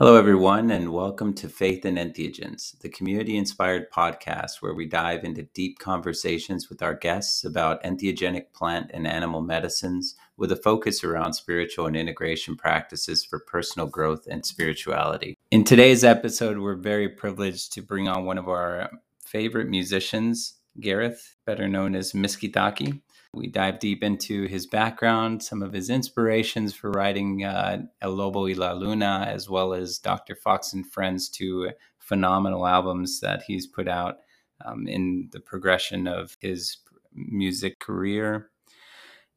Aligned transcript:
Hello, 0.00 0.16
everyone, 0.16 0.70
and 0.70 0.94
welcome 0.94 1.34
to 1.34 1.46
Faith 1.46 1.84
and 1.84 1.98
Entheogens, 1.98 2.78
the 2.78 2.88
community 2.88 3.36
inspired 3.36 3.90
podcast 3.90 4.62
where 4.62 4.72
we 4.72 4.86
dive 4.86 5.24
into 5.24 5.42
deep 5.52 5.78
conversations 5.78 6.70
with 6.70 6.82
our 6.82 6.94
guests 6.94 7.44
about 7.44 7.82
entheogenic 7.82 8.50
plant 8.54 8.90
and 8.94 9.06
animal 9.06 9.42
medicines 9.42 10.14
with 10.38 10.50
a 10.52 10.56
focus 10.56 11.04
around 11.04 11.34
spiritual 11.34 11.84
and 11.84 11.96
integration 11.96 12.56
practices 12.56 13.26
for 13.26 13.40
personal 13.40 13.86
growth 13.86 14.26
and 14.26 14.46
spirituality. 14.46 15.36
In 15.50 15.64
today's 15.64 16.02
episode, 16.02 16.56
we're 16.56 16.76
very 16.76 17.10
privileged 17.10 17.74
to 17.74 17.82
bring 17.82 18.08
on 18.08 18.24
one 18.24 18.38
of 18.38 18.48
our 18.48 18.88
favorite 19.26 19.68
musicians, 19.68 20.54
Gareth, 20.80 21.36
better 21.44 21.68
known 21.68 21.94
as 21.94 22.14
Miskitaki. 22.14 23.02
We 23.32 23.46
dive 23.46 23.78
deep 23.78 24.02
into 24.02 24.46
his 24.46 24.66
background, 24.66 25.42
some 25.42 25.62
of 25.62 25.72
his 25.72 25.88
inspirations 25.88 26.74
for 26.74 26.90
writing 26.90 27.44
uh, 27.44 27.82
El 28.02 28.10
Lobo 28.10 28.46
y 28.46 28.54
la 28.56 28.72
Luna, 28.72 29.26
as 29.28 29.48
well 29.48 29.72
as 29.72 29.98
Dr. 29.98 30.34
Fox 30.34 30.72
and 30.72 30.84
Friends, 30.84 31.28
two 31.28 31.70
phenomenal 31.98 32.66
albums 32.66 33.20
that 33.20 33.42
he's 33.42 33.68
put 33.68 33.86
out 33.86 34.18
um, 34.64 34.88
in 34.88 35.28
the 35.32 35.38
progression 35.38 36.08
of 36.08 36.36
his 36.40 36.78
music 37.14 37.78
career. 37.78 38.49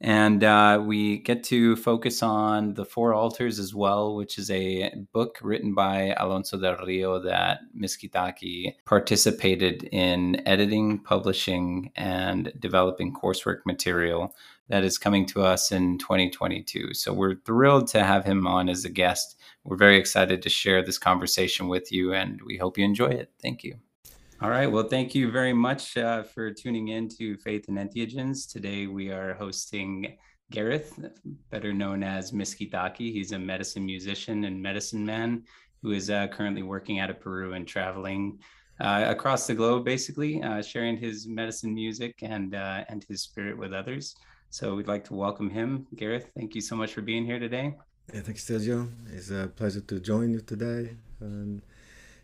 And 0.04 0.44
uh, 0.44 0.84
we 0.86 1.20
get 1.20 1.46
to 1.46 1.78
focus 1.78 2.22
on 2.22 2.74
The 2.74 2.84
Four 2.84 3.14
Altars 3.14 3.58
as 3.58 3.74
well, 3.74 4.18
which 4.18 4.38
is 4.38 4.52
a 4.52 4.92
book 5.14 5.40
written 5.42 5.74
by 5.74 6.14
Alonso 6.18 6.60
del 6.60 6.76
Rio 6.86 7.20
that 7.20 7.62
Miskitaki 7.74 8.76
participated 8.86 9.86
in 9.94 10.46
editing, 10.46 11.00
publishing, 11.00 11.90
and 11.96 12.52
developing 12.60 13.14
coursework 13.14 13.60
material 13.66 14.36
that 14.68 14.84
is 14.84 14.98
coming 14.98 15.26
to 15.28 15.42
us 15.42 15.72
in 15.72 15.98
2022. 16.00 16.94
So 16.94 17.14
we're 17.14 17.36
thrilled 17.36 17.88
to 17.90 18.04
have 18.04 18.26
him 18.26 18.46
on 18.46 18.68
as 18.68 18.84
a 18.84 18.90
guest. 18.90 19.38
We're 19.64 19.78
very 19.78 19.96
excited 19.96 20.42
to 20.42 20.50
share 20.50 20.84
this 20.84 20.98
conversation 20.98 21.70
with 21.70 21.94
you, 21.94 22.14
and 22.14 22.42
we 22.46 22.58
hope 22.58 22.78
you 22.78 22.84
enjoy 22.84 23.12
it. 23.12 23.32
Thank 23.42 23.64
you. 23.64 23.78
All 24.44 24.50
right. 24.50 24.70
Well, 24.70 24.84
thank 24.84 25.16
you 25.16 25.32
very 25.32 25.54
much 25.54 25.96
uh, 25.96 26.22
for 26.22 26.52
tuning 26.52 26.90
in 26.90 27.08
to 27.18 27.38
Faith 27.38 27.70
and 27.70 27.78
Entheogens. 27.78 28.52
Today 28.52 28.88
we 28.88 29.10
are 29.10 29.36
hosting 29.36 30.18
Gareth, 30.52 31.00
better 31.50 31.72
known 31.72 32.04
as 32.04 32.34
Miskitaki. 32.34 33.14
He's 33.14 33.32
a 33.32 33.40
medicine 33.40 33.86
musician 33.86 34.44
and 34.44 34.62
medicine 34.62 35.06
man 35.06 35.44
who 35.82 35.92
is 35.92 36.10
uh, 36.10 36.28
currently 36.28 36.62
working 36.62 37.00
out 37.00 37.10
of 37.10 37.22
Peru 37.22 37.54
and 37.54 37.66
traveling 37.66 38.38
uh, 38.82 39.06
across 39.08 39.48
the 39.48 39.56
globe, 39.56 39.86
basically, 39.86 40.44
uh, 40.44 40.62
sharing 40.62 40.98
his 40.98 41.26
medicine 41.26 41.74
music 41.74 42.20
and 42.22 42.54
uh, 42.54 42.84
and 42.90 43.06
his 43.08 43.22
spirit 43.22 43.58
with 43.58 43.72
others. 43.72 44.14
So 44.50 44.76
we'd 44.76 44.90
like 44.90 45.06
to 45.06 45.14
welcome 45.14 45.50
him. 45.50 45.88
Gareth, 45.96 46.28
thank 46.36 46.54
you 46.54 46.60
so 46.60 46.76
much 46.76 46.94
for 46.94 47.02
being 47.02 47.26
here 47.26 47.40
today. 47.40 47.78
Yeah, 48.14 48.20
thanks, 48.20 48.44
Sergio. 48.44 48.92
It's 49.10 49.32
a 49.32 49.48
pleasure 49.56 49.80
to 49.80 50.02
join 50.02 50.32
you 50.32 50.42
today. 50.42 50.98
And 51.22 51.62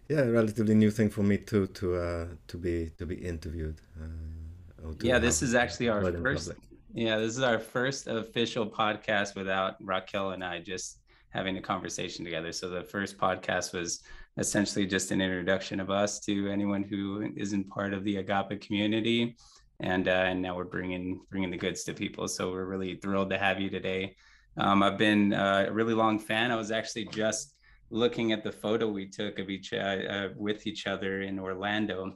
yeah, 0.10 0.22
relatively 0.22 0.74
new 0.74 0.90
thing 0.90 1.10
for 1.10 1.22
me 1.22 1.38
too 1.38 1.68
to 1.68 1.96
uh, 1.96 2.28
to 2.48 2.58
be 2.58 2.92
to 2.98 3.06
be 3.06 3.16
interviewed. 3.16 3.80
Uh, 4.02 4.94
to 4.98 5.08
yeah, 5.08 5.20
this 5.20 5.42
is 5.44 5.54
actually 5.54 5.90
our 5.90 6.12
first. 6.12 6.52
Yeah, 6.94 7.18
this 7.18 7.38
is 7.38 7.44
our 7.44 7.60
first 7.60 8.08
official 8.08 8.68
podcast 8.68 9.36
without 9.36 9.76
Raquel 9.80 10.32
and 10.32 10.44
I 10.44 10.60
just 10.60 11.02
having 11.30 11.58
a 11.58 11.62
conversation 11.62 12.26
together. 12.26 12.52
So 12.52 12.68
the 12.70 12.84
first 12.84 13.20
podcast 13.20 13.74
was 13.74 14.02
essentially 14.38 14.88
just 14.88 15.12
an 15.12 15.22
introduction 15.22 15.80
of 15.80 15.92
us 15.92 16.20
to 16.22 16.50
anyone 16.50 16.82
who 16.82 17.30
isn't 17.38 17.70
part 17.70 17.94
of 17.94 18.04
the 18.04 18.18
Agape 18.18 18.60
community, 18.62 19.36
and 19.80 20.08
uh, 20.08 20.26
and 20.30 20.42
now 20.42 20.56
we're 20.56 20.64
bringing 20.64 21.22
bringing 21.30 21.52
the 21.52 21.58
goods 21.58 21.84
to 21.84 21.94
people. 21.94 22.28
So 22.28 22.52
we're 22.52 22.66
really 22.66 22.96
thrilled 22.96 23.30
to 23.30 23.38
have 23.38 23.62
you 23.62 23.70
today. 23.70 24.16
Um, 24.58 24.82
I've 24.82 24.98
been 24.98 25.34
uh, 25.34 25.66
a 25.68 25.72
really 25.72 25.94
long 25.94 26.18
fan. 26.18 26.50
I 26.52 26.56
was 26.56 26.72
actually 26.72 27.06
just 27.06 27.54
looking 27.90 28.32
at 28.32 28.44
the 28.44 28.52
photo 28.52 28.88
we 28.88 29.08
took 29.08 29.40
of 29.40 29.50
each 29.50 29.74
uh, 29.74 29.78
uh, 29.78 30.30
with 30.36 30.68
each 30.68 30.88
other 30.88 31.22
in 31.22 31.40
Orlando, 31.40 32.16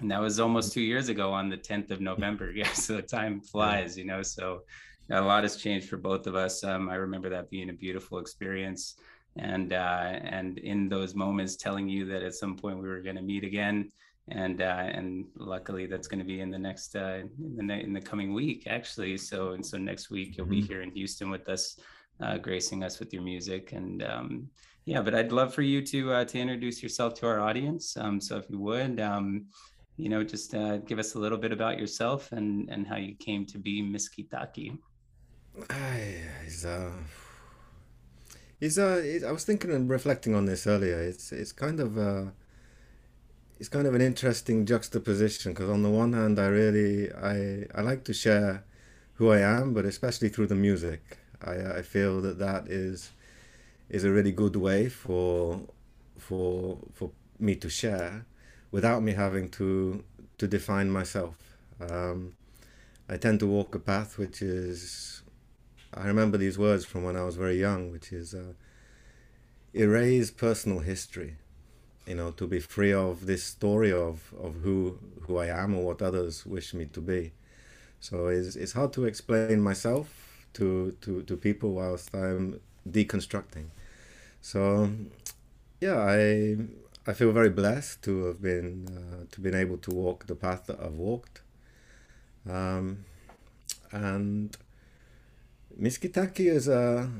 and 0.00 0.10
that 0.10 0.20
was 0.20 0.38
almost 0.38 0.72
two 0.72 0.82
years 0.82 1.08
ago 1.08 1.32
on 1.32 1.48
the 1.48 1.56
10th 1.56 1.90
of 1.90 2.00
November. 2.00 2.52
Yeah, 2.54 2.72
so 2.72 2.96
the 2.96 3.02
time 3.02 3.40
flies, 3.40 3.96
you 3.96 4.04
know. 4.04 4.22
So 4.22 4.62
a 5.10 5.20
lot 5.20 5.44
has 5.44 5.56
changed 5.56 5.88
for 5.88 5.96
both 5.96 6.26
of 6.26 6.34
us. 6.34 6.64
Um, 6.64 6.88
I 6.88 6.96
remember 6.96 7.28
that 7.30 7.50
being 7.50 7.70
a 7.70 7.72
beautiful 7.72 8.18
experience, 8.18 8.96
and 9.36 9.72
uh, 9.72 10.18
and 10.22 10.58
in 10.58 10.88
those 10.88 11.14
moments, 11.14 11.56
telling 11.56 11.88
you 11.88 12.04
that 12.06 12.22
at 12.22 12.34
some 12.34 12.56
point 12.56 12.82
we 12.82 12.88
were 12.88 13.00
going 13.00 13.16
to 13.16 13.22
meet 13.22 13.44
again. 13.44 13.90
And 14.30 14.60
uh, 14.60 14.84
and 14.92 15.24
luckily 15.36 15.86
that's 15.86 16.06
going 16.06 16.18
to 16.18 16.24
be 16.24 16.40
in 16.40 16.50
the 16.50 16.58
next 16.58 16.94
uh, 16.94 17.20
in 17.58 17.66
the 17.66 17.80
in 17.80 17.94
the 17.94 18.00
coming 18.00 18.34
week 18.34 18.66
actually. 18.66 19.16
So 19.16 19.52
and 19.52 19.64
so 19.64 19.78
next 19.78 20.10
week 20.10 20.36
you'll 20.36 20.46
be 20.46 20.58
mm-hmm. 20.58 20.66
here 20.66 20.82
in 20.82 20.90
Houston 20.90 21.30
with 21.30 21.48
us, 21.48 21.80
uh, 22.20 22.36
gracing 22.36 22.84
us 22.84 22.98
with 22.98 23.10
your 23.14 23.22
music 23.22 23.72
and 23.72 24.02
um, 24.02 24.50
yeah, 24.88 25.02
but 25.02 25.14
I'd 25.14 25.32
love 25.32 25.52
for 25.52 25.60
you 25.60 25.82
to 25.82 26.12
uh, 26.14 26.24
to 26.24 26.38
introduce 26.38 26.82
yourself 26.82 27.12
to 27.20 27.26
our 27.26 27.40
audience. 27.40 27.94
Um, 27.98 28.22
so 28.22 28.38
if 28.38 28.48
you 28.48 28.58
would, 28.58 28.98
um, 29.00 29.44
you 29.98 30.08
know, 30.08 30.24
just 30.24 30.54
uh, 30.54 30.78
give 30.78 30.98
us 30.98 31.14
a 31.14 31.18
little 31.18 31.36
bit 31.36 31.52
about 31.52 31.78
yourself 31.78 32.32
and 32.32 32.70
and 32.70 32.86
how 32.86 32.96
you 32.96 33.14
came 33.16 33.44
to 33.52 33.58
be 33.58 33.82
Miskitaki. 33.82 34.78
It's 36.46 36.64
uh, 36.64 36.92
it's 38.62 38.78
uh, 38.78 39.26
I 39.28 39.30
was 39.30 39.44
thinking 39.44 39.72
and 39.72 39.90
reflecting 39.90 40.34
on 40.34 40.46
this 40.46 40.66
earlier. 40.66 40.98
It's 41.02 41.32
it's 41.32 41.52
kind 41.52 41.80
of 41.80 41.98
uh, 41.98 42.30
it's 43.60 43.68
kind 43.68 43.86
of 43.86 43.94
an 43.94 44.00
interesting 44.00 44.64
juxtaposition 44.64 45.52
because 45.52 45.68
on 45.68 45.82
the 45.82 45.90
one 45.90 46.14
hand, 46.14 46.38
I 46.38 46.46
really 46.46 47.12
I 47.12 47.66
I 47.74 47.82
like 47.82 48.04
to 48.04 48.14
share 48.14 48.64
who 49.16 49.32
I 49.32 49.40
am, 49.40 49.74
but 49.74 49.84
especially 49.84 50.30
through 50.30 50.46
the 50.46 50.62
music. 50.68 51.18
I 51.42 51.56
I 51.80 51.82
feel 51.82 52.22
that 52.22 52.38
that 52.38 52.68
is 52.68 53.10
is 53.88 54.04
a 54.04 54.10
really 54.10 54.32
good 54.32 54.56
way 54.56 54.88
for 54.88 55.60
for 56.18 56.78
for 56.92 57.10
me 57.38 57.54
to 57.56 57.68
share 57.68 58.26
without 58.70 59.02
me 59.02 59.12
having 59.12 59.48
to 59.48 60.04
to 60.38 60.46
define 60.46 60.90
myself. 60.90 61.36
Um, 61.80 62.34
I 63.08 63.16
tend 63.16 63.40
to 63.40 63.46
walk 63.46 63.74
a 63.74 63.78
path 63.78 64.18
which 64.18 64.42
is 64.42 65.22
I 65.94 66.06
remember 66.06 66.36
these 66.36 66.58
words 66.58 66.84
from 66.84 67.04
when 67.04 67.16
I 67.16 67.24
was 67.24 67.36
very 67.36 67.58
young, 67.58 67.90
which 67.90 68.12
is 68.12 68.34
uh, 68.34 68.52
erase 69.72 70.30
personal 70.30 70.80
history. 70.80 71.36
You 72.06 72.14
know, 72.14 72.30
to 72.32 72.46
be 72.46 72.58
free 72.60 72.92
of 72.92 73.26
this 73.26 73.44
story 73.44 73.92
of, 73.92 74.32
of 74.40 74.56
who 74.62 74.98
who 75.22 75.38
I 75.38 75.46
am 75.46 75.74
or 75.74 75.84
what 75.84 76.02
others 76.02 76.46
wish 76.46 76.74
me 76.74 76.86
to 76.86 77.00
be. 77.00 77.32
So 78.00 78.28
it's, 78.28 78.56
it's 78.56 78.72
hard 78.72 78.92
to 78.94 79.04
explain 79.04 79.60
myself 79.60 80.46
to, 80.54 80.96
to, 81.00 81.22
to 81.24 81.36
people 81.36 81.72
whilst 81.72 82.14
I'm 82.14 82.60
deconstructing. 82.88 83.66
So, 84.40 84.90
yeah, 85.80 85.98
I 85.98 86.56
I 87.06 87.12
feel 87.14 87.32
very 87.32 87.50
blessed 87.50 88.02
to 88.02 88.24
have 88.26 88.42
been 88.42 88.88
uh, 88.88 89.24
to 89.32 89.40
been 89.40 89.54
able 89.54 89.78
to 89.78 89.90
walk 89.90 90.26
the 90.26 90.34
path 90.34 90.66
that 90.66 90.80
I've 90.80 90.94
walked. 90.94 91.42
Um, 92.48 93.04
and 93.92 94.56
Miskitaki 95.80 96.50
is 96.50 96.68
a 96.68 97.10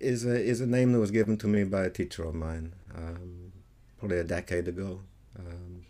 is 0.00 0.24
a 0.24 0.36
is 0.36 0.60
a 0.60 0.66
name 0.66 0.92
that 0.92 1.00
was 1.00 1.10
given 1.10 1.36
to 1.38 1.46
me 1.46 1.64
by 1.64 1.84
a 1.84 1.90
teacher 1.90 2.24
of 2.24 2.34
mine, 2.34 2.72
um, 2.94 3.52
probably 3.98 4.18
a 4.18 4.24
decade 4.24 4.68
ago. 4.68 5.00
Um, 5.38 5.86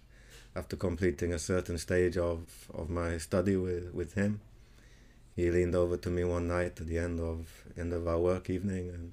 after 0.56 0.74
completing 0.74 1.32
a 1.32 1.38
certain 1.38 1.76
stage 1.76 2.16
of, 2.16 2.68
of 2.72 2.88
my 2.88 3.18
study 3.18 3.56
with, 3.56 3.92
with 3.92 4.14
him, 4.14 4.40
he 5.36 5.50
leaned 5.50 5.74
over 5.74 5.98
to 5.98 6.08
me 6.08 6.24
one 6.24 6.48
night 6.48 6.80
at 6.80 6.86
the 6.86 6.98
end 6.98 7.20
of 7.20 7.64
end 7.76 7.92
of 7.92 8.08
our 8.08 8.18
work 8.18 8.48
evening 8.48 8.88
and 8.88 9.12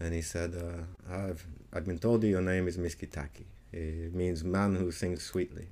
and 0.00 0.14
he 0.14 0.22
said, 0.22 0.54
uh, 0.54 1.12
I've, 1.12 1.46
I've 1.72 1.86
been 1.86 1.98
told 1.98 2.20
that 2.20 2.28
your 2.28 2.42
name 2.42 2.68
is 2.68 2.78
Miskitaki. 2.78 3.44
It 3.72 4.14
means 4.14 4.44
man 4.44 4.76
who 4.76 4.90
sings 4.90 5.22
sweetly. 5.22 5.68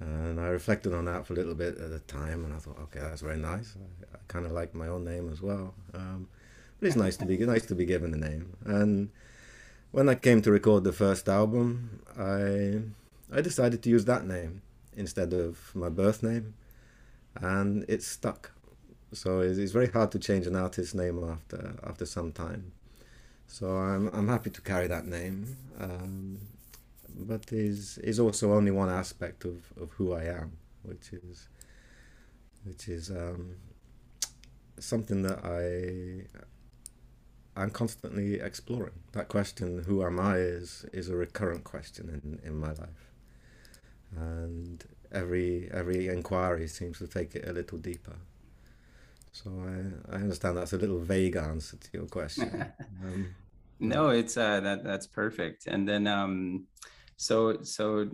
And 0.00 0.40
I 0.40 0.48
reflected 0.48 0.92
on 0.94 1.04
that 1.04 1.26
for 1.26 1.34
a 1.34 1.36
little 1.36 1.54
bit 1.54 1.78
at 1.78 1.90
the 1.90 2.00
time, 2.00 2.44
and 2.44 2.52
I 2.52 2.58
thought, 2.58 2.78
okay, 2.80 3.00
that's 3.00 3.20
very 3.20 3.36
nice. 3.36 3.76
I, 3.76 4.16
I 4.16 4.18
kind 4.26 4.46
of 4.46 4.52
like 4.52 4.74
my 4.74 4.88
own 4.88 5.04
name 5.04 5.30
as 5.30 5.40
well. 5.40 5.74
Um, 5.94 6.28
but 6.80 6.88
it's 6.88 6.96
nice 6.96 7.16
to 7.18 7.24
be 7.24 7.36
nice 7.38 7.66
to 7.66 7.76
be 7.76 7.84
given 7.84 8.12
a 8.12 8.16
name. 8.16 8.56
And 8.64 9.10
when 9.92 10.08
I 10.08 10.16
came 10.16 10.42
to 10.42 10.50
record 10.50 10.82
the 10.82 10.92
first 10.92 11.28
album, 11.28 12.00
I 12.18 12.80
I 13.36 13.40
decided 13.40 13.82
to 13.82 13.90
use 13.90 14.04
that 14.06 14.26
name 14.26 14.62
instead 14.96 15.32
of 15.32 15.70
my 15.74 15.88
birth 15.88 16.22
name, 16.24 16.54
and 17.36 17.84
it 17.88 18.02
stuck. 18.02 18.50
So 19.12 19.40
it's, 19.40 19.58
it's 19.58 19.72
very 19.72 19.88
hard 19.88 20.10
to 20.12 20.18
change 20.18 20.46
an 20.48 20.56
artist's 20.56 20.94
name 20.94 21.22
after 21.22 21.76
after 21.84 22.06
some 22.06 22.32
time. 22.32 22.72
So 23.52 23.76
I'm 23.76 24.08
I'm 24.14 24.28
happy 24.28 24.48
to 24.48 24.62
carry 24.62 24.86
that 24.86 25.04
name, 25.04 25.58
um, 25.78 26.38
but 27.14 27.52
is 27.52 27.98
is 27.98 28.18
also 28.18 28.54
only 28.54 28.70
one 28.70 28.88
aspect 28.88 29.44
of, 29.44 29.58
of 29.78 29.90
who 29.90 30.14
I 30.14 30.24
am, 30.24 30.56
which 30.84 31.12
is 31.12 31.48
which 32.64 32.88
is 32.88 33.10
um, 33.10 33.56
something 34.78 35.20
that 35.24 35.40
I 35.44 36.24
I'm 37.54 37.68
constantly 37.68 38.40
exploring. 38.40 38.98
That 39.12 39.28
question, 39.28 39.84
"Who 39.86 40.02
am 40.02 40.18
I?" 40.18 40.38
is 40.38 40.86
is 40.94 41.10
a 41.10 41.16
recurrent 41.16 41.64
question 41.64 42.08
in, 42.08 42.40
in 42.48 42.58
my 42.58 42.72
life, 42.72 43.04
and 44.16 44.82
every 45.12 45.68
every 45.70 46.08
inquiry 46.08 46.68
seems 46.68 47.00
to 47.00 47.06
take 47.06 47.34
it 47.34 47.46
a 47.46 47.52
little 47.52 47.76
deeper. 47.76 48.16
So 49.32 49.50
I, 49.50 50.14
I 50.16 50.20
understand 50.20 50.56
that's 50.56 50.72
a 50.72 50.78
little 50.78 51.00
vague 51.00 51.36
answer 51.36 51.76
to 51.76 51.88
your 51.92 52.06
question. 52.06 52.72
um, 53.04 53.34
No, 53.82 54.10
it's 54.10 54.36
uh, 54.36 54.60
that 54.60 54.84
that's 54.84 55.08
perfect. 55.08 55.66
And 55.66 55.88
then 55.88 56.06
um, 56.06 56.66
so 57.16 57.62
so 57.62 58.08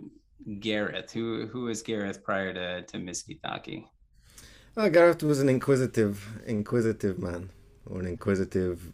Gareth, 0.59 1.11
who 1.11 1.45
who 1.45 1.61
was 1.65 1.83
Gareth 1.83 2.23
prior 2.23 2.51
to 2.53 2.81
to 2.81 2.97
Miskitaki? 2.97 3.85
Uh, 4.75 4.89
Gareth 4.89 5.21
was 5.21 5.39
an 5.39 5.47
inquisitive 5.47 6.41
inquisitive 6.47 7.19
man, 7.19 7.51
or 7.85 7.99
an 7.99 8.07
inquisitive 8.07 8.91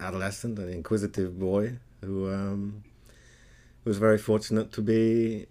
adolescent, 0.00 0.58
an 0.58 0.70
inquisitive 0.70 1.38
boy 1.38 1.78
who 2.00 2.32
um, 2.32 2.84
was 3.84 3.98
very 3.98 4.18
fortunate 4.18 4.72
to 4.72 4.80
be 4.80 5.46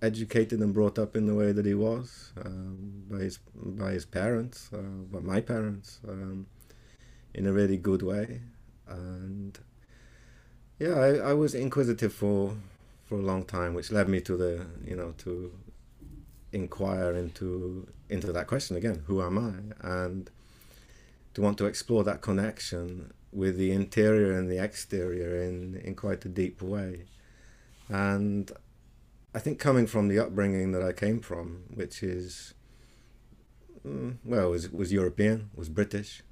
educated 0.00 0.60
and 0.60 0.72
brought 0.72 0.98
up 0.98 1.16
in 1.16 1.26
the 1.26 1.34
way 1.34 1.52
that 1.52 1.66
he 1.66 1.74
was 1.74 2.32
um, 2.46 3.04
by 3.10 3.18
his 3.18 3.38
by 3.54 3.90
his 3.92 4.06
parents, 4.06 4.70
uh, 4.72 4.78
by 5.12 5.20
my 5.20 5.40
parents, 5.42 6.00
um, 6.08 6.46
in 7.34 7.46
a 7.46 7.52
really 7.52 7.76
good 7.76 8.02
way, 8.02 8.40
and 8.88 9.58
yeah, 10.78 10.94
I, 10.94 11.30
I 11.30 11.32
was 11.34 11.54
inquisitive 11.54 12.12
for 12.12 12.54
for 13.04 13.16
a 13.18 13.22
long 13.22 13.44
time, 13.44 13.74
which 13.74 13.90
led 13.90 14.08
me 14.08 14.20
to 14.22 14.36
the 14.36 14.66
you 14.84 14.96
know 14.96 15.14
to 15.18 15.52
inquire 16.52 17.12
into 17.14 17.88
into 18.08 18.32
that 18.32 18.46
question 18.46 18.76
again: 18.76 19.02
Who 19.06 19.22
am 19.22 19.38
I? 19.38 19.88
And 19.88 20.30
to 21.34 21.40
want 21.40 21.58
to 21.58 21.66
explore 21.66 22.04
that 22.04 22.20
connection 22.20 23.12
with 23.32 23.56
the 23.56 23.72
interior 23.72 24.32
and 24.32 24.50
the 24.50 24.62
exterior 24.62 25.42
in 25.42 25.76
in 25.84 25.94
quite 25.94 26.24
a 26.24 26.28
deep 26.28 26.62
way, 26.62 27.06
and 27.88 28.50
I 29.34 29.38
think 29.40 29.58
coming 29.58 29.86
from 29.86 30.08
the 30.08 30.18
upbringing 30.18 30.72
that 30.72 30.82
I 30.82 30.92
came 30.92 31.20
from, 31.20 31.64
which 31.74 32.02
is 32.02 32.54
mm, 33.86 34.16
well, 34.24 34.50
was 34.50 34.70
was 34.70 34.92
European, 34.92 35.50
was 35.54 35.68
British. 35.68 36.22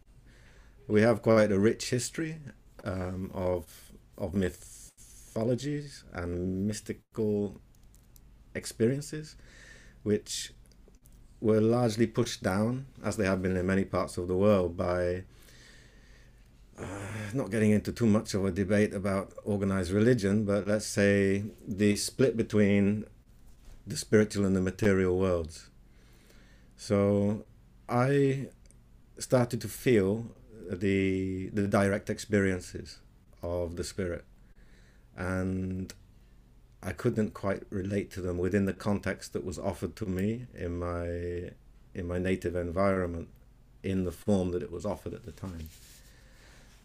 We 0.88 1.02
have 1.02 1.20
quite 1.22 1.50
a 1.50 1.58
rich 1.58 1.90
history 1.90 2.38
um, 2.84 3.30
of 3.34 3.64
of 4.16 4.34
mythologies 4.34 6.04
and 6.12 6.66
mystical 6.66 7.60
experiences, 8.54 9.36
which 10.04 10.52
were 11.40 11.60
largely 11.60 12.06
pushed 12.06 12.42
down, 12.42 12.86
as 13.04 13.16
they 13.16 13.26
have 13.26 13.42
been 13.42 13.56
in 13.56 13.66
many 13.66 13.84
parts 13.84 14.16
of 14.16 14.28
the 14.28 14.36
world, 14.36 14.76
by 14.76 15.24
uh, 16.78 16.84
not 17.34 17.50
getting 17.50 17.72
into 17.72 17.92
too 17.92 18.06
much 18.06 18.34
of 18.34 18.44
a 18.44 18.50
debate 18.50 18.94
about 18.94 19.32
organized 19.44 19.90
religion, 19.90 20.44
but 20.44 20.66
let's 20.66 20.86
say 20.86 21.44
the 21.66 21.96
split 21.96 22.36
between 22.36 23.04
the 23.86 23.96
spiritual 23.96 24.44
and 24.44 24.56
the 24.56 24.60
material 24.60 25.18
worlds. 25.18 25.68
So 26.76 27.44
I 27.88 28.48
started 29.18 29.60
to 29.62 29.68
feel 29.68 30.26
the 30.70 31.48
the 31.52 31.66
direct 31.66 32.10
experiences 32.10 32.98
of 33.42 33.76
the 33.76 33.84
spirit, 33.84 34.24
and 35.16 35.92
I 36.82 36.92
couldn't 36.92 37.34
quite 37.34 37.64
relate 37.70 38.10
to 38.12 38.20
them 38.20 38.38
within 38.38 38.64
the 38.66 38.72
context 38.72 39.32
that 39.32 39.44
was 39.44 39.58
offered 39.58 39.96
to 39.96 40.06
me 40.06 40.46
in 40.54 40.78
my 40.78 41.50
in 41.94 42.06
my 42.06 42.18
native 42.18 42.54
environment, 42.54 43.28
in 43.82 44.04
the 44.04 44.12
form 44.12 44.50
that 44.52 44.62
it 44.62 44.70
was 44.70 44.84
offered 44.84 45.14
at 45.14 45.24
the 45.24 45.32
time. 45.32 45.68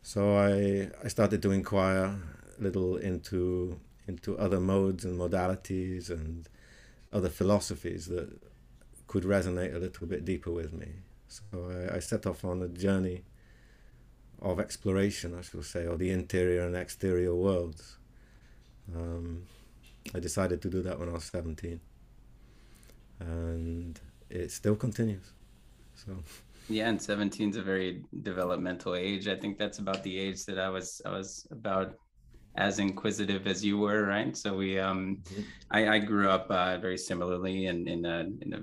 So 0.01 0.37
I, 0.37 0.89
I 1.03 1.07
started 1.09 1.41
to 1.43 1.51
inquire 1.51 2.15
a 2.57 2.61
little 2.61 2.97
into 2.97 3.79
into 4.07 4.37
other 4.37 4.59
modes 4.59 5.05
and 5.05 5.19
modalities 5.19 6.09
and 6.09 6.49
other 7.13 7.29
philosophies 7.29 8.07
that 8.07 8.41
could 9.07 9.23
resonate 9.23 9.75
a 9.75 9.79
little 9.79 10.07
bit 10.07 10.25
deeper 10.25 10.51
with 10.51 10.73
me. 10.73 10.87
So 11.27 11.43
I, 11.53 11.97
I 11.97 11.99
set 11.99 12.25
off 12.25 12.43
on 12.43 12.61
a 12.61 12.67
journey 12.67 13.23
of 14.41 14.59
exploration, 14.59 15.37
I 15.37 15.41
should 15.41 15.65
say, 15.65 15.85
of 15.85 15.99
the 15.99 16.09
interior 16.11 16.65
and 16.65 16.75
exterior 16.75 17.35
worlds. 17.35 17.97
Um, 18.95 19.43
I 20.15 20.19
decided 20.19 20.61
to 20.63 20.69
do 20.69 20.81
that 20.81 20.99
when 20.99 21.09
I 21.09 21.13
was 21.13 21.25
17. 21.25 21.79
And 23.19 23.99
it 24.29 24.51
still 24.51 24.75
continues. 24.75 25.31
So. 25.93 26.17
Yeah, 26.69 26.89
and 26.89 27.01
17 27.01 27.51
is 27.51 27.57
a 27.57 27.61
very 27.61 28.03
developmental 28.23 28.95
age. 28.95 29.27
I 29.27 29.35
think 29.35 29.57
that's 29.57 29.79
about 29.79 30.03
the 30.03 30.17
age 30.17 30.45
that 30.45 30.57
I 30.57 30.69
was 30.69 31.01
I 31.05 31.09
was 31.09 31.47
about 31.51 31.95
as 32.55 32.79
inquisitive 32.79 33.47
as 33.47 33.63
you 33.63 33.77
were, 33.77 34.05
right? 34.05 34.35
So 34.35 34.55
we 34.55 34.79
um 34.79 35.17
mm-hmm. 35.23 35.41
I, 35.69 35.95
I 35.95 35.99
grew 35.99 36.29
up 36.29 36.49
uh, 36.49 36.77
very 36.77 36.97
similarly 36.97 37.65
in 37.65 37.87
in 37.87 38.05
a 38.05 38.19
in 38.41 38.53
a 38.53 38.61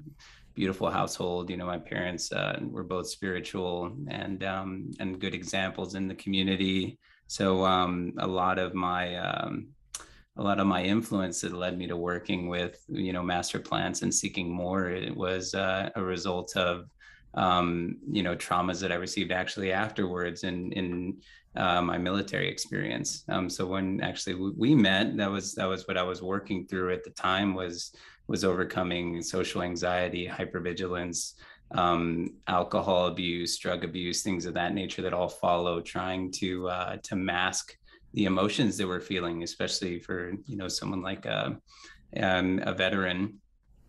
beautiful 0.59 0.91
household. 0.91 1.51
You 1.51 1.57
know, 1.57 1.67
my 1.67 1.79
parents 1.79 2.33
uh, 2.33 2.59
were 2.75 2.83
both 2.83 3.09
spiritual 3.09 3.93
and 4.09 4.43
um 4.43 4.71
and 5.01 5.21
good 5.25 5.35
examples 5.41 5.95
in 5.95 6.05
the 6.09 6.19
community. 6.25 6.99
So 7.39 7.65
um 7.65 7.93
a 8.19 8.27
lot 8.27 8.59
of 8.59 8.75
my 8.75 9.05
um 9.29 9.53
a 10.41 10.43
lot 10.49 10.61
of 10.61 10.67
my 10.67 10.83
influence 10.97 11.41
that 11.41 11.53
led 11.53 11.75
me 11.79 11.87
to 11.89 11.97
working 11.97 12.41
with 12.55 12.75
you 13.07 13.13
know 13.13 13.25
master 13.35 13.61
plants 13.69 14.03
and 14.03 14.13
seeking 14.23 14.49
more 14.63 14.83
it 14.91 15.17
was 15.27 15.45
uh, 15.55 15.91
a 16.01 16.03
result 16.15 16.57
of 16.57 16.77
um, 17.35 17.97
you 18.11 18.23
know 18.23 18.35
traumas 18.37 18.81
that 18.81 18.93
I 18.93 18.97
received 18.97 19.33
actually 19.33 19.71
afterwards 19.73 20.45
in 20.45 20.73
in 20.81 20.89
uh, 21.57 21.83
my 21.83 21.99
military 21.99 22.49
experience. 22.49 23.25
Um, 23.29 23.49
so 23.51 23.67
when 23.67 24.01
actually 24.01 24.37
we 24.65 24.75
met, 24.75 25.17
that 25.17 25.31
was 25.31 25.55
that 25.55 25.69
was 25.73 25.87
what 25.87 25.99
I 26.03 26.07
was 26.13 26.21
working 26.23 26.67
through 26.67 26.93
at 26.93 27.05
the 27.05 27.11
time 27.11 27.55
was 27.55 27.93
was 28.29 28.45
overcoming 28.45 29.23
social 29.23 29.63
anxiety, 29.63 30.29
hypervigilance, 30.29 31.33
um, 31.73 32.35
alcohol 32.47 33.07
abuse, 33.07 33.59
drug 33.59 33.85
abuse, 33.85 34.23
things 34.23 34.47
of 34.47 34.55
that 34.55 34.75
nature 34.75 35.03
that 35.03 35.13
all 35.13 35.29
follow 35.29 35.81
trying 35.81 36.31
to 36.33 36.69
uh, 36.69 36.97
to 37.03 37.17
mask 37.17 37.77
the 38.15 38.25
emotions 38.25 38.77
that 38.77 38.87
we're 38.87 39.01
feeling, 39.01 39.43
especially 39.43 39.99
for 39.99 40.33
you 40.47 40.57
know 40.57 40.69
someone 40.69 41.03
like 41.03 41.27
a, 41.27 41.59
um, 42.21 42.61
a 42.65 42.73
veteran. 42.73 43.41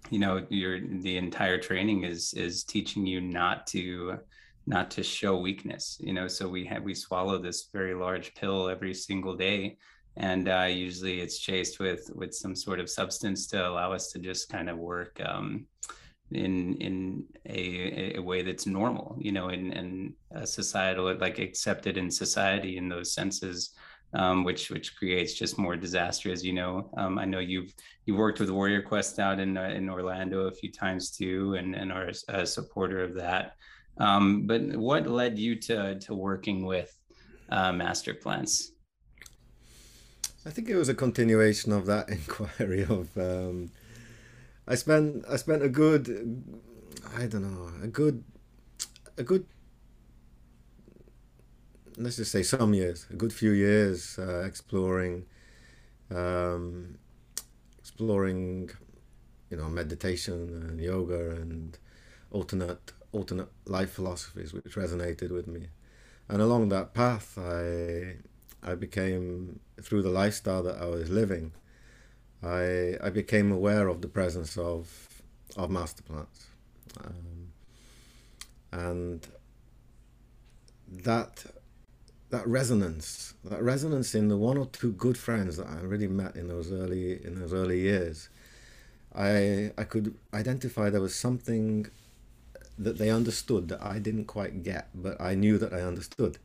You 0.10 0.20
know 0.20 0.46
your 0.50 0.80
the 0.80 1.18
entire 1.18 1.60
training 1.60 2.04
is 2.04 2.34
is 2.34 2.64
teaching 2.64 3.06
you 3.06 3.22
not 3.22 3.68
to 3.68 4.20
not 4.66 4.92
to 4.92 5.02
show 5.02 5.36
weakness 5.36 5.98
you 6.00 6.14
know 6.14 6.28
so 6.28 6.48
we 6.48 6.64
have 6.66 6.84
we 6.84 6.94
swallow 6.94 7.40
this 7.40 7.70
very 7.74 7.96
large 7.96 8.36
pill 8.36 8.70
every 8.70 8.94
single 8.94 9.36
day 9.36 9.78
and 10.20 10.50
uh, 10.50 10.68
usually 10.70 11.22
it's 11.22 11.40
chased 11.40 11.80
with 11.80 12.10
with 12.14 12.34
some 12.34 12.56
sort 12.56 12.80
of 12.80 12.90
substance 12.90 13.48
to 13.48 13.68
allow 13.68 13.92
us 13.94 14.12
to 14.12 14.20
just 14.20 14.50
kind 14.50 14.70
of 14.70 14.78
work 14.78 15.20
um, 15.26 15.66
in 16.32 16.76
in 16.76 17.24
a, 17.46 18.16
a 18.18 18.22
way 18.22 18.42
that's 18.44 18.66
normal 18.66 19.18
you 19.20 19.32
know 19.32 19.50
in 19.50 19.72
in 19.74 20.14
a 20.32 20.46
societal 20.46 21.16
like 21.18 21.40
accepted 21.40 21.98
in 21.98 22.12
society 22.12 22.78
in 22.78 22.88
those 22.90 23.14
senses 23.14 23.74
um, 24.14 24.44
which 24.44 24.72
which 24.72 24.96
creates 24.96 25.34
just 25.34 25.58
more 25.58 25.76
disaster. 25.76 26.32
As 26.32 26.44
you 26.44 26.54
know, 26.54 26.90
um, 26.98 27.20
I 27.20 27.26
know 27.26 27.40
you've 27.40 27.74
you 28.06 28.16
worked 28.16 28.40
with 28.40 28.50
Warrior 28.50 28.82
Quest 28.82 29.20
out 29.20 29.40
in 29.40 29.58
uh, 29.58 29.70
in 29.70 29.90
Orlando 29.90 30.48
a 30.48 30.52
few 30.52 30.72
times 30.72 31.12
too, 31.12 31.56
and 31.56 31.76
and 31.76 31.92
are 31.92 32.12
a 32.30 32.46
supporter 32.46 33.04
of 33.04 33.14
that. 33.16 33.54
Um, 33.98 34.48
but 34.48 34.76
what 34.76 35.08
led 35.08 35.38
you 35.38 35.56
to 35.62 36.00
to 36.00 36.16
working 36.16 36.66
with 36.66 36.92
uh, 37.50 37.72
Master 37.72 38.14
Plants? 38.14 38.72
I 40.46 40.52
think 40.52 40.70
it 40.70 40.76
was 40.76 40.90
a 40.90 40.94
continuation 40.94 41.72
of 41.72 41.86
that 41.88 42.10
inquiry 42.18 42.84
of. 42.84 43.18
Um, 43.18 43.72
I 44.68 44.76
spent 44.76 45.26
I 45.30 45.36
spent 45.36 45.64
a 45.64 45.70
good, 45.70 46.44
I 47.18 47.26
don't 47.26 47.42
know, 47.42 47.72
a 47.84 47.88
good, 47.88 48.24
a 49.18 49.24
good 49.24 49.46
let's 51.98 52.16
just 52.16 52.32
say 52.32 52.44
some 52.44 52.74
years, 52.74 53.06
a 53.10 53.16
good 53.16 53.34
few 53.34 53.52
years, 53.52 54.18
uh, 54.18 54.44
exploring, 54.46 55.26
um, 56.10 56.98
exploring, 57.78 58.70
you 59.50 59.58
know, 59.58 59.68
meditation 59.68 60.66
and 60.70 60.80
yoga 60.80 61.32
and 61.32 61.78
alternate 62.32 62.94
alternate 63.12 63.50
life 63.66 63.92
philosophies, 63.92 64.54
which 64.54 64.76
resonated 64.76 65.32
with 65.32 65.48
me. 65.48 65.68
And 66.30 66.42
along 66.42 66.70
that 66.70 66.94
path, 66.94 67.38
I 67.38 68.18
I 68.64 68.76
became 68.76 69.60
through 69.82 70.04
the 70.04 70.10
lifestyle 70.10 70.64
that 70.64 70.78
I 70.82 70.86
was 70.86 71.10
living. 71.10 71.54
I 72.44 72.98
I 73.02 73.10
became 73.10 73.52
aware 73.52 73.88
of 73.88 74.02
the 74.02 74.08
presence 74.08 74.58
of 74.58 75.08
of 75.58 75.70
master 75.70 76.04
plants, 76.04 76.48
um, 77.04 77.52
and 78.72 79.28
that 80.88 81.46
that 82.30 82.48
resonance, 82.48 83.34
that 83.44 83.62
resonance 83.64 84.14
in 84.14 84.28
the 84.28 84.38
one 84.38 84.58
or 84.58 84.68
two 84.68 84.92
good 84.92 85.18
friends 85.18 85.58
that 85.58 85.68
I 85.68 85.80
really 85.82 86.08
met 86.08 86.36
in 86.36 86.48
those 86.48 86.72
early 86.72 87.24
in 87.26 87.40
those 87.40 87.54
early 87.54 87.80
years, 87.82 88.30
I 89.16 89.72
I 89.78 89.84
could 89.84 90.16
identify 90.34 90.90
there 90.90 91.02
was 91.02 91.16
something 91.16 91.88
that 92.78 92.98
they 92.98 93.10
understood 93.10 93.68
that 93.70 93.82
I 93.84 94.00
didn't 94.00 94.26
quite 94.26 94.64
get, 94.64 94.90
but 94.96 95.20
I 95.20 95.36
knew 95.36 95.58
that 95.58 95.74
I 95.74 95.82
understood, 95.82 96.38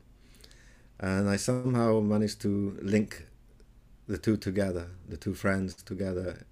and 1.00 1.28
I 1.28 1.36
somehow 1.36 2.00
managed 2.00 2.40
to 2.42 2.78
link 2.82 3.26
the 4.06 4.18
two 4.18 4.36
together, 4.36 4.88
the 5.08 5.16
two 5.16 5.34
friends 5.34 5.74
together, 5.74 6.46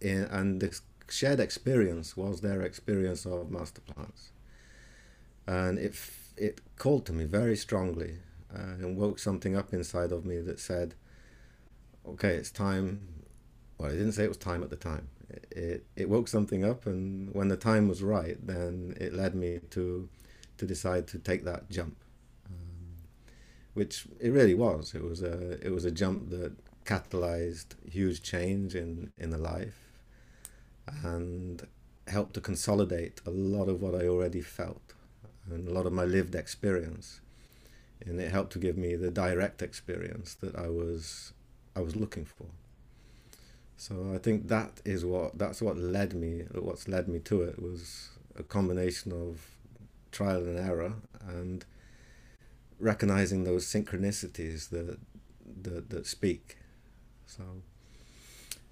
in, 0.00 0.22
and 0.24 0.60
the 0.60 0.78
shared 1.08 1.40
experience 1.40 2.16
was 2.16 2.40
their 2.40 2.62
experience 2.62 3.26
of 3.26 3.50
master 3.50 3.80
plants, 3.80 4.32
and 5.46 5.78
it 5.78 5.94
it 6.36 6.60
called 6.76 7.04
to 7.06 7.12
me 7.12 7.24
very 7.24 7.56
strongly 7.56 8.18
uh, 8.54 8.74
and 8.80 8.96
woke 8.96 9.18
something 9.18 9.56
up 9.56 9.72
inside 9.72 10.12
of 10.12 10.24
me 10.24 10.40
that 10.40 10.58
said, 10.60 10.94
"Okay, 12.06 12.34
it's 12.36 12.50
time." 12.50 13.00
Well, 13.78 13.88
I 13.90 13.92
didn't 13.92 14.12
say 14.12 14.24
it 14.24 14.28
was 14.28 14.36
time 14.36 14.62
at 14.62 14.70
the 14.70 14.76
time. 14.76 15.08
It, 15.30 15.46
it, 15.52 15.86
it 15.96 16.08
woke 16.10 16.28
something 16.28 16.64
up, 16.64 16.86
and 16.86 17.32
when 17.34 17.48
the 17.48 17.56
time 17.56 17.88
was 17.88 18.02
right, 18.02 18.36
then 18.46 18.94
it 19.00 19.14
led 19.14 19.34
me 19.34 19.60
to 19.70 20.08
to 20.58 20.66
decide 20.66 21.06
to 21.08 21.18
take 21.18 21.44
that 21.44 21.70
jump, 21.70 21.96
um, 22.00 22.09
which 23.74 24.06
it 24.18 24.30
really 24.30 24.54
was. 24.54 24.94
It 24.94 25.02
was 25.02 25.22
a 25.22 25.64
it 25.64 25.72
was 25.72 25.84
a 25.84 25.90
jump 25.90 26.30
that 26.30 26.52
catalyzed 26.84 27.76
huge 27.88 28.22
change 28.22 28.74
in 28.74 29.12
in 29.18 29.30
the 29.30 29.38
life, 29.38 29.78
and 31.04 31.66
helped 32.08 32.34
to 32.34 32.40
consolidate 32.40 33.20
a 33.26 33.30
lot 33.30 33.68
of 33.68 33.80
what 33.80 33.94
I 33.94 34.08
already 34.08 34.40
felt 34.40 34.94
and 35.48 35.68
a 35.68 35.72
lot 35.72 35.86
of 35.86 35.92
my 35.92 36.04
lived 36.04 36.34
experience. 36.34 37.20
And 38.04 38.20
it 38.20 38.30
helped 38.32 38.52
to 38.54 38.58
give 38.58 38.76
me 38.78 38.96
the 38.96 39.10
direct 39.10 39.62
experience 39.62 40.34
that 40.34 40.56
I 40.56 40.68
was 40.68 41.32
I 41.76 41.80
was 41.80 41.96
looking 41.96 42.24
for. 42.24 42.46
So 43.76 44.12
I 44.14 44.18
think 44.18 44.48
that 44.48 44.80
is 44.84 45.04
what 45.04 45.38
that's 45.38 45.62
what 45.62 45.76
led 45.76 46.14
me 46.14 46.44
what's 46.54 46.88
led 46.88 47.08
me 47.08 47.18
to 47.20 47.42
it 47.42 47.62
was 47.62 48.10
a 48.36 48.42
combination 48.42 49.12
of 49.12 49.40
trial 50.12 50.38
and 50.38 50.58
error 50.58 50.94
and 51.28 51.64
recognizing 52.80 53.44
those 53.44 53.66
synchronicities 53.66 54.70
that 54.70 54.98
that, 55.62 55.90
that 55.90 56.06
speak. 56.06 56.56
So 57.26 57.44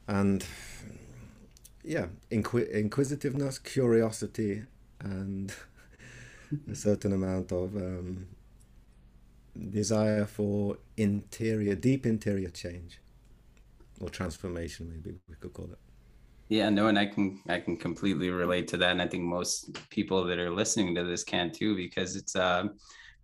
and 0.07 0.45
yeah, 1.85 2.07
inqui- 2.31 2.71
inquisitiveness, 2.71 3.59
curiosity, 3.59 4.65
and 5.01 5.53
a 6.71 6.75
certain 6.75 7.13
amount 7.13 7.53
of 7.53 7.77
um, 7.77 8.27
desire 9.71 10.25
for 10.25 10.79
interior, 10.97 11.75
deep 11.75 12.07
interior 12.07 12.51
change 12.51 13.01
or 14.01 14.09
transformation, 14.09 14.89
maybe 14.91 15.19
we 15.29 15.35
could 15.37 15.53
call 15.53 15.67
it. 15.67 15.79
Yeah, 16.49 16.71
no, 16.71 16.89
and 16.89 16.99
I 16.99 17.07
can 17.07 17.41
I 17.49 17.61
can 17.61 17.77
completely 17.77 18.31
relate 18.31 18.69
to 18.69 18.79
that, 18.79 18.93
and 18.93 19.03
I 19.03 19.07
think 19.07 19.25
most 19.25 19.79
people 19.91 20.25
that 20.25 20.39
are 20.39 20.51
listening 20.51 20.95
to 20.95 21.05
this 21.05 21.23
can 21.23 21.53
too, 21.53 21.77
because 21.77 22.17
it's 22.17 22.37
uh, 22.37 22.69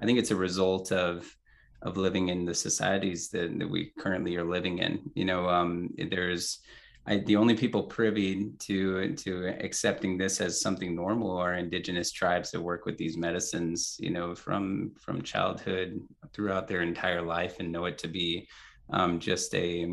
I 0.00 0.06
think 0.06 0.18
it's 0.18 0.30
a 0.30 0.36
result 0.36 0.92
of 0.92 1.34
of 1.82 1.98
living 1.98 2.30
in 2.30 2.46
the 2.46 2.54
societies 2.54 3.28
that, 3.28 3.58
that 3.58 3.68
we 3.68 3.92
currently 3.98 4.36
are 4.36 4.44
living 4.44 4.78
in. 4.78 5.00
You 5.14 5.26
know, 5.26 5.48
um, 5.48 5.90
there's 6.10 6.60
I, 7.06 7.18
the 7.18 7.36
only 7.36 7.54
people 7.54 7.82
privy 7.82 8.50
to 8.60 9.14
to 9.14 9.48
accepting 9.60 10.16
this 10.16 10.40
as 10.40 10.60
something 10.60 10.94
normal 10.94 11.36
are 11.36 11.54
indigenous 11.54 12.10
tribes 12.10 12.50
that 12.50 12.60
work 12.60 12.86
with 12.86 12.96
these 12.96 13.16
medicines, 13.16 13.96
you 14.00 14.10
know, 14.10 14.34
from 14.34 14.92
from 14.98 15.22
childhood 15.22 16.00
throughout 16.32 16.66
their 16.66 16.80
entire 16.80 17.22
life, 17.22 17.60
and 17.60 17.70
know 17.70 17.84
it 17.84 17.98
to 17.98 18.08
be 18.08 18.48
um, 18.90 19.18
just 19.18 19.54
a 19.54 19.86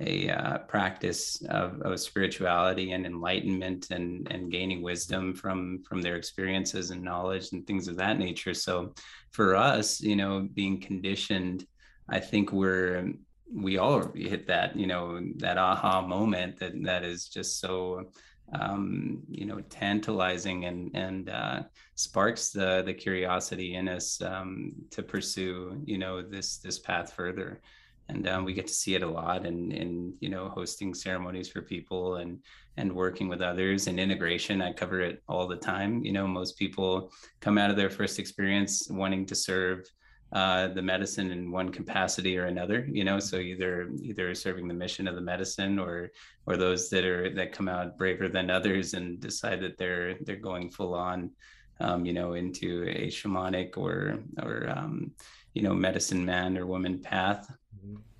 a 0.00 0.28
uh, 0.28 0.58
practice 0.58 1.42
of, 1.48 1.80
of 1.82 1.98
spirituality 1.98 2.92
and 2.92 3.06
enlightenment 3.06 3.90
and 3.90 4.26
and 4.30 4.50
gaining 4.50 4.82
wisdom 4.82 5.34
from 5.34 5.82
from 5.84 6.02
their 6.02 6.16
experiences 6.16 6.90
and 6.90 7.02
knowledge 7.02 7.52
and 7.52 7.66
things 7.66 7.88
of 7.88 7.96
that 7.96 8.18
nature. 8.18 8.54
So, 8.54 8.94
for 9.30 9.56
us, 9.56 10.00
you 10.00 10.16
know, 10.16 10.48
being 10.52 10.80
conditioned, 10.80 11.66
I 12.08 12.20
think 12.20 12.52
we're 12.52 13.12
we 13.52 13.78
all 13.78 14.12
hit 14.14 14.46
that 14.46 14.76
you 14.76 14.86
know 14.86 15.20
that 15.36 15.58
aha 15.58 16.02
moment 16.02 16.58
that 16.58 16.72
that 16.82 17.04
is 17.04 17.28
just 17.28 17.60
so 17.60 18.10
um, 18.52 19.22
you 19.28 19.44
know 19.44 19.60
tantalizing 19.70 20.64
and 20.64 20.90
and 20.94 21.28
uh, 21.30 21.62
sparks 21.94 22.50
the 22.50 22.82
the 22.84 22.94
curiosity 22.94 23.74
in 23.74 23.88
us 23.88 24.20
um, 24.22 24.72
to 24.90 25.02
pursue 25.02 25.80
you 25.84 25.98
know 25.98 26.22
this 26.22 26.58
this 26.58 26.78
path 26.78 27.12
further 27.12 27.60
and 28.08 28.28
um, 28.28 28.44
we 28.44 28.52
get 28.52 28.66
to 28.66 28.72
see 28.72 28.94
it 28.94 29.02
a 29.02 29.08
lot 29.08 29.46
and 29.46 29.72
in 29.72 30.14
you 30.20 30.28
know 30.28 30.48
hosting 30.48 30.94
ceremonies 30.94 31.48
for 31.48 31.62
people 31.62 32.16
and 32.16 32.38
and 32.76 32.92
working 32.92 33.28
with 33.28 33.40
others 33.40 33.86
and 33.86 33.98
integration 33.98 34.62
i 34.62 34.72
cover 34.72 35.00
it 35.00 35.22
all 35.28 35.46
the 35.46 35.56
time 35.56 36.04
you 36.04 36.12
know 36.12 36.26
most 36.26 36.58
people 36.58 37.10
come 37.40 37.58
out 37.58 37.70
of 37.70 37.76
their 37.76 37.90
first 37.90 38.18
experience 38.18 38.88
wanting 38.90 39.26
to 39.26 39.34
serve 39.34 39.90
uh, 40.32 40.66
the 40.68 40.82
medicine 40.82 41.30
in 41.30 41.52
one 41.52 41.70
capacity 41.70 42.36
or 42.36 42.46
another 42.46 42.84
you 42.90 43.04
know 43.04 43.18
so 43.18 43.36
either 43.36 43.88
either 44.02 44.34
serving 44.34 44.66
the 44.66 44.74
mission 44.74 45.06
of 45.06 45.14
the 45.14 45.20
medicine 45.20 45.78
or 45.78 46.10
or 46.46 46.56
those 46.56 46.90
that 46.90 47.04
are 47.04 47.32
that 47.32 47.52
come 47.52 47.68
out 47.68 47.96
braver 47.96 48.28
than 48.28 48.50
others 48.50 48.94
and 48.94 49.20
decide 49.20 49.60
that 49.60 49.78
they're 49.78 50.16
they're 50.22 50.36
going 50.36 50.68
full 50.68 50.94
on 50.94 51.30
um, 51.78 52.04
you 52.04 52.12
know 52.12 52.32
into 52.32 52.84
a 52.88 53.06
shamanic 53.06 53.76
or 53.76 54.18
or 54.42 54.68
um, 54.68 55.12
you 55.56 55.62
know 55.62 55.74
medicine 55.74 56.24
man 56.24 56.58
or 56.58 56.66
woman 56.66 56.98
path. 56.98 57.50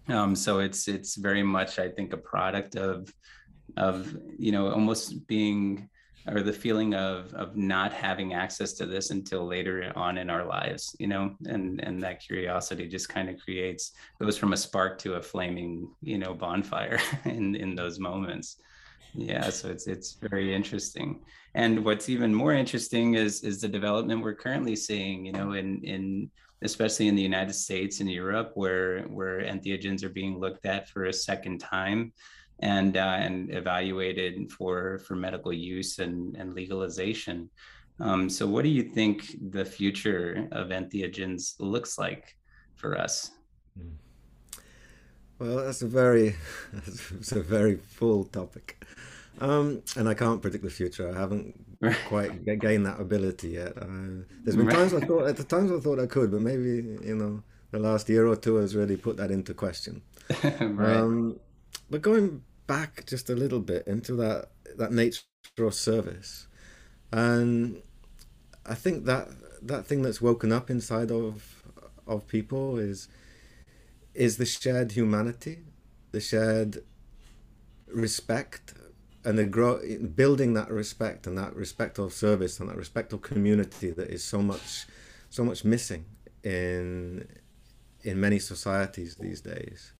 Um, 0.08 0.34
so 0.34 0.60
it's 0.60 0.88
it's 0.88 1.16
very 1.16 1.42
much 1.42 1.78
i 1.78 1.88
think 1.88 2.12
a 2.12 2.16
product 2.16 2.76
of 2.76 3.12
of 3.76 4.16
you 4.38 4.52
know 4.52 4.70
almost 4.70 5.26
being 5.26 5.88
or 6.28 6.42
the 6.42 6.52
feeling 6.52 6.94
of 6.94 7.32
of 7.34 7.56
not 7.56 7.92
having 7.92 8.34
access 8.34 8.72
to 8.72 8.86
this 8.86 9.10
until 9.10 9.46
later 9.46 9.92
on 9.94 10.18
in 10.18 10.30
our 10.30 10.44
lives 10.44 10.94
you 10.98 11.06
know? 11.06 11.34
And 11.46 11.80
and 11.80 12.02
that 12.02 12.20
curiosity 12.20 12.88
just 12.88 13.08
kind 13.08 13.28
of 13.28 13.40
creates 13.40 13.92
goes 14.20 14.38
from 14.38 14.52
a 14.52 14.56
spark 14.56 14.98
to 15.00 15.14
a 15.14 15.22
flaming 15.22 15.88
you 16.02 16.18
know 16.18 16.34
bonfire 16.34 16.98
in 17.24 17.54
in 17.54 17.74
those 17.74 17.98
moments. 17.98 18.56
Yeah 19.14 19.50
so 19.50 19.68
it's 19.68 19.86
it's 19.86 20.14
very 20.14 20.54
interesting. 20.54 21.20
And 21.54 21.84
what's 21.84 22.08
even 22.08 22.34
more 22.34 22.52
interesting 22.52 23.14
is 23.14 23.42
is 23.42 23.60
the 23.60 23.68
development 23.68 24.22
we're 24.22 24.34
currently 24.34 24.76
seeing 24.76 25.24
you 25.24 25.32
know 25.32 25.52
in 25.52 25.82
in 25.84 26.30
especially 26.62 27.08
in 27.08 27.14
the 27.14 27.22
united 27.22 27.52
states 27.54 28.00
and 28.00 28.10
europe 28.10 28.52
where 28.54 29.02
where 29.04 29.40
entheogens 29.40 30.02
are 30.02 30.08
being 30.08 30.38
looked 30.38 30.66
at 30.66 30.88
for 30.88 31.04
a 31.04 31.12
second 31.12 31.58
time 31.58 32.12
and 32.60 32.96
uh, 32.96 33.16
and 33.18 33.54
evaluated 33.54 34.50
for 34.50 34.98
for 34.98 35.14
medical 35.14 35.52
use 35.52 35.98
and 35.98 36.36
and 36.36 36.54
legalization. 36.54 37.50
Um, 37.98 38.28
so, 38.28 38.46
what 38.46 38.62
do 38.62 38.68
you 38.68 38.82
think 38.82 39.36
the 39.50 39.64
future 39.64 40.48
of 40.52 40.68
entheogens 40.68 41.54
looks 41.58 41.98
like 41.98 42.36
for 42.74 42.98
us? 42.98 43.30
Hmm. 43.78 43.94
Well, 45.38 45.56
that's 45.64 45.82
a 45.82 45.86
very 45.86 46.36
it's 46.86 47.32
a 47.32 47.42
very 47.42 47.76
full 47.76 48.24
topic, 48.24 48.84
um, 49.40 49.82
and 49.96 50.08
I 50.08 50.14
can't 50.14 50.40
predict 50.40 50.64
the 50.64 50.70
future. 50.70 51.10
I 51.10 51.18
haven't 51.18 51.65
quite 52.08 52.44
gain 52.58 52.82
that 52.84 53.00
ability 53.00 53.50
yet. 53.50 53.76
Uh, 53.76 54.24
there's 54.42 54.56
been 54.56 54.68
times 54.68 54.94
I 54.94 55.00
thought 55.00 55.26
at 55.26 55.36
the 55.36 55.44
times 55.44 55.70
I 55.70 55.78
thought 55.78 55.98
I 55.98 56.06
could, 56.06 56.30
but 56.30 56.40
maybe 56.40 56.98
you 57.04 57.16
know 57.16 57.42
the 57.70 57.78
last 57.78 58.08
year 58.08 58.26
or 58.26 58.36
two 58.36 58.56
has 58.56 58.74
really 58.74 58.96
put 58.96 59.16
that 59.16 59.30
into 59.30 59.54
question. 59.54 60.02
right. 60.42 60.96
Um, 60.96 61.38
but 61.90 62.02
going 62.02 62.42
back 62.66 63.06
just 63.06 63.30
a 63.30 63.34
little 63.34 63.60
bit 63.60 63.86
into 63.86 64.14
that 64.16 64.50
that 64.76 64.92
nature 64.92 65.22
of 65.58 65.74
service, 65.74 66.46
and 67.12 67.82
I 68.64 68.74
think 68.74 69.04
that 69.04 69.28
that 69.62 69.86
thing 69.86 70.02
that's 70.02 70.20
woken 70.20 70.52
up 70.52 70.70
inside 70.70 71.10
of 71.10 71.62
of 72.06 72.26
people 72.26 72.78
is 72.78 73.08
is 74.14 74.38
the 74.38 74.46
shared 74.46 74.92
humanity, 74.92 75.58
the 76.12 76.20
shared 76.20 76.82
respect, 77.86 78.74
and 79.26 79.36
the 79.36 79.44
grow 79.44 79.80
building 80.14 80.54
that 80.54 80.70
respect 80.70 81.26
and 81.26 81.36
that 81.36 81.54
respect 81.56 81.98
of 81.98 82.12
service 82.12 82.60
and 82.60 82.68
that 82.70 82.76
respect 82.76 83.12
of 83.12 83.20
community 83.22 83.90
that 83.90 84.08
is 84.08 84.22
so 84.22 84.40
much 84.40 84.86
so 85.30 85.44
much 85.44 85.64
missing 85.64 86.04
in 86.44 87.26
in 88.04 88.20
many 88.20 88.38
societies 88.38 89.16
these 89.16 89.40
days. 89.40 89.92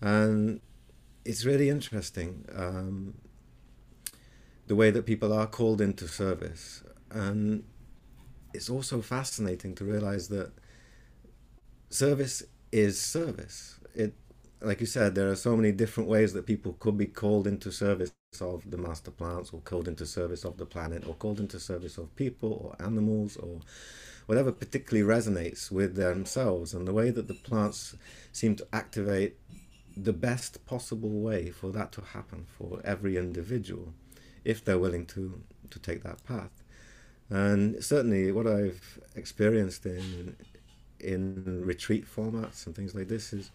And 0.00 0.60
it's 1.24 1.44
really 1.44 1.68
interesting 1.68 2.44
um, 2.56 3.14
the 4.66 4.74
way 4.74 4.90
that 4.90 5.06
people 5.06 5.32
are 5.32 5.46
called 5.46 5.80
into 5.80 6.08
service. 6.08 6.82
And 7.12 7.62
it's 8.52 8.68
also 8.68 9.00
fascinating 9.02 9.76
to 9.76 9.84
realize 9.84 10.26
that 10.28 10.50
service 11.90 12.42
is 12.72 13.00
service. 13.00 13.78
It, 13.94 14.14
like 14.60 14.80
you 14.80 14.86
said, 14.86 15.14
there 15.14 15.30
are 15.30 15.36
so 15.36 15.54
many 15.54 15.70
different 15.70 16.08
ways 16.08 16.32
that 16.32 16.44
people 16.44 16.72
could 16.80 16.98
be 16.98 17.06
called 17.06 17.46
into 17.46 17.70
service 17.70 18.10
of 18.40 18.70
the 18.70 18.78
master 18.78 19.10
plants, 19.10 19.50
or 19.52 19.60
called 19.60 19.88
into 19.88 20.06
service 20.06 20.44
of 20.44 20.56
the 20.56 20.64
planet, 20.66 21.06
or 21.06 21.14
called 21.14 21.40
into 21.40 21.60
service 21.60 21.98
of 21.98 22.14
people 22.16 22.52
or 22.78 22.84
animals, 22.84 23.36
or 23.36 23.60
whatever 24.26 24.52
particularly 24.52 25.06
resonates 25.06 25.70
with 25.70 25.96
themselves. 25.96 26.72
And 26.72 26.86
the 26.86 26.94
way 26.94 27.10
that 27.10 27.28
the 27.28 27.34
plants 27.34 27.94
seem 28.32 28.56
to 28.56 28.66
activate 28.72 29.36
the 29.96 30.12
best 30.12 30.64
possible 30.64 31.10
way 31.20 31.50
for 31.50 31.70
that 31.70 31.92
to 31.92 32.00
happen 32.00 32.46
for 32.48 32.80
every 32.84 33.16
individual 33.18 33.92
if 34.44 34.64
they're 34.64 34.78
willing 34.78 35.04
to 35.04 35.42
to 35.70 35.78
take 35.78 36.02
that 36.02 36.24
path 36.24 36.62
and 37.28 37.82
certainly 37.84 38.32
what 38.32 38.46
i've 38.46 38.98
experienced 39.14 39.84
in 39.84 40.34
in 40.98 41.62
retreat 41.64 42.06
formats 42.06 42.66
and 42.66 42.74
things 42.74 42.94
like 42.94 43.08
this 43.08 43.32
is 43.32 43.50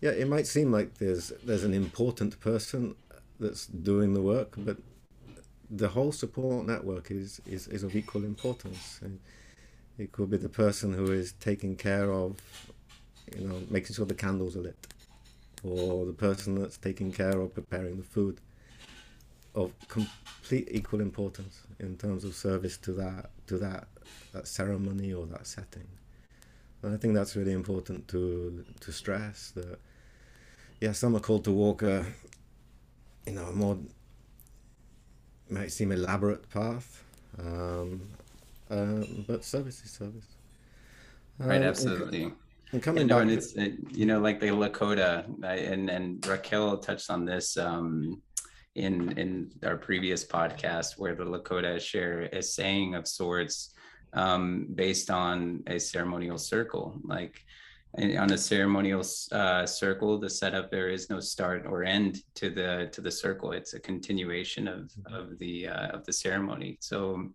yeah 0.00 0.10
it 0.10 0.28
might 0.28 0.46
seem 0.46 0.72
like 0.72 0.98
there's 0.98 1.32
there's 1.44 1.64
an 1.64 1.74
important 1.74 2.38
person 2.40 2.94
that's 3.40 3.66
doing 3.66 4.14
the 4.14 4.22
work 4.22 4.54
but 4.58 4.76
the 5.70 5.88
whole 5.88 6.12
support 6.12 6.66
network 6.66 7.10
is 7.10 7.40
is, 7.46 7.68
is 7.68 7.82
of 7.82 7.94
equal 7.94 8.24
importance 8.24 9.00
and 9.02 9.18
It 9.98 10.12
could 10.12 10.30
be 10.30 10.36
the 10.36 10.48
person 10.48 10.92
who 10.92 11.10
is 11.10 11.32
taking 11.40 11.74
care 11.74 12.12
of, 12.12 12.36
you 13.36 13.46
know, 13.46 13.60
making 13.68 13.94
sure 13.94 14.06
the 14.06 14.14
candles 14.14 14.56
are 14.56 14.60
lit, 14.60 14.86
or 15.64 16.06
the 16.06 16.12
person 16.12 16.54
that's 16.60 16.78
taking 16.78 17.10
care 17.10 17.40
of 17.40 17.52
preparing 17.52 17.96
the 17.96 18.04
food. 18.04 18.40
Of 19.54 19.72
complete 19.88 20.68
equal 20.70 21.00
importance 21.00 21.62
in 21.80 21.96
terms 21.96 22.22
of 22.22 22.34
service 22.34 22.76
to 22.78 22.92
that 22.92 23.30
to 23.48 23.58
that 23.58 23.88
that 24.32 24.46
ceremony 24.46 25.12
or 25.12 25.26
that 25.26 25.46
setting. 25.48 25.88
And 26.82 26.94
I 26.94 26.96
think 26.96 27.14
that's 27.14 27.34
really 27.34 27.52
important 27.52 28.06
to 28.08 28.64
to 28.80 28.92
stress 28.92 29.50
that. 29.56 29.78
Yeah, 30.80 30.92
some 30.92 31.16
are 31.16 31.20
called 31.20 31.44
to 31.44 31.50
walk 31.50 31.82
a, 31.82 32.06
you 33.28 33.34
know, 33.34 33.44
a 33.44 33.52
more 33.52 33.76
might 35.50 35.70
seem 35.70 35.92
elaborate 35.92 36.48
path, 36.50 37.04
um, 37.38 38.00
uh, 38.70 39.04
but 39.26 39.44
service 39.44 39.82
is 39.84 39.90
service. 39.90 40.26
Right, 41.38 41.58
um, 41.58 41.62
absolutely. 41.62 42.24
And, 42.24 42.32
and 42.72 42.82
coming 42.82 43.02
and, 43.02 43.10
back, 43.10 43.22
and 43.22 43.30
it's 43.30 43.52
it, 43.54 43.74
you 43.90 44.06
know 44.06 44.18
like 44.18 44.40
the 44.40 44.48
Lakota, 44.48 45.24
and 45.44 45.90
and 45.90 46.26
Raquel 46.26 46.78
touched 46.78 47.10
on 47.10 47.26
this 47.26 47.56
um, 47.58 48.22
in 48.74 49.16
in 49.18 49.50
our 49.62 49.76
previous 49.76 50.24
podcast, 50.24 50.98
where 50.98 51.14
the 51.14 51.24
Lakota 51.24 51.78
share 51.80 52.22
a 52.32 52.42
saying 52.42 52.94
of 52.94 53.06
sorts 53.06 53.74
um, 54.14 54.68
based 54.74 55.10
on 55.10 55.62
a 55.66 55.78
ceremonial 55.78 56.38
circle, 56.38 56.98
like 57.04 57.44
on 57.96 58.32
a 58.32 58.38
ceremonial 58.38 59.02
uh, 59.32 59.64
circle 59.66 60.18
the 60.18 60.28
setup 60.28 60.70
there 60.70 60.88
is 60.88 61.08
no 61.08 61.20
start 61.20 61.66
or 61.66 61.84
end 61.84 62.22
to 62.34 62.50
the 62.50 62.88
to 62.92 63.00
the 63.00 63.10
circle 63.10 63.52
it's 63.52 63.74
a 63.74 63.80
continuation 63.80 64.68
of 64.68 64.80
mm-hmm. 64.80 65.14
of 65.14 65.38
the 65.38 65.68
uh, 65.68 65.88
of 65.88 66.04
the 66.04 66.12
ceremony 66.12 66.76
so 66.80 67.28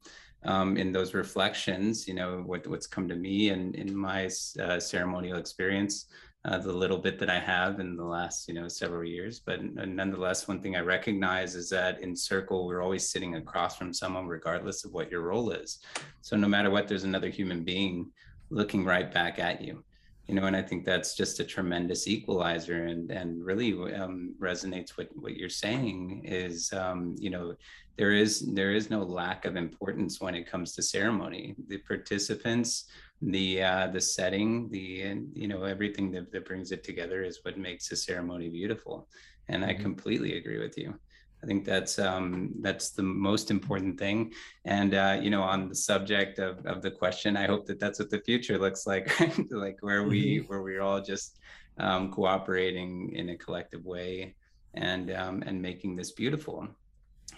um, 0.45 0.77
in 0.77 0.91
those 0.91 1.13
reflections 1.13 2.07
you 2.07 2.13
know 2.13 2.43
what 2.45 2.65
what's 2.67 2.88
come 2.88 3.07
to 3.07 3.15
me 3.15 3.50
and 3.50 3.75
in 3.75 3.95
my 3.95 4.29
uh, 4.62 4.79
ceremonial 4.79 5.38
experience 5.38 6.07
uh, 6.45 6.57
the 6.57 6.72
little 6.72 6.98
bit 6.98 7.17
that 7.17 7.29
I 7.29 7.39
have 7.39 7.79
in 7.79 7.95
the 7.95 8.03
last, 8.03 8.50
you 8.50 8.53
know, 8.53 8.67
several 8.67 9.05
years. 9.05 9.39
But 9.39 9.63
nonetheless, 9.63 10.45
one 10.45 10.60
thing 10.60 10.75
I 10.75 10.81
recognize 10.81 11.55
is 11.55 11.69
that 11.69 12.01
in 12.01 12.13
circle, 12.17 12.67
we're 12.67 12.81
always 12.81 13.10
sitting 13.10 13.38
across 13.38 13.77
from 13.77 13.93
someone, 13.93 14.27
regardless 14.27 14.83
of 14.83 14.91
what 14.91 15.10
your 15.10 15.22
role 15.22 15.51
is. 15.51 15.79
So 16.19 16.36
no 16.36 16.50
matter 16.50 16.69
what, 16.69 16.89
there's 16.89 17.05
another 17.05 17.29
human 17.29 17.63
being 17.63 18.12
looking 18.50 18.83
right 18.83 19.10
back 19.10 19.39
at 19.39 19.62
you 19.62 19.86
you 20.27 20.36
know 20.36 20.46
and 20.46 20.56
i 20.56 20.62
think 20.62 20.86
that's 20.86 21.15
just 21.15 21.39
a 21.39 21.44
tremendous 21.44 22.08
equalizer 22.08 22.86
and 22.86 23.12
and 23.12 23.44
really 23.44 23.74
um, 23.94 24.34
resonates 24.39 24.96
with 24.98 25.10
what 25.15 25.36
you're 25.36 25.50
saying 25.50 26.22
is 26.24 26.72
um, 26.74 27.15
you 27.18 27.30
know 27.30 27.56
there 27.98 28.12
is 28.12 28.39
there 28.53 28.72
is 28.72 28.89
no 28.89 29.03
lack 29.03 29.46
of 29.46 29.56
importance 29.56 30.20
when 30.20 30.36
it 30.36 30.50
comes 30.50 30.74
to 30.74 30.82
ceremony. 30.82 31.56
The 31.68 31.77
participants 31.80 32.86
the 33.22 33.63
uh, 33.63 33.88
the 33.88 34.01
setting 34.01 34.70
the 34.70 35.15
you 35.34 35.48
know 35.48 35.63
everything 35.63 36.12
that, 36.12 36.32
that 36.32 36.46
brings 36.46 36.72
it 36.72 36.84
together 36.84 37.24
is 37.24 37.39
what 37.44 37.58
makes 37.58 37.92
a 37.92 37.96
ceremony 37.96 38.50
beautiful. 38.50 39.08
And 39.50 39.63
mm-hmm. 39.63 39.80
i 39.80 39.84
completely 39.84 40.38
agree 40.38 40.60
with 40.60 40.77
you 40.77 40.96
I 41.43 41.45
think 41.45 41.65
that's 41.65 42.00
um, 42.00 42.53
that's 42.62 42.91
the 42.91 43.03
most 43.03 43.51
important 43.51 44.00
thing. 44.00 44.31
And 44.63 44.93
uh, 44.93 45.19
you 45.21 45.29
know, 45.29 45.41
on 45.41 45.67
the 45.67 45.75
subject 45.75 46.39
of, 46.39 46.65
of 46.65 46.81
the 46.81 46.91
question, 46.91 47.35
I 47.35 47.47
hope 47.47 47.65
that 47.65 47.79
that's 47.79 48.00
what 48.00 48.09
the 48.09 48.21
future 48.21 48.57
looks 48.57 48.88
like, 48.88 49.12
like 49.51 49.77
where 49.81 50.03
we 50.03 50.38
mm-hmm. 50.38 50.47
where 50.47 50.62
we're 50.62 50.81
all 50.81 51.01
just 51.01 51.39
um, 51.79 52.12
cooperating 52.12 53.13
in 53.13 53.29
a 53.29 53.38
collective 53.38 53.83
way 53.83 54.35
and 54.73 55.12
um, 55.12 55.43
and 55.45 55.62
making 55.62 55.97
this 55.97 56.12
beautiful. 56.12 56.67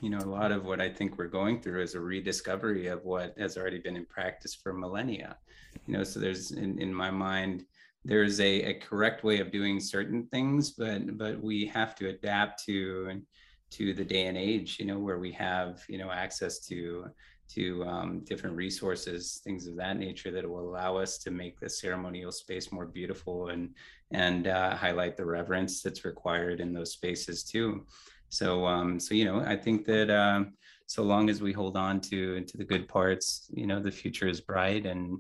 You 0.02 0.10
know, 0.10 0.20
a 0.20 0.30
lot 0.30 0.52
of 0.52 0.66
what 0.66 0.82
I 0.82 0.90
think 0.90 1.18
we're 1.18 1.28
going 1.28 1.62
through 1.62 1.82
is 1.82 1.96
a 1.96 2.00
rediscovery 2.00 2.88
of 2.88 3.04
what 3.04 3.34
has 3.40 3.58
already 3.58 3.80
been 3.80 3.96
in 3.96 4.06
practice 4.06 4.54
for 4.54 4.74
millennia. 4.74 5.38
You 5.88 5.98
know, 5.98 6.04
so 6.04 6.20
there's 6.20 6.52
in, 6.52 6.80
in 6.80 6.94
my 6.94 7.10
mind 7.10 7.66
there's 8.04 8.40
a, 8.40 8.62
a 8.62 8.74
correct 8.76 9.24
way 9.24 9.40
of 9.40 9.52
doing 9.52 9.80
certain 9.80 10.28
things, 10.28 10.72
but 10.72 11.18
but 11.18 11.42
we 11.42 11.66
have 11.66 11.96
to 11.96 12.10
adapt 12.10 12.64
to 12.66 13.08
and 13.10 13.24
to 13.78 13.94
the 13.94 14.06
day 14.06 14.28
and 14.28 14.38
age, 14.38 14.78
you 14.80 14.86
know, 14.86 15.00
where 15.00 15.20
we 15.20 15.32
have, 15.32 15.84
you 15.90 15.98
know, 15.98 16.12
access 16.12 16.60
to 16.68 17.06
to 17.48 17.84
um, 17.86 18.22
different 18.22 18.56
resources, 18.56 19.40
things 19.44 19.68
of 19.68 19.76
that 19.76 19.98
nature 19.98 20.32
that 20.32 20.50
will 20.50 20.68
allow 20.68 20.98
us 20.98 21.20
to 21.20 21.30
make 21.30 21.60
the 21.60 21.70
ceremonial 21.70 22.32
space 22.32 22.72
more 22.72 22.86
beautiful 22.86 23.50
and 23.50 23.70
and 24.12 24.48
uh, 24.48 24.76
highlight 24.76 25.16
the 25.18 25.26
reverence 25.26 25.82
that's 25.82 26.06
required 26.06 26.60
in 26.60 26.74
those 26.74 26.94
spaces 26.94 27.44
too. 27.44 27.86
So 28.30 28.66
um, 28.66 29.00
so 29.00 29.14
you 29.14 29.26
know, 29.26 29.42
I 29.42 29.56
think 29.56 29.86
that 29.86 30.10
um, 30.10 30.54
so 30.88 31.04
long 31.04 31.30
as 31.30 31.42
we 31.42 31.52
hold 31.52 31.78
on 31.78 32.02
to 32.02 32.42
to 32.42 32.58
the 32.58 32.64
good 32.64 32.88
parts, 32.88 33.50
you 33.54 33.68
know, 33.68 33.80
the 33.80 33.92
future 33.92 34.28
is 34.28 34.42
bright 34.42 34.86
and 34.86 35.20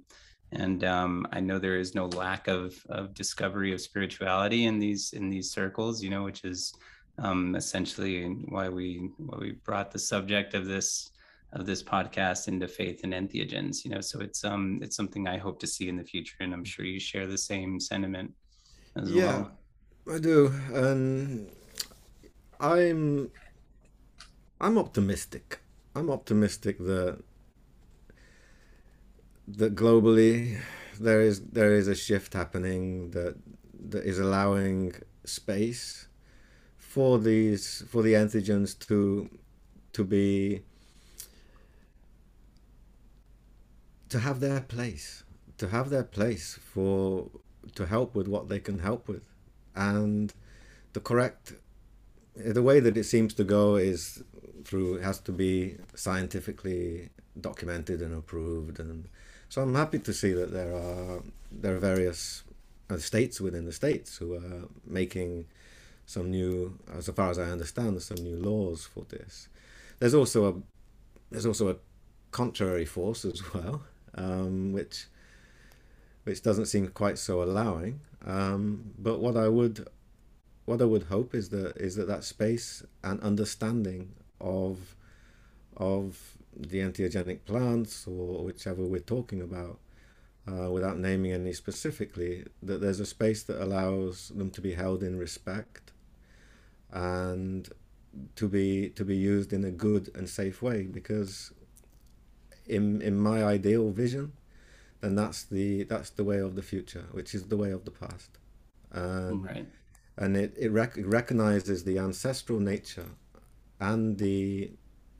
and 0.51 0.83
um, 0.83 1.27
I 1.31 1.39
know 1.41 1.59
there 1.59 1.79
is 1.79 1.95
no 1.95 2.05
lack 2.07 2.47
of 2.47 2.75
of 2.89 3.13
discovery 3.13 3.73
of 3.73 3.81
spirituality 3.81 4.65
in 4.65 4.79
these 4.79 5.13
in 5.13 5.29
these 5.29 5.51
circles, 5.51 6.01
you 6.01 6.09
know, 6.09 6.23
which 6.23 6.43
is 6.43 6.73
um, 7.17 7.55
essentially 7.55 8.25
why 8.25 8.69
we 8.69 9.09
why 9.17 9.37
we 9.37 9.51
brought 9.63 9.91
the 9.91 9.99
subject 9.99 10.53
of 10.53 10.65
this 10.65 11.11
of 11.53 11.65
this 11.65 11.81
podcast 11.81 12.47
into 12.47 12.67
faith 12.67 13.01
and 13.03 13.13
entheogens. 13.13 13.85
You 13.85 13.91
know, 13.91 14.01
so 14.01 14.19
it's 14.19 14.43
um 14.43 14.79
it's 14.81 14.95
something 14.95 15.27
I 15.27 15.37
hope 15.37 15.59
to 15.61 15.67
see 15.67 15.87
in 15.89 15.97
the 15.97 16.03
future, 16.03 16.37
and 16.41 16.53
I'm 16.53 16.65
sure 16.65 16.85
you 16.85 16.99
share 16.99 17.27
the 17.27 17.37
same 17.37 17.79
sentiment 17.79 18.33
as 18.95 19.11
yeah, 19.11 19.25
well. 19.25 19.51
I 20.15 20.19
do, 20.19 20.53
and 20.73 21.49
I'm 22.59 23.31
I'm 24.59 24.77
optimistic. 24.77 25.59
I'm 25.95 26.09
optimistic 26.09 26.77
that 26.79 27.23
that 29.47 29.75
globally 29.75 30.59
there 30.99 31.21
is 31.21 31.41
there 31.41 31.73
is 31.73 31.87
a 31.87 31.95
shift 31.95 32.33
happening 32.33 33.11
that 33.11 33.35
that 33.89 34.03
is 34.03 34.19
allowing 34.19 34.93
space 35.23 36.04
for 36.95 37.19
these 37.19 37.83
for 37.89 38.01
the 38.01 38.13
entheogens 38.13 38.71
to 38.87 39.29
to 39.91 40.01
be 40.05 40.61
to 44.07 44.17
have 44.19 44.39
their 44.39 44.61
place 44.61 45.25
to 45.57 45.67
have 45.67 45.89
their 45.89 46.07
place 46.17 46.57
for 46.73 47.29
to 47.79 47.85
help 47.85 48.15
with 48.15 48.27
what 48.29 48.47
they 48.47 48.61
can 48.67 48.79
help 48.79 49.09
with. 49.09 49.25
And 49.75 50.33
the 50.93 51.01
correct 51.01 51.53
the 52.35 52.63
way 52.63 52.79
that 52.79 52.95
it 52.95 53.05
seems 53.05 53.33
to 53.33 53.43
go 53.43 53.75
is 53.75 54.23
through 54.63 54.99
has 54.99 55.19
to 55.27 55.33
be 55.33 55.75
scientifically 55.95 57.09
documented 57.49 58.01
and 58.01 58.13
approved. 58.21 58.79
And 58.79 59.09
so 59.49 59.61
I'm 59.61 59.75
happy 59.75 59.99
to 59.99 60.13
see 60.13 60.31
that 60.31 60.51
there 60.53 60.73
are 60.73 61.21
there 61.51 61.75
are 61.75 61.83
various 61.93 62.43
uh, 62.89 62.97
states 62.97 63.41
within 63.41 63.65
the 63.65 63.73
states 63.73 64.17
who 64.17 64.35
are 64.35 64.61
making 64.85 65.45
some 66.05 66.29
new, 66.29 66.77
as 66.95 67.07
far 67.09 67.31
as 67.31 67.39
I 67.39 67.49
understand, 67.49 68.01
some 68.01 68.23
new 68.23 68.37
laws 68.37 68.85
for 68.85 69.03
this. 69.05 69.49
There's 69.99 70.13
also 70.13 70.49
a 70.49 70.53
there's 71.31 71.45
also 71.45 71.69
a 71.69 71.75
contrary 72.31 72.85
force 72.85 73.25
as 73.25 73.41
well, 73.53 73.81
um, 74.15 74.73
which 74.73 75.07
which 76.23 76.41
doesn't 76.41 76.65
seem 76.65 76.87
quite 76.89 77.17
so 77.17 77.41
allowing. 77.41 78.01
Um, 78.25 78.93
but 78.97 79.19
what 79.19 79.37
I 79.37 79.47
would 79.47 79.87
what 80.65 80.81
I 80.81 80.85
would 80.85 81.03
hope 81.03 81.33
is 81.33 81.49
that 81.49 81.77
is 81.77 81.95
that 81.95 82.07
that 82.07 82.23
space 82.23 82.83
and 83.03 83.19
understanding 83.21 84.13
of 84.39 84.95
of 85.77 86.37
the 86.55 86.79
entheogenic 86.79 87.45
plants 87.45 88.07
or 88.07 88.45
whichever 88.45 88.83
we're 88.83 88.99
talking 88.99 89.41
about, 89.41 89.77
uh, 90.47 90.71
without 90.71 90.97
naming 90.97 91.33
any 91.33 91.51
specifically, 91.51 92.45
that 92.63 92.79
there's 92.79 93.01
a 93.01 93.05
space 93.05 93.43
that 93.43 93.61
allows 93.61 94.29
them 94.29 94.49
to 94.51 94.61
be 94.61 94.73
held 94.73 95.03
in 95.03 95.17
respect 95.17 95.91
and 96.95 97.69
to 98.37 98.47
be 98.47 98.89
to 98.89 99.03
be 99.03 99.15
used 99.15 99.51
in 99.51 99.65
a 99.65 99.71
good 99.71 100.09
and 100.15 100.27
safe 100.29 100.61
way 100.61 100.83
because 100.83 101.51
in 102.65 103.01
in 103.01 103.19
my 103.19 103.43
ideal 103.43 103.91
vision 103.91 104.31
then 105.01 105.13
that's 105.13 105.43
the 105.43 105.83
that's 105.83 106.11
the 106.11 106.23
way 106.23 106.39
of 106.39 106.55
the 106.55 106.61
future 106.61 107.05
which 107.11 107.35
is 107.35 107.43
the 107.47 107.57
way 107.57 107.71
of 107.71 107.83
the 107.83 107.91
past 107.91 108.31
and 108.93 109.45
right. 109.45 109.67
and 110.17 110.37
it 110.37 110.53
it, 110.57 110.71
rec- 110.71 110.97
it 110.97 111.05
recognizes 111.05 111.83
the 111.83 111.99
ancestral 111.99 112.59
nature 112.59 113.09
and 113.81 114.17
the 114.17 114.71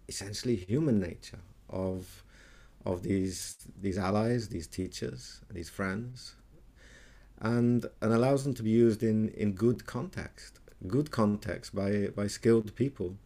essentially 0.07 0.55
human 0.55 0.97
nature 0.99 1.43
of 1.69 2.23
of 2.85 3.03
these 3.03 3.57
these 3.81 3.97
allies 3.97 4.47
these 4.47 4.67
teachers 4.67 5.41
these 5.51 5.69
friends 5.69 6.35
and 7.41 7.85
and 8.01 8.13
allows 8.13 8.45
them 8.45 8.53
to 8.53 8.63
be 8.63 8.69
used 8.69 9.03
in 9.03 9.27
in 9.29 9.51
good 9.51 9.85
context 9.85 10.61
good 10.87 11.11
context 11.11 11.75
by 11.75 12.07
by 12.15 12.27
skilled 12.27 12.75
people 12.75 13.17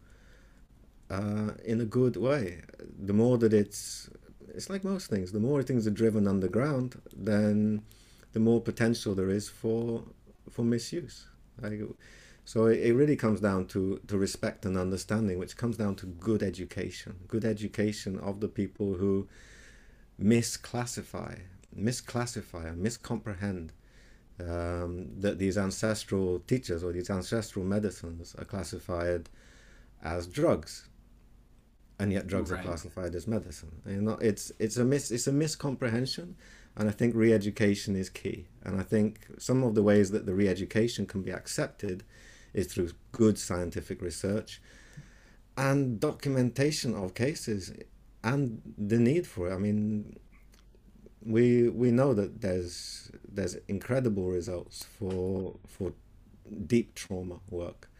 uh, 1.10 1.52
in 1.64 1.80
a 1.80 1.84
good 1.84 2.16
way. 2.16 2.62
The 2.98 3.12
more 3.12 3.38
that 3.38 3.52
it's 3.52 4.10
it's 4.54 4.70
like 4.70 4.84
most 4.84 5.08
things. 5.08 5.32
The 5.32 5.40
more 5.40 5.62
things 5.62 5.86
are 5.86 5.90
driven 5.90 6.26
underground, 6.26 7.00
then 7.16 7.82
the 8.32 8.40
more 8.40 8.60
potential 8.60 9.14
there 9.14 9.30
is 9.30 9.48
for 9.48 10.04
for 10.50 10.62
misuse. 10.64 11.26
So 12.44 12.66
it, 12.66 12.80
it 12.80 12.94
really 12.94 13.16
comes 13.16 13.40
down 13.40 13.66
to, 13.66 14.00
to 14.08 14.18
respect 14.18 14.64
and 14.64 14.76
understanding, 14.76 15.38
which 15.38 15.56
comes 15.56 15.76
down 15.76 15.94
to 15.96 16.06
good 16.06 16.42
education, 16.42 17.16
good 17.28 17.44
education 17.44 18.18
of 18.18 18.40
the 18.40 18.48
people 18.48 18.94
who 18.94 19.28
misclassify, 20.20 21.40
misclassify, 21.78 22.76
miscomprehend 22.76 23.70
um, 24.48 25.08
that 25.20 25.38
these 25.38 25.58
ancestral 25.58 26.40
teachers 26.40 26.82
or 26.84 26.92
these 26.92 27.10
ancestral 27.10 27.64
medicines 27.64 28.34
are 28.38 28.44
classified 28.44 29.28
as 30.02 30.26
drugs, 30.26 30.88
and 31.98 32.12
yet 32.12 32.26
drugs 32.26 32.50
right. 32.50 32.60
are 32.60 32.62
classified 32.62 33.14
as 33.14 33.26
medicine. 33.26 33.82
You 33.86 34.00
know, 34.00 34.18
it's 34.20 34.52
it's 34.58 34.76
a 34.76 34.84
mis 34.84 35.10
it's 35.10 35.26
a 35.26 35.32
miscomprehension, 35.32 36.34
and 36.76 36.88
I 36.88 36.92
think 36.92 37.14
re-education 37.14 37.96
is 37.96 38.08
key. 38.08 38.46
And 38.62 38.80
I 38.80 38.82
think 38.82 39.26
some 39.38 39.62
of 39.62 39.74
the 39.74 39.82
ways 39.82 40.10
that 40.12 40.26
the 40.26 40.34
re-education 40.34 41.06
can 41.06 41.22
be 41.22 41.32
accepted 41.32 42.04
is 42.54 42.66
through 42.66 42.90
good 43.12 43.38
scientific 43.38 44.02
research 44.02 44.60
and 45.56 46.00
documentation 46.00 46.94
of 46.94 47.14
cases 47.14 47.72
and 48.22 48.60
the 48.78 48.98
need 48.98 49.26
for 49.26 49.50
it. 49.50 49.54
I 49.54 49.58
mean, 49.58 50.18
we 51.24 51.68
we 51.68 51.90
know 51.90 52.14
that 52.14 52.40
there's 52.40 53.10
there's 53.28 53.56
incredible 53.68 54.26
results 54.26 54.84
for 54.98 55.56
for 55.66 55.92
deep 56.66 56.94
trauma 56.94 57.40
work, 57.50 57.90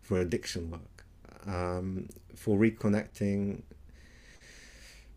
for 0.00 0.18
addiction 0.20 0.70
work, 0.70 1.04
um, 1.46 2.08
for 2.34 2.58
reconnecting 2.58 3.62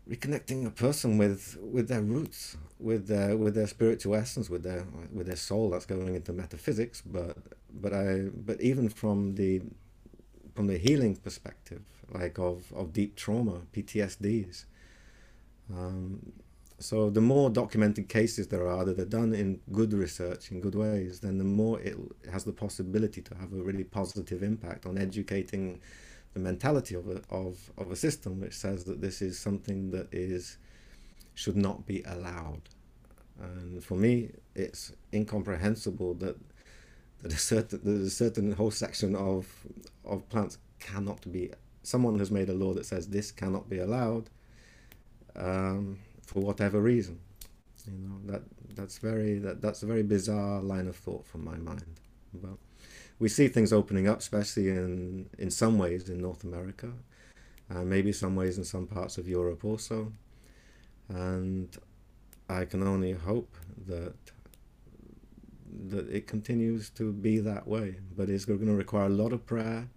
reconnecting 0.08 0.66
a 0.66 0.70
person 0.70 1.18
with 1.18 1.56
with 1.60 1.88
their 1.88 2.02
roots, 2.02 2.56
with 2.78 3.08
their 3.08 3.36
with 3.36 3.54
their 3.54 3.66
spiritual 3.66 4.14
essence, 4.14 4.50
with 4.50 4.62
their 4.62 4.84
with 5.12 5.26
their 5.26 5.36
soul. 5.36 5.70
That's 5.70 5.86
going 5.86 6.14
into 6.14 6.32
metaphysics, 6.32 7.02
but 7.04 7.36
but 7.72 7.92
I 7.92 8.28
but 8.34 8.60
even 8.60 8.88
from 8.88 9.34
the 9.36 9.62
from 10.54 10.66
the 10.66 10.78
healing 10.78 11.16
perspective, 11.16 11.82
like 12.12 12.38
of 12.38 12.72
of 12.74 12.92
deep 12.92 13.16
trauma, 13.16 13.62
PTSDs. 13.72 14.64
Um, 15.74 16.32
so 16.78 17.08
the 17.08 17.22
more 17.22 17.48
documented 17.48 18.08
cases 18.08 18.48
there 18.48 18.68
are 18.68 18.84
that 18.84 18.98
are 18.98 19.06
done 19.06 19.32
in 19.32 19.60
good 19.72 19.92
research 19.94 20.50
in 20.50 20.60
good 20.60 20.74
ways, 20.74 21.20
then 21.20 21.38
the 21.38 21.44
more 21.44 21.80
it 21.80 21.96
has 22.30 22.44
the 22.44 22.52
possibility 22.52 23.22
to 23.22 23.34
have 23.36 23.52
a 23.52 23.62
really 23.62 23.84
positive 23.84 24.42
impact 24.42 24.84
on 24.84 24.98
educating 24.98 25.80
the 26.34 26.40
mentality 26.40 26.94
of 26.94 27.08
a, 27.08 27.22
of, 27.30 27.70
of 27.78 27.90
a 27.90 27.96
system 27.96 28.40
which 28.40 28.52
says 28.52 28.84
that 28.84 29.00
this 29.00 29.22
is 29.22 29.38
something 29.38 29.90
that 29.90 30.12
is 30.12 30.58
should 31.34 31.56
not 31.56 31.86
be 31.86 32.02
allowed. 32.02 32.62
And 33.40 33.82
for 33.82 33.94
me, 33.94 34.32
it's 34.54 34.92
incomprehensible 35.12 36.14
that 36.14 36.36
that 37.22 37.32
a 37.32 37.38
certain 37.38 37.80
that 37.84 38.06
a 38.06 38.10
certain 38.10 38.52
whole 38.52 38.70
section 38.70 39.14
of 39.16 39.46
of 40.04 40.28
plants 40.28 40.58
cannot 40.78 41.30
be. 41.32 41.50
Someone 41.82 42.18
has 42.18 42.30
made 42.30 42.48
a 42.50 42.54
law 42.54 42.74
that 42.74 42.84
says 42.84 43.08
this 43.08 43.30
cannot 43.30 43.70
be 43.70 43.78
allowed. 43.78 44.28
Um, 45.34 45.98
for 46.26 46.40
whatever 46.40 46.80
reason. 46.80 47.20
You 47.86 47.98
know 47.98 48.32
that 48.32 48.42
that's 48.74 48.98
very 48.98 49.38
that 49.38 49.62
that's 49.62 49.82
a 49.82 49.86
very 49.86 50.02
bizarre 50.02 50.60
line 50.60 50.88
of 50.88 50.96
thought 50.96 51.24
from 51.26 51.44
my 51.44 51.56
mind. 51.56 52.00
But 52.34 52.58
we 53.18 53.28
see 53.28 53.48
things 53.48 53.72
opening 53.72 54.08
up, 54.08 54.18
especially 54.18 54.68
in 54.68 55.30
in 55.38 55.50
some 55.50 55.78
ways 55.78 56.08
in 56.08 56.20
North 56.20 56.44
America, 56.44 56.90
and 57.68 57.88
maybe 57.88 58.12
some 58.12 58.34
ways 58.34 58.58
in 58.58 58.64
some 58.64 58.86
parts 58.86 59.18
of 59.18 59.28
Europe 59.28 59.64
also. 59.64 60.12
And 61.08 61.68
I 62.48 62.64
can 62.64 62.82
only 62.82 63.12
hope 63.12 63.54
that 63.86 64.14
that 65.88 66.08
it 66.08 66.26
continues 66.26 66.90
to 66.90 67.12
be 67.12 67.38
that 67.38 67.68
way. 67.68 67.96
But 68.16 68.28
it's 68.28 68.44
going 68.44 68.66
to 68.66 68.72
require 68.72 69.06
a 69.06 69.16
lot 69.22 69.32
of 69.32 69.46
prayer 69.46 69.88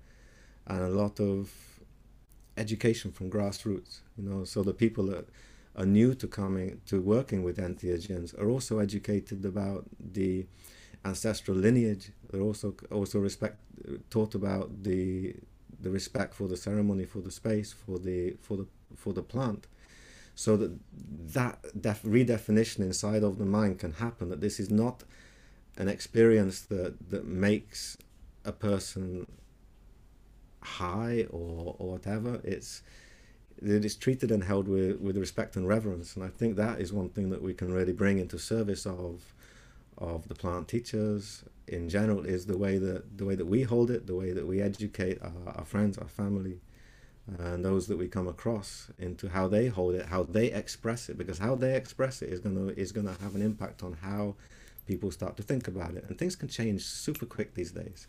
and 0.68 0.82
a 0.82 0.90
lot 0.90 1.20
of 1.20 1.52
education 2.58 3.12
from 3.12 3.32
grassroots. 3.32 4.00
You 4.18 4.30
know, 4.30 4.44
so 4.44 4.62
the 4.62 4.74
people 4.74 5.06
that 5.08 5.26
are 5.80 5.86
new 5.86 6.14
to 6.14 6.28
coming 6.28 6.82
to 6.86 7.02
working 7.02 7.42
with 7.42 7.58
entheogens 7.58 8.38
are 8.40 8.50
also 8.50 8.80
educated 8.80 9.46
about 9.46 9.86
the 10.00 10.46
ancestral 11.06 11.56
lineage. 11.58 12.12
They're 12.30 12.42
also 12.42 12.76
also 12.92 13.20
respect 13.20 13.58
taught 14.10 14.36
about 14.36 14.84
the 14.84 15.36
the 15.82 15.90
respect 15.90 16.34
for 16.34 16.48
the 16.48 16.58
ceremony, 16.58 17.06
for 17.06 17.22
the 17.22 17.32
space, 17.32 17.72
for 17.72 17.98
the 17.98 18.36
for 18.42 18.58
the 18.58 18.68
for 18.96 19.14
the 19.14 19.24
plant, 19.24 19.68
so 20.36 20.58
that 20.58 20.72
that 21.34 21.82
def- 21.82 22.04
redefinition 22.04 22.80
inside 22.80 23.24
of 23.24 23.38
the 23.38 23.46
mind 23.46 23.80
can 23.80 23.94
happen. 23.94 24.30
That 24.30 24.42
this 24.42 24.60
is 24.60 24.70
not 24.70 25.04
an 25.78 25.88
experience 25.88 26.62
that 26.62 27.10
that 27.10 27.26
makes 27.26 27.98
a 28.44 28.52
person 28.52 29.28
high 30.62 31.26
or 31.30 31.76
or 31.80 31.92
whatever. 31.92 32.42
It's 32.44 32.82
it 33.62 33.86
is 33.86 33.96
treated 33.96 34.32
and 34.32 34.44
held 34.44 34.68
with, 34.68 35.00
with 35.00 35.18
respect 35.18 35.56
and 35.56 35.68
reverence. 35.68 36.16
And 36.16 36.24
I 36.24 36.30
think 36.30 36.56
that 36.56 36.80
is 36.80 36.94
one 36.94 37.10
thing 37.10 37.30
that 37.30 37.42
we 37.42 37.54
can 37.54 37.74
really 37.74 37.94
bring 37.94 38.20
into 38.20 38.40
service 38.40 38.86
of 38.86 39.34
of 39.98 40.30
the 40.30 40.36
plant 40.36 40.70
teachers 40.70 41.44
in 41.68 41.90
general 41.90 42.26
is 42.26 42.46
the 42.46 42.58
way 42.58 42.78
that 42.78 43.18
the 43.18 43.26
way 43.26 43.36
that 43.36 43.46
we 43.46 43.64
hold 43.64 43.92
it, 43.92 44.08
the 44.08 44.16
way 44.16 44.32
that 44.32 44.48
we 44.48 44.62
educate 44.62 45.22
our, 45.22 45.54
our 45.58 45.66
friends, 45.66 45.98
our 45.98 46.08
family, 46.08 46.62
uh, 47.38 47.44
and 47.44 47.66
those 47.66 47.88
that 47.88 47.98
we 47.98 48.08
come 48.08 48.28
across 48.28 48.90
into 48.98 49.28
how 49.30 49.48
they 49.48 49.68
hold 49.68 49.94
it, 49.94 50.06
how 50.06 50.24
they 50.24 50.48
express 50.52 51.10
it, 51.10 51.18
because 51.18 51.38
how 51.38 51.54
they 51.54 51.76
express 51.76 52.22
it 52.22 52.30
is 52.30 52.40
gonna 52.40 52.68
is 52.78 52.92
gonna 52.92 53.16
have 53.22 53.36
an 53.36 53.42
impact 53.42 53.84
on 53.84 53.94
how 54.02 54.36
people 54.88 55.12
start 55.12 55.36
to 55.38 55.44
think 55.44 55.68
about 55.68 55.94
it. 55.96 56.06
And 56.08 56.18
things 56.18 56.36
can 56.36 56.48
change 56.48 56.84
super 56.84 57.26
quick 57.26 57.54
these 57.54 57.72
days, 57.72 58.08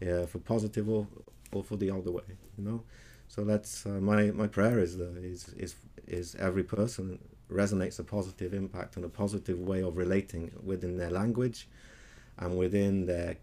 yeah, 0.00 0.24
for 0.26 0.38
positive 0.38 0.88
or 0.88 1.06
or 1.52 1.62
for 1.62 1.76
the 1.76 1.90
other 1.90 2.10
way, 2.10 2.24
you 2.56 2.64
know. 2.64 2.82
So 3.28 3.44
that's 3.44 3.86
uh, 3.86 4.00
my 4.00 4.30
my 4.30 4.46
prayer 4.46 4.80
is 4.80 4.96
that 4.96 5.16
is 5.18 5.48
is 5.56 5.76
is 6.06 6.34
every 6.36 6.64
person 6.64 7.18
resonates 7.50 7.98
a 7.98 8.04
positive 8.04 8.52
impact 8.54 8.96
and 8.96 9.04
a 9.04 9.08
positive 9.08 9.58
way 9.60 9.82
of 9.82 9.96
relating 9.96 10.50
within 10.62 10.96
their 10.96 11.10
language 11.10 11.68
and 12.38 12.56
within 12.56 13.06
their 13.06 13.36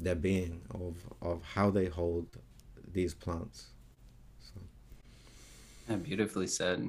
their 0.00 0.16
being 0.16 0.60
of 0.74 0.96
of 1.22 1.42
how 1.42 1.70
they 1.70 1.86
hold 1.86 2.26
these 2.92 3.14
plants. 3.14 3.68
So. 4.40 4.60
Yeah, 5.88 5.96
beautifully 5.96 6.48
said. 6.48 6.88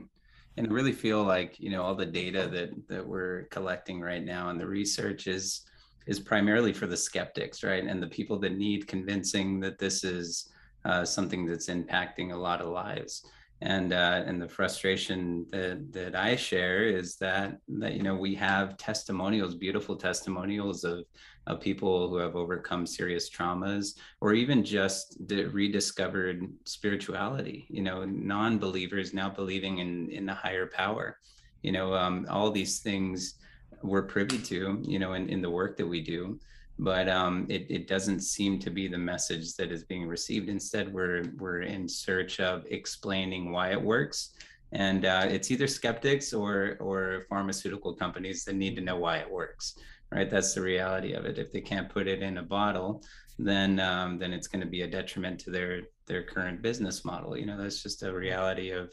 And 0.58 0.68
I 0.68 0.72
really 0.72 0.94
feel 0.94 1.24
like 1.24 1.60
you 1.60 1.70
know 1.70 1.84
all 1.84 1.96
the 1.96 2.06
data 2.06 2.48
that 2.52 2.72
that 2.88 3.06
we're 3.06 3.44
collecting 3.52 4.02
right 4.02 4.24
now 4.24 4.50
and 4.50 4.60
the 4.60 4.68
research 4.68 5.28
is 5.28 5.62
is 6.08 6.20
primarily 6.20 6.74
for 6.74 6.88
the 6.88 6.98
skeptics, 6.98 7.64
right? 7.64 7.84
And 7.84 8.02
the 8.02 8.08
people 8.08 8.40
that 8.40 8.58
need 8.58 8.88
convincing 8.88 9.60
that 9.62 9.80
this 9.80 10.04
is 10.04 10.50
uh, 10.86 11.04
something 11.04 11.46
that's 11.46 11.68
impacting 11.68 12.32
a 12.32 12.38
lot 12.38 12.62
of 12.62 12.68
lives. 12.68 13.26
And 13.62 13.94
uh, 13.94 14.24
and 14.26 14.42
the 14.42 14.50
frustration 14.50 15.48
that 15.52 15.92
that 15.94 16.14
I 16.14 16.36
share 16.36 16.84
is 16.84 17.16
that 17.18 17.58
that 17.80 17.94
you 17.94 18.04
know 18.04 18.16
we 18.16 18.36
have 18.36 18.78
testimonials, 18.78 19.56
beautiful 19.56 19.96
testimonials 19.96 20.84
of 20.84 21.06
of 21.48 21.62
people 21.62 22.10
who 22.10 22.18
have 22.18 22.36
overcome 22.36 22.86
serious 22.86 23.30
traumas, 23.30 23.96
or 24.20 24.34
even 24.34 24.64
just 24.64 25.18
rediscovered 25.30 26.48
spirituality. 26.66 27.66
You 27.70 27.82
know, 27.82 28.04
non-believers 28.04 29.14
now 29.14 29.30
believing 29.30 29.78
in 29.78 30.12
in 30.12 30.28
a 30.30 30.36
higher 30.36 30.68
power. 30.68 31.18
You 31.62 31.72
know, 31.72 31.94
um, 31.94 32.28
all 32.30 32.52
these 32.52 32.80
things 32.80 33.36
we're 33.82 34.04
privy 34.04 34.38
to. 34.38 34.84
You 34.84 35.00
know, 35.00 35.14
in 35.14 35.30
in 35.30 35.42
the 35.42 35.50
work 35.50 35.78
that 35.78 35.88
we 35.88 36.02
do 36.02 36.40
but 36.80 37.08
um, 37.08 37.46
it, 37.50 37.66
it 37.70 37.88
doesn't 37.88 38.20
seem 38.20 38.60
to 38.60 38.70
be 38.70 38.88
the 38.88 38.98
message 38.98 39.56
that 39.56 39.72
is 39.72 39.84
being 39.84 40.08
received. 40.08 40.50
Instead, 40.50 40.94
we're 40.94 41.24
we're 41.38 41.62
in 41.62 41.88
search 41.88 42.40
of 42.40 42.66
explaining 42.70 43.52
why 43.52 43.72
it 43.72 43.82
works, 43.82 44.32
and 44.74 45.06
uh, 45.06 45.26
it's 45.30 45.52
either 45.52 45.68
skeptics 45.68 46.34
or 46.34 46.78
or 46.82 47.26
pharmaceutical 47.30 47.94
companies 47.94 48.44
that 48.44 48.56
need 48.56 48.76
to 48.76 48.82
know 48.82 48.98
why 48.98 49.18
it 49.18 49.30
works. 49.30 49.78
Right, 50.12 50.30
that's 50.30 50.54
the 50.54 50.62
reality 50.62 51.14
of 51.14 51.26
it. 51.26 51.40
If 51.40 51.52
they 51.52 51.62
can't 51.62 51.90
put 51.90 52.08
it 52.08 52.22
in 52.22 52.38
a 52.38 52.44
bottle, 52.44 53.04
then 53.40 53.80
um, 53.80 54.20
then 54.20 54.34
it's 54.34 54.48
going 54.48 54.62
to 54.62 54.68
be 54.68 54.82
a 54.82 54.88
detriment 54.88 55.40
to 55.42 55.52
their 55.52 55.84
their 56.08 56.24
current 56.24 56.62
business 56.62 57.06
model. 57.06 57.38
You 57.38 57.46
know, 57.46 57.58
that's 57.58 57.82
just 57.82 58.04
a 58.04 58.14
reality 58.14 58.72
of 58.72 58.92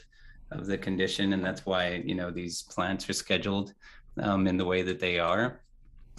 of 0.52 0.66
the 0.66 0.78
condition, 0.78 1.32
and 1.32 1.44
that's 1.44 1.66
why 1.66 2.02
you 2.04 2.14
know 2.14 2.30
these 2.30 2.62
plants 2.62 3.10
are 3.10 3.12
scheduled 3.12 3.74
um, 4.20 4.46
in 4.46 4.56
the 4.56 4.64
way 4.64 4.82
that 4.82 5.00
they 5.00 5.18
are 5.18 5.62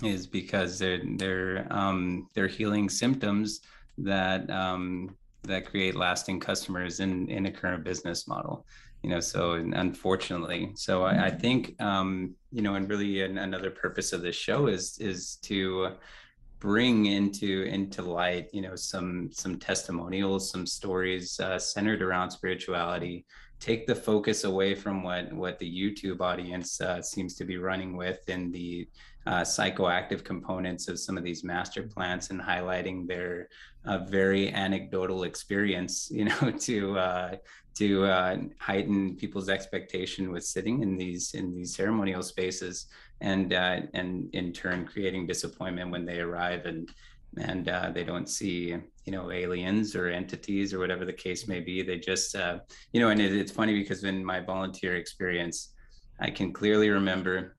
is 0.02 0.26
because 0.28 0.80
they're 0.80 1.02
they're 1.18 1.68
um, 1.70 2.28
they're 2.34 2.48
healing 2.48 2.90
symptoms 2.90 3.62
that 3.98 4.50
um, 4.50 5.16
that 5.44 5.66
create 5.66 5.96
lasting 5.96 6.40
customers 6.40 7.00
in 7.00 7.30
in 7.30 7.46
a 7.46 7.52
current 7.52 7.84
business 7.84 8.28
model 8.28 8.66
you 9.04 9.10
know 9.10 9.20
so 9.20 9.54
unfortunately. 9.54 10.72
So 10.76 11.04
i, 11.04 11.26
I 11.26 11.30
think 11.30 11.80
um, 11.82 12.34
you 12.52 12.62
know 12.62 12.76
and 12.76 12.90
really 12.90 13.22
an, 13.22 13.38
another 13.38 13.70
purpose 13.70 14.14
of 14.14 14.22
this 14.22 14.36
show 14.36 14.68
is 14.68 14.98
is 15.00 15.36
to 15.44 15.90
bring 16.60 17.08
into 17.08 17.64
into 17.64 18.02
light 18.02 18.48
you 18.54 18.62
know 18.62 18.76
some 18.76 19.30
some 19.34 19.60
testimonials 19.60 20.50
some 20.50 20.66
stories 20.66 21.40
uh, 21.40 21.60
centered 21.60 22.02
around 22.02 22.32
spirituality. 22.32 23.26
Take 23.60 23.88
the 23.88 23.96
focus 23.96 24.46
away 24.46 24.74
from 24.74 25.04
what 25.04 25.32
what 25.34 25.60
the 25.60 25.70
youtube 25.70 26.22
audience 26.22 26.82
uh, 26.82 27.02
seems 27.02 27.36
to 27.36 27.46
be 27.46 27.58
running 27.58 27.96
with 27.96 28.28
in 28.30 28.52
the 28.52 28.88
uh, 29.26 29.42
psychoactive 29.42 30.24
components 30.24 30.88
of 30.88 31.00
some 31.00 31.18
of 31.18 31.24
these 31.24 31.44
master 31.44 31.84
plants 31.84 32.30
and 32.30 32.42
highlighting 32.42 33.08
their 33.08 33.48
uh, 33.86 34.00
very 34.00 34.52
anecdotal 34.54 35.24
experience, 35.24 36.10
you 36.12 36.26
know, 36.26 36.52
to 36.52 36.98
uh, 36.98 37.36
to 37.76 38.06
uh, 38.06 38.38
heighten 38.60 39.16
people's 39.16 39.50
expectation 39.50 40.32
with 40.32 40.44
sitting 40.44 40.82
in 40.82 40.98
these 40.98 41.34
in 41.34 41.54
these 41.54 41.76
ceremonial 41.76 42.24
spaces, 42.24 42.88
and 43.22 43.54
uh, 43.54 43.82
and 43.94 44.30
in 44.34 44.52
turn 44.52 44.86
creating 44.86 45.28
disappointment 45.28 45.92
when 45.92 46.06
they 46.06 46.20
arrive 46.20 46.66
and 46.66 46.92
and 47.38 47.68
uh, 47.68 47.90
they 47.92 48.04
don't 48.04 48.30
see 48.30 48.76
you 49.06 49.12
know 49.12 49.32
aliens 49.32 49.96
or 49.96 50.08
entities 50.10 50.74
or 50.74 50.80
whatever 50.80 51.06
the 51.06 51.14
case 51.14 51.48
may 51.48 51.60
be. 51.62 51.82
They 51.82 51.98
just 51.98 52.36
you 52.92 53.00
know, 53.00 53.10
and 53.10 53.22
it, 53.22 53.34
it's 53.34 53.52
funny 53.52 53.74
because 53.74 54.04
in 54.04 54.24
my 54.24 54.42
volunteer 54.42 54.98
experience, 54.98 55.74
I 56.20 56.30
can 56.30 56.52
clearly 56.54 56.90
remember 56.90 57.56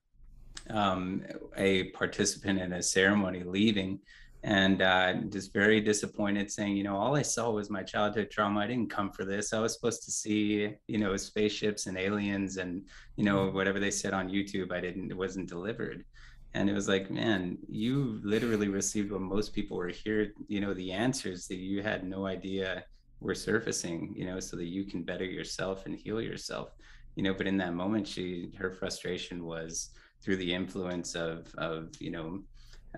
um, 0.69 1.23
a 1.57 1.85
participant 1.91 2.59
in 2.59 2.73
a 2.73 2.83
ceremony 2.83 3.43
leaving. 3.43 3.99
And 4.43 4.83
uh, 4.83 5.13
just 5.29 5.53
very 5.53 5.81
disappointed 5.81 6.51
saying 6.51 6.77
you 6.77 6.83
know 6.83 6.95
all 6.95 7.15
i 7.15 7.23
saw 7.23 7.49
was 7.49 7.71
my 7.71 7.81
childhood 7.81 8.29
trauma. 8.29 8.59
I 8.59 8.67
didn't 8.67 8.91
come 8.91 9.09
for 9.09 9.25
this. 9.25 9.53
I 9.53 9.59
was 9.59 9.73
supposed 9.73 10.03
to 10.03 10.11
see 10.11 10.71
you 10.87 10.99
know 10.99 11.17
spaceships 11.17 11.87
and 11.87 11.97
aliens 11.97 12.57
and 12.57 12.83
you 13.15 13.25
know 13.25 13.47
mm-hmm. 13.47 13.55
whatever 13.55 13.79
they 13.79 13.89
said 13.89 14.13
on 14.13 14.29
youtube. 14.29 14.71
I 14.71 14.81
didn't 14.81 15.09
it 15.09 15.17
wasn't 15.17 15.49
delivered. 15.49 16.05
And 16.53 16.69
it 16.69 16.73
was 16.73 16.87
like 16.87 17.09
man 17.09 17.57
you 17.67 18.21
literally 18.23 18.67
received 18.67 19.11
what 19.11 19.21
most 19.21 19.51
people 19.51 19.77
were 19.77 19.87
here 19.87 20.31
you 20.47 20.61
know 20.61 20.75
the 20.75 20.91
answers 20.91 21.47
that 21.47 21.57
you 21.57 21.81
had 21.81 22.03
no 22.03 22.27
idea 22.27 22.83
were 23.21 23.33
surfacing 23.33 24.13
you 24.15 24.25
know 24.27 24.39
so 24.39 24.55
that 24.57 24.67
you 24.67 24.83
can 24.85 25.01
better 25.01 25.25
yourself 25.25 25.87
and 25.87 25.95
heal 25.95 26.21
yourself. 26.21 26.69
You 27.15 27.23
know 27.23 27.33
but 27.33 27.47
in 27.47 27.57
that 27.57 27.73
moment 27.73 28.07
she 28.07 28.51
her 28.59 28.69
frustration 28.69 29.43
was 29.43 29.89
through 30.21 30.37
the 30.37 30.53
influence 30.53 31.15
of 31.15 31.53
of 31.57 31.89
you 31.99 32.11
know 32.11 32.39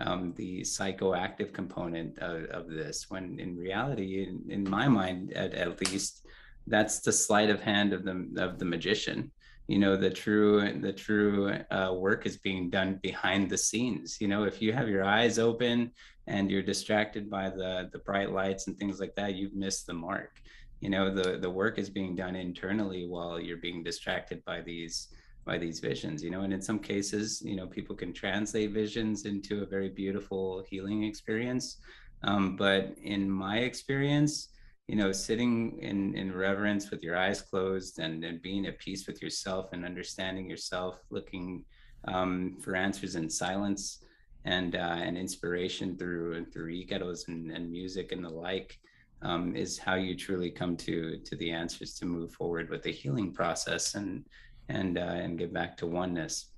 um, 0.01 0.33
the 0.37 0.61
psychoactive 0.61 1.53
component 1.53 2.17
of, 2.19 2.45
of, 2.45 2.69
this 2.69 3.09
when 3.09 3.39
in 3.39 3.57
reality 3.57 4.27
in, 4.27 4.43
in 4.49 4.69
my 4.69 4.87
mind 4.87 5.33
at, 5.33 5.53
at, 5.53 5.79
least 5.81 6.27
that's 6.67 6.99
the 6.99 7.11
sleight 7.11 7.49
of 7.49 7.61
hand 7.61 7.93
of 7.93 8.03
the 8.03 8.29
of 8.37 8.59
the 8.59 8.65
magician. 8.65 9.31
You 9.67 9.79
know 9.79 9.97
the 9.97 10.09
true 10.09 10.79
the 10.79 10.93
true 10.93 11.53
uh, 11.71 11.93
work 11.93 12.25
is 12.25 12.37
being 12.37 12.69
done 12.69 12.99
behind 13.01 13.49
the 13.49 13.57
scenes. 13.57 14.17
You 14.21 14.27
know 14.27 14.43
if 14.43 14.61
you 14.61 14.71
have 14.71 14.87
your 14.87 15.03
eyes 15.03 15.39
open 15.39 15.91
and 16.27 16.51
you're 16.51 16.61
distracted 16.61 17.29
by 17.29 17.49
the 17.49 17.89
the 17.91 17.99
bright 17.99 18.31
lights 18.31 18.67
and 18.67 18.77
things 18.77 18.99
like 18.99 19.15
that 19.15 19.35
you've 19.35 19.55
missed 19.55 19.87
the 19.87 19.93
mark. 19.93 20.39
You 20.79 20.89
know 20.89 21.13
the 21.13 21.37
the 21.37 21.49
work 21.49 21.79
is 21.79 21.89
being 21.89 22.15
done 22.15 22.35
internally 22.35 23.07
while 23.07 23.39
you're 23.39 23.57
being 23.57 23.83
distracted 23.83 24.43
by 24.45 24.61
these 24.61 25.09
by 25.47 25.57
these 25.57 25.79
visions 25.79 26.21
you 26.21 26.29
know 26.29 26.41
and 26.41 26.53
in 26.53 26.61
some 26.61 26.77
cases 26.77 27.41
you 27.41 27.55
know 27.55 27.65
people 27.65 27.95
can 27.95 28.13
translate 28.13 28.71
visions 28.71 29.25
into 29.25 29.63
a 29.63 29.65
very 29.65 29.89
beautiful 29.89 30.63
healing 30.69 31.03
experience. 31.03 31.77
Um, 32.23 32.55
but 32.55 32.95
in 33.03 33.29
my 33.29 33.59
experience 33.59 34.49
you 34.87 34.95
know 34.95 35.11
sitting 35.11 35.77
in 35.79 36.15
in 36.15 36.35
reverence 36.35 36.91
with 36.91 37.01
your 37.03 37.17
eyes 37.17 37.41
closed 37.41 37.99
and 37.99 38.23
and 38.23 38.41
being 38.41 38.65
at 38.67 38.79
peace 38.79 39.07
with 39.07 39.21
yourself 39.21 39.73
and 39.73 39.85
understanding 39.85 40.49
yourself 40.49 40.93
looking 41.09 41.63
um, 42.07 42.57
for 42.61 42.75
answers 42.75 43.15
in 43.15 43.29
silence 43.29 44.03
and 44.45 44.75
uh, 44.75 44.97
and 45.05 45.17
inspiration 45.17 45.97
through 45.97 46.45
through 46.51 46.71
icaros 46.71 47.27
and, 47.27 47.51
and 47.51 47.71
music 47.71 48.11
and 48.11 48.23
the 48.23 48.29
like 48.29 48.79
um, 49.21 49.55
is 49.55 49.77
how 49.77 49.95
you 49.95 50.15
truly 50.15 50.49
come 50.49 50.75
to 50.77 51.17
to 51.17 51.35
the 51.35 51.51
answers 51.51 51.93
to 51.95 52.05
move 52.05 52.31
forward 52.31 52.69
with 52.69 52.83
the 52.83 52.91
healing 52.91 53.31
process. 53.31 53.95
And 53.95 54.25
and 54.69 54.97
uh, 54.97 55.01
and 55.01 55.37
get 55.37 55.53
back 55.53 55.77
to 55.77 55.87
oneness. 55.87 56.51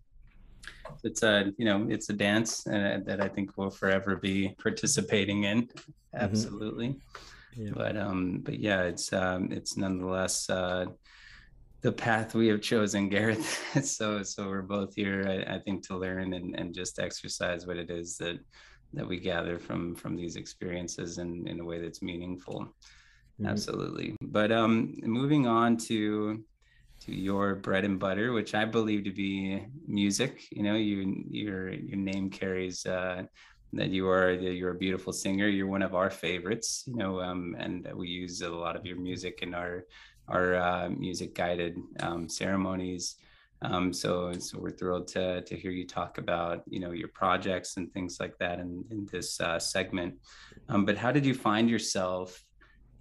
It's 1.03 1.23
a 1.23 1.53
you 1.57 1.65
know 1.65 1.87
it's 1.89 2.09
a 2.09 2.13
dance 2.13 2.65
uh, 2.67 2.99
that 3.05 3.21
I 3.21 3.27
think 3.27 3.57
we'll 3.57 3.69
forever 3.69 4.15
be 4.15 4.55
participating 4.61 5.43
in, 5.43 5.67
mm-hmm. 5.67 5.91
absolutely. 6.13 6.89
Mm-hmm. 6.89 7.65
Yeah. 7.65 7.71
But 7.73 7.97
um, 7.97 8.39
but 8.43 8.59
yeah, 8.59 8.83
it's 8.83 9.11
um, 9.13 9.51
it's 9.51 9.77
nonetheless 9.77 10.49
uh, 10.49 10.85
the 11.81 11.91
path 11.91 12.35
we 12.35 12.47
have 12.47 12.61
chosen, 12.61 13.09
Gareth. 13.13 13.85
so 13.85 14.23
so 14.23 14.47
we're 14.47 14.61
both 14.61 14.95
here, 14.95 15.25
I, 15.27 15.55
I 15.55 15.59
think, 15.59 15.85
to 15.87 15.97
learn 15.97 16.33
and 16.33 16.57
and 16.57 16.73
just 16.73 16.99
exercise 16.99 17.65
what 17.65 17.77
it 17.77 17.89
is 17.89 18.17
that 18.17 18.39
that 18.93 19.07
we 19.07 19.19
gather 19.19 19.59
from 19.59 19.95
from 19.95 20.15
these 20.15 20.35
experiences 20.35 21.17
in 21.17 21.47
in 21.47 21.59
a 21.59 21.65
way 21.65 21.79
that's 21.79 22.01
meaningful. 22.01 22.61
Mm-hmm. 23.39 23.47
Absolutely. 23.47 24.15
But 24.21 24.51
um, 24.51 24.95
moving 25.01 25.47
on 25.47 25.77
to 25.87 26.43
to 27.01 27.13
your 27.13 27.55
bread 27.55 27.85
and 27.85 27.99
butter, 27.99 28.33
which 28.33 28.53
I 28.53 28.65
believe 28.65 29.03
to 29.05 29.11
be 29.11 29.65
music. 29.87 30.47
You 30.51 30.63
know, 30.63 30.75
you 30.75 31.25
your 31.29 31.69
your 31.71 31.97
name 31.97 32.29
carries 32.29 32.85
uh, 32.85 33.23
that 33.73 33.89
you 33.89 34.09
are 34.09 34.31
you're 34.31 34.71
a 34.71 34.75
beautiful 34.75 35.13
singer. 35.13 35.47
You're 35.47 35.67
one 35.67 35.81
of 35.81 35.95
our 35.95 36.09
favorites. 36.09 36.83
You 36.87 36.97
know, 36.97 37.21
um, 37.21 37.55
and 37.59 37.87
we 37.93 38.07
use 38.07 38.41
a 38.41 38.49
lot 38.49 38.75
of 38.75 38.85
your 38.85 38.97
music 38.97 39.39
in 39.41 39.53
our 39.53 39.85
our 40.27 40.55
uh, 40.55 40.89
music 40.89 41.35
guided 41.35 41.79
um, 41.99 42.29
ceremonies. 42.29 43.15
Um, 43.61 43.91
so, 43.91 44.31
so 44.33 44.57
we're 44.57 44.71
thrilled 44.71 45.07
to 45.09 45.41
to 45.41 45.55
hear 45.55 45.71
you 45.71 45.85
talk 45.85 46.17
about 46.17 46.63
you 46.67 46.79
know 46.79 46.91
your 46.91 47.09
projects 47.09 47.77
and 47.77 47.91
things 47.91 48.19
like 48.19 48.37
that 48.39 48.59
in 48.59 48.85
in 48.91 49.07
this 49.11 49.39
uh, 49.41 49.59
segment. 49.59 50.15
Um, 50.69 50.85
but 50.85 50.97
how 50.97 51.11
did 51.11 51.25
you 51.25 51.33
find 51.33 51.69
yourself 51.69 52.41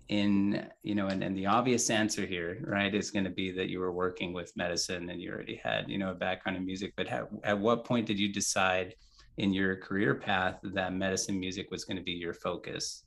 in 0.08 0.66
you 0.82 0.94
know 0.94 1.08
and, 1.08 1.22
and 1.22 1.36
the 1.36 1.44
obvious 1.44 1.90
answer 1.90 2.24
here 2.24 2.64
right 2.66 2.94
is 2.94 3.10
going 3.10 3.24
to 3.24 3.30
be 3.30 3.50
that 3.50 3.68
you 3.68 3.78
were 3.78 3.92
working 3.92 4.32
with 4.32 4.50
medicine 4.56 5.10
and 5.10 5.20
you 5.20 5.30
already 5.30 5.60
had 5.62 5.86
you 5.86 5.98
know 5.98 6.12
a 6.12 6.14
background 6.14 6.56
in 6.56 6.64
music 6.64 6.94
but 6.96 7.06
at 7.44 7.58
what 7.58 7.84
point 7.84 8.06
did 8.06 8.18
you 8.18 8.32
decide 8.32 8.94
in 9.38 9.54
your 9.54 9.76
career 9.76 10.14
path 10.14 10.58
that 10.62 10.92
medicine 10.92 11.38
music 11.38 11.70
was 11.70 11.84
going 11.84 11.96
to 11.96 12.02
be 12.02 12.12
your 12.12 12.34
focus? 12.34 13.04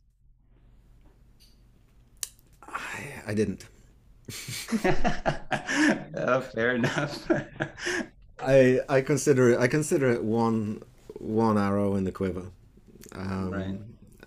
I, 2.67 3.05
I 3.27 3.33
didn't. 3.33 3.65
Oh, 6.23 6.39
fair 6.39 6.75
enough. 6.75 7.29
I 8.39 8.79
i 8.87 9.01
consider 9.01 9.51
it 9.51 9.59
i 9.59 9.67
consider 9.67 10.11
it 10.11 10.23
one 10.23 10.81
one 11.17 11.57
arrow 11.57 11.95
in 11.95 12.03
the 12.03 12.11
quiver. 12.11 12.51
Um, 13.15 13.51
right 13.51 13.79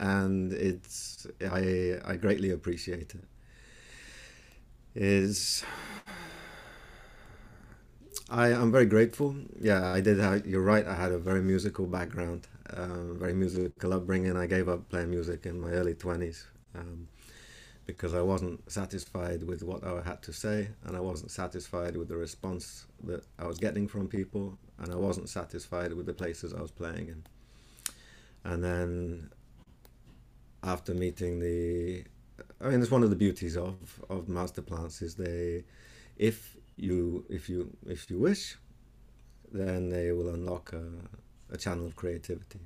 and 0.05 0.53
it's 0.53 1.27
I 1.61 1.99
I 2.05 2.17
greatly 2.17 2.51
appreciate 2.51 3.15
it. 3.15 3.25
Is 4.95 5.65
I 8.31 8.49
am 8.49 8.71
very 8.73 8.87
grateful. 8.87 9.35
Yeah, 9.61 9.93
I 9.93 10.01
did. 10.01 10.19
Have, 10.19 10.47
you're 10.47 10.63
right. 10.63 10.87
I 10.87 10.95
had 10.95 11.13
a 11.13 11.19
very 11.19 11.43
musical 11.43 11.87
background, 11.87 12.47
um, 12.77 13.19
very 13.19 13.35
musical 13.35 13.93
upbringing. 13.93 14.37
I 14.37 14.47
gave 14.47 14.69
up 14.69 14.89
playing 14.89 15.11
music 15.11 15.47
in 15.47 15.61
my 15.61 15.71
early 15.71 15.95
twenties 15.95 16.47
um, 16.75 17.09
because 17.87 18.15
I 18.15 18.23
wasn't 18.23 18.71
satisfied 18.71 19.43
with 19.43 19.63
what 19.63 19.85
I 19.85 20.03
had 20.03 20.23
to 20.23 20.33
say, 20.33 20.69
and 20.85 20.97
I 20.97 21.01
wasn't 21.01 21.31
satisfied 21.31 21.97
with 21.97 22.09
the 22.09 22.17
response 22.17 22.87
that 23.05 23.25
I 23.39 23.47
was 23.47 23.59
getting 23.59 23.89
from 23.89 24.09
people, 24.09 24.59
and 24.79 24.93
I 24.93 24.97
wasn't 24.97 25.29
satisfied 25.29 25.93
with 25.93 26.07
the 26.07 26.15
places 26.15 26.55
I 26.55 26.63
was 26.63 26.71
playing 26.71 27.09
in. 27.09 27.23
And 28.45 28.63
then 28.65 29.31
after 30.65 30.95
meeting 30.95 31.39
the 31.41 32.05
I 32.61 32.71
mean 32.71 32.81
it's 32.81 32.91
one 32.91 33.03
of 33.03 33.11
the 33.11 33.17
beauties 33.17 33.57
of 33.57 33.77
of 34.09 34.29
master 34.29 34.63
plants 34.63 35.03
is 35.03 35.15
they 35.15 35.65
if 36.17 36.57
you 36.77 37.25
if 37.29 37.49
you 37.49 37.77
if 37.87 38.11
you 38.11 38.19
wish 38.19 38.57
then 39.53 39.91
they 39.91 40.11
will 40.13 40.31
unlock 40.31 40.73
a, 40.73 40.85
a 41.55 41.57
channel 41.57 41.87
of 41.87 41.95
creativity 41.95 42.61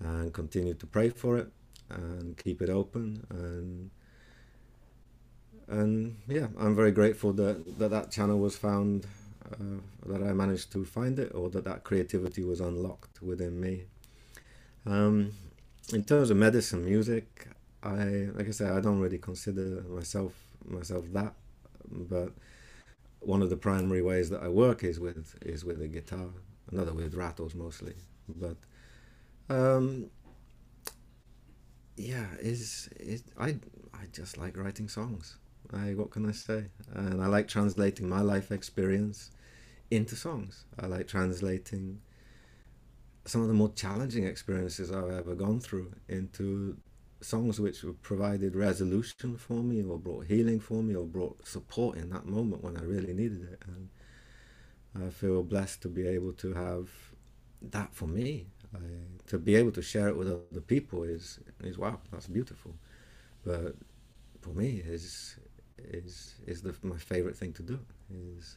and 0.00 0.32
continue 0.32 0.74
to 0.74 0.86
pray 0.86 1.08
for 1.08 1.38
it 1.38 1.48
and 1.90 2.36
keep 2.36 2.62
it 2.62 2.70
open 2.70 3.26
and 3.30 3.90
and 5.68 6.16
yeah 6.28 6.48
I'm 6.58 6.76
very 6.76 6.92
grateful 6.92 7.32
that 7.34 7.78
that, 7.78 7.90
that 7.90 8.10
channel 8.10 8.38
was 8.38 8.56
found 8.56 9.06
uh, 9.52 9.80
that 10.06 10.22
I 10.22 10.32
managed 10.32 10.72
to 10.72 10.84
find 10.84 11.18
it 11.18 11.32
or 11.34 11.50
that 11.50 11.64
that 11.64 11.84
creativity 11.84 12.44
was 12.44 12.60
unlocked 12.60 13.22
within 13.22 13.60
me. 13.60 13.84
Um, 14.86 15.32
in 15.92 16.04
terms 16.04 16.30
of 16.30 16.36
medicine 16.36 16.84
music, 16.84 17.48
I 17.82 18.28
like 18.34 18.48
I 18.48 18.52
said, 18.52 18.72
I 18.72 18.80
don't 18.80 19.00
really 19.00 19.18
consider 19.18 19.82
myself 19.88 20.32
myself 20.64 21.04
that, 21.12 21.34
but 21.90 22.32
one 23.20 23.42
of 23.42 23.50
the 23.50 23.56
primary 23.56 24.02
ways 24.02 24.30
that 24.30 24.42
I 24.42 24.48
work 24.48 24.84
is 24.84 25.00
with 25.00 25.36
is 25.42 25.64
with 25.64 25.78
the 25.78 25.88
guitar, 25.88 26.28
another 26.70 26.92
with 26.92 27.14
rattles 27.14 27.54
mostly, 27.54 27.94
but 28.28 28.56
um, 29.48 30.10
yeah, 31.96 32.26
is 32.40 32.88
it 32.96 33.22
I 33.38 33.56
I 33.92 34.06
just 34.12 34.38
like 34.38 34.56
writing 34.56 34.88
songs. 34.88 35.36
I 35.72 35.94
what 35.94 36.10
can 36.10 36.28
I 36.28 36.32
say? 36.32 36.64
And 36.94 37.22
I 37.22 37.26
like 37.26 37.48
translating 37.48 38.08
my 38.08 38.20
life 38.20 38.52
experience 38.52 39.30
into 39.90 40.16
songs. 40.16 40.64
I 40.78 40.86
like 40.86 41.06
translating 41.06 42.00
some 43.24 43.42
of 43.42 43.48
the 43.48 43.54
more 43.54 43.70
challenging 43.70 44.24
experiences 44.24 44.90
I've 44.90 45.10
ever 45.10 45.34
gone 45.34 45.60
through 45.60 45.92
into 46.08 46.76
songs 47.20 47.60
which 47.60 47.84
provided 48.02 48.56
resolution 48.56 49.36
for 49.36 49.62
me 49.62 49.82
or 49.82 49.98
brought 49.98 50.26
healing 50.26 50.58
for 50.58 50.82
me 50.82 50.94
or 50.96 51.04
brought 51.04 51.46
support 51.46 51.96
in 51.96 52.10
that 52.10 52.26
moment 52.26 52.64
when 52.64 52.76
I 52.76 52.82
really 52.82 53.14
needed 53.14 53.48
it. 53.52 53.62
And 53.66 55.06
I 55.06 55.10
feel 55.10 55.42
blessed 55.42 55.82
to 55.82 55.88
be 55.88 56.06
able 56.06 56.32
to 56.34 56.52
have 56.52 56.88
that 57.70 57.94
for 57.94 58.06
me, 58.06 58.46
I, 58.74 58.78
to 59.28 59.38
be 59.38 59.54
able 59.54 59.72
to 59.72 59.82
share 59.82 60.08
it 60.08 60.16
with 60.16 60.28
other 60.28 60.60
people 60.60 61.04
is 61.04 61.38
is 61.62 61.78
wow, 61.78 62.00
that's 62.10 62.26
beautiful. 62.26 62.74
But 63.44 63.76
for 64.40 64.50
me, 64.50 64.82
is 64.84 65.36
is 65.78 66.34
is 66.46 66.62
the, 66.62 66.74
my 66.82 66.98
favorite 66.98 67.36
thing 67.36 67.52
to 67.54 67.62
do 67.62 67.78
is 68.10 68.56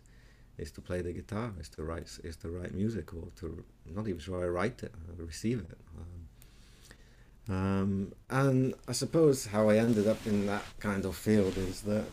is 0.58 0.72
to 0.72 0.82
play 0.82 1.02
the 1.02 1.14
guitar, 1.14 1.54
is 1.60 1.70
to 1.70 1.84
write 1.84 2.10
is 2.24 2.36
to 2.38 2.50
write 2.50 2.74
music, 2.74 3.14
or 3.14 3.28
to 3.38 3.64
not 3.86 4.08
even 4.08 4.20
sure 4.20 4.44
I 4.44 4.48
write 4.48 4.84
it, 4.84 4.94
I 5.10 5.22
receive 5.22 5.60
it. 5.60 5.78
Um, 5.98 7.56
um, 7.56 8.14
and 8.30 8.74
I 8.88 8.94
suppose 8.94 9.46
how 9.46 9.70
I 9.70 9.78
ended 9.78 10.08
up 10.08 10.26
in 10.26 10.48
that 10.48 10.64
kind 10.80 11.06
of 11.06 11.16
field 11.16 11.58
is 11.58 11.82
that, 11.82 12.06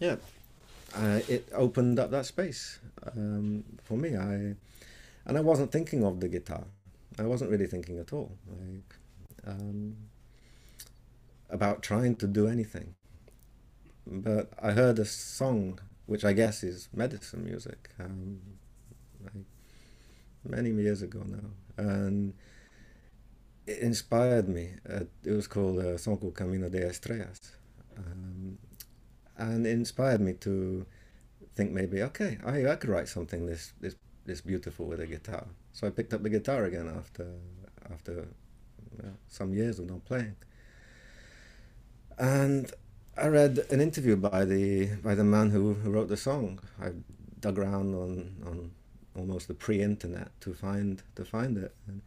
yeah, 0.00 0.16
uh, 0.96 1.20
it 1.28 1.48
opened 1.52 1.98
up 1.98 2.10
that 2.10 2.24
space 2.24 2.78
um, 3.14 3.64
for 3.82 3.96
me. 3.96 4.16
I 4.16 4.54
and 5.26 5.36
I 5.36 5.40
wasn't 5.40 5.70
thinking 5.70 6.04
of 6.04 6.20
the 6.20 6.28
guitar. 6.28 6.64
I 7.18 7.24
wasn't 7.24 7.50
really 7.50 7.66
thinking 7.66 7.98
at 7.98 8.12
all, 8.12 8.32
like 8.48 8.94
um, 9.46 9.96
about 11.50 11.82
trying 11.82 12.16
to 12.16 12.26
do 12.26 12.46
anything. 12.46 12.94
But 14.06 14.50
I 14.62 14.70
heard 14.70 14.98
a 14.98 15.04
song, 15.04 15.80
which 16.08 16.24
I 16.24 16.32
guess 16.32 16.64
is 16.64 16.88
medicine 16.94 17.44
music, 17.44 17.90
um, 18.00 18.40
like 19.22 19.44
many 20.42 20.70
years 20.70 21.02
ago 21.02 21.22
now, 21.26 21.50
and 21.76 22.32
it 23.66 23.78
inspired 23.78 24.48
me. 24.48 24.70
Uh, 24.88 25.04
it 25.22 25.32
was 25.32 25.46
called 25.46 25.78
a 25.78 25.98
song 25.98 26.16
called 26.16 26.34
Camino 26.34 26.68
de 26.70 26.78
Estrellas, 26.78 27.56
um, 27.98 28.56
and 29.36 29.66
it 29.66 29.70
inspired 29.70 30.22
me 30.22 30.32
to 30.46 30.86
think 31.54 31.72
maybe, 31.72 32.02
okay, 32.02 32.38
I, 32.44 32.66
I 32.72 32.76
could 32.76 32.90
write 32.90 33.08
something 33.08 33.44
this 33.44 33.74
this 33.80 33.94
this 34.24 34.40
beautiful 34.40 34.86
with 34.86 35.00
a 35.00 35.06
guitar. 35.06 35.46
So 35.72 35.86
I 35.86 35.90
picked 35.90 36.14
up 36.14 36.22
the 36.22 36.30
guitar 36.30 36.64
again 36.64 36.88
after 36.88 37.26
after 37.92 38.28
some 39.28 39.52
years 39.52 39.78
of 39.78 39.86
not 39.90 40.04
playing. 40.04 40.36
And 42.18 42.72
I 43.20 43.26
read 43.26 43.66
an 43.70 43.80
interview 43.80 44.14
by 44.16 44.44
the 44.44 44.86
by 45.02 45.14
the 45.16 45.24
man 45.24 45.50
who, 45.50 45.74
who 45.74 45.90
wrote 45.90 46.08
the 46.08 46.16
song. 46.16 46.60
I 46.80 46.90
dug 47.40 47.58
around 47.58 47.94
on, 47.94 48.36
on 48.46 48.70
almost 49.16 49.48
the 49.48 49.54
pre-internet 49.54 50.28
to 50.42 50.54
find 50.54 51.02
to 51.16 51.24
find 51.24 51.58
it. 51.58 51.74
And 51.88 52.02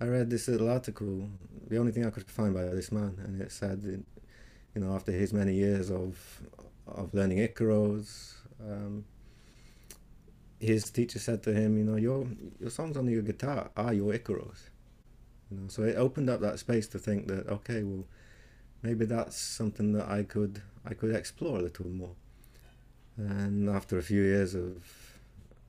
I 0.00 0.06
read 0.06 0.30
this 0.30 0.48
little 0.48 0.68
article, 0.68 1.28
the 1.68 1.76
only 1.76 1.92
thing 1.92 2.04
I 2.04 2.10
could 2.10 2.28
find 2.28 2.54
by 2.54 2.64
this 2.64 2.90
man, 2.90 3.14
and 3.24 3.40
it 3.40 3.52
said, 3.52 4.04
you 4.74 4.80
know, 4.80 4.94
after 4.94 5.12
his 5.12 5.32
many 5.32 5.54
years 5.54 5.90
of 5.90 6.18
of 6.88 7.14
learning 7.14 7.38
Icaros, 7.38 8.34
um, 8.60 9.04
his 10.58 10.90
teacher 10.90 11.20
said 11.20 11.44
to 11.44 11.52
him, 11.52 11.78
you 11.78 11.84
know, 11.84 11.96
your 11.96 12.26
your 12.58 12.70
songs 12.70 12.96
on 12.96 13.06
your 13.08 13.22
guitar 13.22 13.70
are 13.76 13.94
your 13.94 14.12
Icaros. 14.12 14.70
You 15.50 15.58
know, 15.58 15.68
so 15.68 15.82
it 15.84 15.96
opened 15.96 16.28
up 16.28 16.40
that 16.40 16.58
space 16.58 16.88
to 16.88 16.98
think 16.98 17.28
that 17.28 17.48
okay, 17.48 17.84
well, 17.84 18.04
maybe 18.82 19.04
that's 19.04 19.36
something 19.36 19.92
that 19.92 20.08
I 20.08 20.22
could 20.22 20.62
I 20.84 20.94
could 20.94 21.14
explore 21.14 21.58
a 21.58 21.62
little 21.62 21.88
more. 21.88 22.14
And 23.16 23.68
after 23.68 23.98
a 23.98 24.02
few 24.02 24.22
years 24.22 24.54
of 24.54 24.84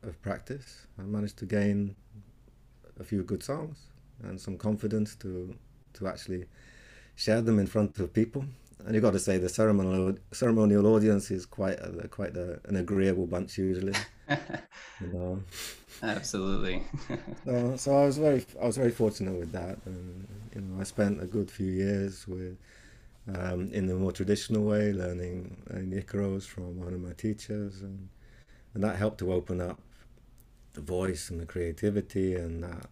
of 0.04 0.22
practice, 0.22 0.88
I 1.00 1.04
managed 1.04 1.38
to 1.38 1.46
gain 1.46 1.96
a 3.00 3.04
few 3.04 3.24
good 3.24 3.44
songs 3.44 3.78
and 4.24 4.40
some 4.40 4.58
confidence 4.58 5.16
to 5.18 5.56
to 5.94 6.08
actually 6.08 6.46
share 7.16 7.42
them 7.42 7.60
in 7.60 7.68
front 7.68 8.00
of 8.00 8.14
people 8.14 8.46
and 8.86 8.94
you've 8.94 9.04
got 9.04 9.14
to 9.14 9.20
say 9.20 9.38
the 9.38 9.50
ceremonial 9.50 10.16
ceremonial 10.32 10.86
audience 10.88 11.32
is 11.32 11.46
quite 11.46 11.80
a, 11.80 12.08
quite 12.08 12.36
a, 12.36 12.60
an 12.66 12.76
agreeable 12.76 13.26
bunch 13.26 13.58
usually. 13.58 13.94
you 14.30 15.08
know. 15.14 15.44
Absolutely. 16.02 16.84
so, 17.46 17.76
so 17.78 17.98
I 17.98 18.06
was 18.06 18.18
very 18.18 18.46
I 18.62 18.66
was 18.66 18.78
very 18.78 18.92
fortunate 18.92 19.40
with 19.40 19.52
that, 19.54 19.78
and 19.86 20.28
you 20.54 20.62
know 20.62 20.82
I 20.82 20.84
spent 20.84 21.22
a 21.22 21.26
good 21.26 21.50
few 21.50 21.72
years 21.72 22.28
with 22.28 22.58
um, 23.28 23.70
in 23.72 23.88
the 23.88 23.96
more 23.96 24.12
traditional 24.12 24.64
way, 24.64 24.92
learning 24.92 25.58
Icaros 25.72 26.46
from 26.46 26.80
one 26.80 26.94
of 26.94 27.00
my 27.00 27.14
teachers, 27.14 27.82
and 27.82 28.10
and 28.74 28.84
that 28.84 28.98
helped 28.98 29.20
to 29.20 29.32
open 29.32 29.62
up 29.62 29.80
the 30.74 30.82
voice 30.82 31.30
and 31.30 31.40
the 31.40 31.46
creativity 31.46 32.36
and 32.36 32.64
that 32.64 32.88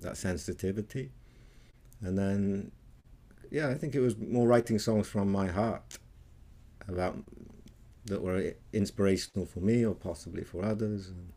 that 0.00 0.16
sensitivity, 0.16 1.10
and 2.00 2.18
then 2.18 2.72
yeah, 3.50 3.68
I 3.68 3.74
think 3.74 3.94
it 3.94 4.00
was 4.00 4.16
more 4.16 4.46
writing 4.46 4.78
songs 4.78 5.08
from 5.08 5.30
my 5.30 5.48
heart 5.48 5.98
about 6.88 7.18
that 8.06 8.22
were 8.22 8.54
inspirational 8.72 9.46
for 9.46 9.60
me 9.60 9.84
or 9.84 9.94
possibly 9.94 10.42
for 10.44 10.64
others. 10.64 11.08
And 11.08 11.32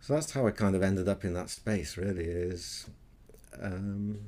so 0.00 0.14
that's 0.14 0.32
how 0.32 0.46
I 0.46 0.50
kind 0.50 0.74
of 0.74 0.82
ended 0.82 1.08
up 1.08 1.24
in 1.24 1.34
that 1.34 1.50
space. 1.50 1.96
Really, 1.96 2.24
is 2.24 2.88
um, 3.60 4.18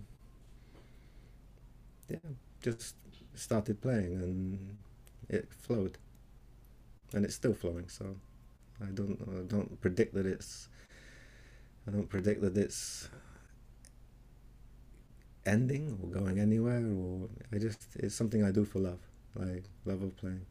yeah, 2.08 2.18
just 2.66 2.96
started 3.34 3.80
playing 3.80 4.12
and 4.14 4.76
it 5.28 5.52
flowed, 5.52 5.98
and 7.14 7.24
it's 7.24 7.34
still 7.34 7.54
flowing. 7.54 7.88
So 7.88 8.16
I 8.82 8.90
don't 8.92 9.18
I 9.28 9.42
don't 9.46 9.80
predict 9.80 10.14
that 10.14 10.26
it's 10.26 10.68
I 11.86 11.92
don't 11.92 12.08
predict 12.08 12.40
that 12.42 12.56
it's 12.56 13.08
ending 15.46 15.96
or 16.02 16.08
going 16.08 16.40
anywhere 16.40 16.84
or 16.84 17.28
I 17.52 17.58
just 17.58 17.86
it's 17.94 18.14
something 18.14 18.42
I 18.42 18.50
do 18.50 18.64
for 18.64 18.80
love 18.80 18.98
like 19.36 19.64
love 19.84 20.02
of 20.02 20.16
playing 20.16 20.44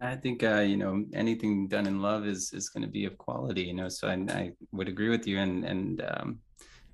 I 0.00 0.16
think 0.16 0.44
uh, 0.44 0.60
you 0.60 0.76
know 0.76 1.04
anything 1.14 1.66
done 1.66 1.86
in 1.86 2.00
love 2.00 2.26
is 2.26 2.52
is 2.52 2.68
going 2.68 2.82
to 2.82 2.88
be 2.88 3.04
of 3.06 3.18
quality 3.18 3.62
you 3.62 3.74
know 3.74 3.88
so 3.88 4.06
I, 4.08 4.14
I 4.30 4.52
would 4.72 4.88
agree 4.88 5.08
with 5.08 5.26
you 5.26 5.38
and 5.38 5.64
and 5.64 6.02
um, 6.12 6.38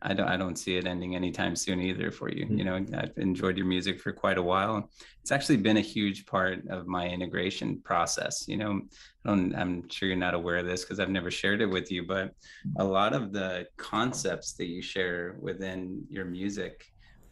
I 0.02 0.14
don't 0.14 0.28
I 0.28 0.36
don't 0.36 0.56
see 0.56 0.76
it 0.76 0.86
ending 0.86 1.14
anytime 1.14 1.54
soon 1.54 1.80
either 1.80 2.10
for 2.10 2.30
you. 2.30 2.44
Mm-hmm. 2.44 2.58
You 2.58 2.64
know, 2.64 2.86
I've 2.96 3.16
enjoyed 3.16 3.56
your 3.56 3.66
music 3.66 4.00
for 4.00 4.12
quite 4.12 4.38
a 4.38 4.42
while. 4.42 4.90
It's 5.20 5.32
actually 5.32 5.58
been 5.58 5.76
a 5.76 5.82
huge 5.82 6.26
part 6.26 6.66
of 6.68 6.86
my 6.86 7.08
integration 7.08 7.80
process. 7.82 8.46
You 8.48 8.56
know, 8.56 8.80
I 9.24 9.28
don't 9.28 9.54
I'm 9.54 9.88
sure 9.88 10.08
you're 10.08 10.16
not 10.16 10.34
aware 10.34 10.56
of 10.56 10.66
this 10.66 10.84
because 10.84 11.00
I've 11.00 11.10
never 11.10 11.30
shared 11.30 11.60
it 11.60 11.66
with 11.66 11.90
you, 11.90 12.06
but 12.06 12.32
a 12.78 12.84
lot 12.84 13.12
of 13.12 13.32
the 13.32 13.66
concepts 13.76 14.54
that 14.54 14.66
you 14.66 14.80
share 14.80 15.36
within 15.40 16.04
your 16.08 16.24
music 16.24 16.86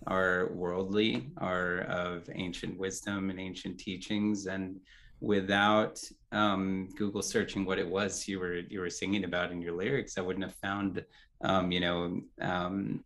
are 0.07 0.51
worldly, 0.53 1.31
are 1.39 1.81
of 1.81 2.29
ancient 2.35 2.79
wisdom 2.79 3.31
and 3.31 3.41
ancient 3.41 3.79
teachings 3.79 4.47
and 4.47 4.79
without 5.21 6.01
um, 6.33 6.89
Google 6.97 7.23
searching 7.23 7.65
what 7.65 7.79
it 7.79 7.89
was 7.89 8.29
you 8.29 8.39
were 8.39 8.61
you 8.69 8.81
were 8.81 8.91
singing 8.91 9.25
about 9.25 9.51
in 9.51 9.61
your 9.61 9.75
lyrics, 9.75 10.19
I 10.19 10.21
wouldn't 10.21 10.45
have 10.45 10.55
found 10.57 11.05
um, 11.43 11.73
you 11.73 11.81
know, 11.81 12.21
um, 12.41 13.05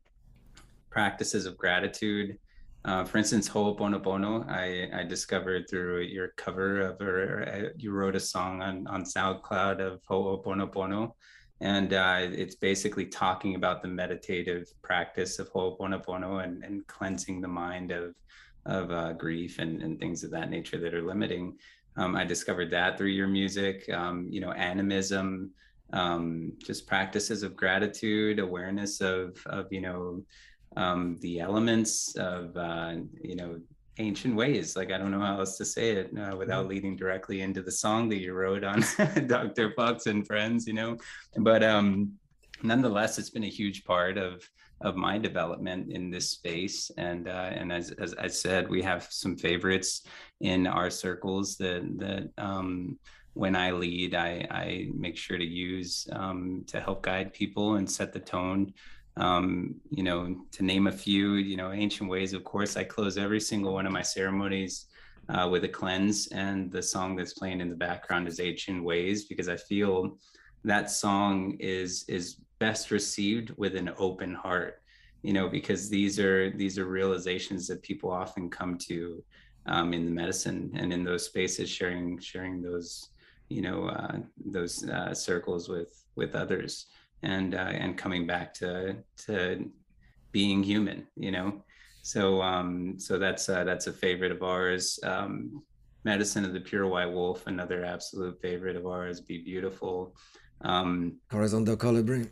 practices 0.90 1.46
of 1.46 1.56
gratitude. 1.56 2.38
Uh, 2.84 3.04
for 3.04 3.18
instance, 3.18 3.48
Ho'oponopono, 3.48 4.48
I, 4.48 4.88
I 5.00 5.04
discovered 5.04 5.70
through 5.70 6.00
your 6.00 6.28
cover 6.36 6.80
of, 6.80 7.00
or 7.00 7.42
uh, 7.48 7.68
you 7.76 7.92
wrote 7.92 8.16
a 8.16 8.20
song 8.20 8.60
on, 8.60 8.86
on 8.88 9.04
SoundCloud 9.04 9.80
of 9.80 10.00
Ho'oponopono. 10.10 11.12
And 11.60 11.92
uh, 11.92 12.18
it's 12.18 12.56
basically 12.56 13.06
talking 13.06 13.54
about 13.54 13.82
the 13.82 13.88
meditative 13.88 14.66
practice 14.82 15.38
of 15.38 15.48
Ho'oponopono 15.52 16.42
and, 16.42 16.64
and 16.64 16.84
cleansing 16.88 17.40
the 17.40 17.48
mind 17.48 17.92
of, 17.92 18.16
of 18.66 18.90
uh, 18.90 19.12
grief 19.12 19.60
and, 19.60 19.80
and 19.80 20.00
things 20.00 20.24
of 20.24 20.32
that 20.32 20.50
nature 20.50 20.78
that 20.78 20.92
are 20.92 21.02
limiting. 21.02 21.56
Um, 21.96 22.16
I 22.16 22.24
discovered 22.24 22.70
that 22.72 22.98
through 22.98 23.08
your 23.08 23.28
music, 23.28 23.88
um, 23.90 24.26
you 24.28 24.40
know, 24.40 24.50
animism, 24.52 25.52
um, 25.92 26.52
just 26.64 26.86
practices 26.86 27.42
of 27.42 27.56
gratitude, 27.56 28.38
awareness 28.38 29.00
of, 29.00 29.36
of 29.46 29.66
you 29.70 29.80
know, 29.80 30.22
um, 30.76 31.18
the 31.20 31.40
elements 31.40 32.14
of, 32.16 32.56
uh, 32.56 32.94
you 33.22 33.36
know, 33.36 33.60
ancient 33.98 34.34
ways. 34.34 34.76
Like, 34.76 34.90
I 34.90 34.98
don't 34.98 35.10
know 35.10 35.20
how 35.20 35.40
else 35.40 35.56
to 35.58 35.64
say 35.64 35.90
it 35.90 36.10
uh, 36.18 36.36
without 36.36 36.62
mm-hmm. 36.62 36.70
leading 36.70 36.96
directly 36.96 37.42
into 37.42 37.62
the 37.62 37.70
song 37.70 38.08
that 38.08 38.20
you 38.20 38.32
wrote 38.32 38.64
on 38.64 38.82
Dr. 39.26 39.72
Fox 39.74 40.06
and 40.06 40.26
Friends, 40.26 40.66
you 40.66 40.72
know, 40.72 40.96
but 41.36 41.62
um, 41.62 42.12
nonetheless, 42.62 43.18
it's 43.18 43.30
been 43.30 43.44
a 43.44 43.48
huge 43.48 43.84
part 43.84 44.16
of, 44.16 44.48
of 44.80 44.96
my 44.96 45.18
development 45.18 45.92
in 45.92 46.10
this 46.10 46.30
space. 46.30 46.90
And, 46.96 47.28
uh, 47.28 47.50
and 47.52 47.72
as, 47.72 47.90
as 47.92 48.14
I 48.14 48.28
said, 48.28 48.68
we 48.68 48.82
have 48.82 49.06
some 49.10 49.36
favorites 49.36 50.02
in 50.40 50.66
our 50.66 50.90
circles 50.90 51.56
that, 51.58 51.82
that, 51.98 52.30
um, 52.42 52.98
when 53.34 53.56
I 53.56 53.70
lead, 53.70 54.14
I, 54.14 54.46
I 54.50 54.88
make 54.94 55.16
sure 55.16 55.38
to 55.38 55.44
use 55.44 56.06
um, 56.12 56.64
to 56.66 56.80
help 56.80 57.02
guide 57.02 57.32
people 57.32 57.76
and 57.76 57.90
set 57.90 58.12
the 58.12 58.20
tone. 58.20 58.72
Um, 59.16 59.74
you 59.90 60.02
know, 60.02 60.36
to 60.52 60.64
name 60.64 60.86
a 60.86 60.92
few, 60.92 61.34
you 61.34 61.56
know, 61.56 61.72
ancient 61.72 62.08
ways, 62.08 62.32
of 62.32 62.44
course, 62.44 62.76
I 62.76 62.84
close 62.84 63.18
every 63.18 63.40
single 63.40 63.74
one 63.74 63.86
of 63.86 63.92
my 63.92 64.02
ceremonies 64.02 64.86
uh, 65.28 65.48
with 65.50 65.64
a 65.64 65.68
cleanse. 65.68 66.28
And 66.28 66.70
the 66.72 66.82
song 66.82 67.16
that's 67.16 67.34
playing 67.34 67.60
in 67.60 67.68
the 67.68 67.76
background 67.76 68.26
is 68.26 68.40
Ancient 68.40 68.82
Ways 68.82 69.26
because 69.26 69.48
I 69.48 69.56
feel 69.56 70.18
that 70.64 70.90
song 70.90 71.56
is 71.58 72.04
is 72.08 72.36
best 72.58 72.90
received 72.90 73.50
with 73.56 73.74
an 73.74 73.90
open 73.98 74.34
heart 74.34 74.82
you 75.22 75.32
know 75.32 75.48
because 75.48 75.88
these 75.88 76.18
are 76.18 76.50
these 76.50 76.78
are 76.78 76.84
realizations 76.84 77.66
that 77.66 77.82
people 77.82 78.10
often 78.10 78.50
come 78.50 78.76
to 78.76 79.22
um, 79.66 79.92
in 79.92 80.04
the 80.04 80.10
medicine 80.10 80.70
and 80.74 80.92
in 80.92 81.04
those 81.04 81.24
spaces 81.26 81.68
sharing 81.68 82.18
sharing 82.18 82.60
those 82.60 83.10
you 83.56 83.62
know 83.66 83.78
uh, 83.96 84.16
those 84.56 84.74
uh, 84.96 85.12
circles 85.28 85.68
with 85.74 85.92
with 86.20 86.32
others 86.42 86.72
and 87.22 87.54
uh, 87.62 87.72
and 87.82 87.98
coming 88.04 88.24
back 88.32 88.46
to 88.60 88.70
to 89.26 89.34
being 90.36 90.62
human 90.72 90.98
you 91.16 91.32
know? 91.36 91.48
So 92.14 92.22
um 92.52 92.98
so 93.06 93.12
that's 93.24 93.44
uh, 93.54 93.64
that's 93.68 93.86
a 93.86 93.92
favorite 94.04 94.32
of 94.36 94.42
ours. 94.42 94.84
Um 95.12 95.62
medicine 96.04 96.44
of 96.48 96.52
the 96.52 96.64
pure 96.70 96.86
white 96.94 97.12
wolf 97.18 97.46
another 97.46 97.80
absolute 97.94 98.36
favorite 98.46 98.76
of 98.80 98.84
ours 98.94 99.16
be 99.30 99.38
beautiful. 99.52 99.96
Um 100.70 101.20
corazon 101.30 101.64
de 101.64 101.76
colibri. 101.76 102.22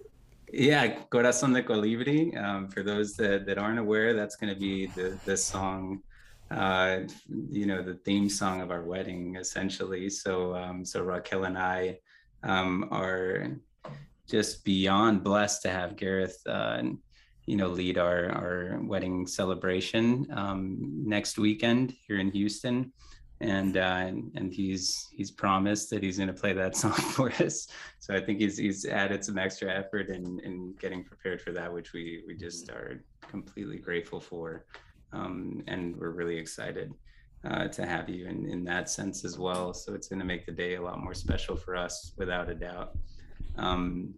Yeah 0.52 0.86
corazon 1.12 1.52
de 1.56 1.62
colibri. 1.62 2.18
Um, 2.44 2.68
for 2.72 2.82
those 2.90 3.14
that, 3.20 3.46
that 3.46 3.58
aren't 3.64 3.78
aware 3.86 4.10
that's 4.14 4.36
going 4.40 4.52
to 4.56 4.60
be 4.68 4.74
the 4.96 5.08
the 5.28 5.36
song 5.36 6.02
uh 6.50 7.00
you 7.28 7.66
know 7.66 7.82
the 7.82 7.94
theme 7.94 8.28
song 8.28 8.60
of 8.60 8.70
our 8.70 8.82
wedding 8.82 9.36
essentially. 9.36 10.10
So 10.10 10.54
um 10.54 10.84
so 10.84 11.02
raquel 11.02 11.44
and 11.44 11.58
i 11.58 11.98
um 12.42 12.88
are 12.90 13.48
just 14.28 14.64
beyond 14.64 15.24
blessed 15.24 15.62
to 15.62 15.70
have 15.70 15.96
gareth 15.96 16.38
uh 16.46 16.82
you 17.50 17.56
know 17.56 17.68
lead 17.68 17.98
our 17.98 18.30
our 18.30 18.80
wedding 18.82 19.26
celebration 19.26 20.26
um, 20.30 20.76
next 21.04 21.36
weekend 21.36 21.94
here 22.06 22.20
in 22.20 22.30
Houston, 22.30 22.92
and 23.40 23.76
uh, 23.76 24.06
and 24.36 24.52
he's 24.52 25.08
he's 25.12 25.32
promised 25.32 25.90
that 25.90 26.00
he's 26.00 26.18
going 26.18 26.28
to 26.28 26.40
play 26.40 26.52
that 26.52 26.76
song 26.82 26.92
for 26.92 27.32
us. 27.42 27.66
So 27.98 28.14
I 28.14 28.20
think 28.20 28.38
he's 28.38 28.56
he's 28.56 28.86
added 28.86 29.24
some 29.24 29.36
extra 29.36 29.68
effort 29.68 30.10
in 30.10 30.38
in 30.44 30.74
getting 30.78 31.02
prepared 31.02 31.42
for 31.42 31.50
that, 31.52 31.72
which 31.72 31.92
we 31.92 32.22
we 32.24 32.36
just 32.36 32.70
are 32.70 33.02
completely 33.28 33.78
grateful 33.78 34.20
for, 34.20 34.64
um, 35.12 35.62
and 35.66 35.96
we're 35.96 36.10
really 36.10 36.36
excited. 36.36 36.92
Uh, 37.42 37.66
to 37.66 37.86
have 37.86 38.06
you 38.10 38.26
in, 38.26 38.44
in 38.50 38.62
that 38.62 38.90
sense 38.90 39.24
as 39.24 39.38
well. 39.38 39.72
So 39.72 39.94
it's 39.94 40.08
going 40.08 40.18
to 40.18 40.26
make 40.26 40.44
the 40.44 40.52
day 40.52 40.74
a 40.74 40.82
lot 40.82 41.02
more 41.02 41.14
special 41.14 41.56
for 41.56 41.74
us, 41.74 42.12
without 42.18 42.50
a 42.50 42.54
doubt. 42.54 42.90
Um, 43.56 44.12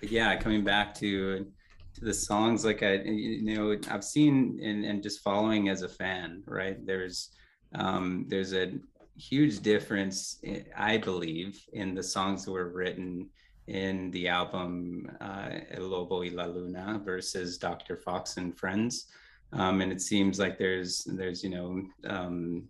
but 0.00 0.10
yeah, 0.10 0.34
coming 0.34 0.64
back 0.64 0.92
to 0.94 1.46
to 1.94 2.04
the 2.04 2.14
songs 2.14 2.64
like 2.64 2.82
i 2.82 2.94
you 3.04 3.54
know 3.56 3.76
i've 3.90 4.04
seen 4.04 4.60
and, 4.62 4.84
and 4.84 5.02
just 5.02 5.20
following 5.22 5.68
as 5.68 5.82
a 5.82 5.88
fan 5.88 6.40
right 6.46 6.86
there's 6.86 7.30
um 7.74 8.26
there's 8.28 8.54
a 8.54 8.72
huge 9.16 9.60
difference 9.60 10.38
eh, 10.44 10.60
i 10.76 10.96
believe 10.96 11.60
in 11.72 11.94
the 11.94 12.02
songs 12.02 12.44
that 12.44 12.52
were 12.52 12.70
written 12.70 13.28
in 13.66 14.10
the 14.10 14.26
album 14.26 15.08
uh, 15.20 15.50
El 15.70 15.84
Lobo 15.84 16.20
y 16.20 16.30
la 16.32 16.46
Luna 16.46 17.00
versus 17.04 17.56
Dr. 17.56 17.96
Fox 17.96 18.36
and 18.36 18.56
Friends. 18.58 19.06
Um, 19.52 19.80
and 19.80 19.90
it 19.90 20.00
seems 20.00 20.38
like 20.38 20.58
there's 20.58 21.04
there's 21.04 21.42
you 21.42 21.50
know 21.50 21.82
um, 22.06 22.68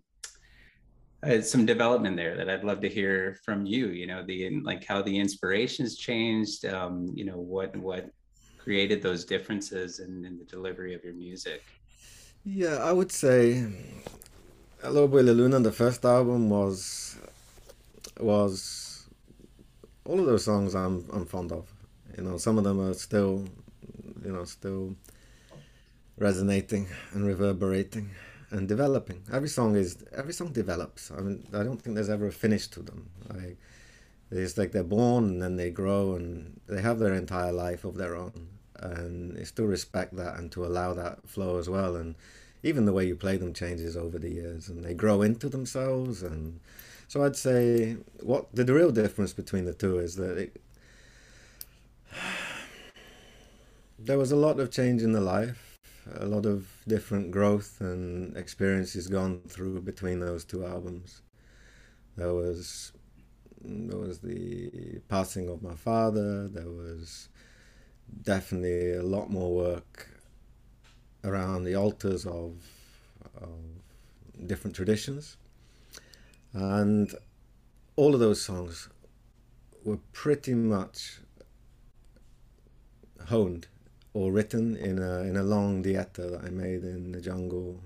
uh, 1.23 1.41
some 1.41 1.65
development 1.65 2.15
there 2.17 2.35
that 2.35 2.49
I'd 2.49 2.63
love 2.63 2.81
to 2.81 2.89
hear 2.89 3.37
from 3.45 3.65
you. 3.65 3.89
You 3.89 4.07
know 4.07 4.23
the 4.23 4.61
like 4.61 4.85
how 4.85 5.01
the 5.01 5.17
inspirations 5.17 5.97
changed. 5.97 6.65
Um, 6.65 7.11
you 7.13 7.25
know 7.25 7.37
what 7.37 7.75
what 7.75 8.09
created 8.57 9.01
those 9.01 9.25
differences 9.25 9.99
in, 9.99 10.23
in 10.23 10.37
the 10.37 10.45
delivery 10.45 10.93
of 10.93 11.03
your 11.03 11.13
music? 11.13 11.63
Yeah, 12.43 12.77
I 12.77 12.91
would 12.91 13.11
say 13.11 13.65
El 14.83 14.93
Lobo 14.93 15.17
y 15.17 15.23
la 15.23 15.33
Luna, 15.33 15.59
the 15.59 15.71
first 15.71 16.03
album 16.05 16.49
was 16.49 17.17
was 18.19 19.07
all 20.05 20.19
of 20.19 20.25
those 20.25 20.45
songs 20.45 20.73
I'm 20.73 21.05
I'm 21.13 21.25
fond 21.25 21.51
of. 21.51 21.71
You 22.17 22.23
know, 22.23 22.37
some 22.37 22.57
of 22.57 22.63
them 22.63 22.79
are 22.79 22.93
still 22.95 23.45
you 24.23 24.31
know, 24.31 24.43
still 24.45 24.95
resonating 26.21 26.87
and 27.13 27.25
reverberating 27.25 28.11
and 28.51 28.67
developing. 28.67 29.23
Every 29.33 29.49
song 29.49 29.75
is 29.75 29.97
every 30.15 30.33
song 30.33 30.51
develops. 30.51 31.11
I 31.11 31.21
mean, 31.21 31.47
I 31.53 31.63
don't 31.63 31.81
think 31.81 31.95
there's 31.95 32.09
ever 32.09 32.27
a 32.27 32.31
finish 32.31 32.67
to 32.67 32.81
them. 32.81 33.09
Like 33.33 33.57
it's 34.29 34.57
like 34.57 34.71
they're 34.71 34.83
born 34.83 35.25
and 35.25 35.41
then 35.41 35.55
they 35.57 35.71
grow 35.71 36.15
and 36.15 36.59
they 36.67 36.81
have 36.81 36.99
their 36.99 37.13
entire 37.13 37.51
life 37.51 37.83
of 37.83 37.97
their 37.97 38.15
own. 38.15 38.47
And 38.79 39.37
it's 39.37 39.51
to 39.51 39.65
respect 39.65 40.15
that 40.15 40.37
and 40.37 40.51
to 40.53 40.65
allow 40.65 40.93
that 40.93 41.27
flow 41.27 41.57
as 41.57 41.69
well. 41.69 41.95
And 41.95 42.15
even 42.63 42.85
the 42.85 42.93
way 42.93 43.05
you 43.05 43.15
play 43.15 43.37
them 43.37 43.53
changes 43.53 43.97
over 43.97 44.17
the 44.19 44.29
years 44.29 44.69
and 44.69 44.83
they 44.83 44.93
grow 44.93 45.21
into 45.21 45.49
themselves. 45.49 46.23
And 46.23 46.59
so 47.07 47.23
I'd 47.23 47.35
say 47.35 47.97
what 48.21 48.53
the, 48.53 48.63
the 48.63 48.73
real 48.73 48.91
difference 48.91 49.33
between 49.33 49.65
the 49.65 49.73
two 49.73 49.99
is 49.99 50.15
that 50.15 50.37
it, 50.37 50.61
there 53.99 54.17
was 54.17 54.31
a 54.31 54.35
lot 54.35 54.59
of 54.59 54.71
change 54.71 55.01
in 55.03 55.11
the 55.11 55.21
life, 55.21 55.70
a 56.15 56.25
lot 56.25 56.45
of 56.45 56.67
different 56.87 57.31
growth 57.31 57.79
and 57.79 58.35
experiences 58.35 59.07
gone 59.07 59.41
through 59.47 59.81
between 59.81 60.19
those 60.19 60.43
two 60.43 60.65
albums. 60.65 61.21
There 62.17 62.33
was 62.33 62.91
there 63.63 63.99
was 63.99 64.19
the 64.19 64.99
passing 65.07 65.47
of 65.47 65.61
my 65.61 65.75
father. 65.75 66.47
There 66.47 66.69
was 66.69 67.29
definitely 68.23 68.93
a 68.93 69.03
lot 69.03 69.29
more 69.29 69.53
work 69.53 70.09
around 71.23 71.63
the 71.63 71.75
altars 71.75 72.25
of, 72.25 72.55
of 73.39 73.59
different 74.47 74.75
traditions. 74.75 75.37
And 76.53 77.13
all 77.95 78.13
of 78.13 78.19
those 78.19 78.41
songs 78.41 78.89
were 79.83 79.99
pretty 80.11 80.55
much 80.55 81.19
honed 83.27 83.67
or 84.13 84.31
written 84.31 84.75
in 84.75 84.99
a, 84.99 85.21
in 85.21 85.37
a 85.37 85.43
long 85.43 85.83
dieta 85.83 86.31
that 86.31 86.43
I 86.43 86.49
made 86.49 86.83
in 86.83 87.11
the 87.11 87.21
jungle 87.21 87.81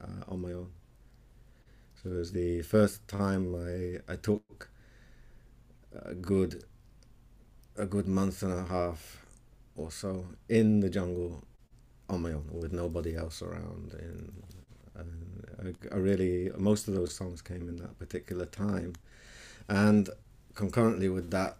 uh, 0.00 0.24
on 0.32 0.40
my 0.40 0.52
own. 0.52 0.70
So 2.02 2.10
it 2.10 2.14
was 2.14 2.32
the 2.32 2.62
first 2.62 3.06
time 3.08 3.54
I, 3.54 4.12
I 4.12 4.16
took 4.16 4.70
a 6.04 6.14
good 6.14 6.64
a 7.78 7.86
good 7.86 8.08
month 8.08 8.42
and 8.42 8.52
a 8.52 8.64
half 8.64 9.24
or 9.76 9.90
so 9.90 10.26
in 10.48 10.80
the 10.80 10.88
jungle 10.88 11.44
on 12.08 12.22
my 12.22 12.32
own 12.32 12.48
with 12.50 12.72
nobody 12.72 13.14
else 13.16 13.42
around 13.42 13.92
and, 13.98 14.42
and 14.94 15.76
I, 15.90 15.94
I, 15.94 15.98
really 15.98 16.50
most 16.56 16.88
of 16.88 16.94
those 16.94 17.14
songs 17.14 17.42
came 17.42 17.68
in 17.68 17.76
that 17.76 17.98
particular 17.98 18.46
time 18.46 18.94
and 19.68 20.08
concurrently 20.54 21.08
with 21.08 21.30
that 21.32 21.58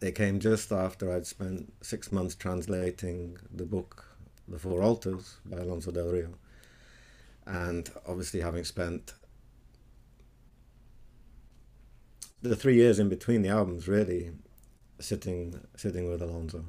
they 0.00 0.12
came 0.12 0.38
just 0.40 0.72
after 0.72 1.12
I'd 1.12 1.26
spent 1.26 1.72
six 1.82 2.12
months 2.12 2.34
translating 2.34 3.36
the 3.52 3.64
book 3.64 4.04
The 4.46 4.58
Four 4.58 4.82
Altars 4.82 5.38
by 5.44 5.58
Alonso 5.58 5.90
del 5.90 6.08
Rio 6.08 6.30
and 7.46 7.90
obviously 8.06 8.40
having 8.40 8.64
spent 8.64 9.14
the 12.42 12.54
three 12.54 12.76
years 12.76 12.98
in 12.98 13.08
between 13.08 13.42
the 13.42 13.48
albums 13.48 13.88
really 13.88 14.30
sitting 15.00 15.58
sitting 15.76 16.08
with 16.10 16.22
Alonso, 16.22 16.64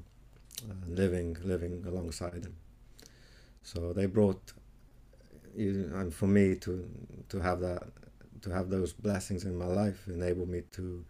uh, 0.69 0.73
living 0.87 1.37
living 1.43 1.83
alongside 1.85 2.45
him. 2.45 2.55
So 3.61 3.93
they 3.93 4.05
brought, 4.05 4.53
you, 5.55 5.91
and 5.93 6.13
for 6.13 6.27
me 6.27 6.55
to 6.55 6.89
to 7.29 7.39
have 7.39 7.59
that 7.59 7.83
to 8.41 8.49
have 8.49 8.69
those 8.69 8.93
blessings 8.93 9.43
in 9.43 9.57
my 9.57 9.65
life 9.65 10.07
enabled 10.07 10.49
me 10.49 10.63
to 10.71 11.05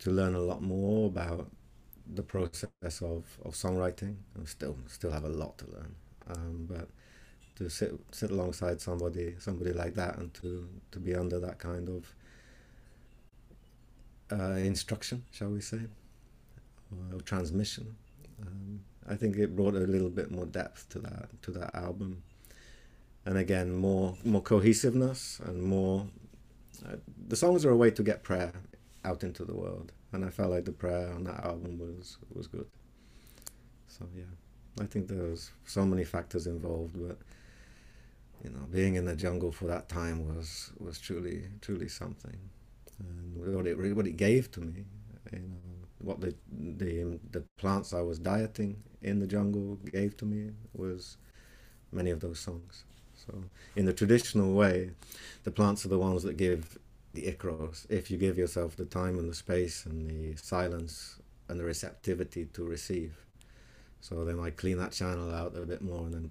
to 0.00 0.10
learn 0.10 0.34
a 0.34 0.40
lot 0.40 0.62
more 0.62 1.06
about 1.08 1.50
the 2.14 2.22
process 2.22 2.70
of, 3.02 3.24
of 3.44 3.54
songwriting. 3.54 4.16
I 4.40 4.44
still 4.46 4.76
still 4.88 5.10
have 5.12 5.24
a 5.24 5.28
lot 5.28 5.58
to 5.58 5.66
learn, 5.72 5.94
um, 6.28 6.66
but 6.70 6.88
to 7.56 7.70
sit 7.70 7.92
sit 8.12 8.30
alongside 8.30 8.80
somebody 8.80 9.34
somebody 9.38 9.72
like 9.72 9.94
that 9.94 10.18
and 10.18 10.32
to 10.34 10.68
to 10.92 10.98
be 11.00 11.14
under 11.14 11.38
that 11.40 11.58
kind 11.58 11.88
of 11.88 12.14
uh, 14.32 14.54
instruction, 14.56 15.24
shall 15.32 15.50
we 15.50 15.60
say, 15.60 15.80
or 17.12 17.20
transmission. 17.22 17.96
Um, 18.42 18.80
I 19.08 19.16
think 19.16 19.36
it 19.36 19.56
brought 19.56 19.74
a 19.74 19.80
little 19.80 20.10
bit 20.10 20.30
more 20.30 20.46
depth 20.46 20.88
to 20.90 20.98
that 21.00 21.28
to 21.42 21.50
that 21.52 21.74
album, 21.74 22.22
and 23.26 23.38
again 23.38 23.72
more 23.74 24.16
more 24.24 24.42
cohesiveness 24.42 25.40
and 25.44 25.62
more. 25.62 26.06
Uh, 26.86 26.96
the 27.28 27.36
songs 27.36 27.64
are 27.64 27.70
a 27.70 27.76
way 27.76 27.90
to 27.90 28.02
get 28.02 28.22
prayer 28.22 28.52
out 29.04 29.24
into 29.24 29.44
the 29.44 29.54
world, 29.54 29.92
and 30.12 30.24
I 30.24 30.30
felt 30.30 30.50
like 30.50 30.64
the 30.64 30.72
prayer 30.72 31.12
on 31.12 31.24
that 31.24 31.44
album 31.44 31.78
was 31.78 32.18
was 32.34 32.46
good. 32.46 32.66
So 33.88 34.06
yeah, 34.14 34.32
I 34.80 34.86
think 34.86 35.08
there 35.08 35.22
was 35.22 35.50
so 35.64 35.84
many 35.84 36.04
factors 36.04 36.46
involved, 36.46 36.94
but 36.94 37.18
you 38.44 38.50
know, 38.50 38.66
being 38.70 38.94
in 38.94 39.04
the 39.04 39.16
jungle 39.16 39.52
for 39.52 39.66
that 39.66 39.88
time 39.88 40.26
was 40.34 40.72
was 40.78 40.98
truly 40.98 41.44
truly 41.60 41.88
something 41.88 42.38
and 42.98 43.54
what 43.54 43.66
it 43.66 43.94
what 43.94 44.06
it 44.06 44.16
gave 44.16 44.50
to 44.52 44.60
me, 44.60 44.84
you 45.32 45.38
know, 45.38 45.46
what 45.98 46.20
the 46.20 46.34
the 46.50 47.02
um, 47.02 47.20
the 47.30 47.42
plants 47.56 47.92
I 47.92 48.00
was 48.00 48.18
dieting 48.18 48.82
in 49.02 49.18
the 49.18 49.26
jungle 49.26 49.78
gave 49.90 50.16
to 50.18 50.24
me 50.24 50.50
was 50.74 51.16
many 51.92 52.10
of 52.10 52.20
those 52.20 52.38
songs. 52.38 52.84
So 53.14 53.44
in 53.76 53.84
the 53.84 53.92
traditional 53.92 54.54
way, 54.54 54.90
the 55.44 55.50
plants 55.50 55.84
are 55.84 55.88
the 55.88 55.98
ones 55.98 56.22
that 56.22 56.36
give 56.36 56.78
the 57.12 57.22
Icaros. 57.22 57.86
If 57.90 58.10
you 58.10 58.18
give 58.18 58.38
yourself 58.38 58.76
the 58.76 58.84
time 58.84 59.18
and 59.18 59.28
the 59.28 59.34
space 59.34 59.86
and 59.86 60.08
the 60.10 60.36
silence 60.36 61.20
and 61.48 61.58
the 61.58 61.64
receptivity 61.64 62.46
to 62.46 62.64
receive, 62.64 63.16
so 64.00 64.24
then 64.24 64.40
I 64.40 64.50
clean 64.50 64.78
that 64.78 64.92
channel 64.92 65.34
out 65.34 65.56
a 65.56 65.66
bit 65.66 65.82
more, 65.82 66.04
and 66.06 66.14
then 66.14 66.30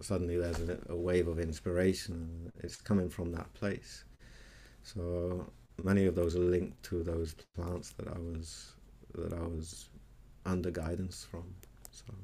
suddenly 0.00 0.36
there's 0.36 0.60
a, 0.60 0.78
a 0.88 0.96
wave 0.96 1.28
of 1.28 1.38
inspiration. 1.38 2.52
It's 2.60 2.76
coming 2.76 3.10
from 3.10 3.32
that 3.32 3.52
place. 3.54 4.04
So 4.82 5.50
many 5.82 6.06
of 6.06 6.14
those 6.14 6.36
are 6.36 6.40
linked 6.40 6.82
to 6.84 7.02
those 7.02 7.34
plants 7.54 7.90
that 7.98 8.08
I 8.08 8.18
was 8.18 8.72
that 9.14 9.32
I 9.32 9.42
was 9.42 9.88
under 10.44 10.70
guidance 10.70 11.26
from. 11.28 11.44
So. 11.90 12.14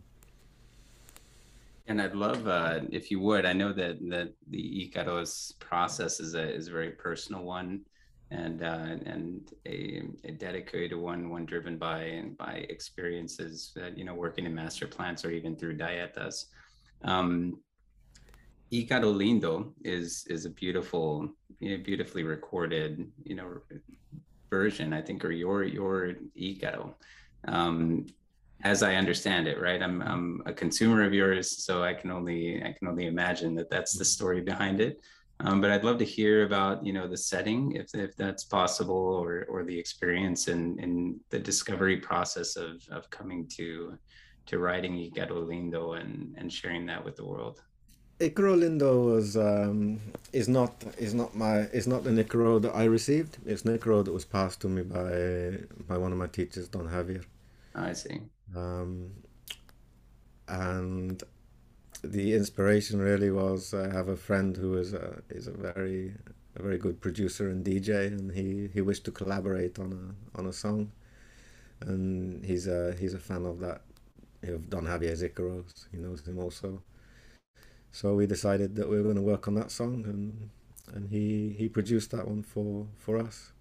And 1.93 2.01
I'd 2.01 2.15
love 2.15 2.49
uh, 2.49 2.81
if 2.91 3.11
you 3.11 3.21
would. 3.21 3.45
I 3.45 3.53
know 3.53 3.71
that 3.75 3.99
that 4.09 4.33
the 4.49 4.65
Icaros 4.83 5.53
process 5.59 6.21
is 6.21 6.35
a 6.35 6.43
is 6.43 6.69
a 6.69 6.73
very 6.73 6.93
personal 6.93 7.43
one, 7.43 7.83
and 8.31 8.63
uh, 8.63 8.97
and 9.05 9.53
a, 9.67 10.01
a 10.25 10.33
dedicated 10.33 10.97
one, 10.97 11.29
one 11.29 11.45
driven 11.45 11.77
by 11.77 12.31
by 12.39 12.65
experiences 12.71 13.73
that 13.77 13.99
you 13.99 14.07
know 14.07 14.15
working 14.15 14.47
in 14.47 14.55
master 14.55 14.87
plants 14.87 15.23
or 15.23 15.33
even 15.33 15.55
through 15.55 15.77
dietas. 15.77 16.47
Um, 17.05 17.61
Icaro 18.73 19.13
Lindo 19.15 19.75
is 19.85 20.25
is 20.31 20.47
a 20.47 20.51
beautiful, 20.51 21.29
you 21.61 21.77
know, 21.77 21.85
beautifully 21.85 22.23
recorded, 22.23 23.07
you 23.23 23.35
know, 23.35 23.61
version. 24.49 24.95
I 24.95 25.03
think, 25.03 25.27
or 25.27 25.31
your 25.31 25.63
your 25.63 26.15
Icaro. 26.41 26.95
Um, 27.47 28.07
as 28.65 28.83
I 28.83 28.95
understand 28.95 29.49
it, 29.49 29.61
right? 29.61 29.83
I'm 29.83 30.03
I'm 30.03 30.43
a 30.47 30.53
consumer 30.53 31.03
of 31.03 31.13
yours, 31.13 31.65
so 31.65 31.83
I 31.83 31.95
can 31.95 32.11
only 32.11 32.63
I 32.63 32.73
can 32.73 32.89
only 32.89 33.07
imagine 33.07 33.55
that 33.57 33.71
that's 33.71 33.97
the 33.99 34.05
story 34.05 34.41
behind 34.41 34.81
it. 34.81 35.01
Um, 35.41 35.61
but 35.61 35.71
I'd 35.73 35.85
love 35.85 35.99
to 35.99 36.05
hear 36.05 36.45
about 36.45 36.85
you 36.87 36.93
know 36.93 37.09
the 37.09 37.17
setting, 37.17 37.73
if 37.73 37.95
if 37.95 38.17
that's 38.17 38.45
possible, 38.45 38.95
or 39.23 39.47
or 39.49 39.65
the 39.65 39.79
experience 39.79 40.49
and 40.49 40.79
in, 40.79 40.85
in 40.85 41.21
the 41.31 41.39
discovery 41.39 41.97
process 41.97 42.57
of 42.57 42.83
of 42.91 43.11
coming 43.11 43.49
to 43.57 43.99
to 44.47 44.59
writing 44.59 44.95
Icaro 44.95 45.47
Lindo 45.47 46.01
and 46.01 46.35
and 46.39 46.53
sharing 46.53 46.87
that 46.87 47.05
with 47.05 47.17
the 47.17 47.25
world. 47.25 47.63
Icaro 48.21 48.55
Lindo 48.57 49.13
was 49.13 49.37
um, 49.37 50.01
is 50.33 50.49
not 50.49 50.85
is 50.99 51.15
not 51.15 51.35
my 51.35 51.63
is 51.73 51.89
not 51.89 52.05
the 52.05 52.11
Icaro 52.11 52.63
that 52.63 52.75
I 52.75 52.85
received. 52.85 53.39
It's 53.45 53.63
an 53.63 53.77
Icaro 53.77 54.05
that 54.05 54.13
was 54.13 54.25
passed 54.25 54.61
to 54.61 54.69
me 54.69 54.83
by 54.83 55.59
by 55.89 55.99
one 55.99 56.13
of 56.13 56.19
my 56.19 56.29
teachers, 56.29 56.69
Don 56.69 56.87
Javier. 56.89 57.25
I 57.75 57.93
see. 57.95 58.21
Um, 58.57 59.11
and 60.49 61.23
the 62.03 62.35
inspiration 62.35 63.01
really 63.01 63.31
was 63.31 63.73
I 63.73 63.93
have 63.93 64.09
a 64.09 64.17
friend 64.17 64.57
who 64.57 64.77
is 64.77 64.93
a 64.93 65.23
is 65.31 65.47
a 65.47 65.53
very 65.53 66.15
a 66.57 66.63
very 66.63 66.79
good 66.79 67.01
producer 67.01 67.49
and 67.49 67.65
DJ, 67.65 68.09
and 68.09 68.33
he, 68.33 68.69
he 68.73 68.81
wished 68.81 69.05
to 69.07 69.11
collaborate 69.11 69.79
on 69.79 69.93
a 69.93 70.39
on 70.39 70.47
a 70.47 70.53
song, 70.53 70.93
and 71.81 72.45
he's 72.45 72.67
a 72.67 72.95
he's 72.99 73.15
a 73.15 73.19
fan 73.19 73.47
of 73.47 73.61
that 73.61 73.83
of 74.43 74.69
Don 74.69 74.85
Javier's 74.87 75.23
Icaros. 75.23 75.87
He 75.91 75.99
knows 75.99 76.27
him 76.27 76.39
also, 76.39 76.83
so 77.93 78.15
we 78.15 78.27
decided 78.27 78.77
that 78.77 78.89
we 78.89 78.97
were 78.97 79.05
going 79.05 79.17
to 79.17 79.23
work 79.23 79.49
on 79.49 79.55
that 79.55 79.71
song, 79.71 80.05
and 80.05 80.51
and 80.95 81.09
he 81.09 81.55
he 81.57 81.69
produced 81.69 82.11
that 82.11 82.27
one 82.27 82.43
for 82.43 82.87
for 82.97 83.19
us 83.19 83.52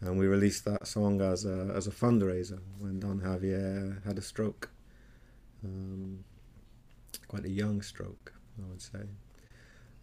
and 0.00 0.18
we 0.18 0.26
released 0.26 0.64
that 0.64 0.86
song 0.86 1.20
as 1.20 1.44
a 1.44 1.72
as 1.74 1.86
a 1.86 1.90
fundraiser 1.90 2.60
when 2.78 3.00
Don 3.00 3.20
Javier 3.20 4.04
had 4.04 4.18
a 4.18 4.22
stroke, 4.22 4.70
um, 5.64 6.24
quite 7.26 7.44
a 7.44 7.50
young 7.50 7.82
stroke, 7.82 8.32
I 8.58 8.68
would 8.68 8.82
say, 8.82 9.00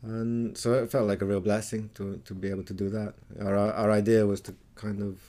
and 0.04 0.58
so 0.58 0.74
it 0.74 0.92
felt 0.92 1.08
like 1.08 1.22
a 1.22 1.26
real 1.26 1.42
blessing 1.42 1.90
to 1.96 2.22
to 2.26 2.34
be 2.34 2.50
able 2.50 2.64
to 2.64 2.74
do 2.74 2.90
that. 2.90 3.14
Our 3.40 3.56
our 3.56 3.92
idea 3.92 4.26
was 4.26 4.42
to 4.42 4.56
kind 4.76 5.02
of 5.02 5.20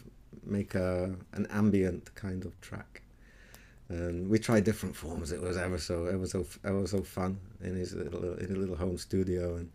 make 0.44 0.74
a 0.74 1.14
an 1.32 1.46
ambient 1.50 2.14
kind 2.14 2.44
of 2.44 2.60
track, 2.60 3.02
and 3.88 4.28
we 4.28 4.38
tried 4.38 4.64
different 4.64 4.96
forms. 4.96 5.32
It 5.32 5.40
was 5.40 5.56
ever 5.56 5.78
so 5.78 6.06
ever 6.06 6.26
so 6.26 6.44
ever 6.64 6.86
so 6.86 7.02
fun 7.02 7.38
in 7.62 7.76
his 7.76 7.94
little 7.94 8.34
in 8.34 8.54
a 8.54 8.58
little 8.58 8.76
home 8.76 8.98
studio 8.98 9.56
and 9.56 9.70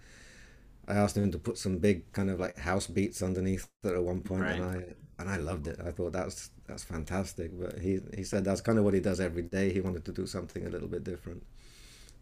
I 0.91 0.95
asked 0.95 1.15
him 1.15 1.31
to 1.31 1.39
put 1.39 1.57
some 1.57 1.77
big 1.77 2.11
kind 2.11 2.29
of 2.29 2.39
like 2.39 2.57
house 2.57 2.87
beats 2.87 3.21
underneath 3.21 3.69
it 3.83 3.93
at 3.93 4.03
one 4.03 4.21
point, 4.21 4.43
right. 4.43 4.55
and 4.55 4.63
I 4.63 4.83
and 5.19 5.29
I 5.29 5.37
loved 5.37 5.67
it. 5.67 5.79
I 5.85 5.91
thought 5.91 6.11
that's 6.11 6.49
that's 6.67 6.83
fantastic. 6.83 7.57
But 7.57 7.79
he 7.79 7.99
he 8.13 8.23
said 8.23 8.43
that's 8.43 8.61
kind 8.61 8.77
of 8.77 8.83
what 8.83 8.93
he 8.93 8.99
does 8.99 9.19
every 9.21 9.43
day. 9.43 9.71
He 9.71 9.79
wanted 9.79 10.03
to 10.05 10.11
do 10.11 10.25
something 10.25 10.65
a 10.65 10.69
little 10.69 10.89
bit 10.89 11.03
different. 11.03 11.43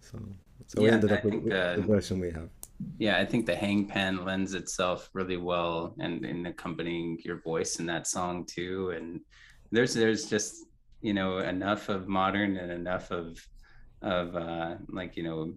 So 0.01 0.19
so 0.67 0.81
yeah, 0.81 0.83
we 0.83 0.89
ended 0.91 1.11
up 1.11 1.23
with, 1.23 1.33
with 1.35 1.75
the 1.77 1.83
version 1.87 2.19
we 2.19 2.31
have. 2.31 2.49
Yeah, 2.97 3.17
I 3.17 3.25
think 3.25 3.45
the 3.45 3.55
handpan 3.55 4.23
lends 4.23 4.53
itself 4.53 5.09
really 5.13 5.37
well 5.37 5.95
and 5.99 6.23
in 6.25 6.45
accompanying 6.45 7.17
your 7.25 7.41
voice 7.41 7.79
in 7.79 7.85
that 7.87 8.07
song 8.07 8.45
too. 8.45 8.91
And 8.95 9.21
there's 9.71 9.93
there's 9.93 10.29
just 10.29 10.65
you 11.01 11.13
know 11.13 11.39
enough 11.39 11.89
of 11.89 12.07
modern 12.07 12.57
and 12.57 12.71
enough 12.71 13.09
of 13.11 13.43
of 14.01 14.35
uh, 14.35 14.75
like 14.87 15.17
you 15.17 15.23
know 15.23 15.53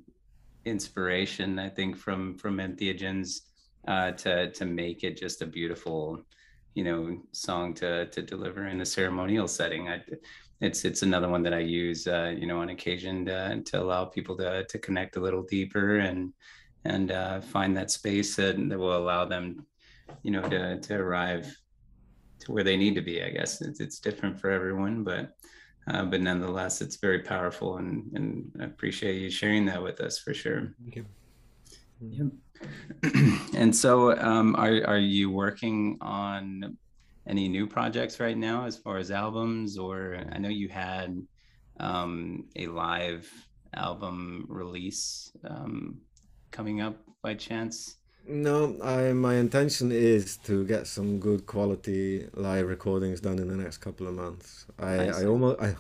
inspiration, 0.65 1.59
I 1.59 1.69
think, 1.69 1.97
from 1.97 2.39
from 2.39 2.59
entheogens 2.59 3.43
uh, 3.89 4.13
to 4.13 4.51
to 4.53 4.65
make 4.65 5.05
it 5.05 5.17
just 5.17 5.43
a 5.43 5.47
beautiful, 5.47 6.23
you 6.75 6.85
know, 6.85 7.23
song 7.33 7.75
to 7.75 8.07
to 8.07 8.23
deliver 8.23 8.67
in 8.67 8.81
a 8.81 8.87
ceremonial 8.87 9.49
setting. 9.49 9.89
I, 9.89 10.03
it's 10.61 10.85
it's 10.85 11.03
another 11.03 11.29
one 11.29 11.43
that 11.43 11.55
I 11.55 11.59
use, 11.59 12.07
uh, 12.07 12.35
you 12.39 12.47
know, 12.47 12.61
on 12.61 12.71
occasion 12.71 13.27
to, 13.27 13.63
to 13.65 13.83
allow 13.83 14.05
people 14.05 14.37
to 14.37 14.65
to 14.65 14.79
connect 14.79 15.17
a 15.17 15.21
little 15.21 15.43
deeper 15.43 15.99
and 15.99 16.33
and 16.85 17.13
uh, 17.13 17.41
find 17.41 17.77
that 17.77 17.91
space 17.91 18.37
that, 18.37 18.57
that 18.69 18.79
will 18.79 18.97
allow 18.97 19.25
them, 19.25 19.67
you 20.23 20.31
know, 20.31 20.43
to 20.49 20.81
to 20.81 20.95
arrive 20.95 21.57
to 22.41 22.53
where 22.53 22.65
they 22.65 22.77
need 22.77 22.95
to 22.95 23.03
be. 23.03 23.23
I 23.23 23.31
guess 23.31 23.61
it's 23.61 23.81
it's 23.81 23.99
different 23.99 24.39
for 24.39 24.51
everyone, 24.51 25.05
but 25.05 25.33
uh, 25.89 26.05
but 26.05 26.21
nonetheless, 26.21 26.81
it's 26.81 26.97
very 26.97 27.21
powerful, 27.21 27.79
and 27.79 28.11
and 28.15 28.53
I 28.61 28.65
appreciate 28.65 29.21
you 29.21 29.31
sharing 29.31 29.67
that 29.67 29.83
with 29.83 30.01
us 30.01 30.19
for 30.19 30.33
sure. 30.33 30.75
Thank 30.81 30.97
you. 30.97 31.07
Yeah. 32.01 33.39
and 33.57 33.75
so, 33.75 34.17
um, 34.19 34.55
are 34.57 34.85
are 34.87 34.99
you 34.99 35.31
working 35.31 35.99
on 36.01 36.77
any 37.27 37.49
new 37.49 37.67
projects 37.67 38.21
right 38.21 38.37
now, 38.37 38.65
as 38.65 38.77
far 38.77 38.99
as 38.99 39.11
albums? 39.11 39.77
Or 39.77 40.19
I 40.33 40.39
know 40.39 40.49
you 40.49 40.69
had 40.69 41.21
um, 41.81 42.45
a 42.57 42.67
live 42.69 43.31
album 43.75 44.47
release 44.49 45.33
um, 45.49 45.99
coming 46.51 46.81
up 46.81 46.97
by 47.23 47.35
chance. 47.35 47.97
No, 48.27 48.77
I 48.83 49.13
my 49.13 49.35
intention 49.35 49.91
is 49.91 50.37
to 50.39 50.65
get 50.65 50.87
some 50.87 51.19
good 51.19 51.47
quality 51.47 52.29
live 52.35 52.69
recordings 52.69 53.21
done 53.21 53.39
in 53.39 53.49
the 53.49 53.57
next 53.57 53.79
couple 53.79 54.07
of 54.07 54.15
months. 54.15 54.67
I 54.79 54.93
I, 54.93 55.07
I 55.23 55.27
almost 55.27 55.61
I 55.63 55.75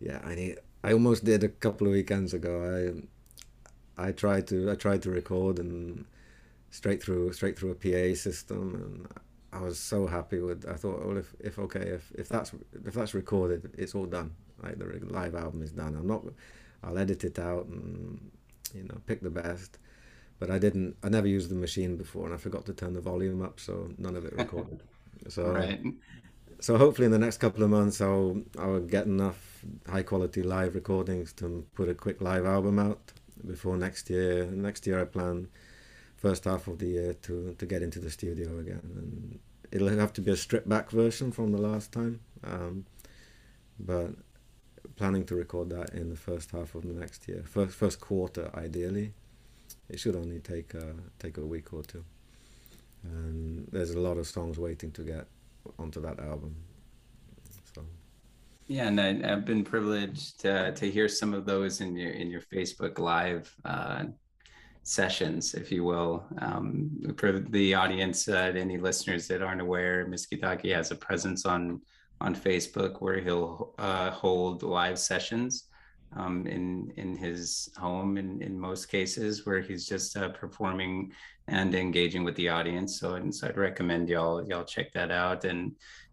yeah 0.00 0.20
I 0.24 0.34
need 0.34 0.58
I 0.82 0.92
almost 0.92 1.24
did 1.24 1.44
a 1.44 1.48
couple 1.48 1.86
of 1.86 1.92
weekends 1.92 2.34
ago. 2.34 3.02
I 3.96 4.08
I 4.08 4.12
tried 4.12 4.48
to 4.48 4.70
I 4.70 4.74
tried 4.74 5.02
to 5.02 5.10
record 5.10 5.58
and 5.60 6.04
straight 6.70 7.02
through 7.02 7.32
straight 7.32 7.58
through 7.58 7.70
a 7.70 7.74
PA 7.74 8.16
system 8.16 8.74
and 8.74 9.22
I 9.52 9.60
was 9.60 9.78
so 9.78 10.06
happy 10.06 10.40
with 10.40 10.68
I 10.68 10.74
thought 10.74 11.04
well 11.06 11.16
if, 11.16 11.34
if 11.38 11.58
okay 11.58 11.80
if, 11.80 12.10
if 12.16 12.28
that's 12.28 12.52
if 12.84 12.94
that's 12.94 13.14
recorded 13.14 13.72
it's 13.76 13.94
all 13.94 14.06
done 14.06 14.34
like 14.62 14.78
the 14.78 14.86
live 15.08 15.34
album 15.34 15.62
is 15.62 15.72
done 15.72 15.96
I'm 15.96 16.06
not 16.06 16.24
I'll 16.82 16.98
edit 16.98 17.24
it 17.24 17.38
out 17.38 17.66
and 17.66 18.30
you 18.74 18.84
know 18.84 18.98
pick 19.06 19.20
the 19.20 19.30
best 19.30 19.78
but 20.40 20.50
I 20.50 20.58
didn't. 20.58 20.96
I 21.04 21.10
never 21.10 21.28
used 21.28 21.50
the 21.50 21.54
machine 21.54 21.96
before, 21.96 22.24
and 22.24 22.34
I 22.34 22.38
forgot 22.38 22.64
to 22.66 22.72
turn 22.72 22.94
the 22.94 23.00
volume 23.00 23.42
up, 23.42 23.60
so 23.60 23.90
none 23.98 24.16
of 24.16 24.24
it 24.24 24.32
recorded. 24.36 24.82
so, 25.28 25.52
right. 25.52 25.80
so 26.60 26.78
hopefully 26.78 27.06
in 27.06 27.12
the 27.12 27.18
next 27.18 27.36
couple 27.36 27.62
of 27.62 27.70
months, 27.70 28.00
I'll 28.00 28.42
I'll 28.58 28.80
get 28.80 29.04
enough 29.04 29.64
high 29.86 30.02
quality 30.02 30.42
live 30.42 30.74
recordings 30.74 31.32
to 31.34 31.64
put 31.74 31.90
a 31.90 31.94
quick 31.94 32.22
live 32.22 32.46
album 32.46 32.78
out 32.78 33.12
before 33.46 33.76
next 33.76 34.08
year. 34.08 34.46
Next 34.46 34.86
year, 34.86 35.00
I 35.00 35.04
plan 35.04 35.48
first 36.16 36.44
half 36.44 36.66
of 36.66 36.78
the 36.78 36.86
year 36.86 37.12
to 37.12 37.54
to 37.58 37.66
get 37.66 37.82
into 37.82 38.00
the 38.00 38.10
studio 38.10 38.58
again, 38.58 38.80
and 38.96 39.38
it'll 39.70 39.90
have 39.90 40.14
to 40.14 40.22
be 40.22 40.30
a 40.30 40.36
stripped 40.36 40.68
back 40.68 40.90
version 40.90 41.32
from 41.32 41.52
the 41.52 41.60
last 41.60 41.92
time. 41.92 42.20
Um, 42.42 42.86
but 43.78 44.12
planning 44.96 45.24
to 45.26 45.34
record 45.34 45.68
that 45.70 45.90
in 45.90 46.08
the 46.08 46.16
first 46.16 46.50
half 46.52 46.74
of 46.74 46.82
the 46.82 46.94
next 46.94 47.28
year, 47.28 47.42
first 47.44 47.76
first 47.76 48.00
quarter 48.00 48.50
ideally 48.54 49.12
it 49.90 49.98
should 49.98 50.16
only 50.16 50.40
take 50.40 50.74
a, 50.74 50.94
take 51.18 51.36
a 51.38 51.44
week 51.44 51.72
or 51.72 51.82
two. 51.82 52.04
And 53.02 53.66
there's 53.72 53.90
a 53.90 54.00
lot 54.00 54.18
of 54.18 54.26
songs 54.26 54.58
waiting 54.58 54.92
to 54.92 55.02
get 55.02 55.26
onto 55.78 56.00
that 56.02 56.20
album. 56.20 56.54
So. 57.74 57.82
Yeah, 58.66 58.88
and 58.88 59.00
I, 59.00 59.26
have 59.26 59.44
been 59.44 59.64
privileged 59.64 60.40
to, 60.40 60.72
to 60.72 60.90
hear 60.90 61.08
some 61.08 61.34
of 61.34 61.44
those 61.44 61.80
in 61.80 61.96
your 61.96 62.12
in 62.12 62.30
your 62.30 62.42
Facebook 62.42 62.98
Live 62.98 63.54
uh, 63.64 64.04
sessions, 64.82 65.54
if 65.54 65.72
you 65.72 65.82
will. 65.82 66.24
Um, 66.38 67.14
for 67.16 67.40
the 67.40 67.74
audience, 67.74 68.28
uh, 68.28 68.52
any 68.54 68.78
listeners 68.78 69.26
that 69.28 69.42
aren't 69.42 69.60
aware, 69.60 70.06
Miskitaki 70.06 70.74
has 70.74 70.90
a 70.90 70.96
presence 70.96 71.46
on 71.46 71.80
on 72.20 72.34
Facebook 72.34 73.00
where 73.00 73.18
he'll 73.18 73.74
uh, 73.78 74.10
hold 74.10 74.62
live 74.62 74.98
sessions 74.98 75.69
um, 76.16 76.46
in 76.46 76.92
in 76.96 77.16
his 77.16 77.70
home 77.76 78.16
in, 78.16 78.42
in 78.42 78.58
most 78.58 78.86
cases 78.86 79.46
where 79.46 79.60
he's 79.60 79.86
just 79.86 80.16
uh, 80.16 80.28
performing 80.30 81.12
and 81.48 81.74
engaging 81.74 82.24
with 82.24 82.36
the 82.36 82.48
audience. 82.48 82.98
So, 82.98 83.14
and 83.14 83.34
so 83.34 83.48
I'd 83.48 83.56
recommend 83.56 84.08
y'all 84.08 84.46
y'all 84.48 84.64
check 84.64 84.92
that 84.92 85.10
out 85.10 85.44
and 85.44 85.72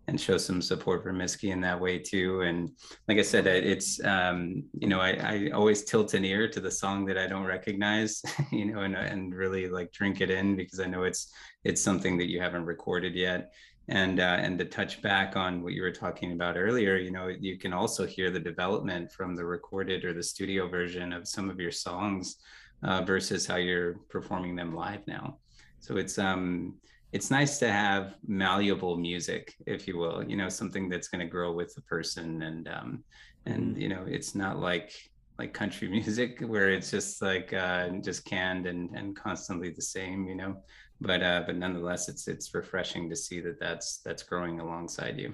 and 0.10 0.20
show 0.20 0.38
some 0.38 0.62
support 0.62 1.04
for 1.04 1.12
Miski 1.12 1.52
in 1.52 1.60
that 1.62 1.80
way 1.80 2.00
too. 2.00 2.42
And 2.42 2.72
like 3.10 3.18
I 3.18 3.24
said, 3.24 3.46
it's 3.46 4.04
um, 4.04 4.64
you 4.80 4.88
know 4.88 5.00
I, 5.00 5.12
I 5.12 5.50
always 5.54 5.84
tilt 5.84 6.14
an 6.14 6.26
ear 6.26 6.48
to 6.50 6.60
the 6.60 6.72
song 6.72 7.06
that 7.06 7.18
I 7.18 7.28
don't 7.28 7.46
recognize, 7.46 8.22
you 8.52 8.66
know, 8.66 8.82
and 8.82 8.96
and 8.96 9.34
really 9.34 9.68
like 9.68 9.92
drink 9.92 10.22
it 10.22 10.30
in 10.30 10.56
because 10.56 10.80
I 10.80 10.86
know 10.86 11.04
it's 11.04 11.32
it's 11.64 11.82
something 11.82 12.18
that 12.18 12.30
you 12.30 12.40
haven't 12.40 12.66
recorded 12.66 13.16
yet 13.16 13.52
and 13.90 14.20
uh, 14.20 14.38
and 14.40 14.58
to 14.60 14.66
touch 14.66 15.02
back 15.02 15.36
on 15.36 15.64
what 15.64 15.74
you 15.74 15.82
were 15.82 15.92
talking 15.92 16.34
about 16.34 16.58
earlier 16.58 16.98
you 16.98 17.12
know 17.12 17.28
you 17.28 17.58
can 17.58 17.74
also 17.74 18.06
hear 18.06 18.30
the 18.30 18.40
development 18.40 19.12
from 19.12 19.36
the 19.36 19.46
recorded 19.46 20.04
or 20.04 20.14
the 20.14 20.24
studio 20.24 20.68
version 20.68 21.14
of 21.14 21.28
some 21.28 21.50
of 21.50 21.60
your 21.60 21.72
songs 21.72 22.38
uh, 22.84 23.02
versus 23.02 23.46
how 23.46 23.56
you're 23.56 23.96
performing 24.10 24.56
them 24.56 24.76
live 24.76 25.06
now. 25.08 25.38
So 25.80 25.98
it's 25.98 26.18
um 26.18 26.76
it's 27.14 27.32
nice 27.32 27.58
to 27.60 27.72
have 27.72 28.16
malleable 28.28 28.98
music 28.98 29.56
if 29.66 29.88
you 29.88 29.98
will 29.98 30.24
you 30.28 30.36
know 30.36 30.50
something 30.50 30.90
that's 30.90 31.08
going 31.08 31.26
to 31.26 31.32
grow 31.32 31.52
with 31.52 31.74
the 31.76 31.82
person. 31.82 32.42
And 32.44 32.68
um 32.68 33.04
and 33.46 33.72
mm-hmm. 33.72 33.82
you 33.82 33.90
know 33.90 34.06
it's 34.08 34.36
not 34.36 34.60
like 34.60 34.92
like 35.40 35.54
country 35.54 35.88
music 36.00 36.42
where 36.42 36.70
it's 36.70 36.92
just 36.92 37.22
like 37.22 37.54
uh 37.54 37.90
just 38.02 38.26
canned 38.26 38.68
and 38.68 38.90
and 38.96 39.16
constantly 39.16 39.70
the 39.70 39.82
same 39.82 40.28
you 40.28 40.36
know 40.36 40.58
but 41.02 41.22
uh, 41.24 41.44
but 41.46 41.56
nonetheless, 41.56 42.10
it's 42.10 42.28
it's 42.28 42.54
refreshing 42.54 43.10
to 43.10 43.16
see 43.16 43.40
that 43.42 43.60
that's 43.60 44.00
that's 44.00 44.24
growing 44.24 44.60
alongside 44.60 45.20
you. 45.20 45.34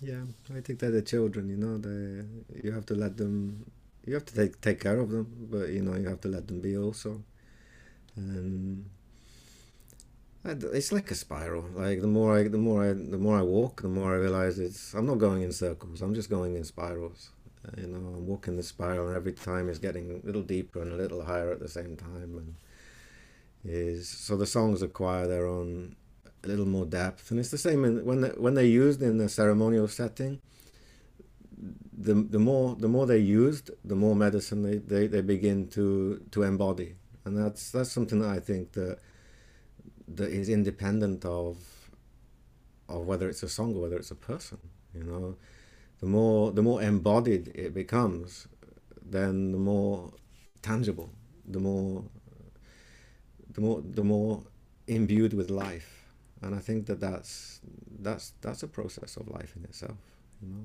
Yeah, 0.00 0.24
I 0.54 0.60
think 0.60 0.78
that 0.80 0.90
the 0.92 1.02
children, 1.02 1.48
you 1.48 1.56
know, 1.56 1.76
they 1.78 2.24
you 2.62 2.72
have 2.72 2.86
to 2.86 2.94
let 2.94 3.16
them, 3.16 3.70
you 4.06 4.14
have 4.14 4.24
to 4.26 4.34
take 4.34 4.60
take 4.60 4.80
care 4.80 4.98
of 4.98 5.10
them, 5.10 5.26
but 5.50 5.68
you 5.70 5.82
know 5.82 5.96
you 5.96 6.08
have 6.08 6.20
to 6.22 6.28
let 6.28 6.46
them 6.48 6.60
be 6.60 6.76
also, 6.76 7.22
and 8.16 8.88
it's 10.44 10.92
like 10.92 11.10
a 11.10 11.14
spiral. 11.14 11.64
Like 11.74 12.00
the 12.00 12.06
more 12.06 12.38
I 12.38 12.48
the 12.48 12.58
more 12.58 12.84
I 12.84 12.92
the 12.92 13.18
more 13.18 13.38
I 13.38 13.42
walk, 13.42 13.82
the 13.82 13.88
more 13.88 14.14
I 14.14 14.18
realize 14.18 14.58
it's 14.58 14.94
I'm 14.94 15.06
not 15.06 15.18
going 15.18 15.42
in 15.42 15.52
circles. 15.52 16.02
I'm 16.02 16.14
just 16.14 16.30
going 16.30 16.56
in 16.56 16.64
spirals. 16.64 17.30
You 17.76 17.88
know, 17.88 17.98
I'm 17.98 18.26
walking 18.26 18.56
the 18.56 18.62
spiral, 18.62 19.08
and 19.08 19.16
every 19.16 19.32
time 19.32 19.68
it's 19.68 19.78
getting 19.78 20.10
a 20.22 20.26
little 20.26 20.42
deeper 20.42 20.80
and 20.80 20.92
a 20.92 20.96
little 20.96 21.22
higher 21.24 21.50
at 21.52 21.60
the 21.60 21.68
same 21.68 21.96
time, 21.96 22.38
and 22.38 22.54
is 23.64 24.08
so 24.08 24.36
the 24.36 24.46
songs 24.46 24.82
acquire 24.82 25.26
their 25.26 25.46
own 25.46 25.96
a 26.42 26.48
little 26.48 26.66
more 26.66 26.86
depth, 26.86 27.30
and 27.30 27.38
it's 27.38 27.50
the 27.50 27.58
same 27.58 27.84
in, 27.84 28.04
when 28.04 28.22
they, 28.22 28.28
when 28.30 28.54
they're 28.54 28.64
used 28.64 29.02
in 29.02 29.20
a 29.20 29.28
ceremonial 29.28 29.88
setting. 29.88 30.40
The 31.92 32.14
the 32.14 32.38
more 32.38 32.76
the 32.76 32.88
more 32.88 33.06
they're 33.06 33.18
used, 33.18 33.70
the 33.84 33.94
more 33.94 34.16
medicine 34.16 34.62
they, 34.62 34.78
they, 34.78 35.06
they 35.06 35.20
begin 35.20 35.68
to 35.68 36.22
to 36.30 36.42
embody, 36.42 36.94
and 37.24 37.36
that's 37.36 37.70
that's 37.70 37.92
something 37.92 38.20
that 38.20 38.30
I 38.30 38.40
think 38.40 38.72
that 38.72 38.98
that 40.08 40.30
is 40.30 40.48
independent 40.48 41.24
of 41.24 41.58
of 42.88 43.06
whether 43.06 43.28
it's 43.28 43.42
a 43.42 43.48
song 43.48 43.74
or 43.76 43.82
whether 43.82 43.96
it's 43.96 44.10
a 44.10 44.16
person. 44.16 44.58
You 44.94 45.04
know, 45.04 45.36
the 46.00 46.06
more 46.06 46.52
the 46.52 46.62
more 46.62 46.82
embodied 46.82 47.48
it 47.54 47.74
becomes, 47.74 48.48
then 49.02 49.52
the 49.52 49.58
more 49.58 50.12
tangible, 50.62 51.12
the 51.46 51.60
more 51.60 52.04
the 53.60 53.66
more 53.66 53.82
the 53.84 54.04
more 54.04 54.42
imbued 54.86 55.34
with 55.34 55.50
life. 55.50 56.06
And 56.42 56.54
i 56.54 56.58
think 56.58 56.86
that 56.86 57.00
that's 57.00 57.60
that's 58.00 58.32
that's 58.40 58.62
a 58.62 58.68
process 58.68 59.16
of 59.16 59.28
life 59.28 59.54
in 59.56 59.64
itself 59.64 59.98
you 60.42 60.48
know? 60.48 60.64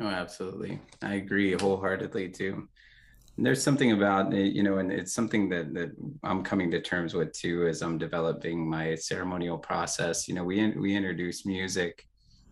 Oh 0.00 0.06
absolutely. 0.08 0.80
I 1.02 1.14
agree 1.14 1.52
wholeheartedly 1.52 2.30
too. 2.30 2.66
And 3.36 3.46
there's 3.46 3.62
something 3.62 3.92
about 3.92 4.34
it, 4.34 4.52
you 4.52 4.62
know 4.64 4.78
and 4.78 4.90
it's 4.90 5.14
something 5.14 5.48
that 5.50 5.72
that 5.74 5.90
i'm 6.24 6.42
coming 6.42 6.70
to 6.72 6.80
terms 6.80 7.14
with 7.14 7.32
too 7.32 7.66
as 7.68 7.82
i'm 7.82 7.98
developing 7.98 8.68
my 8.68 8.96
ceremonial 8.96 9.58
process. 9.58 10.26
You 10.28 10.34
know 10.34 10.44
we 10.44 10.56
we 10.70 10.96
introduce 10.96 11.46
music 11.46 12.04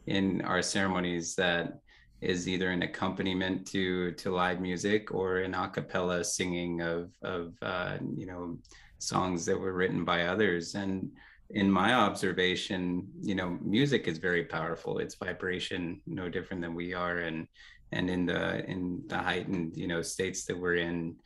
in 0.06 0.42
our 0.42 0.62
ceremonies 0.62 1.34
that 1.34 1.80
is 2.20 2.48
either 2.48 2.70
an 2.70 2.82
accompaniment 2.82 3.66
to 3.68 4.12
to 4.12 4.30
live 4.30 4.60
music 4.60 5.12
or 5.12 5.38
an 5.38 5.54
a 5.54 5.68
cappella 5.68 6.22
singing 6.22 6.80
of 6.80 7.12
of 7.22 7.54
uh, 7.62 7.96
you 8.16 8.26
know 8.26 8.58
songs 8.98 9.46
that 9.46 9.58
were 9.58 9.72
written 9.72 10.04
by 10.04 10.26
others. 10.26 10.74
And 10.74 11.10
in 11.50 11.70
my 11.70 11.94
observation 11.94 13.08
you 13.20 13.34
know 13.34 13.58
music 13.62 14.06
is 14.06 14.18
very 14.18 14.44
powerful. 14.44 14.98
It's 14.98 15.14
vibration 15.14 16.00
no 16.06 16.28
different 16.28 16.62
than 16.62 16.74
we 16.74 16.94
are. 16.94 17.18
And 17.18 17.46
and 17.92 18.08
in 18.08 18.26
the 18.26 18.64
in 18.66 19.02
the 19.06 19.18
heightened 19.18 19.76
you 19.76 19.86
know 19.86 20.02
states 20.02 20.44
that 20.44 20.58
we're 20.58 20.76
in 20.76 21.16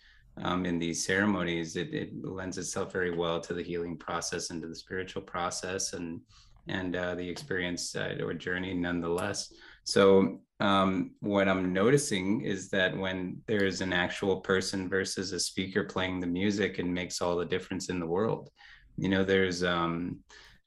um, 0.42 0.66
in 0.66 0.78
these 0.78 1.04
ceremonies 1.04 1.76
it, 1.76 1.94
it 1.94 2.10
lends 2.24 2.58
itself 2.58 2.92
very 2.92 3.14
well 3.14 3.40
to 3.40 3.54
the 3.54 3.62
healing 3.62 3.96
process 3.96 4.50
and 4.50 4.60
to 4.62 4.68
the 4.68 4.74
spiritual 4.74 5.22
process 5.22 5.92
and 5.92 6.20
and 6.68 6.96
uh, 6.96 7.14
the 7.14 7.28
experience 7.28 7.94
uh, 7.94 8.16
or 8.22 8.32
journey 8.34 8.74
nonetheless 8.74 9.52
so 9.84 10.40
um, 10.60 11.12
what 11.20 11.48
I'm 11.48 11.72
noticing 11.72 12.42
is 12.42 12.70
that 12.70 12.96
when 12.96 13.42
there's 13.46 13.80
an 13.80 13.92
actual 13.92 14.40
person 14.40 14.88
versus 14.88 15.32
a 15.32 15.40
speaker 15.40 15.84
playing 15.84 16.20
the 16.20 16.26
music, 16.26 16.78
it 16.78 16.86
makes 16.86 17.20
all 17.20 17.36
the 17.36 17.44
difference 17.44 17.88
in 17.88 18.00
the 18.00 18.06
world. 18.06 18.50
You 18.96 19.08
know, 19.08 19.24
there's 19.24 19.64
um, 19.64 20.20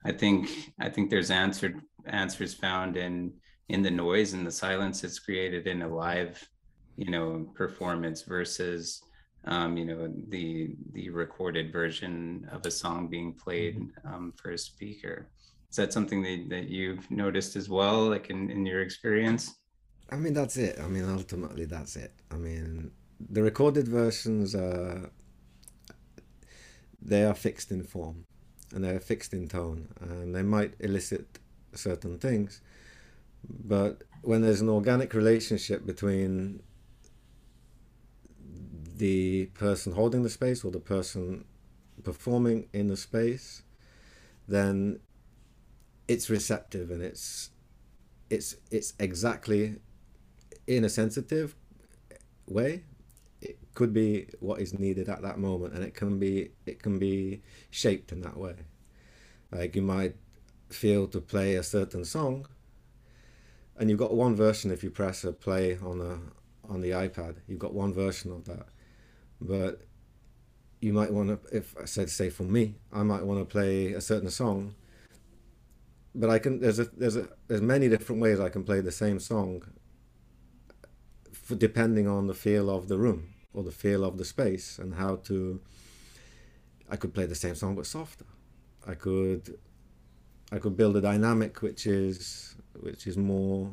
I 0.05 0.11
think 0.11 0.49
I 0.79 0.89
think 0.89 1.09
there's 1.09 1.31
answered 1.31 1.81
answers 2.05 2.53
found 2.53 2.97
in 2.97 3.33
in 3.69 3.81
the 3.81 3.91
noise 3.91 4.33
and 4.33 4.45
the 4.45 4.51
silence 4.51 5.01
that's 5.01 5.19
created 5.19 5.67
in 5.67 5.81
a 5.81 5.87
live, 5.87 6.47
you 6.95 7.09
know, 7.09 7.51
performance 7.55 8.21
versus 8.21 9.01
um, 9.45 9.77
you 9.77 9.85
know 9.85 10.13
the 10.27 10.75
the 10.91 11.09
recorded 11.09 11.71
version 11.71 12.47
of 12.51 12.65
a 12.65 12.71
song 12.71 13.07
being 13.07 13.33
played 13.33 13.79
mm-hmm. 13.79 14.13
um, 14.13 14.33
for 14.35 14.51
a 14.51 14.57
speaker. 14.57 15.29
That 15.77 15.93
something 15.93 16.21
that, 16.23 16.49
that 16.49 16.69
you've 16.69 17.09
noticed 17.09 17.55
as 17.55 17.69
well, 17.69 18.09
like 18.09 18.29
in, 18.29 18.49
in 18.49 18.65
your 18.65 18.81
experience? 18.81 19.55
I 20.09 20.15
mean, 20.15 20.33
that's 20.33 20.57
it. 20.57 20.79
I 20.79 20.87
mean, 20.87 21.09
ultimately, 21.09 21.65
that's 21.65 21.95
it. 21.95 22.13
I 22.31 22.35
mean, 22.35 22.91
the 23.19 23.43
recorded 23.43 23.87
versions 23.87 24.55
are 24.55 25.09
they 27.01 27.23
are 27.23 27.33
fixed 27.33 27.71
in 27.71 27.83
form 27.83 28.25
and 28.73 28.83
they're 28.83 28.99
fixed 28.99 29.33
in 29.33 29.47
tone 29.47 29.87
and 30.01 30.35
they 30.35 30.43
might 30.43 30.73
elicit 30.79 31.39
certain 31.73 32.17
things 32.17 32.61
but 33.47 34.03
when 34.23 34.41
there's 34.41 34.61
an 34.61 34.69
organic 34.69 35.13
relationship 35.13 35.85
between 35.85 36.61
the 38.97 39.45
person 39.53 39.93
holding 39.93 40.23
the 40.23 40.29
space 40.29 40.65
or 40.65 40.71
the 40.71 40.79
person 40.79 41.45
performing 42.03 42.67
in 42.73 42.87
the 42.87 42.97
space 42.97 43.61
then 44.47 44.99
it's 46.07 46.29
receptive 46.29 46.91
and 46.91 47.01
it's 47.01 47.49
it's 48.29 48.55
it's 48.71 48.93
exactly 48.99 49.77
in 50.65 50.83
a 50.83 50.89
sensitive 50.89 51.55
way. 52.45 52.83
It 53.41 53.57
could 53.75 53.93
be 53.93 54.27
what 54.39 54.59
is 54.59 54.77
needed 54.77 55.09
at 55.09 55.21
that 55.21 55.37
moment 55.37 55.73
and 55.73 55.83
it 55.83 55.93
can 55.93 56.19
be 56.19 56.51
it 56.65 56.81
can 56.81 56.99
be 56.99 57.41
shaped 57.69 58.11
in 58.11 58.21
that 58.21 58.37
way. 58.37 58.55
Like 59.51 59.75
you 59.75 59.81
might 59.81 60.15
feel 60.69 61.07
to 61.07 61.21
play 61.21 61.55
a 61.55 61.63
certain 61.63 62.03
song 62.03 62.47
and 63.77 63.89
you've 63.89 63.99
got 63.99 64.13
one 64.13 64.35
version 64.35 64.71
if 64.71 64.83
you 64.83 64.89
press 64.89 65.23
a 65.23 65.31
play 65.31 65.77
on 65.77 66.01
a 66.01 66.19
on 66.69 66.81
the 66.81 66.89
ipad 66.89 67.37
you've 67.47 67.59
got 67.59 67.73
one 67.73 67.93
version 67.93 68.31
of 68.31 68.45
that. 68.45 68.67
But 69.39 69.81
you 70.81 70.93
might 70.93 71.11
want 71.11 71.29
to 71.29 71.55
if 71.57 71.75
i 71.81 71.85
said 71.85 72.09
say 72.09 72.29
for 72.29 72.43
me 72.43 72.75
i 72.93 73.01
might 73.01 73.23
want 73.23 73.39
to 73.39 73.45
play 73.45 73.93
a 73.93 74.01
certain 74.01 74.29
song 74.29 74.75
but 76.17 76.29
I 76.31 76.39
can 76.39 76.59
there's 76.59 76.79
a 76.79 76.85
there's 76.85 77.15
a 77.15 77.29
there's 77.47 77.61
many 77.61 77.87
different 77.87 78.21
ways 78.21 78.39
I 78.39 78.49
can 78.49 78.63
play 78.63 78.81
the 78.81 78.91
same 78.91 79.19
song 79.19 79.63
for, 81.31 81.55
depending 81.55 82.07
on 82.07 82.25
the 82.25 82.33
feel 82.33 82.69
of 82.69 82.87
the 82.87 82.97
room 82.97 83.35
or 83.53 83.63
the 83.63 83.71
feel 83.71 84.03
of 84.03 84.17
the 84.17 84.25
space 84.25 84.79
and 84.79 84.95
how 84.95 85.17
to 85.27 85.61
I 86.89 86.95
could 86.95 87.13
play 87.13 87.27
the 87.27 87.35
same 87.35 87.55
song 87.55 87.75
but 87.75 87.85
softer. 87.85 88.25
I 88.85 88.95
could 88.95 89.59
I 90.51 90.57
could 90.57 90.75
build 90.75 90.97
a 90.97 91.01
dynamic 91.01 91.61
which 91.61 91.85
is 91.85 92.55
which 92.79 93.05
is 93.05 93.15
more 93.15 93.71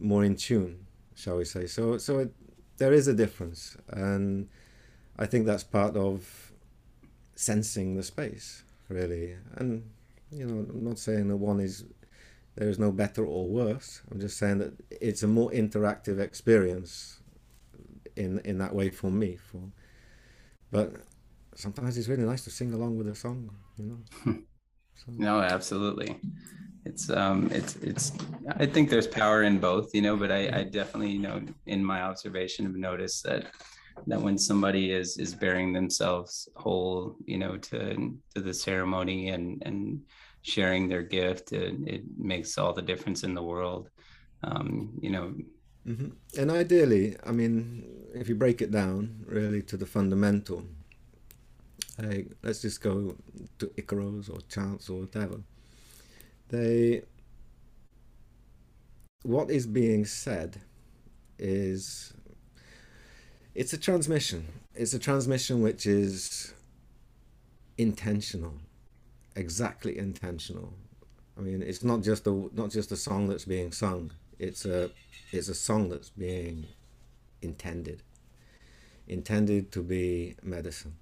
more 0.00 0.24
in 0.24 0.36
tune 0.36 0.86
shall 1.14 1.36
we 1.36 1.44
say. 1.44 1.66
So 1.66 1.98
so 1.98 2.20
it, 2.20 2.32
there 2.78 2.94
is 2.94 3.08
a 3.08 3.14
difference 3.14 3.76
and 3.90 4.48
I 5.18 5.26
think 5.26 5.44
that's 5.44 5.64
part 5.64 5.96
of 5.96 6.52
sensing 7.34 7.96
the 7.96 8.02
space 8.02 8.62
really. 8.88 9.36
And 9.56 9.90
you 10.30 10.46
know, 10.46 10.66
I'm 10.70 10.84
not 10.84 10.98
saying 10.98 11.28
that 11.28 11.36
one 11.36 11.60
is 11.60 11.84
there 12.54 12.68
is 12.68 12.78
no 12.78 12.90
better 12.90 13.24
or 13.24 13.48
worse. 13.48 14.02
I'm 14.10 14.20
just 14.20 14.38
saying 14.38 14.58
that 14.58 14.72
it's 14.90 15.22
a 15.22 15.28
more 15.28 15.50
interactive 15.50 16.18
experience 16.18 17.20
in 18.16 18.40
in 18.40 18.58
that 18.58 18.74
way 18.74 18.90
for 18.90 19.10
me. 19.10 19.36
For 19.36 19.60
but 20.70 20.94
sometimes 21.54 21.96
it's 21.96 22.08
really 22.08 22.24
nice 22.24 22.44
to 22.44 22.50
sing 22.50 22.72
along 22.72 22.98
with 22.98 23.08
a 23.08 23.14
song, 23.14 23.50
you 23.76 23.84
know. 23.84 24.38
So. 24.98 25.12
No, 25.16 25.40
absolutely. 25.40 26.18
It's 26.84 27.08
um, 27.08 27.50
it's 27.52 27.76
it's. 27.76 28.12
I 28.56 28.66
think 28.66 28.90
there's 28.90 29.06
power 29.06 29.44
in 29.44 29.60
both, 29.60 29.94
you 29.94 30.02
know. 30.02 30.16
But 30.16 30.32
I, 30.32 30.50
I 30.52 30.62
definitely, 30.64 31.10
you 31.12 31.20
know, 31.20 31.40
in 31.66 31.84
my 31.84 32.02
observation, 32.02 32.64
have 32.66 32.74
noticed 32.74 33.22
that 33.22 33.46
that 34.06 34.20
when 34.20 34.38
somebody 34.38 34.92
is 34.92 35.16
is 35.18 35.34
bearing 35.34 35.72
themselves 35.72 36.48
whole 36.56 37.16
you 37.24 37.38
know 37.38 37.56
to 37.56 37.78
to 38.34 38.40
the 38.40 38.54
ceremony 38.54 39.30
and 39.30 39.62
and 39.66 40.00
sharing 40.42 40.88
their 40.88 41.02
gift 41.02 41.52
it, 41.52 41.74
it 41.86 42.02
makes 42.16 42.56
all 42.58 42.72
the 42.72 42.82
difference 42.82 43.24
in 43.24 43.34
the 43.34 43.42
world 43.42 43.90
um, 44.44 44.90
you 45.00 45.10
know 45.10 45.34
mm-hmm. 45.86 46.08
and 46.38 46.50
ideally 46.50 47.16
i 47.26 47.32
mean 47.32 47.84
if 48.14 48.28
you 48.28 48.34
break 48.34 48.62
it 48.62 48.70
down 48.70 49.24
really 49.26 49.62
to 49.62 49.76
the 49.76 49.86
fundamental 49.86 50.64
like 51.98 52.30
let's 52.42 52.62
just 52.62 52.80
go 52.80 53.16
to 53.58 53.66
Icaros 53.76 54.30
or 54.30 54.40
Chants 54.48 54.88
or 54.88 55.00
whatever. 55.00 55.40
They 56.48 57.02
what 59.22 59.50
is 59.50 59.66
being 59.66 60.04
said 60.04 60.60
is 61.38 62.14
it's 63.58 63.72
a 63.72 63.76
transmission. 63.76 64.46
It's 64.76 64.94
a 64.94 65.00
transmission 65.00 65.62
which 65.62 65.84
is 65.84 66.54
intentional, 67.76 68.54
exactly 69.34 69.98
intentional. 69.98 70.74
I 71.36 71.40
mean, 71.40 71.62
it's 71.62 71.82
not 71.82 72.02
just 72.02 72.28
a 72.28 72.48
not 72.52 72.70
just 72.70 72.92
a 72.92 72.96
song 72.96 73.28
that's 73.28 73.46
being 73.46 73.72
sung. 73.72 74.12
It's 74.38 74.64
a 74.64 74.92
it's 75.32 75.48
a 75.48 75.56
song 75.56 75.88
that's 75.88 76.10
being 76.10 76.66
intended, 77.42 78.04
intended 79.08 79.72
to 79.72 79.82
be 79.82 80.36
medicine. 80.40 80.94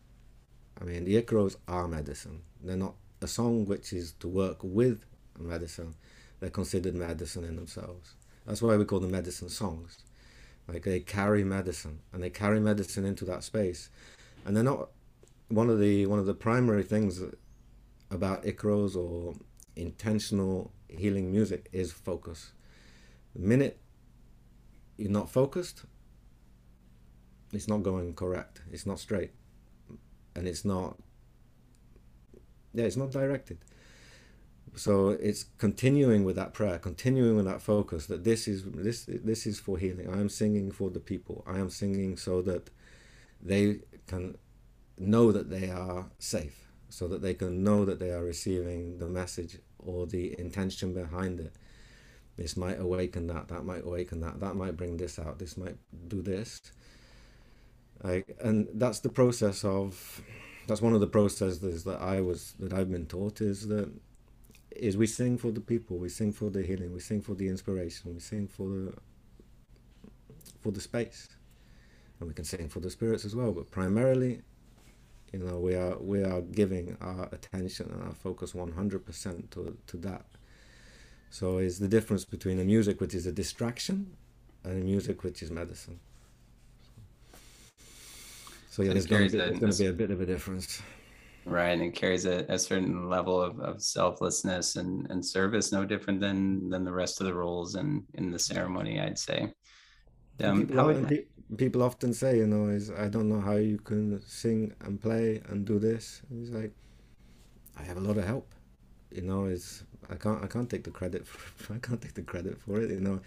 I 0.80 0.84
mean, 0.84 1.04
the 1.04 1.20
Icaros 1.20 1.56
are 1.68 1.86
medicine. 1.86 2.40
They're 2.64 2.74
not 2.74 2.94
a 3.20 3.28
song 3.28 3.66
which 3.66 3.92
is 3.92 4.12
to 4.20 4.28
work 4.28 4.60
with 4.62 5.04
medicine. 5.38 5.94
They're 6.40 6.48
considered 6.48 6.94
medicine 6.94 7.44
in 7.44 7.56
themselves. 7.56 8.14
That's 8.46 8.62
why 8.62 8.76
we 8.78 8.86
call 8.86 9.00
them 9.00 9.10
medicine 9.10 9.50
songs. 9.50 9.98
Like 10.68 10.82
they 10.82 11.00
carry 11.00 11.44
medicine, 11.44 12.00
and 12.12 12.22
they 12.22 12.30
carry 12.30 12.60
medicine 12.60 13.04
into 13.04 13.24
that 13.26 13.44
space, 13.44 13.88
and 14.44 14.56
they're 14.56 14.64
not 14.64 14.90
one 15.48 15.70
of 15.70 15.78
the 15.78 16.06
one 16.06 16.18
of 16.18 16.26
the 16.26 16.34
primary 16.34 16.82
things 16.82 17.22
about 18.10 18.44
Icaros 18.44 18.96
or 18.96 19.34
intentional 19.76 20.72
healing 20.88 21.30
music 21.30 21.68
is 21.72 21.92
focus. 21.92 22.52
The 23.34 23.42
minute 23.42 23.78
you're 24.96 25.10
not 25.10 25.30
focused, 25.30 25.84
it's 27.52 27.68
not 27.68 27.82
going 27.82 28.14
correct. 28.14 28.62
It's 28.72 28.86
not 28.86 28.98
straight, 28.98 29.32
and 30.34 30.48
it's 30.48 30.64
not. 30.64 30.96
Yeah, 32.74 32.84
it's 32.84 32.96
not 32.96 33.10
directed. 33.10 33.58
So 34.76 35.10
it's 35.10 35.46
continuing 35.56 36.24
with 36.24 36.36
that 36.36 36.52
prayer, 36.52 36.78
continuing 36.78 37.36
with 37.36 37.46
that 37.46 37.62
focus 37.62 38.06
that 38.06 38.24
this 38.24 38.46
is 38.46 38.62
this 38.64 39.06
this 39.08 39.46
is 39.46 39.58
for 39.58 39.78
healing. 39.78 40.08
I 40.12 40.20
am 40.20 40.28
singing 40.28 40.70
for 40.70 40.90
the 40.90 41.00
people. 41.00 41.42
I 41.46 41.58
am 41.58 41.70
singing 41.70 42.18
so 42.18 42.42
that 42.42 42.68
they 43.42 43.80
can 44.06 44.36
know 44.98 45.32
that 45.32 45.48
they 45.48 45.70
are 45.70 46.10
safe, 46.18 46.68
so 46.90 47.08
that 47.08 47.22
they 47.22 47.32
can 47.32 47.64
know 47.64 47.86
that 47.86 48.00
they 48.00 48.10
are 48.10 48.22
receiving 48.22 48.98
the 48.98 49.08
message 49.08 49.58
or 49.78 50.06
the 50.06 50.38
intention 50.38 50.92
behind 50.92 51.40
it. 51.40 51.54
This 52.36 52.54
might 52.56 52.78
awaken 52.78 53.28
that, 53.28 53.48
that 53.48 53.64
might 53.64 53.84
awaken 53.84 54.20
that, 54.20 54.40
that 54.40 54.56
might 54.56 54.76
bring 54.76 54.98
this 54.98 55.18
out, 55.18 55.38
this 55.38 55.56
might 55.56 55.76
do 56.08 56.20
this. 56.20 56.60
Like, 58.02 58.36
and 58.40 58.68
that's 58.74 59.00
the 59.00 59.08
process 59.08 59.64
of, 59.64 60.22
that's 60.66 60.82
one 60.82 60.92
of 60.92 61.00
the 61.00 61.06
processes 61.06 61.84
that 61.84 62.00
I 62.00 62.20
was, 62.20 62.54
that 62.58 62.74
I've 62.74 62.90
been 62.90 63.06
taught 63.06 63.40
is 63.40 63.68
that, 63.68 63.90
is 64.80 64.96
we 64.96 65.06
sing 65.06 65.38
for 65.38 65.50
the 65.50 65.60
people, 65.60 65.98
we 65.98 66.08
sing 66.08 66.32
for 66.32 66.50
the 66.50 66.62
healing, 66.62 66.92
we 66.92 67.00
sing 67.00 67.20
for 67.20 67.34
the 67.34 67.48
inspiration, 67.48 68.14
we 68.14 68.20
sing 68.20 68.48
for 68.48 68.68
the, 68.68 68.94
for 70.62 70.72
the 70.72 70.80
space. 70.80 71.28
And 72.18 72.28
we 72.28 72.34
can 72.34 72.44
sing 72.44 72.68
for 72.68 72.80
the 72.80 72.90
spirits 72.90 73.24
as 73.24 73.36
well, 73.36 73.52
but 73.52 73.70
primarily 73.70 74.42
you 75.32 75.40
know 75.40 75.58
we 75.58 75.74
are 75.74 75.98
we 75.98 76.22
are 76.22 76.40
giving 76.40 76.96
our 77.00 77.28
attention 77.32 77.90
and 77.92 78.02
our 78.04 78.14
focus 78.14 78.52
100% 78.52 79.50
to, 79.50 79.76
to 79.86 79.96
that. 79.98 80.24
So 81.30 81.58
it's 81.58 81.78
the 81.78 81.88
difference 81.88 82.24
between 82.24 82.58
a 82.60 82.64
music 82.64 83.00
which 83.00 83.14
is 83.14 83.26
a 83.26 83.32
distraction 83.32 84.16
and 84.64 84.82
a 84.82 84.84
music 84.84 85.24
which 85.24 85.42
is 85.42 85.50
medicine. 85.50 85.98
So 88.70 88.82
yeah 88.82 88.92
there's 88.92 89.06
going, 89.06 89.28
to 89.30 89.52
be, 89.52 89.58
going 89.58 89.72
to 89.72 89.78
be 89.78 89.86
a 89.86 89.92
bit 89.92 90.10
of 90.10 90.20
a 90.20 90.26
difference 90.26 90.80
right 91.46 91.70
and 91.70 91.82
it 91.82 91.94
carries 91.94 92.26
a, 92.26 92.44
a 92.48 92.58
certain 92.58 93.08
level 93.08 93.40
of, 93.40 93.58
of 93.60 93.80
selflessness 93.82 94.76
and, 94.76 95.10
and 95.10 95.24
service 95.24 95.72
no 95.72 95.84
different 95.84 96.20
than 96.20 96.68
than 96.68 96.84
the 96.84 96.92
rest 96.92 97.20
of 97.20 97.26
the 97.26 97.34
roles 97.34 97.76
in 97.76 98.04
in 98.14 98.30
the 98.30 98.38
ceremony 98.38 99.00
i'd 99.00 99.18
say 99.18 99.52
um, 100.42 100.68
how 100.68 100.86
would, 100.86 101.26
people 101.56 101.82
often 101.82 102.12
say, 102.12 102.38
you 102.38 102.46
know, 102.46 102.68
is 102.68 102.90
I 102.90 103.08
don't 103.08 103.28
know 103.28 103.40
how 103.40 103.56
you 103.56 103.78
can 103.78 104.20
sing 104.26 104.74
and 104.80 105.00
play 105.00 105.42
and 105.48 105.64
do 105.64 105.78
this. 105.78 106.22
And 106.28 106.40
he's 106.40 106.50
like, 106.50 106.72
I 107.76 107.82
have 107.82 107.96
a 107.96 108.00
lot 108.00 108.18
of 108.18 108.24
help. 108.24 108.52
You 109.10 109.22
know, 109.22 109.46
it's 109.46 109.84
I 110.10 110.16
can't 110.16 110.42
I 110.42 110.46
can't 110.46 110.68
take 110.68 110.84
the 110.84 110.90
credit 110.90 111.26
for 111.26 111.74
I 111.74 111.78
can't 111.78 112.00
take 112.00 112.14
the 112.14 112.22
credit 112.22 112.60
for 112.60 112.80
it. 112.80 112.90
You 112.90 113.00
know, 113.00 113.20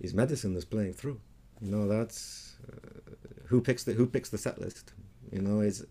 his 0.00 0.14
medicine 0.14 0.54
that's 0.54 0.64
playing 0.64 0.92
through. 0.94 1.20
You 1.60 1.70
know, 1.70 1.88
that's 1.88 2.56
uh, 2.68 3.12
who 3.46 3.60
picks 3.60 3.84
the 3.84 3.92
who 3.92 4.06
picks 4.06 4.28
the 4.28 4.38
set 4.38 4.60
list. 4.60 4.92
You 5.30 5.40
know, 5.40 5.60
it's 5.60 5.82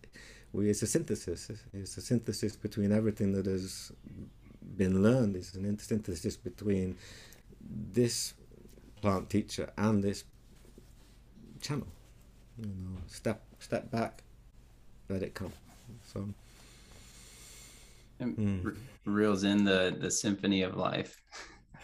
we 0.54 0.70
it's 0.70 0.82
a 0.82 0.88
synthesis. 0.88 1.52
It's 1.74 1.98
a 1.98 2.02
synthesis 2.02 2.56
between 2.56 2.92
everything 2.92 3.32
that 3.34 3.46
has 3.46 3.92
been 4.78 5.02
learned. 5.02 5.36
It's 5.36 5.54
an 5.56 5.78
synthesis 5.80 6.38
between 6.38 6.98
this 7.94 8.34
plant 9.02 9.30
teacher 9.30 9.72
and 9.78 10.04
this 10.04 10.24
channel. 11.62 11.88
You 12.58 12.66
know, 12.66 12.98
step 13.08 13.42
step 13.60 13.90
back, 13.92 14.24
let 15.10 15.24
it 15.24 15.34
come. 15.34 15.54
So. 16.14 16.28
Mm. 18.22 18.78
reels 19.06 19.44
in 19.46 19.64
the 19.64 19.98
the 20.00 20.12
symphony 20.12 20.62
of 20.62 20.78
life 20.78 21.20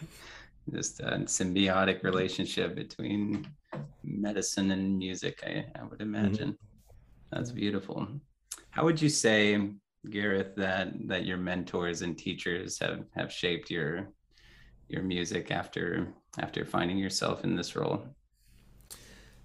just 0.72 1.00
a 1.00 1.18
symbiotic 1.26 2.04
relationship 2.04 2.76
between 2.76 3.44
medicine 4.04 4.70
and 4.70 4.96
music 4.96 5.42
i, 5.44 5.64
I 5.74 5.82
would 5.82 5.98
mm-hmm. 5.98 6.14
imagine 6.14 6.50
mm-hmm. 6.52 7.32
that's 7.32 7.50
beautiful 7.50 8.06
how 8.70 8.84
would 8.84 9.00
you 9.00 9.08
say 9.08 9.70
gareth 10.10 10.54
that 10.56 10.88
that 11.06 11.26
your 11.26 11.36
mentors 11.36 12.02
and 12.02 12.16
teachers 12.16 12.78
have 12.78 13.04
have 13.14 13.32
shaped 13.32 13.70
your 13.70 14.08
your 14.88 15.02
music 15.02 15.50
after 15.50 16.08
after 16.38 16.64
finding 16.64 16.98
yourself 16.98 17.44
in 17.44 17.54
this 17.56 17.74
role 17.76 18.06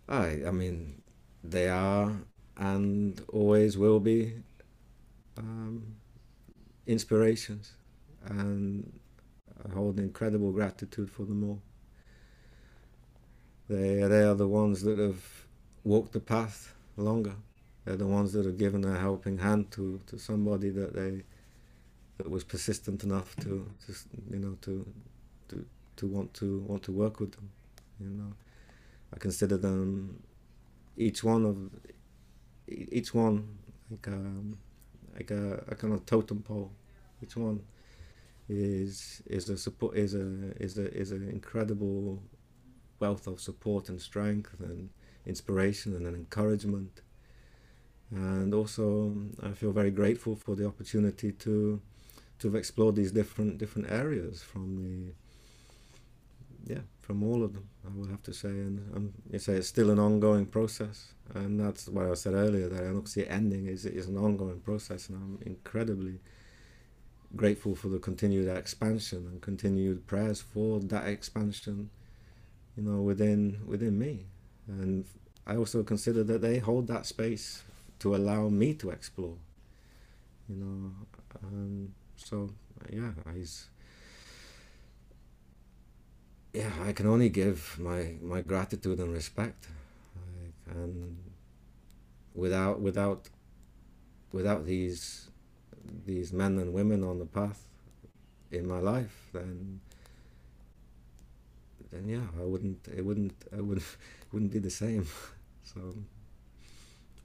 I, 0.08 0.42
I 0.46 0.52
mean, 0.52 1.02
they 1.44 1.70
are 1.70 2.12
and 2.58 3.22
always 3.30 3.78
will 3.78 4.00
be 4.00 4.34
um, 5.38 5.96
inspirations, 6.86 7.74
and 8.26 9.00
I 9.66 9.74
hold 9.74 10.00
incredible 10.00 10.52
gratitude 10.52 11.10
for 11.10 11.24
them 11.24 11.44
all. 11.44 11.62
They, 13.70 14.04
they 14.04 14.24
are 14.24 14.36
the 14.36 14.48
ones 14.48 14.82
that 14.84 15.00
have 15.00 15.24
walked 15.84 16.12
the 16.12 16.20
path 16.20 16.76
longer. 16.98 17.36
They're 17.86 17.96
the 17.98 18.08
ones 18.08 18.34
that 18.34 18.46
have 18.46 18.58
given 18.58 18.86
a 18.86 18.98
helping 18.98 19.40
hand 19.40 19.72
to, 19.72 20.00
to 20.08 20.18
somebody 20.18 20.70
that 20.70 20.94
they 20.94 21.24
that 22.18 22.30
was 22.30 22.44
persistent 22.44 23.04
enough 23.04 23.36
to, 23.38 23.70
to 23.86 23.94
you 24.32 24.40
know 24.40 24.58
to 24.62 24.88
to 25.50 25.66
to 25.98 26.08
want 26.08 26.34
to 26.36 26.60
want 26.60 26.84
to 26.84 26.92
work 26.92 27.20
with 27.20 27.34
them. 27.34 27.50
You 28.00 28.10
know, 28.10 28.34
I 29.14 29.18
consider 29.18 29.58
them 29.58 30.24
each 30.96 31.24
one 31.24 31.46
of 31.46 31.58
each 32.68 33.14
one 33.14 33.58
like 33.90 34.08
um, 34.08 34.58
like 35.16 35.32
a, 35.32 35.64
a 35.68 35.76
kind 35.76 35.94
of 35.94 36.06
totem 36.06 36.42
pole. 36.42 36.72
Each 37.22 37.36
one 37.36 37.62
is 38.50 39.22
is 39.26 39.50
a 39.50 39.58
support 39.58 39.98
is 39.98 40.14
a 40.14 40.54
is 40.62 40.78
a 40.78 40.94
is 40.94 41.12
an 41.12 41.28
incredible 41.30 42.22
wealth 43.00 43.28
of 43.28 43.40
support 43.40 43.90
and 43.90 44.02
strength 44.02 44.56
and 44.60 44.90
inspiration 45.26 45.96
and 45.96 46.06
an 46.08 46.16
encouragement. 46.16 47.02
And 48.12 48.54
also, 48.54 49.16
I 49.42 49.52
feel 49.52 49.72
very 49.72 49.92
grateful 49.92 50.36
for 50.36 50.56
the 50.56 50.68
opportunity 50.68 51.32
to 51.32 51.82
to 52.40 52.48
have 52.48 52.56
explored 52.56 52.96
these 52.96 53.12
different 53.12 53.58
different 53.58 53.90
areas 53.92 54.44
from 54.44 54.78
the 54.78 55.14
yeah, 56.66 56.82
from 57.02 57.24
all 57.24 57.44
of 57.44 57.54
them, 57.54 57.68
I 57.86 57.90
would 57.94 58.10
have 58.10 58.24
to 58.24 58.34
say. 58.34 58.50
And 58.50 58.96
um, 58.96 59.14
you 59.30 59.40
say 59.40 59.54
it's 59.54 59.68
still 59.68 59.90
an 59.90 60.00
ongoing 60.00 60.46
process, 60.46 61.14
and 61.34 61.60
that's 61.60 61.88
why 61.88 62.10
I 62.10 62.14
said 62.14 62.34
earlier 62.34 62.70
that 62.70 62.82
I 62.82 62.88
don't 62.88 63.08
see 63.08 63.28
ending. 63.28 63.68
is 63.68 63.86
is 63.86 64.08
an 64.08 64.18
ongoing 64.18 64.60
process, 64.62 65.10
and 65.10 65.18
I'm 65.18 65.40
incredibly 65.46 66.20
grateful 67.36 67.76
for 67.76 67.90
the 67.90 68.00
continued 68.00 68.48
expansion 68.48 69.28
and 69.28 69.42
continued 69.42 70.06
prayers 70.08 70.40
for 70.42 70.80
that 70.80 71.08
expansion. 71.08 71.90
You 72.78 72.84
know, 72.84 73.02
within 73.02 73.60
within 73.66 74.00
me, 74.00 74.26
and 74.68 75.06
I 75.46 75.58
also 75.58 75.84
consider 75.84 76.24
that 76.24 76.42
they 76.42 76.60
hold 76.60 76.88
that 76.88 77.06
space 77.06 77.64
to 78.04 78.16
allow 78.16 78.50
me 78.50 78.74
to 78.74 78.90
explore. 78.90 79.38
You 80.50 80.56
know, 80.58 80.92
um, 81.42 81.94
so 82.18 82.50
yeah, 82.92 83.12
I 83.26 83.46
yeah, 86.52 86.70
I 86.86 86.92
can 86.92 87.08
only 87.08 87.30
give 87.30 87.80
my 87.80 88.16
my 88.22 88.42
gratitude 88.42 89.00
and 89.00 89.14
respect, 89.14 89.70
like, 90.20 90.76
and 90.76 91.18
without 92.36 92.82
without 92.82 93.30
without 94.34 94.66
these 94.66 95.30
these 96.06 96.34
men 96.34 96.60
and 96.60 96.74
women 96.74 97.06
on 97.06 97.20
the 97.20 97.26
path 97.26 97.64
in 98.52 98.68
my 98.68 98.80
life, 98.80 99.30
then 99.32 99.80
then 101.90 102.10
yeah, 102.10 102.28
I 102.38 102.44
wouldn't 102.44 102.86
it 102.94 103.06
wouldn't 103.06 103.46
I 103.58 103.62
wouldn't 103.62 103.88
wouldn't 104.34 104.52
be 104.52 104.60
the 104.60 104.76
same. 104.84 105.08
So 105.66 105.80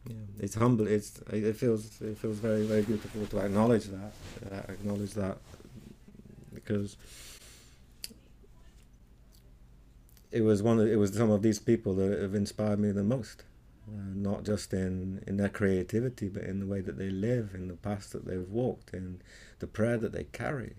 yeah, 0.07 0.14
it's 0.38 0.55
humble. 0.55 0.86
It's 0.86 1.20
it 1.32 1.57
feels 1.57 2.01
it 2.01 2.16
feels 2.18 2.38
very 2.38 2.64
very 2.64 2.82
beautiful 2.82 3.26
to 3.26 3.38
acknowledge 3.38 3.86
that, 3.86 4.12
uh, 4.51 4.72
acknowledge 4.72 5.12
that, 5.14 5.38
because 6.55 6.96
it 10.30 10.42
was 10.42 10.62
one 10.62 10.78
of, 10.80 10.86
it 10.86 10.96
was 10.96 11.12
some 11.14 11.30
of 11.30 11.42
these 11.42 11.59
people 11.59 11.94
that 11.94 12.20
have 12.20 12.34
inspired 12.34 12.78
me 12.78 12.90
the 12.90 13.03
most, 13.03 13.44
uh, 13.88 14.12
not 14.14 14.44
just 14.44 14.72
in 14.72 15.22
in 15.26 15.36
their 15.36 15.49
creativity, 15.49 16.28
but 16.28 16.42
in 16.42 16.61
the 16.61 16.66
way 16.66 16.80
that 16.80 16.99
they 16.99 17.11
live, 17.11 17.55
in 17.55 17.68
the 17.68 17.74
path 17.74 18.11
that 18.11 18.24
they've 18.26 18.49
walked, 18.49 18.94
in 18.94 19.20
the 19.59 19.66
prayer 19.66 19.99
that 19.99 20.12
they 20.12 20.24
carry, 20.24 20.74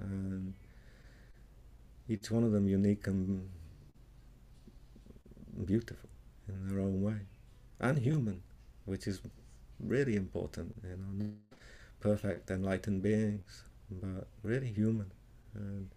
and 0.00 0.54
each 2.08 2.30
one 2.30 2.44
of 2.44 2.52
them 2.52 2.68
unique 2.68 3.06
and 3.06 3.48
beautiful 5.64 6.08
in 6.48 6.68
their 6.68 6.80
own 6.80 7.00
way 7.02 7.20
and 7.82 7.98
human, 7.98 8.42
which 8.86 9.06
is 9.08 9.20
really 9.80 10.16
important. 10.16 10.74
You 10.84 10.96
know, 10.96 11.12
not 11.24 11.58
perfect 12.00 12.50
enlightened 12.50 13.02
beings, 13.02 13.64
but 13.90 14.28
really 14.42 14.68
human, 14.72 15.12
and 15.54 15.90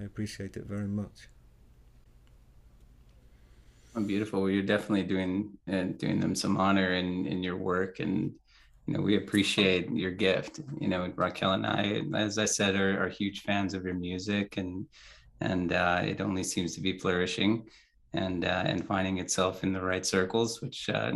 I 0.00 0.04
appreciate 0.04 0.56
it 0.56 0.64
very 0.66 0.88
much. 0.88 1.28
Oh, 3.96 4.02
beautiful. 4.02 4.42
Well, 4.42 4.50
you're 4.50 4.62
definitely 4.62 5.04
doing 5.04 5.58
uh, 5.72 5.84
doing 5.98 6.20
them 6.20 6.34
some 6.34 6.56
honor 6.58 6.94
in 6.94 7.26
in 7.26 7.42
your 7.42 7.56
work, 7.56 8.00
and 8.00 8.32
you 8.86 8.94
know 8.94 9.00
we 9.00 9.16
appreciate 9.16 9.90
your 9.90 10.10
gift. 10.12 10.60
You 10.80 10.88
know, 10.88 11.12
Raquel 11.16 11.52
and 11.52 11.66
I, 11.66 12.02
as 12.16 12.38
I 12.38 12.44
said, 12.46 12.76
are, 12.76 13.04
are 13.04 13.08
huge 13.08 13.42
fans 13.42 13.74
of 13.74 13.84
your 13.84 13.94
music, 13.94 14.56
and 14.56 14.86
and 15.40 15.72
uh, 15.72 16.02
it 16.04 16.20
only 16.20 16.44
seems 16.44 16.74
to 16.74 16.80
be 16.80 16.98
flourishing 16.98 17.68
and 18.14 18.44
uh, 18.44 18.62
and 18.64 18.86
finding 18.86 19.18
itself 19.18 19.62
in 19.64 19.72
the 19.72 19.80
right 19.80 20.06
circles, 20.06 20.62
which 20.62 20.88
uh, 20.88 21.12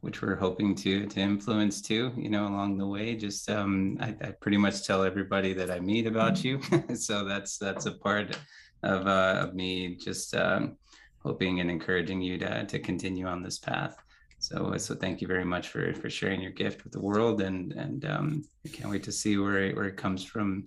which 0.00 0.20
we're 0.20 0.36
hoping 0.36 0.74
to 0.74 1.06
to 1.06 1.20
influence 1.20 1.80
too. 1.80 2.12
You 2.16 2.28
know, 2.28 2.46
along 2.46 2.76
the 2.76 2.86
way. 2.86 3.14
Just 3.14 3.50
um, 3.50 3.96
I, 4.00 4.08
I 4.20 4.30
pretty 4.40 4.58
much 4.58 4.86
tell 4.86 5.02
everybody 5.02 5.52
that 5.54 5.70
I 5.70 5.80
meet 5.80 6.06
about 6.06 6.44
you, 6.44 6.60
so 6.94 7.24
that's 7.24 7.58
that's 7.58 7.86
a 7.86 7.92
part 7.92 8.36
of 8.82 9.06
uh, 9.06 9.46
of 9.46 9.54
me 9.54 9.96
just 9.96 10.34
um, 10.34 10.76
hoping 11.20 11.60
and 11.60 11.70
encouraging 11.70 12.20
you 12.20 12.38
to 12.38 12.64
to 12.66 12.78
continue 12.78 13.26
on 13.26 13.42
this 13.42 13.58
path. 13.58 13.96
So, 14.40 14.76
so 14.76 14.94
thank 14.94 15.22
you 15.22 15.26
very 15.26 15.44
much 15.44 15.68
for 15.68 15.94
for 15.94 16.10
sharing 16.10 16.42
your 16.42 16.52
gift 16.52 16.84
with 16.84 16.92
the 16.92 17.00
world, 17.00 17.40
and 17.40 17.72
and 17.72 18.04
um, 18.04 18.44
I 18.66 18.68
can't 18.68 18.90
wait 18.90 19.04
to 19.04 19.12
see 19.12 19.38
where 19.38 19.58
it, 19.58 19.76
where 19.76 19.86
it 19.86 19.96
comes 19.96 20.22
from, 20.22 20.64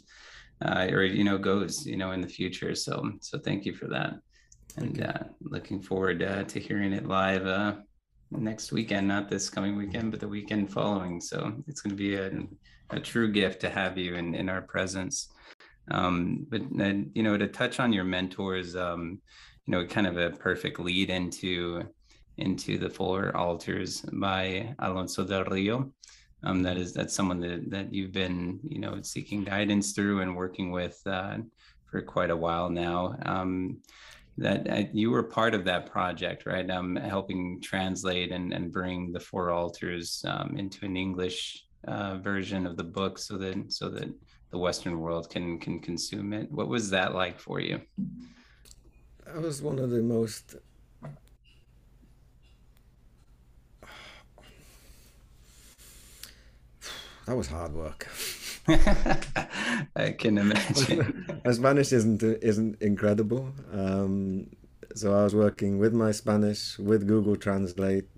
uh, 0.65 0.87
or 0.89 1.03
you 1.03 1.23
know 1.23 1.37
goes, 1.37 1.85
you 1.85 1.97
know, 1.97 2.11
in 2.11 2.21
the 2.21 2.27
future. 2.27 2.73
So, 2.73 3.11
so 3.21 3.37
thank 3.37 3.65
you 3.65 3.75
for 3.75 3.87
that 3.89 4.15
and 4.77 5.01
uh, 5.01 5.23
looking 5.41 5.81
forward 5.81 6.21
uh, 6.23 6.43
to 6.43 6.59
hearing 6.59 6.93
it 6.93 7.07
live 7.07 7.45
uh, 7.45 7.75
next 8.31 8.71
weekend, 8.71 9.07
not 9.07 9.29
this 9.29 9.49
coming 9.49 9.75
weekend, 9.75 10.11
but 10.11 10.19
the 10.19 10.27
weekend 10.27 10.71
following. 10.71 11.19
So 11.19 11.53
it's 11.67 11.81
going 11.81 11.95
to 11.95 11.97
be 11.97 12.15
a, 12.15 12.31
a 12.91 12.99
true 12.99 13.31
gift 13.31 13.61
to 13.61 13.69
have 13.69 13.97
you 13.97 14.15
in, 14.15 14.35
in 14.35 14.49
our 14.49 14.61
presence. 14.61 15.29
Um, 15.89 16.45
but 16.49 16.61
uh, 16.79 16.93
you 17.13 17.23
know, 17.23 17.37
to 17.37 17.47
touch 17.47 17.79
on 17.79 17.93
your 17.93 18.03
mentors, 18.03 18.75
um, 18.75 19.19
you 19.65 19.71
know, 19.71 19.85
kind 19.85 20.07
of 20.07 20.17
a 20.17 20.31
perfect 20.31 20.79
lead 20.79 21.09
into 21.09 21.83
into 22.37 22.77
the 22.77 22.89
four 22.89 23.35
altars 23.35 24.01
by 24.13 24.75
Alonso 24.79 25.25
del 25.25 25.45
Rio. 25.45 25.91
Um, 26.43 26.61
that 26.63 26.77
is 26.77 26.93
that's 26.93 27.15
someone 27.15 27.39
that 27.39 27.71
that 27.71 27.93
you've 27.93 28.11
been 28.11 28.59
you 28.63 28.79
know 28.79 29.01
seeking 29.01 29.43
guidance 29.43 29.93
through 29.93 30.21
and 30.21 30.35
working 30.35 30.71
with 30.71 31.01
uh, 31.05 31.37
for 31.89 32.01
quite 32.01 32.29
a 32.29 32.37
while 32.37 32.69
now. 32.69 33.17
Um, 33.25 33.77
that 34.37 34.69
uh, 34.69 34.83
you 34.93 35.09
were 35.09 35.23
part 35.23 35.55
of 35.55 35.65
that 35.65 35.91
project, 35.91 36.45
right? 36.45 36.69
Um, 36.69 36.95
helping 36.95 37.59
translate 37.61 38.31
and, 38.31 38.53
and 38.53 38.71
bring 38.71 39.11
the 39.11 39.19
four 39.19 39.51
altars 39.51 40.23
um, 40.27 40.55
into 40.57 40.85
an 40.85 40.95
English 40.95 41.65
uh, 41.87 42.17
version 42.17 42.67
of 42.67 42.77
the 42.77 42.83
book, 42.83 43.17
so 43.17 43.37
that 43.37 43.71
so 43.71 43.89
that 43.89 44.09
the 44.51 44.57
Western 44.57 44.99
world 44.99 45.29
can 45.29 45.59
can 45.59 45.79
consume 45.79 46.33
it. 46.33 46.51
What 46.51 46.67
was 46.67 46.89
that 46.91 47.15
like 47.15 47.39
for 47.39 47.59
you? 47.59 47.81
That 49.25 49.41
was 49.41 49.61
one 49.61 49.79
of 49.79 49.89
the 49.89 50.01
most. 50.01 50.55
That 57.25 57.35
was 57.35 57.47
hard 57.47 57.73
work. 57.73 58.07
I 59.95 60.11
can 60.11 60.37
imagine. 60.37 61.25
my 61.45 61.51
Spanish 61.51 61.91
isn't 61.93 62.21
isn't 62.23 62.81
incredible, 62.81 63.53
um, 63.71 64.47
so 64.95 65.13
I 65.13 65.23
was 65.23 65.33
working 65.33 65.77
with 65.79 65.93
my 65.93 66.11
Spanish 66.11 66.77
with 66.77 67.07
Google 67.07 67.35
Translate. 67.35 68.09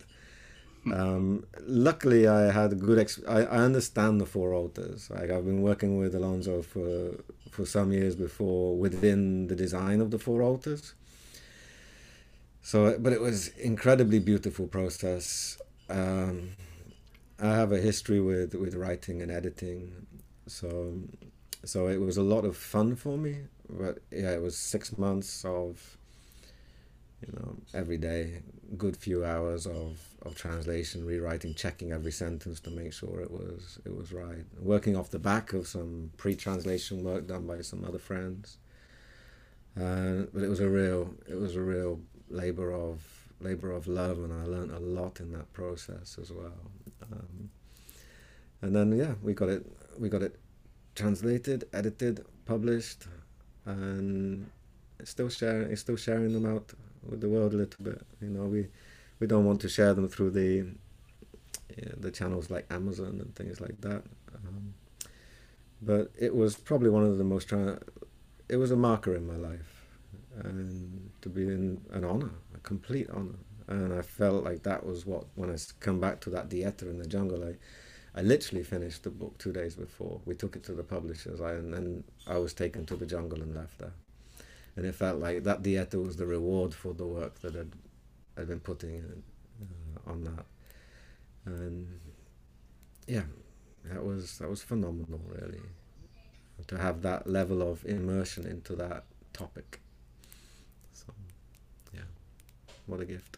Um, 0.92 1.46
luckily, 1.68 2.28
I 2.28 2.52
had 2.52 2.80
good. 2.80 2.98
Ex- 2.98 3.22
I, 3.28 3.42
I 3.42 3.58
understand 3.58 4.20
the 4.20 4.26
four 4.26 4.54
altars. 4.54 5.10
Like 5.10 5.30
I've 5.30 5.46
been 5.46 5.62
working 5.62 5.98
with 6.00 6.16
Alonso 6.16 6.62
for 6.62 7.24
for 7.52 7.66
some 7.66 7.92
years 7.92 8.16
before 8.16 8.76
within 8.78 9.48
the 9.48 9.56
design 9.56 10.02
of 10.02 10.10
the 10.12 10.20
four 10.20 10.42
altars. 10.42 10.94
So, 12.62 12.98
but 13.00 13.14
it 13.14 13.22
was 13.22 13.50
incredibly 13.50 14.20
beautiful 14.20 14.68
process. 14.68 15.58
Um, 15.90 16.52
I 17.42 17.48
have 17.56 17.72
a 17.72 17.80
history 17.80 18.20
with 18.20 18.54
with 18.56 18.76
writing 18.76 19.22
and 19.22 19.32
editing, 19.32 20.08
so 20.50 20.94
so 21.66 21.88
it 21.88 22.00
was 22.00 22.18
a 22.18 22.24
lot 22.24 22.46
of 22.46 22.56
fun 22.58 22.96
for 22.96 23.18
me 23.18 23.38
but 23.70 24.00
yeah 24.12 24.32
it 24.32 24.42
was 24.42 24.58
six 24.58 24.98
months 24.98 25.44
of 25.46 25.98
you 27.26 27.34
know 27.34 27.56
every 27.74 27.98
day 27.98 28.42
good 28.78 28.96
few 28.96 29.26
hours 29.26 29.66
of 29.66 30.00
of 30.24 30.36
translation 30.36 31.06
rewriting 31.06 31.54
checking 31.54 31.92
every 31.92 32.12
sentence 32.12 32.60
to 32.60 32.70
make 32.70 32.94
sure 32.94 33.22
it 33.22 33.32
was 33.32 33.80
it 33.86 33.96
was 33.96 34.12
right. 34.12 34.46
Working 34.60 34.96
off 34.96 35.10
the 35.10 35.20
back 35.20 35.54
of 35.54 35.68
some 35.68 36.12
pre-translation 36.18 37.04
work 37.04 37.28
done 37.28 37.48
by 37.48 37.62
some 37.62 37.86
other 37.86 38.00
friends. 38.00 38.58
Uh, 39.78 40.26
but 40.34 40.44
it 40.44 40.50
was 40.50 40.60
a 40.60 40.70
real 40.70 41.14
it 41.30 41.36
was 41.36 41.56
a 41.56 41.62
real 41.62 42.00
labor 42.30 42.72
of 42.74 43.02
labor 43.40 43.72
of 43.72 43.88
love 43.88 44.18
and 44.18 44.34
I 44.34 44.46
learned 44.46 44.72
a 44.72 44.80
lot 44.80 45.20
in 45.20 45.32
that 45.32 45.52
process 45.54 46.18
as 46.22 46.32
well. 46.32 46.72
Um, 47.12 47.50
and 48.62 48.76
then 48.76 48.92
yeah 48.92 49.14
we 49.22 49.34
got 49.34 49.50
it 49.50 49.66
we 49.98 50.10
got 50.10 50.22
it 50.22 50.39
translated, 51.00 51.60
edited, 51.74 52.26
published, 52.46 53.08
and 53.66 54.50
still 55.04 55.30
sharing 55.30 55.76
still 55.76 55.96
sharing 55.96 56.34
them 56.34 56.46
out 56.46 56.74
with 57.10 57.22
the 57.22 57.30
world 57.30 57.54
a 57.54 57.58
little 57.58 57.84
bit. 57.84 58.02
You 58.22 58.30
know, 58.30 58.46
we 58.56 58.68
we 59.20 59.28
don't 59.28 59.46
want 59.46 59.62
to 59.62 59.70
share 59.70 59.94
them 59.94 60.08
through 60.08 60.32
the 60.32 60.52
yeah, 61.78 61.94
the 61.98 62.12
channels 62.12 62.50
like 62.50 62.66
Amazon 62.70 63.20
and 63.22 63.34
things 63.36 63.62
like 63.62 63.80
that. 63.82 64.04
Um, 64.36 64.74
but 65.82 66.12
it 66.18 66.36
was 66.36 66.56
probably 66.56 66.90
one 66.90 67.04
of 67.04 67.18
the 67.18 67.24
most. 67.24 67.54
It 68.50 68.58
was 68.58 68.72
a 68.72 68.76
marker 68.76 69.16
in 69.16 69.26
my 69.26 69.36
life, 69.36 69.86
and 70.44 71.12
to 71.22 71.30
be 71.30 71.44
in 71.44 71.82
an 71.92 72.04
honor, 72.04 72.32
a 72.56 72.60
complete 72.60 73.10
honor. 73.10 73.40
And 73.68 73.94
I 73.94 74.02
felt 74.02 74.44
like 74.44 74.64
that 74.64 74.86
was 74.86 75.06
what 75.06 75.26
when 75.36 75.52
I 75.52 75.58
come 75.80 76.00
back 76.00 76.20
to 76.22 76.30
that 76.32 76.50
dieta 76.50 76.84
in 76.84 76.98
the 76.98 77.06
jungle, 77.06 77.44
I 77.44 77.54
I 78.16 78.22
literally 78.22 78.64
finished 78.64 79.04
the 79.04 79.10
book 79.10 79.38
two 79.38 79.52
days 79.52 79.76
before. 79.76 80.20
We 80.26 80.36
took 80.36 80.56
it 80.56 80.64
to 80.64 80.74
the 80.74 80.84
publishers, 80.84 81.42
I, 81.42 81.54
and 81.54 81.74
then 81.74 82.04
I 82.28 82.38
was 82.38 82.54
taken 82.54 82.86
to 82.88 82.96
the 82.96 83.06
jungle 83.06 83.42
and 83.42 83.56
left 83.56 83.78
there. 83.78 83.94
And 84.76 84.86
it 84.86 84.96
felt 84.96 85.20
like 85.20 85.44
that 85.44 85.62
dieta 85.62 86.02
was 86.04 86.16
the 86.18 86.26
reward 86.26 86.74
for 86.74 86.94
the 86.94 87.06
work 87.06 87.40
that 87.42 87.56
I'd, 87.56 87.72
I'd 88.38 88.48
been 88.48 88.60
putting 88.60 88.96
in, 88.96 89.24
uh, 89.62 90.12
on 90.12 90.24
that. 90.24 90.46
And 91.46 92.00
yeah, 93.08 93.24
that 93.86 94.04
was 94.04 94.38
that 94.40 94.50
was 94.50 94.62
phenomenal, 94.62 95.22
really, 95.28 95.62
to 96.68 96.78
have 96.78 97.02
that 97.02 97.28
level 97.28 97.62
of 97.62 97.86
immersion 97.86 98.46
into 98.46 98.76
that 98.76 99.04
topic. 99.34 99.80
So, 100.94 101.14
yeah, 101.94 102.02
what 102.86 103.02
a 103.02 103.06
gift. 103.06 103.38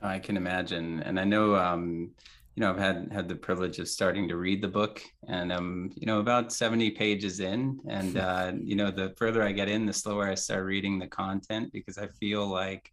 I 0.00 0.18
can 0.18 0.36
imagine, 0.36 1.00
and 1.00 1.18
I 1.18 1.24
know. 1.24 1.56
Um, 1.56 2.10
you 2.58 2.64
know, 2.64 2.70
I've 2.70 2.78
had 2.78 3.08
had 3.12 3.28
the 3.28 3.36
privilege 3.36 3.78
of 3.78 3.88
starting 3.88 4.26
to 4.26 4.36
read 4.36 4.60
the 4.60 4.66
book, 4.66 5.00
and 5.28 5.52
I'm, 5.52 5.92
you 5.94 6.06
know, 6.06 6.18
about 6.18 6.52
70 6.52 6.90
pages 6.90 7.38
in, 7.38 7.78
and 7.86 8.18
uh, 8.28 8.50
you 8.60 8.74
know, 8.74 8.90
the 8.90 9.14
further 9.16 9.44
I 9.44 9.52
get 9.52 9.68
in, 9.68 9.86
the 9.86 9.92
slower 9.92 10.28
I 10.28 10.34
start 10.34 10.64
reading 10.64 10.98
the 10.98 11.06
content 11.06 11.72
because 11.72 11.98
I 11.98 12.08
feel 12.08 12.48
like 12.48 12.92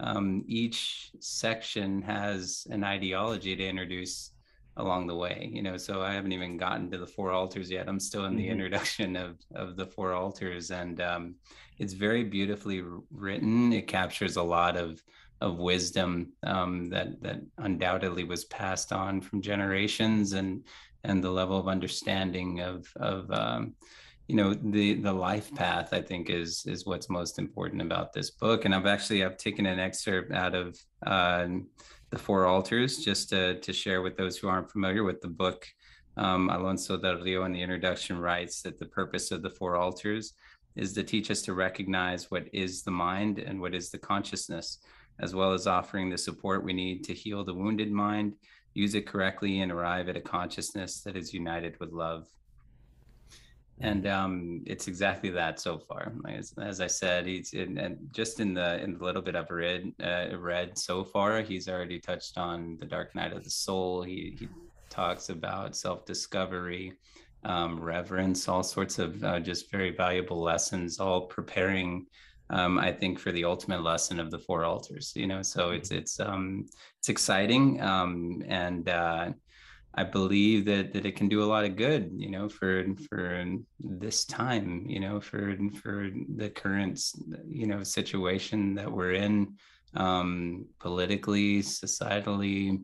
um, 0.00 0.44
each 0.46 1.12
section 1.18 2.02
has 2.02 2.66
an 2.68 2.84
ideology 2.84 3.56
to 3.56 3.66
introduce 3.66 4.32
along 4.78 5.06
the 5.06 5.14
way 5.14 5.48
you 5.50 5.62
know 5.62 5.78
so 5.78 6.02
i 6.02 6.12
haven't 6.12 6.32
even 6.32 6.58
gotten 6.58 6.90
to 6.90 6.98
the 6.98 7.06
four 7.06 7.32
altars 7.32 7.70
yet 7.70 7.88
i'm 7.88 7.98
still 7.98 8.26
in 8.26 8.36
the 8.36 8.42
mm-hmm. 8.42 8.52
introduction 8.52 9.16
of 9.16 9.38
of 9.54 9.74
the 9.74 9.86
four 9.86 10.12
altars 10.12 10.70
and 10.70 11.00
um, 11.00 11.34
it's 11.78 11.94
very 11.94 12.22
beautifully 12.22 12.84
written 13.10 13.72
it 13.72 13.86
captures 13.86 14.36
a 14.36 14.42
lot 14.42 14.76
of 14.76 15.02
of 15.40 15.58
wisdom 15.58 16.32
um, 16.44 16.88
that 16.90 17.20
that 17.22 17.40
undoubtedly 17.58 18.24
was 18.24 18.44
passed 18.46 18.92
on 18.92 19.20
from 19.20 19.42
generations 19.42 20.32
and 20.32 20.64
and 21.04 21.22
the 21.22 21.30
level 21.30 21.58
of 21.58 21.68
understanding 21.68 22.60
of 22.60 22.86
of 22.96 23.30
um, 23.30 23.74
you 24.28 24.36
know 24.36 24.54
the 24.54 24.94
the 24.94 25.12
life 25.12 25.54
path 25.54 25.92
i 25.92 26.00
think 26.00 26.30
is 26.30 26.64
is 26.66 26.84
what's 26.84 27.08
most 27.08 27.38
important 27.38 27.80
about 27.80 28.12
this 28.12 28.30
book 28.30 28.64
and 28.64 28.74
i've 28.74 28.86
actually 28.86 29.24
i've 29.24 29.36
taken 29.36 29.66
an 29.66 29.78
excerpt 29.78 30.32
out 30.32 30.52
of 30.52 30.76
uh, 31.06 31.46
the 32.10 32.18
Four 32.18 32.46
Altars, 32.46 32.98
just 32.98 33.28
to, 33.30 33.58
to 33.60 33.72
share 33.72 34.02
with 34.02 34.16
those 34.16 34.36
who 34.36 34.48
aren't 34.48 34.70
familiar 34.70 35.04
with 35.04 35.20
the 35.20 35.28
book. 35.28 35.66
Um, 36.16 36.48
Alonso 36.48 36.96
del 36.96 37.20
Rio 37.20 37.44
in 37.44 37.52
the 37.52 37.60
introduction 37.60 38.18
writes 38.18 38.62
that 38.62 38.78
the 38.78 38.86
purpose 38.86 39.30
of 39.30 39.42
the 39.42 39.50
Four 39.50 39.76
Altars 39.76 40.32
is 40.76 40.92
to 40.94 41.02
teach 41.02 41.30
us 41.30 41.42
to 41.42 41.54
recognize 41.54 42.30
what 42.30 42.46
is 42.52 42.82
the 42.82 42.90
mind 42.90 43.38
and 43.38 43.60
what 43.60 43.74
is 43.74 43.90
the 43.90 43.98
consciousness, 43.98 44.78
as 45.20 45.34
well 45.34 45.52
as 45.52 45.66
offering 45.66 46.10
the 46.10 46.18
support 46.18 46.64
we 46.64 46.72
need 46.72 47.04
to 47.04 47.14
heal 47.14 47.44
the 47.44 47.54
wounded 47.54 47.90
mind, 47.90 48.34
use 48.74 48.94
it 48.94 49.06
correctly, 49.06 49.60
and 49.60 49.72
arrive 49.72 50.08
at 50.08 50.16
a 50.16 50.20
consciousness 50.20 51.00
that 51.00 51.16
is 51.16 51.32
united 51.32 51.78
with 51.80 51.92
love 51.92 52.26
and 53.80 54.06
um, 54.06 54.62
it's 54.64 54.88
exactly 54.88 55.28
that 55.30 55.60
so 55.60 55.78
far. 55.78 56.12
As, 56.28 56.54
as 56.60 56.80
I 56.80 56.86
said, 56.86 57.26
he's 57.26 57.52
in, 57.52 57.76
and 57.78 57.98
just 58.12 58.40
in 58.40 58.54
the 58.54 58.82
in 58.82 58.96
the 58.96 59.04
little 59.04 59.20
bit 59.20 59.36
I've 59.36 59.50
read 59.50 59.92
uh, 60.02 60.36
read 60.38 60.78
so 60.78 61.04
far, 61.04 61.42
he's 61.42 61.68
already 61.68 62.00
touched 62.00 62.38
on 62.38 62.78
the 62.80 62.86
dark 62.86 63.14
night 63.14 63.32
of 63.32 63.44
the 63.44 63.50
soul. 63.50 64.02
He 64.02 64.36
he 64.38 64.48
talks 64.88 65.28
about 65.28 65.76
self 65.76 66.06
discovery, 66.06 66.94
um, 67.44 67.78
reverence, 67.78 68.48
all 68.48 68.62
sorts 68.62 68.98
of 68.98 69.22
uh, 69.22 69.40
just 69.40 69.70
very 69.70 69.90
valuable 69.94 70.40
lessons, 70.40 70.98
all 70.98 71.22
preparing. 71.26 72.06
Um, 72.50 72.78
I 72.78 72.92
think 72.92 73.18
for 73.18 73.32
the 73.32 73.44
ultimate 73.44 73.82
lesson 73.82 74.20
of 74.20 74.30
the 74.30 74.38
four 74.38 74.64
altars, 74.64 75.12
you 75.16 75.26
know, 75.26 75.42
so 75.42 75.70
it's 75.70 75.88
mm-hmm. 75.88 75.98
it's 75.98 76.20
um, 76.20 76.66
it's 76.98 77.08
exciting 77.08 77.80
um, 77.80 78.42
and 78.46 78.88
uh, 78.88 79.32
I 79.98 80.04
believe 80.04 80.66
that 80.66 80.92
that 80.92 81.06
it 81.06 81.16
can 81.16 81.28
do 81.28 81.42
a 81.42 81.46
lot 81.46 81.64
of 81.64 81.74
good, 81.74 82.12
you 82.14 82.30
know, 82.30 82.48
for 82.48 82.84
for 83.08 83.44
this 83.80 84.24
time, 84.26 84.84
you 84.86 85.00
know, 85.00 85.20
for 85.20 85.56
for 85.82 86.10
the 86.36 86.50
current, 86.50 87.00
you 87.48 87.66
know, 87.66 87.82
situation 87.82 88.74
that 88.74 88.92
we're 88.92 89.14
in, 89.14 89.54
um, 89.94 90.66
politically, 90.80 91.62
societally, 91.62 92.78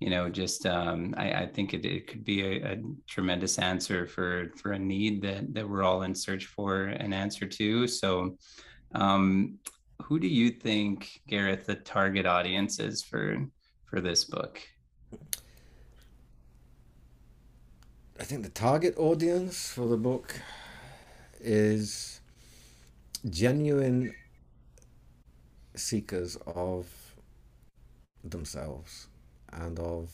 you 0.00 0.10
know, 0.10 0.28
just 0.28 0.66
um, 0.66 1.14
I, 1.16 1.32
I 1.32 1.46
think 1.46 1.72
it, 1.72 1.84
it 1.86 2.08
could 2.08 2.24
be 2.24 2.42
a, 2.42 2.72
a 2.72 2.76
tremendous 3.06 3.58
answer 3.58 4.06
for 4.06 4.50
for 4.56 4.72
a 4.72 4.78
need 4.78 5.22
that 5.22 5.54
that 5.54 5.68
we're 5.68 5.84
all 5.84 6.02
in 6.02 6.16
search 6.16 6.46
for 6.46 6.86
an 6.86 7.12
answer 7.12 7.46
to. 7.46 7.86
So, 7.86 8.36
um, 8.92 9.58
who 10.02 10.18
do 10.18 10.28
you 10.28 10.50
think, 10.50 11.20
Gareth, 11.26 11.66
the 11.66 11.74
target 11.74 12.26
audience 12.26 12.78
is 12.78 13.02
for 13.02 13.46
for 13.86 14.00
this 14.00 14.24
book? 14.24 14.60
I 18.18 18.24
think 18.24 18.42
the 18.42 18.50
target 18.50 18.94
audience 18.96 19.68
for 19.68 19.86
the 19.86 19.96
book 19.96 20.40
is 21.40 22.20
genuine 23.28 24.14
seekers 25.74 26.36
of 26.46 26.86
themselves 28.24 29.08
and 29.52 29.78
of 29.78 30.10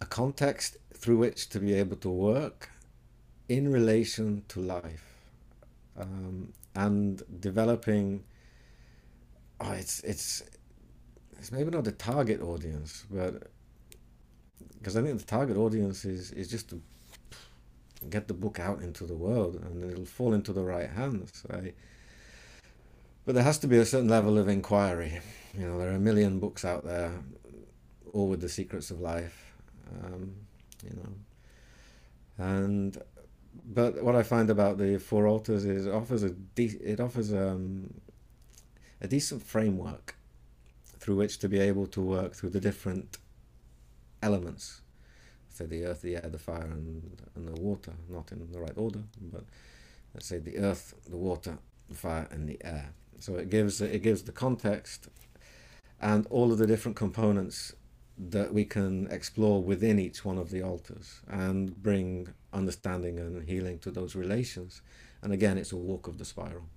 a 0.00 0.06
context 0.06 0.76
through 0.94 1.18
which 1.18 1.48
to 1.50 1.60
be 1.60 1.74
able 1.74 1.96
to 1.96 2.08
work 2.08 2.70
in 3.48 3.70
relation 3.70 4.42
to 4.48 4.60
life 4.60 5.14
um, 5.98 6.52
and 6.74 7.22
developing 7.40 8.24
oh, 9.60 9.72
it's 9.72 10.00
it's 10.00 10.42
it's 11.38 11.52
maybe 11.52 11.70
not 11.70 11.84
the 11.84 11.92
target 11.92 12.40
audience 12.40 13.04
but 13.10 13.50
because 14.78 14.96
I 14.96 15.02
think 15.02 15.18
the 15.18 15.24
target 15.24 15.56
audience 15.56 16.04
is 16.04 16.30
is 16.32 16.48
just 16.48 16.68
to 16.70 16.80
get 18.10 18.28
the 18.28 18.34
book 18.34 18.60
out 18.60 18.82
into 18.82 19.04
the 19.04 19.14
world, 19.14 19.56
and 19.56 19.90
it'll 19.90 20.04
fall 20.04 20.34
into 20.34 20.52
the 20.52 20.62
right 20.62 20.90
hands. 20.90 21.44
I, 21.50 21.72
but 23.24 23.34
there 23.34 23.44
has 23.44 23.58
to 23.60 23.66
be 23.66 23.78
a 23.78 23.86
certain 23.86 24.08
level 24.08 24.38
of 24.38 24.48
inquiry. 24.48 25.20
You 25.56 25.66
know, 25.66 25.78
there 25.78 25.88
are 25.88 25.94
a 25.94 26.00
million 26.00 26.38
books 26.38 26.64
out 26.64 26.84
there, 26.84 27.12
all 28.12 28.28
with 28.28 28.40
the 28.40 28.48
secrets 28.48 28.90
of 28.90 29.00
life. 29.00 29.54
Um, 30.02 30.34
you 30.82 30.96
know, 30.96 32.44
and 32.44 32.98
but 33.64 34.02
what 34.02 34.14
I 34.14 34.22
find 34.22 34.50
about 34.50 34.78
the 34.78 34.98
Four 34.98 35.26
Altars 35.26 35.64
is 35.64 35.86
it 35.86 35.92
offers 35.92 36.22
a 36.22 36.30
de- 36.30 36.80
it 36.82 37.00
offers 37.00 37.32
um, 37.32 37.94
a 39.00 39.08
decent 39.08 39.42
framework 39.42 40.16
through 40.98 41.16
which 41.16 41.38
to 41.38 41.48
be 41.48 41.58
able 41.58 41.86
to 41.88 42.00
work 42.00 42.34
through 42.34 42.50
the 42.50 42.60
different 42.60 43.18
elements. 44.22 44.80
So 45.50 45.66
the 45.66 45.84
earth, 45.84 46.02
the 46.02 46.16
air, 46.16 46.28
the 46.28 46.38
fire, 46.38 46.62
and, 46.62 47.22
and 47.36 47.46
the 47.46 47.60
water, 47.60 47.92
not 48.08 48.32
in 48.32 48.50
the 48.50 48.58
right 48.58 48.76
order, 48.76 49.02
but 49.20 49.44
let's 50.12 50.26
say 50.26 50.38
the 50.38 50.58
earth, 50.58 50.94
the 51.08 51.16
water, 51.16 51.58
the 51.88 51.94
fire, 51.94 52.26
and 52.30 52.48
the 52.48 52.58
air. 52.64 52.92
So 53.20 53.36
it 53.36 53.50
gives 53.50 53.80
it 53.80 54.02
gives 54.02 54.22
the 54.22 54.32
context 54.32 55.08
and 56.00 56.26
all 56.28 56.52
of 56.52 56.58
the 56.58 56.66
different 56.66 56.96
components 56.96 57.74
that 58.16 58.54
we 58.54 58.64
can 58.64 59.08
explore 59.10 59.62
within 59.62 59.98
each 59.98 60.24
one 60.24 60.38
of 60.38 60.50
the 60.50 60.62
altars 60.62 61.20
and 61.28 61.82
bring 61.82 62.28
understanding 62.52 63.18
and 63.18 63.48
healing 63.48 63.78
to 63.80 63.90
those 63.90 64.14
relations. 64.14 64.82
And 65.22 65.32
again, 65.32 65.58
it's 65.58 65.72
a 65.72 65.76
walk 65.76 66.06
of 66.06 66.18
the 66.18 66.24
spiral. 66.24 66.68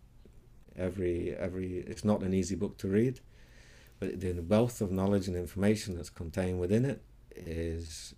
Every 0.75 1.35
every 1.35 1.77
it's 1.87 2.05
not 2.05 2.21
an 2.21 2.33
easy 2.33 2.55
book 2.55 2.77
to 2.79 2.87
read, 2.87 3.19
but 3.99 4.19
the 4.19 4.33
wealth 4.41 4.81
of 4.81 4.91
knowledge 4.91 5.27
and 5.27 5.35
information 5.35 5.95
that's 5.95 6.09
contained 6.09 6.59
within 6.59 6.85
it 6.85 7.01
is 7.35 8.13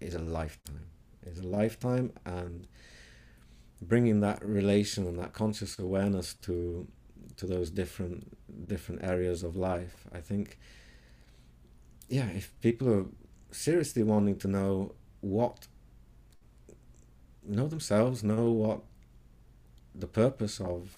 is 0.00 0.14
a 0.14 0.20
lifetime. 0.20 0.86
Is 1.24 1.40
a 1.40 1.46
lifetime, 1.46 2.12
and 2.24 2.66
bringing 3.82 4.20
that 4.20 4.44
relation 4.44 5.06
and 5.06 5.18
that 5.18 5.32
conscious 5.32 5.78
awareness 5.78 6.34
to 6.34 6.86
to 7.36 7.46
those 7.46 7.70
different 7.70 8.36
different 8.68 9.02
areas 9.02 9.42
of 9.42 9.56
life. 9.56 10.06
I 10.12 10.20
think, 10.20 10.58
yeah, 12.08 12.28
if 12.28 12.52
people 12.60 12.88
are 12.92 13.06
seriously 13.50 14.02
wanting 14.02 14.36
to 14.38 14.48
know 14.48 14.94
what 15.20 15.66
know 17.44 17.66
themselves, 17.66 18.22
know 18.22 18.50
what 18.50 18.80
the 19.94 20.06
purpose 20.06 20.60
of 20.60 20.96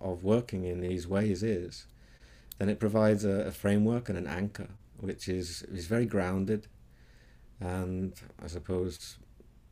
of 0.00 0.24
working 0.24 0.64
in 0.64 0.80
these 0.80 1.06
ways 1.06 1.42
is, 1.42 1.86
then 2.58 2.68
it 2.68 2.80
provides 2.80 3.24
a, 3.24 3.46
a 3.46 3.50
framework 3.50 4.08
and 4.08 4.16
an 4.16 4.26
anchor, 4.26 4.68
which 4.98 5.28
is 5.28 5.62
is 5.62 5.86
very 5.86 6.06
grounded. 6.06 6.66
And 7.60 8.14
I 8.42 8.46
suppose 8.46 9.18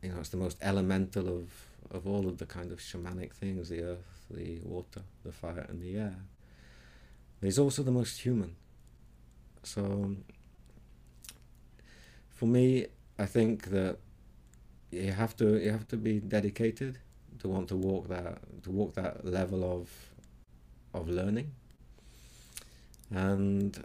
you 0.03 0.09
know 0.09 0.19
it's 0.19 0.29
the 0.29 0.37
most 0.37 0.57
elemental 0.61 1.27
of 1.27 1.51
of 1.91 2.07
all 2.07 2.27
of 2.27 2.37
the 2.37 2.45
kind 2.45 2.71
of 2.71 2.79
shamanic 2.79 3.33
things 3.33 3.69
the 3.69 3.81
earth 3.81 4.25
the 4.29 4.59
water 4.63 5.01
the 5.23 5.31
fire 5.31 5.65
and 5.69 5.81
the 5.81 5.97
air. 5.97 6.17
It's 7.41 7.57
also 7.57 7.83
the 7.83 7.91
most 7.91 8.19
human. 8.19 8.55
So 9.63 10.15
for 12.39 12.47
me 12.47 12.87
I 13.17 13.25
think 13.25 13.55
that 13.77 13.97
you 14.91 15.11
have 15.11 15.35
to 15.37 15.47
you 15.63 15.71
have 15.71 15.87
to 15.89 15.97
be 15.97 16.19
dedicated 16.19 16.93
to 17.39 17.49
want 17.49 17.67
to 17.67 17.75
walk 17.75 18.07
that 18.07 18.37
to 18.63 18.71
walk 18.71 18.93
that 18.95 19.25
level 19.25 19.61
of 19.75 19.83
of 20.93 21.09
learning 21.09 21.51
and 23.11 23.83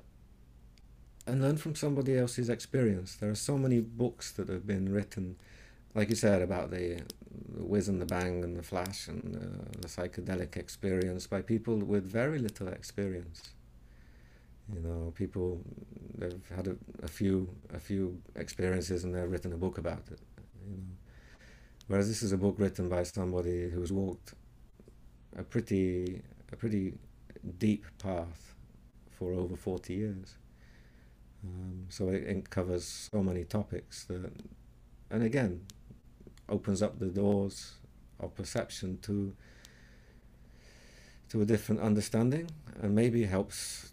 and 1.26 1.42
learn 1.42 1.56
from 1.56 1.74
somebody 1.74 2.18
else's 2.18 2.48
experience. 2.50 3.16
There 3.16 3.30
are 3.30 3.42
so 3.50 3.56
many 3.56 3.80
books 3.80 4.30
that 4.32 4.48
have 4.48 4.66
been 4.66 4.92
written, 4.92 5.36
like 5.94 6.10
you 6.10 6.16
said, 6.16 6.42
about 6.42 6.70
the, 6.70 7.00
the 7.56 7.64
whiz 7.64 7.88
and 7.88 7.98
the 8.00 8.06
bang 8.06 8.44
and 8.44 8.58
the 8.58 8.62
flash 8.62 9.08
and 9.08 9.34
uh, 9.34 9.80
the 9.80 9.88
psychedelic 9.88 10.56
experience 10.56 11.26
by 11.26 11.40
people 11.40 11.76
with 11.78 12.04
very 12.04 12.38
little 12.38 12.68
experience. 12.68 13.54
You 14.72 14.80
know, 14.80 15.12
people 15.14 15.60
they've 16.16 16.50
had 16.54 16.68
a, 16.68 16.76
a 17.02 17.08
few 17.08 17.48
a 17.74 17.78
few 17.78 18.20
experiences 18.36 19.04
and 19.04 19.14
they've 19.14 19.30
written 19.30 19.52
a 19.52 19.56
book 19.56 19.78
about 19.78 20.04
it. 20.10 20.20
You 20.66 20.76
know, 20.76 20.82
whereas 21.86 22.08
this 22.08 22.22
is 22.22 22.32
a 22.32 22.38
book 22.38 22.56
written 22.58 22.88
by 22.88 23.02
somebody 23.02 23.68
who's 23.68 23.92
walked 23.92 24.34
a 25.36 25.42
pretty 25.42 26.22
a 26.50 26.56
pretty 26.56 26.94
deep 27.58 27.84
path 27.98 28.54
for 29.10 29.32
over 29.32 29.56
forty 29.56 29.94
years. 29.94 30.36
Um, 31.44 31.86
so 31.90 32.08
it, 32.08 32.22
it, 32.22 32.48
covers 32.48 33.08
so 33.12 33.22
many 33.22 33.44
topics 33.44 34.04
that, 34.04 34.32
and 35.10 35.22
again, 35.22 35.66
opens 36.48 36.80
up 36.80 36.98
the 36.98 37.06
doors 37.06 37.74
of 38.18 38.34
perception 38.34 38.98
to 39.02 39.34
to 41.28 41.42
a 41.42 41.44
different 41.44 41.82
understanding, 41.82 42.48
and 42.80 42.94
maybe 42.94 43.24
helps 43.24 43.92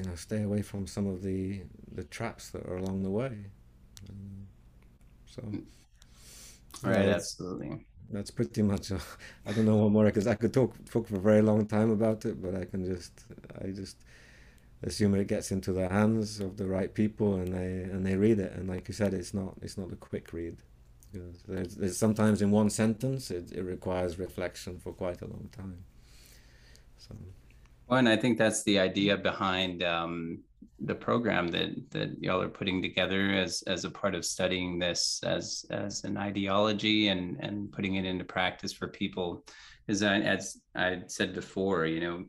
you 0.00 0.08
know 0.08 0.16
stay 0.16 0.42
away 0.42 0.62
from 0.62 0.86
some 0.86 1.06
of 1.06 1.22
the 1.22 1.62
the 1.92 2.04
traps 2.04 2.50
that 2.50 2.66
are 2.66 2.76
along 2.76 3.02
the 3.02 3.10
way. 3.10 3.34
Um, 4.08 4.46
so, 5.26 5.42
right, 6.82 7.06
yeah, 7.06 7.14
absolutely. 7.14 7.86
That's 8.10 8.30
pretty 8.30 8.62
much. 8.62 8.92
I 9.46 9.52
don't 9.52 9.66
know 9.66 9.76
what 9.76 9.92
more 9.92 10.04
because 10.04 10.26
I 10.26 10.34
could 10.34 10.52
talk 10.52 10.74
talk 10.90 11.06
for 11.08 11.16
a 11.16 11.20
very 11.20 11.42
long 11.42 11.66
time 11.66 11.90
about 11.90 12.24
it, 12.24 12.42
but 12.42 12.54
I 12.54 12.64
can 12.64 12.84
just 12.84 13.24
I 13.62 13.68
just 13.68 13.96
assume 14.82 15.14
it 15.14 15.26
gets 15.28 15.50
into 15.52 15.72
the 15.72 15.88
hands 15.88 16.40
of 16.40 16.56
the 16.56 16.66
right 16.66 16.94
people 16.94 17.34
and 17.36 17.54
they 17.54 17.82
and 17.92 18.06
they 18.06 18.16
read 18.16 18.38
it 18.38 18.52
and 18.52 18.68
like 18.68 18.88
you 18.88 18.94
said 18.94 19.12
it's 19.12 19.34
not 19.34 19.54
it's 19.62 19.76
not 19.76 19.92
a 19.92 19.96
quick 19.96 20.32
read 20.32 20.56
there's, 21.12 21.74
there's 21.74 21.98
sometimes 21.98 22.40
in 22.40 22.50
one 22.50 22.70
sentence 22.70 23.30
it, 23.30 23.52
it 23.52 23.62
requires 23.62 24.18
reflection 24.18 24.78
for 24.78 24.92
quite 24.92 25.20
a 25.22 25.26
long 25.26 25.48
time 25.52 25.84
so 26.96 27.14
well 27.90 27.98
and 27.98 28.08
i 28.08 28.16
think 28.16 28.38
that's 28.38 28.62
the 28.64 28.78
idea 28.78 29.16
behind 29.16 29.82
um, 29.82 30.38
the 30.80 30.94
program 30.94 31.48
that 31.48 31.70
that 31.90 32.10
y'all 32.22 32.40
are 32.40 32.48
putting 32.48 32.80
together 32.80 33.32
as 33.32 33.62
as 33.66 33.84
a 33.84 33.90
part 33.90 34.14
of 34.14 34.24
studying 34.24 34.78
this 34.78 35.20
as 35.24 35.66
as 35.70 36.04
an 36.04 36.16
ideology 36.16 37.08
and 37.08 37.36
and 37.40 37.70
putting 37.70 37.96
it 37.96 38.06
into 38.06 38.24
practice 38.24 38.72
for 38.72 38.88
people 38.88 39.44
is 39.90 40.00
that 40.00 40.22
as 40.22 40.60
I 40.74 41.02
said 41.08 41.34
before, 41.34 41.84
you 41.84 42.00
know, 42.00 42.24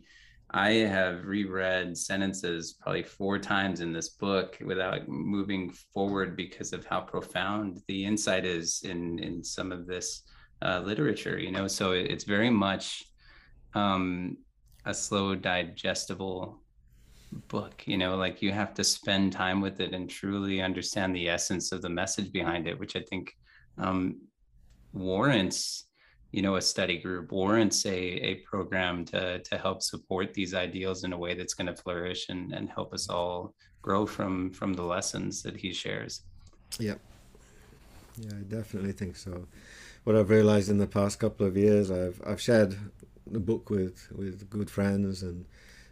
I 0.50 0.72
have 0.72 1.26
reread 1.26 1.98
sentences 1.98 2.74
probably 2.74 3.04
four 3.04 3.40
times 3.40 3.80
in 3.80 3.94
this 3.94 4.10
book 4.10 4.58
without 4.66 5.08
moving 5.08 5.70
forward 5.94 6.36
because 6.36 6.74
of 6.74 6.86
how 6.86 7.02
profound 7.02 7.82
the 7.88 8.04
insight 8.04 8.46
is 8.46 8.82
in 8.84 9.20
in 9.20 9.44
some 9.44 9.72
of 9.72 9.86
this 9.86 10.24
uh, 10.62 10.82
literature. 10.84 11.38
You 11.38 11.52
know, 11.52 11.68
so 11.68 11.92
it's 11.92 12.26
very 12.26 12.50
much 12.50 13.06
um, 13.76 14.38
a 14.86 14.94
slow, 14.94 15.36
digestible 15.36 16.62
book 17.48 17.84
you 17.86 17.98
know 17.98 18.16
like 18.16 18.42
you 18.42 18.52
have 18.52 18.74
to 18.74 18.84
spend 18.84 19.32
time 19.32 19.62
with 19.62 19.80
it 19.80 19.94
and 19.94 20.10
truly 20.10 20.62
understand 20.62 21.16
the 21.16 21.30
essence 21.30 21.72
of 21.72 21.82
the 21.82 21.90
message 21.90 22.32
behind 22.32 22.68
it 22.68 22.78
which 22.78 22.96
i 22.96 23.02
think 23.10 23.32
um, 23.78 24.20
warrants 24.94 25.86
you 26.32 26.42
know 26.42 26.56
a 26.56 26.62
study 26.62 26.98
group 26.98 27.32
warrants 27.32 27.86
a, 27.86 27.96
a 27.96 28.36
program 28.50 29.06
to 29.06 29.40
to 29.40 29.58
help 29.58 29.82
support 29.82 30.34
these 30.34 30.54
ideals 30.54 31.04
in 31.04 31.14
a 31.14 31.18
way 31.18 31.34
that's 31.34 31.54
going 31.54 31.68
to 31.68 31.76
flourish 31.76 32.30
and 32.30 32.54
and 32.54 32.70
help 32.70 32.94
us 32.94 33.10
all 33.10 33.54
grow 33.82 34.06
from 34.06 34.52
from 34.52 34.74
the 34.74 34.84
lessons 34.84 35.42
that 35.42 35.58
he 35.58 35.74
shares. 35.74 36.22
Yeah 36.80 36.96
yeah 38.18 38.32
i 38.38 38.44
definitely 38.44 38.92
think 38.92 39.16
so. 39.16 39.48
What 40.04 40.16
i've 40.16 40.30
realized 40.30 40.70
in 40.70 40.80
the 40.80 40.88
past 40.88 41.20
couple 41.20 41.46
of 41.46 41.56
years 41.56 41.92
i've 41.92 42.22
i've 42.26 42.42
shared 42.42 42.78
the 43.34 43.40
book 43.40 43.70
with 43.70 44.08
with 44.16 44.50
good 44.50 44.70
friends 44.70 45.24
and 45.24 45.46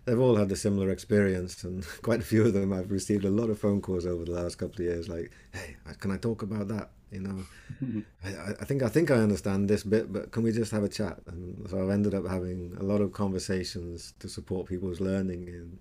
they've 0.10 0.20
all 0.20 0.36
had 0.36 0.52
a 0.52 0.56
similar 0.56 0.90
experience, 0.90 1.64
and 1.64 1.86
quite 2.02 2.22
a 2.22 2.24
few 2.24 2.46
of 2.46 2.54
them 2.54 2.74
I've 2.74 2.92
received 2.92 3.26
a 3.26 3.30
lot 3.30 3.50
of 3.50 3.60
phone 3.60 3.82
calls 3.82 4.06
over 4.06 4.26
the 4.26 4.32
last 4.32 4.58
couple 4.58 4.76
of 4.76 4.86
years, 4.92 5.08
like, 5.08 5.32
"Hey, 5.54 5.76
can 6.00 6.12
I 6.12 6.18
talk 6.18 6.42
about 6.42 6.68
that?" 6.70 6.90
You 7.12 7.22
know, 7.22 7.44
I, 8.24 8.52
I 8.62 8.66
think 8.66 8.84
I 8.84 8.90
think 8.90 9.12
I 9.12 9.16
understand 9.16 9.70
this 9.70 9.84
bit, 9.84 10.12
but 10.12 10.32
can 10.32 10.44
we 10.44 10.52
just 10.52 10.72
have 10.72 10.84
a 10.84 10.90
chat? 10.90 11.20
And 11.28 11.70
so 11.70 11.82
I've 11.82 11.90
ended 11.90 12.14
up 12.14 12.28
having 12.28 12.76
a 12.80 12.84
lot 12.84 13.02
of 13.02 13.12
conversations 13.12 14.14
to 14.20 14.28
support 14.30 14.68
people's 14.68 15.00
learning 15.00 15.48
in 15.48 15.80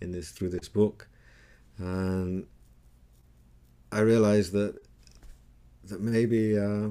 in 0.00 0.12
this 0.12 0.30
through 0.30 0.50
this 0.50 0.68
book, 0.68 1.08
and 1.78 2.46
I 3.92 4.00
realized 4.00 4.52
that 4.52 4.76
that 5.84 6.00
maybe 6.00 6.58
uh, 6.58 6.88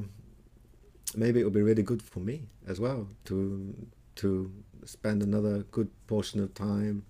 maybe 1.16 1.40
it 1.40 1.44
would 1.44 1.54
be 1.54 1.62
really 1.62 1.84
good 1.84 2.02
for 2.02 2.20
me 2.20 2.44
as 2.68 2.80
well 2.80 3.08
to 3.26 3.74
to 4.16 4.52
spend 4.86 5.24
another 5.24 5.64
good 5.72 5.90
portion 6.08 6.42
of 6.42 6.54
time 6.54 7.06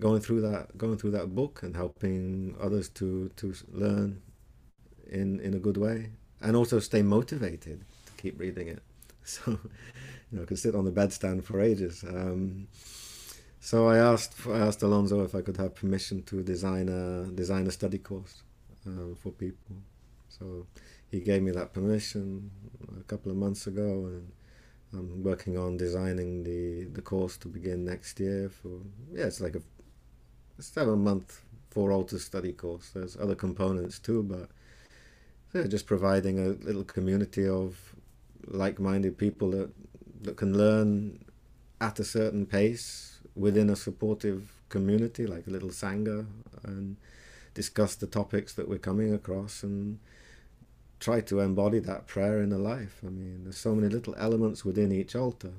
going 0.00 0.20
through 0.20 0.40
that 0.40 0.76
going 0.76 0.96
through 0.98 1.12
that 1.12 1.34
book 1.34 1.62
and 1.62 1.76
helping 1.76 2.54
others 2.60 2.88
to 2.88 3.28
to 3.36 3.54
learn 3.72 4.20
in 5.10 5.40
in 5.40 5.54
a 5.54 5.58
good 5.58 5.76
way 5.76 6.10
and 6.40 6.56
also 6.56 6.78
stay 6.80 7.02
motivated 7.02 7.84
to 8.06 8.12
keep 8.16 8.38
reading 8.38 8.68
it. 8.68 8.82
So 9.28 9.58
you 10.30 10.38
know 10.38 10.42
I 10.42 10.46
could 10.46 10.58
sit 10.58 10.76
on 10.76 10.84
the 10.84 10.92
bedstand 10.92 11.42
for 11.42 11.60
ages. 11.60 12.04
Um, 12.04 12.68
so 13.58 13.88
I 13.88 13.98
asked 13.98 14.34
I 14.46 14.58
asked 14.58 14.82
Alonso 14.82 15.24
if 15.24 15.34
I 15.34 15.42
could 15.42 15.56
have 15.56 15.74
permission 15.74 16.22
to 16.30 16.44
design 16.44 16.88
a 16.88 17.26
design 17.32 17.66
a 17.66 17.72
study 17.72 17.98
course 17.98 18.42
um, 18.86 19.16
for 19.20 19.32
people. 19.32 19.76
So 20.28 20.66
he 21.10 21.20
gave 21.20 21.42
me 21.42 21.50
that 21.52 21.72
permission 21.72 22.50
a 22.98 23.02
couple 23.04 23.30
of 23.30 23.38
months 23.38 23.66
ago 23.66 24.06
and 24.06 24.32
I'm 24.92 25.22
working 25.22 25.58
on 25.58 25.76
designing 25.76 26.42
the, 26.44 26.84
the 26.84 27.02
course 27.02 27.36
to 27.38 27.48
begin 27.48 27.84
next 27.84 28.18
year 28.20 28.48
for 28.48 28.80
yeah 29.12 29.26
it's 29.26 29.40
like 29.40 29.56
a 29.56 29.62
seven 30.62 31.04
month 31.04 31.42
four 31.70 31.92
altar 31.92 32.18
study 32.18 32.52
course. 32.52 32.90
There's 32.94 33.16
other 33.16 33.34
components 33.34 33.98
too 33.98 34.22
but 34.22 34.48
yeah, 35.54 35.66
just 35.66 35.86
providing 35.86 36.38
a 36.38 36.48
little 36.64 36.84
community 36.84 37.46
of 37.46 37.94
like-minded 38.46 39.18
people 39.18 39.50
that 39.50 39.70
that 40.22 40.36
can 40.36 40.56
learn 40.56 41.24
at 41.80 41.98
a 42.00 42.04
certain 42.04 42.46
pace 42.46 43.20
within 43.34 43.68
a 43.68 43.76
supportive 43.76 44.52
community 44.68 45.26
like 45.26 45.46
a 45.46 45.50
little 45.50 45.68
sangha 45.68 46.26
and 46.64 46.96
discuss 47.54 47.94
the 47.94 48.06
topics 48.06 48.54
that 48.54 48.68
we're 48.68 48.78
coming 48.78 49.14
across 49.14 49.62
and 49.62 49.98
try 51.00 51.20
to 51.20 51.40
embody 51.40 51.78
that 51.80 52.06
prayer 52.06 52.40
in 52.40 52.50
the 52.50 52.58
life. 52.58 53.00
I 53.04 53.10
mean, 53.10 53.44
there's 53.44 53.58
so 53.58 53.74
many 53.74 53.88
little 53.88 54.14
elements 54.16 54.64
within 54.64 54.92
each 54.92 55.14
altar. 55.14 55.52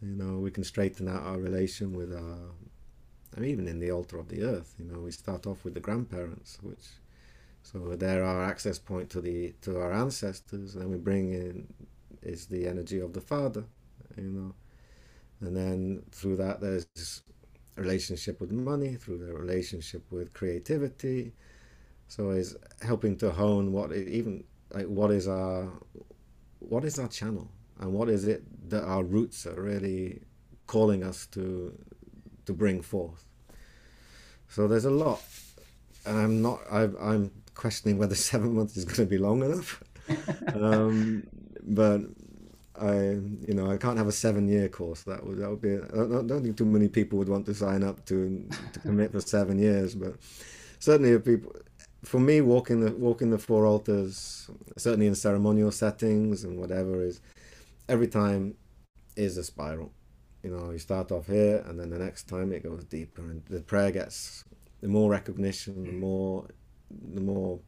You 0.00 0.14
know, 0.14 0.38
we 0.38 0.50
can 0.50 0.64
straighten 0.64 1.08
out 1.08 1.22
our 1.22 1.38
relation 1.38 1.92
with 1.92 2.12
our, 2.12 2.38
I 3.36 3.40
mean, 3.40 3.50
even 3.50 3.68
in 3.68 3.80
the 3.80 3.90
altar 3.90 4.18
of 4.18 4.28
the 4.28 4.42
earth. 4.42 4.74
You 4.78 4.86
know, 4.86 5.00
we 5.00 5.10
start 5.10 5.46
off 5.46 5.64
with 5.64 5.74
the 5.74 5.80
grandparents, 5.80 6.58
which, 6.62 6.84
so 7.62 7.96
they're 7.96 8.24
our 8.24 8.44
access 8.44 8.78
point 8.78 9.10
to 9.10 9.20
the 9.20 9.54
to 9.62 9.78
our 9.78 9.92
ancestors. 9.92 10.76
And 10.76 10.90
we 10.90 10.96
bring 10.96 11.32
in 11.32 11.66
is 12.22 12.46
the 12.46 12.66
energy 12.66 13.00
of 13.00 13.12
the 13.12 13.20
father. 13.20 13.64
You 14.16 14.30
know, 14.30 14.54
and 15.40 15.56
then 15.56 16.02
through 16.10 16.36
that 16.36 16.60
there's 16.60 17.22
relationship 17.76 18.40
with 18.40 18.50
money, 18.50 18.94
through 18.94 19.18
the 19.18 19.32
relationship 19.34 20.04
with 20.10 20.32
creativity 20.32 21.32
so 22.08 22.30
is 22.30 22.56
helping 22.82 23.16
to 23.18 23.30
hone 23.30 23.72
what 23.72 23.94
even 23.94 24.44
like 24.72 24.86
what 24.86 25.10
is 25.10 25.28
our 25.28 25.68
what 26.58 26.84
is 26.84 26.98
our 26.98 27.08
channel 27.08 27.48
and 27.80 27.92
what 27.92 28.08
is 28.08 28.26
it 28.26 28.42
that 28.70 28.84
our 28.84 29.04
roots 29.04 29.46
are 29.46 29.60
really 29.60 30.20
calling 30.66 31.02
us 31.02 31.26
to 31.26 31.72
to 32.48 32.52
bring 32.52 32.80
forth. 32.82 33.24
So 34.48 34.66
there's 34.66 34.86
a 34.86 34.90
lot, 34.90 35.22
and 36.06 36.18
I'm 36.18 36.42
not. 36.42 36.60
I, 36.70 36.88
I'm 37.00 37.30
questioning 37.54 37.98
whether 37.98 38.14
seven 38.32 38.54
months 38.54 38.76
is 38.76 38.84
going 38.84 38.96
to 38.96 39.06
be 39.06 39.18
long 39.18 39.42
enough. 39.42 39.82
um, 40.54 41.26
but 41.62 42.00
I, 42.80 42.94
you 43.48 43.54
know, 43.54 43.70
I 43.70 43.76
can't 43.76 43.98
have 43.98 44.06
a 44.06 44.12
seven-year 44.12 44.68
course. 44.70 45.02
That 45.02 45.26
would 45.26 45.38
that 45.38 45.50
would 45.50 45.60
be. 45.60 45.74
I 45.74 45.96
don't, 45.96 46.24
I 46.24 46.26
don't 46.26 46.42
think 46.42 46.56
too 46.56 46.64
many 46.64 46.88
people 46.88 47.18
would 47.18 47.28
want 47.28 47.46
to 47.46 47.54
sign 47.54 47.82
up 47.82 48.04
to 48.06 48.48
to 48.72 48.80
commit 48.80 49.12
for 49.12 49.20
seven 49.20 49.58
years. 49.58 49.94
But 49.94 50.14
certainly, 50.78 51.12
if 51.12 51.24
people, 51.24 51.54
for 52.04 52.20
me, 52.20 52.40
walking 52.40 52.80
the 52.80 52.92
walking 52.92 53.30
the 53.30 53.38
four 53.38 53.66
altars, 53.66 54.48
certainly 54.76 55.06
in 55.06 55.14
ceremonial 55.14 55.72
settings 55.72 56.44
and 56.44 56.58
whatever, 56.58 57.02
is 57.02 57.20
every 57.88 58.08
time 58.08 58.54
is 59.16 59.36
a 59.36 59.44
spiral. 59.44 59.92
You 60.42 60.50
know, 60.50 60.70
you 60.70 60.78
start 60.78 61.10
off 61.10 61.26
here, 61.26 61.64
and 61.66 61.78
then 61.78 61.90
the 61.90 61.98
next 61.98 62.28
time 62.28 62.52
it 62.52 62.62
goes 62.62 62.84
deeper, 62.84 63.22
and 63.22 63.44
the 63.46 63.60
prayer 63.60 63.90
gets 63.90 64.44
the 64.80 64.88
more 64.88 65.10
recognition, 65.10 65.84
the 65.84 65.90
mm. 65.90 65.98
more, 65.98 66.46
the 67.14 67.20
more 67.20 67.58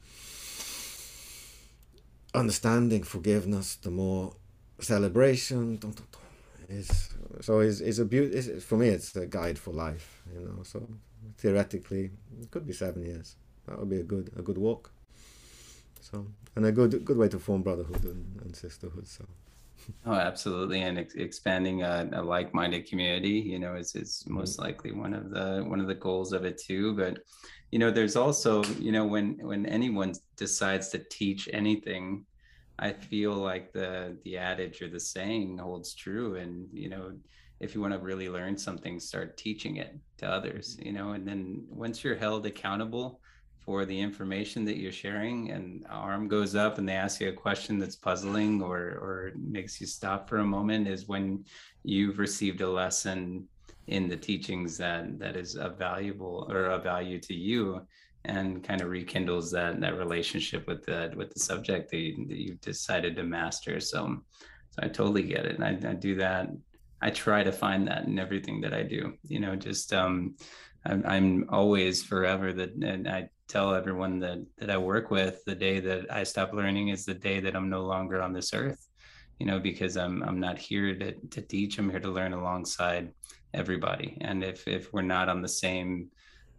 understanding, 2.33 3.03
forgiveness, 3.03 3.75
the 3.77 3.91
more 3.91 4.35
celebration. 4.79 5.81
Is 6.69 7.11
so 7.41 7.59
is 7.59 7.81
is 7.81 7.99
a 7.99 8.05
beauty. 8.05 8.61
For 8.61 8.79
me, 8.79 8.91
it's 8.91 9.17
a 9.17 9.27
guide 9.27 9.59
for 9.59 9.73
life. 9.73 10.23
You 10.33 10.47
know, 10.47 10.63
so 10.63 10.89
theoretically, 11.37 12.13
it 12.41 12.53
could 12.53 12.65
be 12.65 12.73
seven 12.73 13.05
years 13.05 13.35
that 13.71 13.79
would 13.79 13.89
be 13.89 14.01
a 14.01 14.03
good 14.03 14.31
a 14.37 14.43
good 14.43 14.59
walk. 14.59 14.93
So 16.01 16.27
and 16.57 16.67
a 16.67 16.73
good 16.73 17.05
good 17.05 17.17
way 17.17 17.29
to 17.29 17.39
form 17.39 17.63
brotherhood 17.63 18.05
and, 18.05 18.41
and 18.43 18.55
sisterhood. 18.55 19.09
So. 19.09 19.25
Oh, 20.05 20.13
absolutely, 20.13 20.83
and 20.83 20.99
ex- 20.99 21.15
expanding 21.15 21.83
a, 21.83 22.07
a, 22.13 22.23
like-minded 22.23 22.87
community, 22.87 23.41
you 23.53 23.59
know, 23.59 23.77
is 23.77 23.97
is 23.97 24.23
mm-hmm. 24.25 24.35
most 24.35 24.59
likely 24.59 24.93
one 24.93 25.15
of 25.15 25.31
the 25.31 25.65
one 25.67 25.81
of 25.81 25.87
the 25.87 25.95
goals 25.95 26.35
of 26.35 26.45
it 26.45 26.59
too. 26.59 26.95
But, 26.95 27.19
you 27.71 27.79
know, 27.79 27.91
there's 27.91 28.15
also, 28.15 28.63
you 28.79 28.93
know, 28.93 29.07
when 29.07 29.39
when 29.41 29.65
anyone 29.65 30.13
decides 30.37 30.91
to 30.91 30.99
teach 30.99 31.49
anything, 31.55 32.27
I 32.79 32.93
feel 32.93 33.33
like 33.33 33.73
the 33.73 34.19
the 34.25 34.37
adage 34.37 34.83
or 34.83 34.89
the 34.89 35.01
saying 35.01 35.57
holds 35.57 35.95
true, 35.95 36.37
and 36.37 36.69
you 36.75 36.91
know, 36.91 37.13
if 37.61 37.75
you 37.75 37.81
want 37.81 37.95
to 37.95 37.99
really 38.01 38.29
learn 38.29 38.59
something, 38.59 39.01
start 39.01 39.39
teaching 39.39 39.77
it 39.77 39.97
to 40.19 40.29
others, 40.29 40.79
you 40.81 40.93
know, 40.93 41.13
and 41.13 41.27
then 41.27 41.65
once 41.71 42.05
you're 42.05 42.17
held 42.17 42.45
accountable 42.45 43.21
for 43.71 43.85
the 43.85 44.01
information 44.01 44.65
that 44.65 44.79
you're 44.79 44.91
sharing 44.91 45.53
and 45.53 45.87
arm 45.89 46.27
goes 46.27 46.57
up 46.57 46.79
and 46.79 46.89
they 46.89 46.93
ask 46.93 47.21
you 47.21 47.29
a 47.29 47.33
question 47.33 47.79
that's 47.79 47.95
puzzling 47.95 48.61
or 48.61 48.79
or 49.05 49.31
makes 49.37 49.81
you 49.81 49.87
stop 49.87 50.29
for 50.29 50.39
a 50.39 50.45
moment 50.45 50.89
is 50.89 51.07
when 51.07 51.45
you've 51.85 52.19
received 52.19 52.63
a 52.63 52.69
lesson 52.69 53.47
in 53.87 54.09
the 54.09 54.17
teachings 54.17 54.77
that 54.77 55.21
that 55.21 55.37
is 55.37 55.55
a 55.55 55.69
valuable 55.69 56.49
or 56.51 56.65
a 56.65 56.81
value 56.81 57.21
to 57.21 57.33
you 57.33 57.81
and 58.25 58.65
kind 58.65 58.81
of 58.81 58.91
rekindles 58.91 59.53
that 59.53 59.81
that 59.81 59.97
relationship 59.97 60.67
with 60.67 60.85
the 60.85 61.13
with 61.15 61.33
the 61.33 61.39
subject 61.39 61.93
that, 61.93 61.99
you, 61.99 62.27
that 62.27 62.39
you've 62.39 62.61
decided 62.61 63.15
to 63.15 63.23
master. 63.23 63.79
So 63.79 64.21
so 64.73 64.79
i 64.83 64.89
totally 64.89 65.23
get 65.23 65.47
it. 65.47 65.61
And 65.61 65.65
I, 65.65 65.91
I 65.91 65.95
do 65.95 66.17
that. 66.17 66.49
I 67.01 67.11
try 67.11 67.45
to 67.45 67.53
find 67.53 67.87
that 67.87 68.07
in 68.07 68.19
everything 68.19 68.61
that 68.63 68.75
i 68.75 68.83
do. 68.83 69.15
You 69.29 69.39
know 69.39 69.55
just 69.55 69.93
um 69.93 70.35
I'm, 70.85 71.05
I'm 71.07 71.47
always 71.51 72.03
forever 72.03 72.53
that 72.55 72.73
and 72.75 73.07
I 73.07 73.29
tell 73.51 73.75
everyone 73.75 74.19
that 74.21 74.39
that 74.59 74.71
I 74.71 74.79
work 74.79 75.11
with 75.11 75.45
the 75.45 75.55
day 75.55 75.81
that 75.81 76.03
I 76.13 76.23
stop 76.23 76.53
learning 76.53 76.89
is 76.89 77.05
the 77.05 77.15
day 77.29 77.41
that 77.41 77.57
I'm 77.57 77.69
no 77.69 77.83
longer 77.83 78.23
on 78.23 78.33
this 78.33 78.55
earth 78.55 78.83
you 79.39 79.47
know 79.47 79.59
because 79.59 79.97
I'm 79.97 80.23
I'm 80.23 80.41
not 80.41 80.59
here 80.59 80.95
to 81.03 81.13
to 81.35 81.41
teach 81.43 81.79
I'm 81.79 81.91
here 81.91 82.01
to 82.01 82.17
learn 82.19 82.33
alongside 82.33 83.13
everybody 83.53 84.19
and 84.21 84.45
if 84.45 84.69
if 84.69 84.93
we're 84.93 85.13
not 85.17 85.29
on 85.29 85.43
the 85.43 85.55
same 85.65 86.11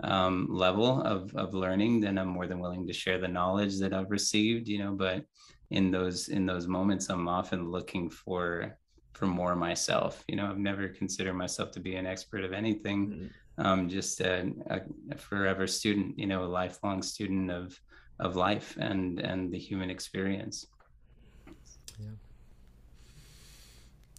um, 0.03 0.47
level 0.49 1.01
of, 1.01 1.33
of 1.35 1.53
learning, 1.53 2.01
then 2.01 2.17
I'm 2.17 2.27
more 2.27 2.47
than 2.47 2.59
willing 2.59 2.87
to 2.87 2.93
share 2.93 3.19
the 3.19 3.27
knowledge 3.27 3.79
that 3.79 3.93
I've 3.93 4.09
received, 4.09 4.67
you 4.67 4.79
know, 4.79 4.93
but 4.93 5.25
in 5.69 5.91
those, 5.91 6.29
in 6.29 6.45
those 6.45 6.67
moments, 6.67 7.09
I'm 7.09 7.27
often 7.27 7.69
looking 7.69 8.09
for, 8.09 8.77
for 9.13 9.27
more 9.27 9.55
myself. 9.55 10.23
You 10.27 10.35
know, 10.35 10.47
I've 10.49 10.57
never 10.57 10.89
considered 10.89 11.33
myself 11.33 11.71
to 11.71 11.79
be 11.79 11.95
an 11.95 12.05
expert 12.05 12.43
of 12.43 12.53
anything. 12.53 13.07
Mm-hmm. 13.07 13.25
Um, 13.57 13.89
just 13.89 14.21
a, 14.21 14.49
a, 14.67 15.17
forever 15.17 15.67
student, 15.67 16.17
you 16.17 16.25
know, 16.25 16.43
a 16.43 16.45
lifelong 16.45 17.03
student 17.03 17.51
of, 17.51 17.79
of 18.19 18.35
life 18.35 18.75
and, 18.79 19.19
and 19.19 19.51
the 19.51 19.59
human 19.59 19.89
experience. 19.89 20.67
Yeah. 21.99 22.09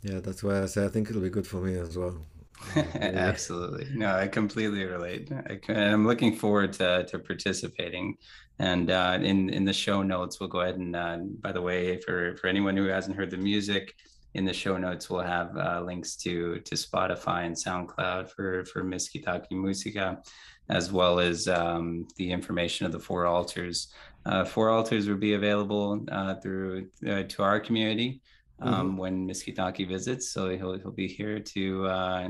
Yeah, 0.02 0.20
that's 0.20 0.42
why 0.42 0.62
I 0.62 0.66
say 0.66 0.84
I 0.84 0.88
think 0.88 1.08
it'll 1.08 1.22
be 1.22 1.30
good 1.30 1.46
for 1.46 1.58
me 1.58 1.78
as 1.78 1.96
well. 1.96 2.26
Absolutely. 2.76 3.88
No, 3.94 4.14
I 4.14 4.28
completely 4.28 4.84
relate. 4.84 5.30
I, 5.32 5.58
am 5.72 6.06
looking 6.06 6.34
forward 6.34 6.72
to, 6.74 7.04
to 7.04 7.18
participating. 7.18 8.16
And 8.58 8.90
uh, 8.90 9.18
in, 9.20 9.48
in 9.50 9.64
the 9.64 9.72
show 9.72 10.02
notes, 10.02 10.38
we'll 10.38 10.48
go 10.48 10.60
ahead 10.60 10.76
and, 10.76 10.94
uh, 10.94 11.18
by 11.40 11.52
the 11.52 11.62
way, 11.62 11.98
for, 12.00 12.36
for 12.36 12.46
anyone 12.46 12.76
who 12.76 12.86
hasn't 12.86 13.16
heard 13.16 13.30
the 13.30 13.36
music, 13.36 13.94
in 14.34 14.44
the 14.44 14.52
show 14.52 14.78
notes, 14.78 15.10
we'll 15.10 15.20
have 15.20 15.56
uh, 15.56 15.82
links 15.84 16.16
to, 16.16 16.58
to 16.60 16.74
Spotify 16.74 17.44
and 17.44 17.54
SoundCloud 17.54 18.30
for, 18.30 18.64
for 18.66 18.82
Miskitaki 18.82 19.52
Musica, 19.52 20.22
as 20.70 20.90
well 20.90 21.20
as 21.20 21.48
um, 21.48 22.06
the 22.16 22.30
information 22.30 22.86
of 22.86 22.92
the 22.92 22.98
Four 22.98 23.26
Altars. 23.26 23.92
Uh, 24.24 24.44
Four 24.44 24.70
Altars 24.70 25.08
will 25.08 25.16
be 25.16 25.34
available 25.34 26.04
uh, 26.10 26.34
through 26.36 26.88
uh, 27.06 27.24
to 27.24 27.42
our 27.42 27.60
community 27.60 28.22
um, 28.60 28.74
mm-hmm. 28.74 28.96
when 28.96 29.28
Miskitaki 29.28 29.86
visits. 29.86 30.30
So 30.30 30.48
he'll 30.50 30.78
he'll 30.78 30.92
be 30.92 31.08
here 31.08 31.38
to 31.38 31.86
uh, 31.86 32.28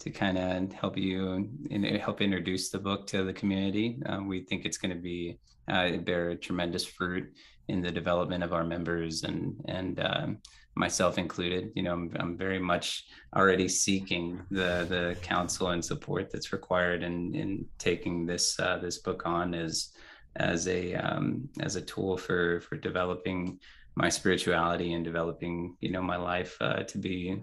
to 0.00 0.10
kind 0.10 0.38
of 0.38 0.72
help 0.72 0.96
you 0.96 1.48
in, 1.70 1.84
help 1.84 2.20
introduce 2.20 2.70
the 2.70 2.78
book 2.78 3.06
to 3.08 3.24
the 3.24 3.32
community. 3.32 3.98
Um, 4.06 4.28
we 4.28 4.40
think 4.40 4.64
it's 4.64 4.78
going 4.78 4.94
to 4.94 5.00
be 5.00 5.38
uh, 5.68 5.96
bear 5.98 6.34
tremendous 6.34 6.84
fruit 6.84 7.32
in 7.68 7.82
the 7.82 7.90
development 7.90 8.42
of 8.42 8.52
our 8.52 8.64
members 8.64 9.22
and 9.22 9.54
and 9.66 10.00
um, 10.00 10.38
myself 10.78 11.18
included. 11.18 11.72
You 11.74 11.82
know, 11.82 11.92
I'm, 11.92 12.16
I'm 12.18 12.36
very 12.36 12.58
much 12.58 13.04
already 13.36 13.68
seeking 13.68 14.40
the 14.50 14.86
the 14.88 15.16
counsel 15.20 15.70
and 15.70 15.84
support 15.84 16.30
that's 16.30 16.52
required 16.52 17.02
in 17.02 17.34
in 17.34 17.66
taking 17.78 18.26
this 18.26 18.58
uh, 18.60 18.78
this 18.78 18.98
book 18.98 19.22
on 19.26 19.54
as 19.54 19.90
as 20.36 20.68
a 20.68 20.94
um, 20.94 21.48
as 21.60 21.76
a 21.76 21.82
tool 21.82 22.16
for 22.16 22.60
for 22.60 22.76
developing 22.76 23.58
my 23.96 24.08
spirituality 24.08 24.92
and 24.92 25.04
developing 25.04 25.76
you 25.80 25.90
know 25.90 26.02
my 26.02 26.16
life 26.16 26.56
uh, 26.60 26.84
to 26.84 26.98
be 26.98 27.42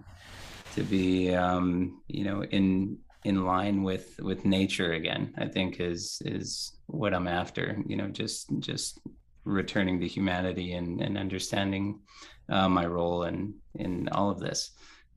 to 0.74 0.82
be 0.82 1.34
um, 1.34 2.00
you 2.08 2.24
know 2.24 2.42
in 2.44 2.98
in 3.24 3.44
line 3.44 3.82
with 3.82 4.18
with 4.20 4.44
nature 4.44 4.92
again 4.92 5.34
i 5.38 5.46
think 5.46 5.80
is 5.80 6.22
is 6.24 6.78
what 6.86 7.12
i'm 7.12 7.26
after 7.26 7.76
you 7.84 7.96
know 7.96 8.06
just 8.06 8.46
just 8.60 9.00
returning 9.42 9.98
to 9.98 10.06
humanity 10.06 10.74
and 10.74 11.00
and 11.00 11.18
understanding 11.18 11.98
uh, 12.48 12.68
my 12.68 12.86
role 12.86 13.24
in 13.24 13.54
in 13.74 14.08
all 14.10 14.30
of 14.30 14.40
this. 14.40 14.72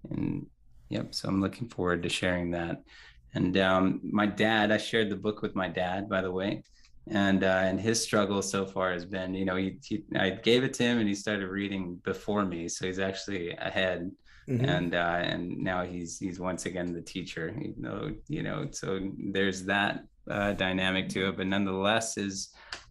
And 0.10 0.45
yep 0.89 1.14
so 1.14 1.27
i'm 1.27 1.41
looking 1.41 1.68
forward 1.68 2.03
to 2.03 2.10
sharing 2.10 2.51
that. 2.51 2.81
And 3.34 3.57
um, 3.57 3.99
my 4.03 4.26
dad 4.26 4.72
i 4.72 4.77
shared 4.77 5.10
the 5.10 5.15
book 5.15 5.41
with 5.41 5.56
my 5.56 5.68
dad 5.68 6.10
by 6.10 6.22
the 6.22 6.31
way. 6.31 6.64
And 7.07 7.43
uh, 7.43 7.61
and 7.65 7.80
his 7.80 8.01
struggle 8.01 8.41
so 8.41 8.65
far 8.65 8.91
has 8.91 9.06
been 9.06 9.34
you 9.34 9.45
know 9.45 9.56
he, 9.56 9.80
he, 9.84 10.03
i 10.15 10.30
gave 10.30 10.64
it 10.64 10.73
to 10.76 10.84
him 10.84 10.99
and 10.99 11.07
he 11.07 11.15
started 11.15 11.47
reading 11.47 11.95
before 12.03 12.45
me. 12.45 12.68
So 12.69 12.85
he's 12.85 12.99
actually 12.99 13.51
ahead. 13.51 14.11
Mm-hmm. 14.47 14.65
and 14.65 14.95
uh, 14.95 15.19
and 15.22 15.60
now 15.60 15.85
he's 15.85 16.18
he's 16.18 16.39
once 16.39 16.65
again 16.65 16.91
the 16.91 17.03
teacher 17.03 17.56
you 17.61 17.76
know 17.77 18.11
you 18.27 18.41
know 18.41 18.68
so 18.72 18.99
there's 19.31 19.64
that 19.65 20.06
uh, 20.30 20.53
dynamic 20.53 21.10
to 21.10 21.30
it 21.30 21.38
but 21.38 21.47
nonetheless 21.47 22.18
is 22.18 22.49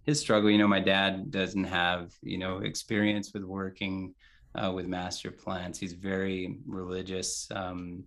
his 0.08 0.18
struggle. 0.18 0.50
You 0.50 0.56
know 0.56 0.66
my 0.66 0.80
dad 0.80 1.30
doesn't 1.30 1.64
have 1.64 2.14
you 2.22 2.38
know 2.38 2.60
experience 2.60 3.34
with 3.34 3.44
working 3.44 4.14
uh, 4.54 4.72
with 4.72 4.86
master 4.86 5.30
plants. 5.30 5.78
He's 5.78 5.92
very 5.92 6.60
religious 6.66 7.46
um, 7.54 8.04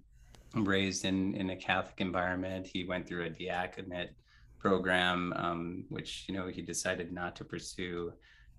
raised 0.56 1.06
in 1.06 1.36
in 1.36 1.52
a 1.52 1.56
catholic 1.56 2.02
environment. 2.02 2.66
He 2.66 2.86
went 2.86 3.08
through 3.08 3.26
a 3.26 3.30
diaconate 3.30 4.16
program, 4.58 5.32
um, 5.36 5.86
which 5.90 6.26
you 6.28 6.34
know 6.34 6.48
he 6.48 6.64
decided 6.64 7.14
not 7.14 7.36
to 7.36 7.46
pursue 7.46 8.14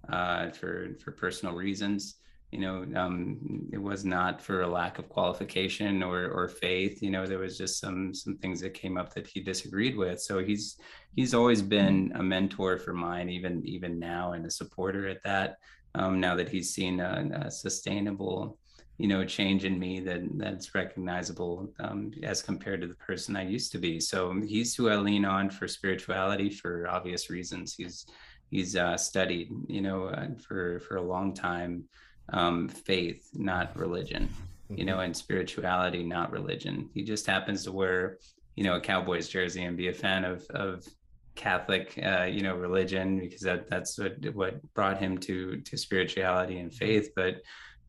uh, 0.08 0.50
for 0.50 0.96
for 1.02 1.10
personal 1.10 1.56
reasons. 1.56 2.21
You 2.52 2.60
know, 2.60 2.86
um, 2.96 3.68
it 3.72 3.78
was 3.78 4.04
not 4.04 4.40
for 4.42 4.62
a 4.62 4.68
lack 4.68 4.98
of 4.98 5.08
qualification 5.08 6.02
or 6.02 6.30
or 6.30 6.48
faith. 6.48 7.02
You 7.02 7.10
know, 7.10 7.26
there 7.26 7.38
was 7.38 7.56
just 7.56 7.80
some 7.80 8.14
some 8.14 8.36
things 8.36 8.60
that 8.60 8.74
came 8.74 8.96
up 8.98 9.14
that 9.14 9.26
he 9.26 9.40
disagreed 9.40 9.96
with. 9.96 10.20
So 10.20 10.38
he's 10.38 10.76
he's 11.16 11.34
always 11.34 11.62
been 11.62 12.12
a 12.14 12.22
mentor 12.22 12.78
for 12.78 12.92
mine, 12.92 13.30
even 13.30 13.66
even 13.66 13.98
now, 13.98 14.32
and 14.32 14.44
a 14.46 14.50
supporter 14.50 15.08
at 15.08 15.22
that. 15.24 15.56
Um, 15.94 16.20
now 16.20 16.34
that 16.36 16.48
he's 16.48 16.72
seen 16.72 17.00
a, 17.00 17.46
a 17.46 17.50
sustainable 17.50 18.58
you 18.98 19.08
know 19.08 19.24
change 19.24 19.64
in 19.64 19.78
me 19.78 20.00
that 20.00 20.20
that's 20.38 20.74
recognizable 20.74 21.72
um, 21.80 22.12
as 22.22 22.42
compared 22.42 22.80
to 22.80 22.86
the 22.86 22.94
person 22.94 23.34
I 23.34 23.42
used 23.42 23.72
to 23.72 23.78
be. 23.78 23.98
So 23.98 24.40
he's 24.40 24.76
who 24.76 24.90
I 24.90 24.96
lean 24.96 25.24
on 25.24 25.50
for 25.50 25.66
spirituality 25.66 26.50
for 26.50 26.86
obvious 26.88 27.30
reasons. 27.30 27.74
He's 27.74 28.06
he's 28.50 28.76
uh, 28.76 28.96
studied, 28.96 29.50
you 29.66 29.80
know, 29.80 30.04
uh, 30.06 30.28
for 30.46 30.80
for 30.80 30.96
a 30.96 31.02
long 31.02 31.34
time, 31.34 31.84
um, 32.32 32.68
faith, 32.68 33.28
not 33.34 33.76
religion, 33.76 34.28
you 34.68 34.84
know, 34.84 34.94
mm-hmm. 34.94 35.02
and 35.02 35.16
spirituality, 35.16 36.02
not 36.02 36.32
religion. 36.32 36.88
He 36.94 37.02
just 37.02 37.26
happens 37.26 37.64
to 37.64 37.72
wear, 37.72 38.18
you 38.56 38.64
know, 38.64 38.76
a 38.76 38.80
Cowboys 38.80 39.28
jersey 39.28 39.64
and 39.64 39.76
be 39.76 39.88
a 39.88 39.94
fan 39.94 40.24
of 40.24 40.44
of 40.50 40.86
Catholic, 41.34 41.98
uh, 42.04 42.24
you 42.24 42.42
know, 42.42 42.54
religion 42.54 43.18
because 43.18 43.40
that 43.42 43.68
that's 43.68 43.98
what 43.98 44.16
what 44.34 44.74
brought 44.74 44.98
him 44.98 45.18
to 45.18 45.60
to 45.60 45.76
spirituality 45.76 46.58
and 46.58 46.74
faith, 46.74 47.10
but 47.16 47.36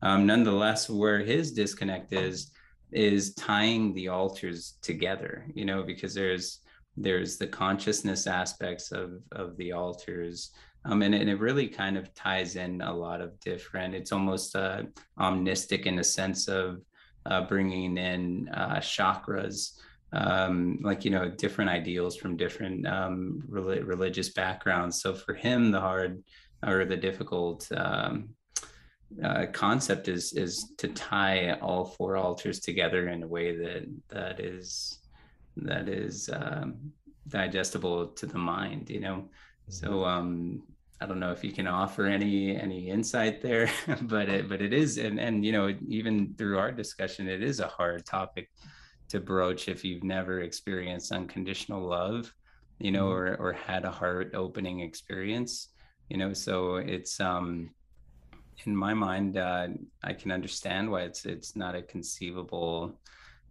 um, 0.04 0.26
nonetheless, 0.26 0.88
where 0.88 1.20
his 1.20 1.52
disconnect 1.52 2.12
is 2.12 2.50
is 2.92 3.34
tying 3.34 3.92
the 3.94 4.08
altars 4.08 4.74
together. 4.82 5.46
You 5.54 5.64
know, 5.64 5.82
because 5.82 6.14
there's 6.14 6.60
there's 6.96 7.38
the 7.38 7.46
consciousness 7.46 8.26
aspects 8.26 8.92
of 8.92 9.22
of 9.32 9.56
the 9.56 9.72
altars. 9.72 10.50
Um, 10.86 11.02
and, 11.02 11.14
and 11.14 11.30
it 11.30 11.40
really 11.40 11.68
kind 11.68 11.96
of 11.96 12.14
ties 12.14 12.56
in 12.56 12.80
a 12.82 12.92
lot 12.92 13.20
of 13.20 13.38
different. 13.40 13.94
It's 13.94 14.12
almost 14.12 14.54
uh, 14.54 14.82
omnistic 15.18 15.86
in 15.86 15.98
a 15.98 16.04
sense 16.04 16.46
of 16.48 16.82
uh, 17.26 17.46
bringing 17.46 17.96
in 17.96 18.48
uh, 18.52 18.76
chakras, 18.76 19.78
um, 20.12 20.78
like 20.82 21.04
you 21.04 21.10
know, 21.10 21.30
different 21.30 21.70
ideals 21.70 22.16
from 22.16 22.36
different 22.36 22.86
um, 22.86 23.42
religious 23.48 24.28
backgrounds. 24.30 25.00
So 25.00 25.14
for 25.14 25.34
him, 25.34 25.70
the 25.70 25.80
hard 25.80 26.22
or 26.66 26.84
the 26.84 26.96
difficult 26.96 27.66
um, 27.72 28.30
uh, 29.22 29.46
concept 29.52 30.08
is 30.08 30.32
is 30.32 30.72
to 30.78 30.88
tie 30.88 31.52
all 31.60 31.84
four 31.84 32.16
altars 32.16 32.60
together 32.60 33.08
in 33.08 33.22
a 33.22 33.26
way 33.26 33.56
that 33.56 33.86
that 34.08 34.40
is 34.40 34.98
that 35.56 35.88
is 35.88 36.28
um, 36.32 36.74
digestible 37.28 38.08
to 38.08 38.26
the 38.26 38.38
mind 38.38 38.90
you 38.90 39.00
know 39.00 39.16
mm-hmm. 39.16 39.72
so 39.72 40.04
um 40.04 40.62
i 41.04 41.06
don't 41.06 41.20
know 41.20 41.30
if 41.30 41.44
you 41.44 41.52
can 41.52 41.66
offer 41.66 42.06
any 42.06 42.56
any 42.56 42.88
insight 42.88 43.42
there 43.42 43.70
but 44.02 44.28
it 44.28 44.48
but 44.48 44.60
it 44.60 44.72
is 44.72 44.98
and 44.98 45.20
and 45.20 45.44
you 45.44 45.52
know 45.52 45.74
even 45.86 46.34
through 46.36 46.58
our 46.58 46.72
discussion 46.72 47.28
it 47.28 47.42
is 47.42 47.60
a 47.60 47.68
hard 47.68 48.04
topic 48.06 48.50
to 49.08 49.20
broach 49.20 49.68
if 49.68 49.84
you've 49.84 50.02
never 50.02 50.40
experienced 50.40 51.12
unconditional 51.12 51.86
love 51.86 52.32
you 52.78 52.90
know 52.90 53.06
mm-hmm. 53.06 53.42
or 53.42 53.50
or 53.50 53.52
had 53.52 53.84
a 53.84 53.90
heart 53.90 54.34
opening 54.34 54.80
experience 54.80 55.68
you 56.08 56.16
know 56.16 56.32
so 56.32 56.76
it's 56.76 57.20
um 57.20 57.70
in 58.66 58.76
my 58.76 58.94
mind, 58.94 59.36
uh, 59.36 59.68
I 60.02 60.12
can 60.12 60.30
understand 60.30 60.90
why 60.90 61.02
it's 61.02 61.24
it's 61.24 61.56
not 61.56 61.74
a 61.74 61.82
conceivable, 61.82 62.98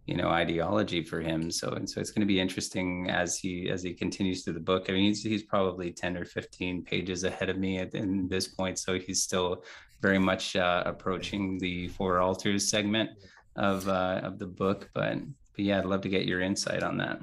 you 0.06 0.16
know, 0.16 0.28
ideology 0.28 1.02
for 1.02 1.20
him. 1.20 1.50
So 1.50 1.70
and 1.70 1.88
so 1.88 2.00
it's 2.00 2.10
going 2.10 2.20
to 2.20 2.26
be 2.26 2.40
interesting 2.40 3.08
as 3.10 3.38
he 3.38 3.70
as 3.70 3.82
he 3.82 3.94
continues 3.94 4.42
through 4.42 4.54
the 4.54 4.60
book. 4.60 4.86
I 4.88 4.92
mean, 4.92 5.04
he's 5.04 5.22
he's 5.22 5.42
probably 5.42 5.92
ten 5.92 6.16
or 6.16 6.24
fifteen 6.24 6.82
pages 6.82 7.24
ahead 7.24 7.48
of 7.48 7.58
me 7.58 7.78
at 7.78 7.94
in 7.94 8.28
this 8.28 8.48
point, 8.48 8.78
so 8.78 8.98
he's 8.98 9.22
still 9.22 9.64
very 10.02 10.18
much 10.18 10.56
uh, 10.56 10.82
approaching 10.84 11.58
the 11.58 11.88
four 11.88 12.20
altars 12.20 12.68
segment 12.68 13.10
of 13.56 13.88
uh, 13.88 14.20
of 14.22 14.38
the 14.38 14.46
book. 14.46 14.90
But 14.94 15.18
but 15.54 15.64
yeah, 15.64 15.78
I'd 15.78 15.86
love 15.86 16.02
to 16.02 16.08
get 16.08 16.26
your 16.26 16.40
insight 16.40 16.82
on 16.82 16.98
that. 16.98 17.20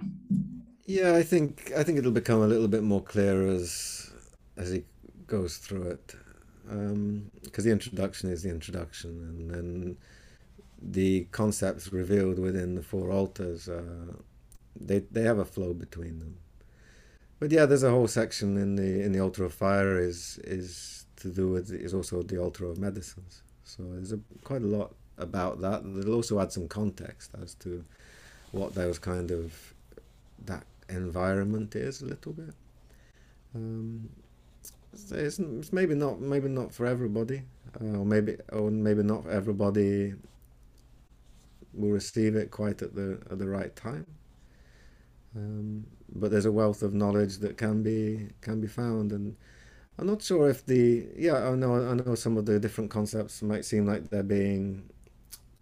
Yeah, 0.85 1.15
I 1.15 1.23
think 1.23 1.71
I 1.77 1.83
think 1.83 1.99
it'll 1.99 2.11
become 2.11 2.41
a 2.41 2.47
little 2.47 2.67
bit 2.67 2.83
more 2.83 3.01
clear 3.01 3.47
as 3.47 4.11
as 4.57 4.71
he 4.71 4.83
goes 5.27 5.57
through 5.57 5.83
it 5.83 6.15
because 6.63 6.91
um, 6.91 7.63
the 7.63 7.71
introduction 7.71 8.29
is 8.29 8.43
the 8.43 8.49
introduction, 8.49 9.09
and 9.09 9.49
then 9.51 9.97
the 10.81 11.25
concepts 11.31 11.93
revealed 11.93 12.39
within 12.39 12.75
the 12.75 12.81
four 12.81 13.11
altars, 13.11 13.69
uh, 13.69 14.13
they 14.79 14.99
they 15.11 15.23
have 15.23 15.39
a 15.39 15.45
flow 15.45 15.73
between 15.73 16.19
them. 16.19 16.37
But 17.39 17.51
yeah, 17.51 17.65
there's 17.65 17.83
a 17.83 17.91
whole 17.91 18.07
section 18.07 18.57
in 18.57 18.75
the 18.75 19.01
in 19.03 19.11
the 19.11 19.19
altar 19.19 19.43
of 19.43 19.53
fire 19.53 19.97
is 19.97 20.39
is 20.43 21.05
to 21.17 21.29
do 21.29 21.49
with 21.49 21.71
is 21.71 21.93
also 21.93 22.23
the 22.23 22.37
altar 22.37 22.65
of 22.65 22.77
medicines. 22.77 23.43
So 23.63 23.83
there's 23.83 24.11
a, 24.11 24.19
quite 24.43 24.63
a 24.63 24.67
lot 24.67 24.93
about 25.17 25.61
that. 25.61 25.83
And 25.83 25.97
it'll 25.97 26.15
also 26.15 26.39
add 26.39 26.51
some 26.51 26.67
context 26.67 27.31
as 27.41 27.53
to 27.55 27.83
what 28.51 28.75
those 28.75 28.99
kind 28.99 29.31
of 29.31 29.73
that 30.45 30.65
environment 30.89 31.75
is 31.75 32.01
a 32.01 32.05
little 32.05 32.33
bit. 32.33 32.53
Um, 33.55 34.09
it's, 34.93 35.39
it's 35.39 35.71
maybe 35.71 35.95
not 35.95 36.19
maybe 36.19 36.49
not 36.49 36.73
for 36.73 36.85
everybody, 36.85 37.43
uh, 37.79 37.97
or 37.99 38.05
maybe 38.05 38.37
or 38.51 38.69
maybe 38.71 39.03
not 39.03 39.23
for 39.23 39.31
everybody 39.31 40.13
will 41.73 41.89
receive 41.89 42.35
it 42.35 42.51
quite 42.51 42.81
at 42.81 42.95
the 42.95 43.19
at 43.29 43.39
the 43.39 43.47
right 43.47 43.75
time. 43.75 44.05
Um, 45.35 45.85
but 46.13 46.31
there's 46.31 46.45
a 46.45 46.51
wealth 46.51 46.81
of 46.83 46.93
knowledge 46.93 47.37
that 47.37 47.57
can 47.57 47.83
be 47.83 48.29
can 48.41 48.59
be 48.59 48.67
found, 48.67 49.11
and 49.11 49.35
I'm 49.97 50.07
not 50.07 50.21
sure 50.21 50.49
if 50.49 50.65
the 50.65 51.07
yeah 51.15 51.49
I 51.49 51.55
know 51.55 51.75
I 51.89 51.93
know 51.93 52.15
some 52.15 52.37
of 52.37 52.45
the 52.45 52.59
different 52.59 52.91
concepts 52.91 53.41
might 53.41 53.65
seem 53.65 53.85
like 53.85 54.09
they're 54.09 54.23
being 54.23 54.89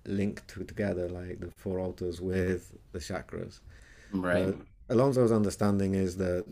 linked 0.05 0.47
together, 0.67 1.07
like 1.07 1.39
the 1.39 1.51
four 1.51 1.79
altars 1.79 2.19
with 2.19 2.71
the 2.91 2.99
chakras. 2.99 3.59
Right. 4.11 4.47
Uh, 4.47 4.53
Alonso's 4.89 5.31
understanding 5.31 5.93
is 5.93 6.17
that 6.17 6.45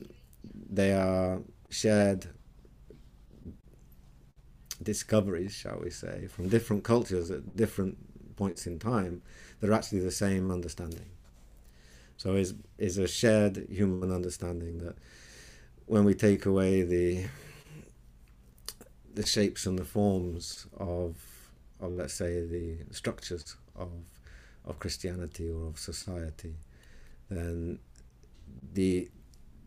they 0.69 0.93
are 0.93 1.39
shared 1.69 2.27
discoveries, 4.81 5.53
shall 5.53 5.79
we 5.83 5.89
say, 5.89 6.27
from 6.27 6.49
different 6.49 6.83
cultures 6.83 7.31
at 7.31 7.55
different 7.55 7.97
points 8.35 8.67
in 8.67 8.77
time. 8.79 9.21
They're 9.59 9.73
actually 9.73 9.99
the 9.99 10.11
same 10.11 10.51
understanding. 10.51 11.09
So 12.17 12.35
is 12.35 12.55
is 12.77 12.97
a 12.97 13.07
shared 13.07 13.67
human 13.69 14.11
understanding 14.11 14.79
that 14.79 14.95
when 15.85 16.03
we 16.03 16.13
take 16.13 16.45
away 16.45 16.81
the 16.83 17.25
the 19.13 19.25
shapes 19.25 19.65
and 19.65 19.77
the 19.77 19.85
forms 19.85 20.67
of 20.77 21.15
of 21.79 21.91
let's 21.93 22.13
say 22.13 22.45
the 22.45 22.77
structures 22.91 23.55
of 23.75 23.89
of 24.65 24.79
Christianity 24.79 25.49
or 25.49 25.67
of 25.67 25.79
society, 25.79 26.55
then 27.29 27.79
the 28.73 29.09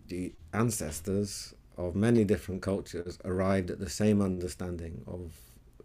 the 0.09 0.33
ancestors 0.53 1.55
of 1.77 1.95
many 1.95 2.25
different 2.25 2.63
cultures 2.63 3.19
arrived 3.25 3.71
at 3.71 3.79
the 3.79 3.89
same 3.89 4.21
understanding 4.21 5.03
of 5.07 5.33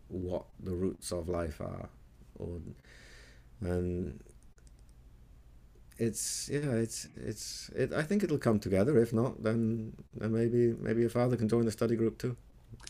what 0.10 0.46
the 0.62 0.74
roots 0.74 1.12
of 1.12 1.30
life 1.30 1.62
are, 1.62 1.90
or 2.40 2.60
and 3.66 4.20
it's 5.98 6.50
yeah 6.52 6.72
it's 6.72 7.08
it's 7.16 7.70
it, 7.70 7.94
I 7.94 8.04
think 8.04 8.24
it'll 8.24 8.38
come 8.38 8.60
together. 8.60 8.98
If 9.00 9.14
not, 9.14 9.44
then 9.44 9.94
then 10.14 10.34
maybe 10.34 10.76
maybe 10.80 11.02
your 11.02 11.10
father 11.10 11.36
can 11.36 11.48
join 11.48 11.66
the 11.66 11.72
study 11.72 11.96
group 11.96 12.18
too. 12.18 12.36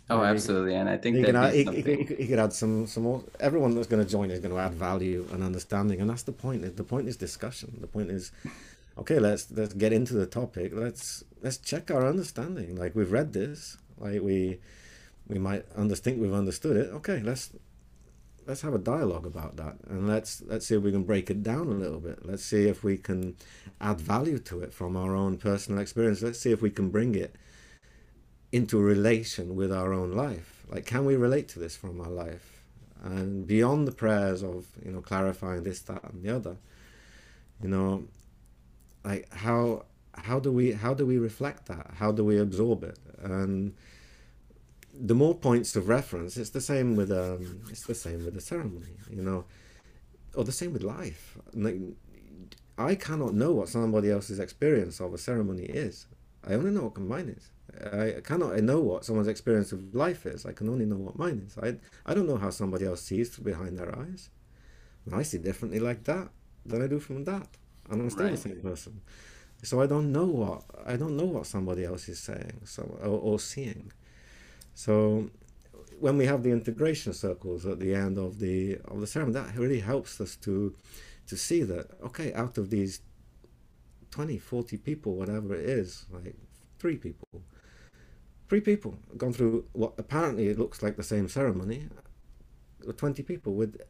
Oh, 0.10 0.22
absolutely, 0.24 0.76
and 0.76 0.88
I 0.90 0.98
think 0.98 1.18
he 1.18 1.24
can 1.24 1.36
add, 1.36 1.54
he, 1.54 1.64
he, 1.64 1.82
he, 2.04 2.28
could 2.28 2.40
add 2.40 2.54
some 2.54 2.86
some 2.86 3.04
more. 3.04 3.24
Everyone 3.40 3.74
that's 3.74 3.88
going 3.88 4.04
to 4.04 4.10
join 4.10 4.30
is 4.30 4.40
going 4.40 4.54
to 4.54 4.60
add 4.60 4.74
value 4.74 5.28
and 5.32 5.44
understanding, 5.44 6.00
and 6.00 6.10
that's 6.10 6.24
the 6.24 6.32
point. 6.32 6.76
The 6.76 6.84
point 6.84 7.08
is 7.08 7.18
discussion. 7.18 7.78
The 7.82 7.88
point 7.88 8.12
is, 8.12 8.32
okay, 8.98 9.20
let's 9.20 9.52
let's 9.52 9.74
get 9.74 9.94
into 9.94 10.14
the 10.14 10.28
topic. 10.28 10.72
Let's 10.76 11.24
let's 11.42 11.58
check 11.58 11.90
our 11.90 12.06
understanding. 12.06 12.76
Like 12.76 12.96
we've 12.96 13.12
read 13.12 13.34
this, 13.34 13.78
like 13.98 14.22
we 14.22 14.60
we 15.28 15.40
might 15.40 15.66
under, 15.76 15.96
think 15.96 16.22
we've 16.22 16.34
understood 16.34 16.78
it. 16.78 16.90
Okay, 16.94 17.22
let's 17.22 17.52
let's 18.48 18.62
have 18.62 18.74
a 18.74 18.80
dialogue 18.80 19.26
about 19.26 19.58
that, 19.58 19.76
and 19.88 20.08
let's 20.08 20.42
let's 20.46 20.66
see 20.68 20.76
if 20.76 20.84
we 20.84 20.92
can 20.92 21.04
break 21.04 21.30
it 21.30 21.44
down 21.44 21.68
a 21.68 21.72
little 21.72 22.00
bit. 22.00 22.26
Let's 22.26 22.44
see 22.44 22.68
if 22.68 22.84
we 22.84 22.98
can 22.98 23.36
add 23.82 24.00
value 24.00 24.40
to 24.40 24.62
it 24.62 24.74
from 24.74 24.96
our 24.96 25.16
own 25.16 25.38
personal 25.38 25.82
experience. 25.82 26.22
Let's 26.22 26.40
see 26.40 26.52
if 26.52 26.62
we 26.62 26.70
can 26.70 26.90
bring 26.90 27.16
it 27.16 27.36
into 28.52 28.80
relation 28.80 29.56
with 29.56 29.72
our 29.72 29.94
own 29.94 30.12
life. 30.14 30.64
Like, 30.70 30.86
can 30.86 31.06
we 31.06 31.16
relate 31.16 31.48
to 31.50 31.60
this 31.60 31.76
from 31.76 32.00
our 32.00 32.10
life? 32.10 32.64
And 33.04 33.46
beyond 33.46 33.88
the 33.88 33.92
prayers 33.92 34.44
of, 34.44 34.66
you 34.84 34.92
know, 34.92 35.02
clarifying 35.02 35.64
this, 35.64 35.82
that, 35.82 36.04
and 36.06 36.24
the 36.24 36.36
other, 36.36 36.58
you 37.62 37.70
know, 37.70 38.06
like 39.04 39.32
how 39.34 39.86
how 40.14 40.40
do 40.40 40.52
we 40.52 40.72
how 40.72 40.94
do 40.94 41.06
we 41.06 41.18
reflect 41.18 41.68
that? 41.68 41.92
How 41.98 42.12
do 42.12 42.24
we 42.24 42.40
absorb 42.40 42.84
it? 42.84 42.98
And 43.22 43.74
the 45.00 45.16
more 45.16 45.36
points 45.36 45.76
of 45.76 45.88
reference, 45.88 46.38
it's 46.38 46.52
the 46.52 46.62
same 46.62 46.96
with 46.96 47.12
um, 47.12 47.62
it's 47.70 47.86
the 47.86 47.96
same 47.96 48.26
with 48.26 48.36
a 48.38 48.42
ceremony, 48.42 48.98
you 49.10 49.22
know, 49.22 49.46
or 50.36 50.44
the 50.44 50.52
same 50.52 50.74
with 50.74 50.84
life. 50.84 51.38
Like, 51.54 51.78
I 52.78 52.96
cannot 52.96 53.34
know 53.34 53.52
what 53.54 53.70
somebody 53.70 54.12
else's 54.12 54.40
experience 54.40 55.00
of 55.00 55.14
a 55.14 55.18
ceremony 55.18 55.64
is. 55.64 56.08
I 56.48 56.54
only 56.54 56.72
know 56.72 56.84
what 56.84 56.98
mine 56.98 57.36
is. 57.38 57.52
I 57.92 58.22
cannot 58.22 58.58
know 58.62 58.80
what 58.80 59.04
someone's 59.04 59.28
experience 59.28 59.72
of 59.72 59.94
life 59.94 60.26
is. 60.26 60.46
I 60.46 60.54
can 60.54 60.70
only 60.70 60.86
know 60.86 60.98
what 60.98 61.18
mine 61.18 61.44
is. 61.46 61.58
I, 61.58 61.76
I 62.10 62.14
don't 62.14 62.28
know 62.28 62.38
how 62.38 62.50
somebody 62.50 62.86
else 62.86 63.02
sees 63.02 63.38
behind 63.38 63.78
their 63.78 63.98
eyes. 63.98 64.30
And 65.06 65.16
I 65.16 65.24
see 65.24 65.38
differently 65.38 65.80
like 65.80 66.04
that 66.06 66.30
than 66.66 66.82
I 66.82 66.88
do 66.88 67.00
from 67.00 67.26
that. 67.26 67.48
And 67.90 68.02
I'm 68.02 68.10
still 68.10 68.26
right. 68.26 68.32
the 68.32 68.38
same 68.38 68.62
person. 68.62 69.02
So 69.64 69.82
I 69.82 69.88
don't 69.88 70.12
know 70.12 70.26
what 70.26 70.64
I 70.86 70.96
don't 70.96 71.18
know 71.18 71.26
what 71.26 71.48
somebody 71.48 71.86
else 71.86 72.08
is 72.08 72.20
saying 72.20 72.62
so 72.66 72.84
or, 73.02 73.20
or 73.34 73.40
seeing. 73.40 73.92
So 74.76 75.30
when 76.00 76.18
we 76.18 76.26
have 76.26 76.44
the 76.44 76.52
integration 76.52 77.14
circles 77.14 77.66
at 77.66 77.80
the 77.80 77.96
end 77.96 78.18
of 78.18 78.40
the 78.40 78.78
of 78.86 79.00
the 79.02 79.08
ceremony, 79.08 79.40
that 79.40 79.58
really 79.58 79.80
helps 79.80 80.22
us 80.22 80.36
to 80.38 80.76
to 81.28 81.38
see 81.38 81.64
that 81.64 81.88
okay, 82.04 82.34
out 82.34 82.58
of 82.58 82.70
these 82.70 83.00
20, 84.12 84.38
40 84.38 84.78
people, 84.78 85.16
whatever 85.16 85.56
it 85.56 85.68
is, 85.68 86.06
like 86.12 86.36
three 86.78 86.98
people, 86.98 87.42
three 88.48 88.62
people 88.62 88.98
gone 89.18 89.34
through 89.34 89.66
what 89.74 89.94
apparently 89.98 90.48
it 90.48 90.60
looks 90.60 90.84
like 90.84 90.96
the 90.96 91.04
same 91.04 91.28
ceremony, 91.28 91.88
20 92.96 93.24
people 93.24 93.54
with 93.54 93.82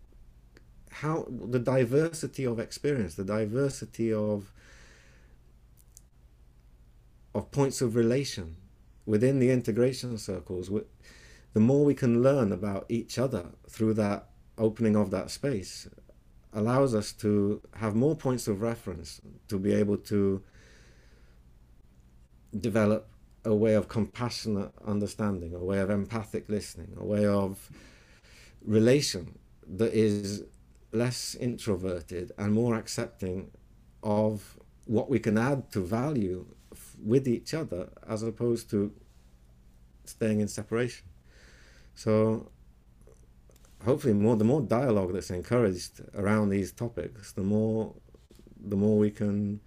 how 0.89 1.27
the 1.29 1.59
diversity 1.59 2.45
of 2.45 2.59
experience, 2.59 3.15
the 3.15 3.23
diversity 3.23 4.13
of 4.13 4.51
of 7.33 7.51
points 7.51 7.81
of 7.81 7.95
relation 7.95 8.55
within 9.05 9.39
the 9.39 9.51
integration 9.51 10.17
circles, 10.17 10.69
the 11.53 11.59
more 11.59 11.85
we 11.85 11.93
can 11.93 12.21
learn 12.21 12.51
about 12.51 12.85
each 12.89 13.17
other 13.17 13.47
through 13.69 13.93
that 13.93 14.29
opening 14.57 14.95
of 14.95 15.11
that 15.11 15.29
space, 15.29 15.87
allows 16.53 16.95
us 16.95 17.11
to 17.11 17.61
have 17.75 17.95
more 17.95 18.15
points 18.15 18.47
of 18.47 18.61
reference 18.61 19.21
to 19.47 19.59
be 19.59 19.73
able 19.73 19.97
to 19.97 20.41
develop 22.59 23.09
a 23.43 23.53
way 23.53 23.73
of 23.73 23.87
compassionate 23.87 24.71
understanding, 24.85 25.53
a 25.53 25.63
way 25.63 25.79
of 25.79 25.89
empathic 25.89 26.49
listening, 26.49 26.93
a 26.97 27.05
way 27.05 27.25
of 27.25 27.69
relation 28.65 29.37
that 29.67 29.93
is 29.93 30.43
less 30.91 31.35
introverted 31.35 32.31
and 32.37 32.53
more 32.53 32.75
accepting 32.75 33.51
of 34.01 34.57
what 34.85 35.09
we 35.09 35.19
can 35.19 35.37
add 35.37 35.69
to 35.71 35.81
value 35.81 36.45
with 37.03 37.27
each 37.27 37.53
other 37.53 37.89
as 38.07 38.23
opposed 38.23 38.69
to 38.71 38.91
staying 40.05 40.39
in 40.41 40.47
separation. 40.47 41.07
So 41.95 42.51
hopefully 43.83 44.13
more 44.13 44.35
the 44.35 44.43
more 44.43 44.61
dialogue 44.61 45.13
that's 45.13 45.29
encouraged 45.29 46.01
around 46.15 46.49
these 46.49 46.71
topics, 46.71 47.31
the 47.31 47.43
more 47.43 47.93
the 48.67 48.75
more 48.75 48.97
we 48.97 49.11
can 49.11 49.61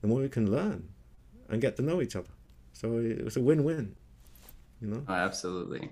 the 0.00 0.08
more 0.08 0.20
we 0.20 0.28
can 0.28 0.50
learn 0.50 0.88
and 1.48 1.60
get 1.60 1.76
to 1.76 1.82
know 1.82 2.00
each 2.00 2.16
other. 2.16 2.34
So 2.72 2.98
it 2.98 3.24
was 3.24 3.36
a 3.36 3.40
win-win, 3.40 3.94
you 4.80 4.88
know. 4.88 5.04
Oh, 5.06 5.14
absolutely, 5.14 5.90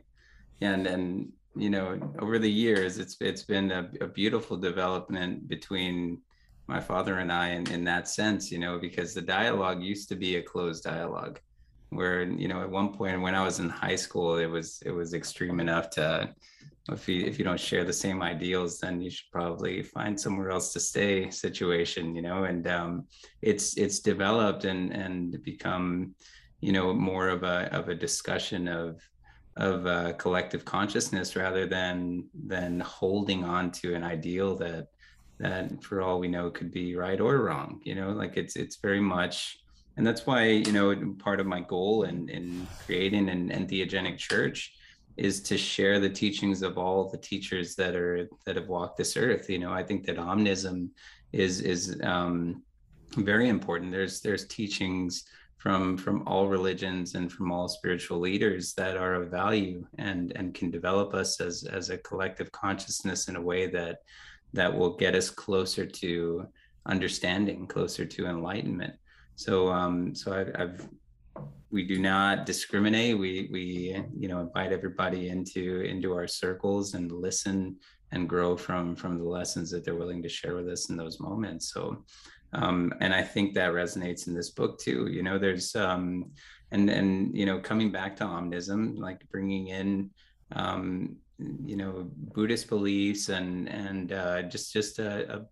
and 0.60 0.86
and 0.86 1.32
you 1.56 1.70
know 1.70 1.98
over 2.20 2.38
the 2.38 2.50
years 2.50 2.98
it's 2.98 3.16
it's 3.20 3.42
been 3.42 3.70
a, 3.70 3.90
a 4.00 4.06
beautiful 4.06 4.56
development 4.56 5.48
between 5.48 6.22
my 6.68 6.80
father 6.80 7.18
and 7.18 7.32
I 7.32 7.48
in, 7.48 7.68
in 7.70 7.82
that 7.84 8.08
sense, 8.08 8.52
you 8.52 8.58
know, 8.58 8.78
because 8.78 9.14
the 9.14 9.22
dialogue 9.22 9.82
used 9.82 10.08
to 10.10 10.16
be 10.16 10.36
a 10.36 10.42
closed 10.42 10.84
dialogue 10.84 11.40
where, 11.88 12.22
you 12.22 12.46
know, 12.46 12.60
at 12.60 12.70
one 12.70 12.92
point 12.92 13.22
when 13.22 13.34
I 13.34 13.42
was 13.42 13.58
in 13.58 13.70
high 13.70 13.96
school, 13.96 14.36
it 14.36 14.46
was, 14.46 14.82
it 14.84 14.90
was 14.90 15.14
extreme 15.14 15.60
enough 15.60 15.88
to, 15.90 16.34
if 16.92 17.08
you, 17.08 17.24
if 17.24 17.38
you 17.38 17.44
don't 17.44 17.58
share 17.58 17.84
the 17.84 17.92
same 17.92 18.22
ideals, 18.22 18.78
then 18.78 19.00
you 19.00 19.08
should 19.08 19.30
probably 19.32 19.82
find 19.82 20.20
somewhere 20.20 20.50
else 20.50 20.74
to 20.74 20.80
stay 20.80 21.30
situation, 21.30 22.14
you 22.14 22.20
know, 22.20 22.44
and 22.44 22.66
um, 22.68 23.06
it's, 23.40 23.78
it's 23.78 24.00
developed 24.00 24.66
and, 24.66 24.92
and 24.92 25.42
become, 25.42 26.14
you 26.60 26.72
know, 26.72 26.92
more 26.92 27.28
of 27.30 27.44
a, 27.44 27.74
of 27.74 27.88
a 27.88 27.94
discussion 27.94 28.68
of, 28.68 29.00
of 29.56 29.86
uh, 29.86 30.12
collective 30.14 30.66
consciousness 30.66 31.34
rather 31.34 31.66
than, 31.66 32.26
than 32.46 32.80
holding 32.80 33.42
on 33.42 33.70
to 33.70 33.94
an 33.94 34.04
ideal 34.04 34.54
that, 34.56 34.88
that 35.38 35.82
for 35.82 36.02
all 36.02 36.18
we 36.18 36.28
know 36.28 36.50
could 36.50 36.70
be 36.70 36.96
right 36.96 37.20
or 37.20 37.42
wrong 37.42 37.80
you 37.84 37.94
know? 37.94 38.10
Like 38.10 38.36
it's 38.36 38.56
it's 38.56 38.76
very 38.76 39.00
much 39.00 39.58
and 39.96 40.06
that's 40.06 40.26
why 40.26 40.46
you 40.46 40.72
know 40.72 41.14
part 41.18 41.40
of 41.40 41.46
my 41.46 41.60
goal 41.60 42.04
in 42.04 42.28
in 42.28 42.66
creating 42.84 43.28
an 43.28 43.50
entheogenic 43.50 44.18
church 44.18 44.74
is 45.16 45.40
to 45.42 45.58
share 45.58 45.98
the 45.98 46.08
teachings 46.08 46.62
of 46.62 46.78
all 46.78 47.08
the 47.08 47.18
teachers 47.18 47.74
that 47.74 47.96
are 47.96 48.28
that 48.46 48.56
have 48.56 48.68
walked 48.68 48.96
this 48.96 49.16
earth 49.16 49.48
you 49.50 49.58
know? 49.58 49.72
I 49.72 49.82
think 49.82 50.04
that 50.06 50.16
omnism 50.16 50.90
is 51.32 51.60
is 51.60 52.00
um 52.02 52.62
very 53.16 53.48
important. 53.48 53.92
There's 53.92 54.20
there's 54.20 54.46
teachings 54.46 55.24
from 55.58 55.96
from 55.96 56.22
all 56.26 56.46
religions 56.48 57.14
and 57.14 57.30
from 57.32 57.50
all 57.50 57.68
spiritual 57.68 58.18
leaders 58.18 58.74
that 58.74 58.96
are 58.96 59.14
of 59.14 59.30
value 59.30 59.84
and 59.98 60.32
and 60.36 60.54
can 60.54 60.70
develop 60.70 61.14
us 61.14 61.40
as 61.40 61.64
as 61.64 61.90
a 61.90 61.98
collective 61.98 62.50
consciousness 62.52 63.28
in 63.28 63.36
a 63.36 63.42
way 63.42 63.66
that 63.66 63.98
that 64.52 64.74
will 64.74 64.96
get 64.96 65.14
us 65.14 65.30
closer 65.30 65.86
to 65.86 66.46
understanding, 66.86 67.66
closer 67.66 68.04
to 68.04 68.26
enlightenment. 68.26 68.94
so 69.36 69.68
um, 69.68 70.14
so 70.14 70.32
I've, 70.32 70.52
I've 70.58 70.88
we 71.70 71.86
do 71.86 71.98
not 71.98 72.46
discriminate. 72.46 73.18
We 73.18 73.48
we 73.52 74.02
you 74.16 74.28
know 74.28 74.40
invite 74.40 74.72
everybody 74.72 75.28
into 75.28 75.82
into 75.82 76.14
our 76.14 76.26
circles 76.26 76.94
and 76.94 77.12
listen 77.12 77.76
and 78.12 78.28
grow 78.28 78.56
from 78.56 78.96
from 78.96 79.18
the 79.18 79.24
lessons 79.24 79.70
that 79.70 79.84
they're 79.84 79.94
willing 79.94 80.22
to 80.22 80.28
share 80.28 80.56
with 80.56 80.68
us 80.68 80.88
in 80.88 80.96
those 80.96 81.20
moments. 81.20 81.72
So, 81.72 82.04
um, 82.54 82.92
and 83.00 83.12
I 83.12 83.22
think 83.22 83.54
that 83.54 83.72
resonates 83.72 84.26
in 84.26 84.34
this 84.34 84.50
book 84.50 84.78
too. 84.78 85.08
You 85.10 85.22
know, 85.22 85.38
there's 85.38 85.76
um, 85.76 86.30
and 86.70 86.88
and 86.88 87.36
you 87.36 87.46
know 87.46 87.58
coming 87.60 87.90
back 87.92 88.16
to 88.16 88.24
omnism, 88.24 88.98
like 88.98 89.20
bringing 89.30 89.68
in 89.68 90.10
um, 90.52 91.16
you 91.38 91.76
know 91.76 92.10
Buddhist 92.34 92.68
beliefs 92.68 93.28
and 93.28 93.68
and 93.68 94.12
uh, 94.12 94.42
just 94.42 94.72
just 94.72 94.98
a, 94.98 95.36
a 95.36 95.46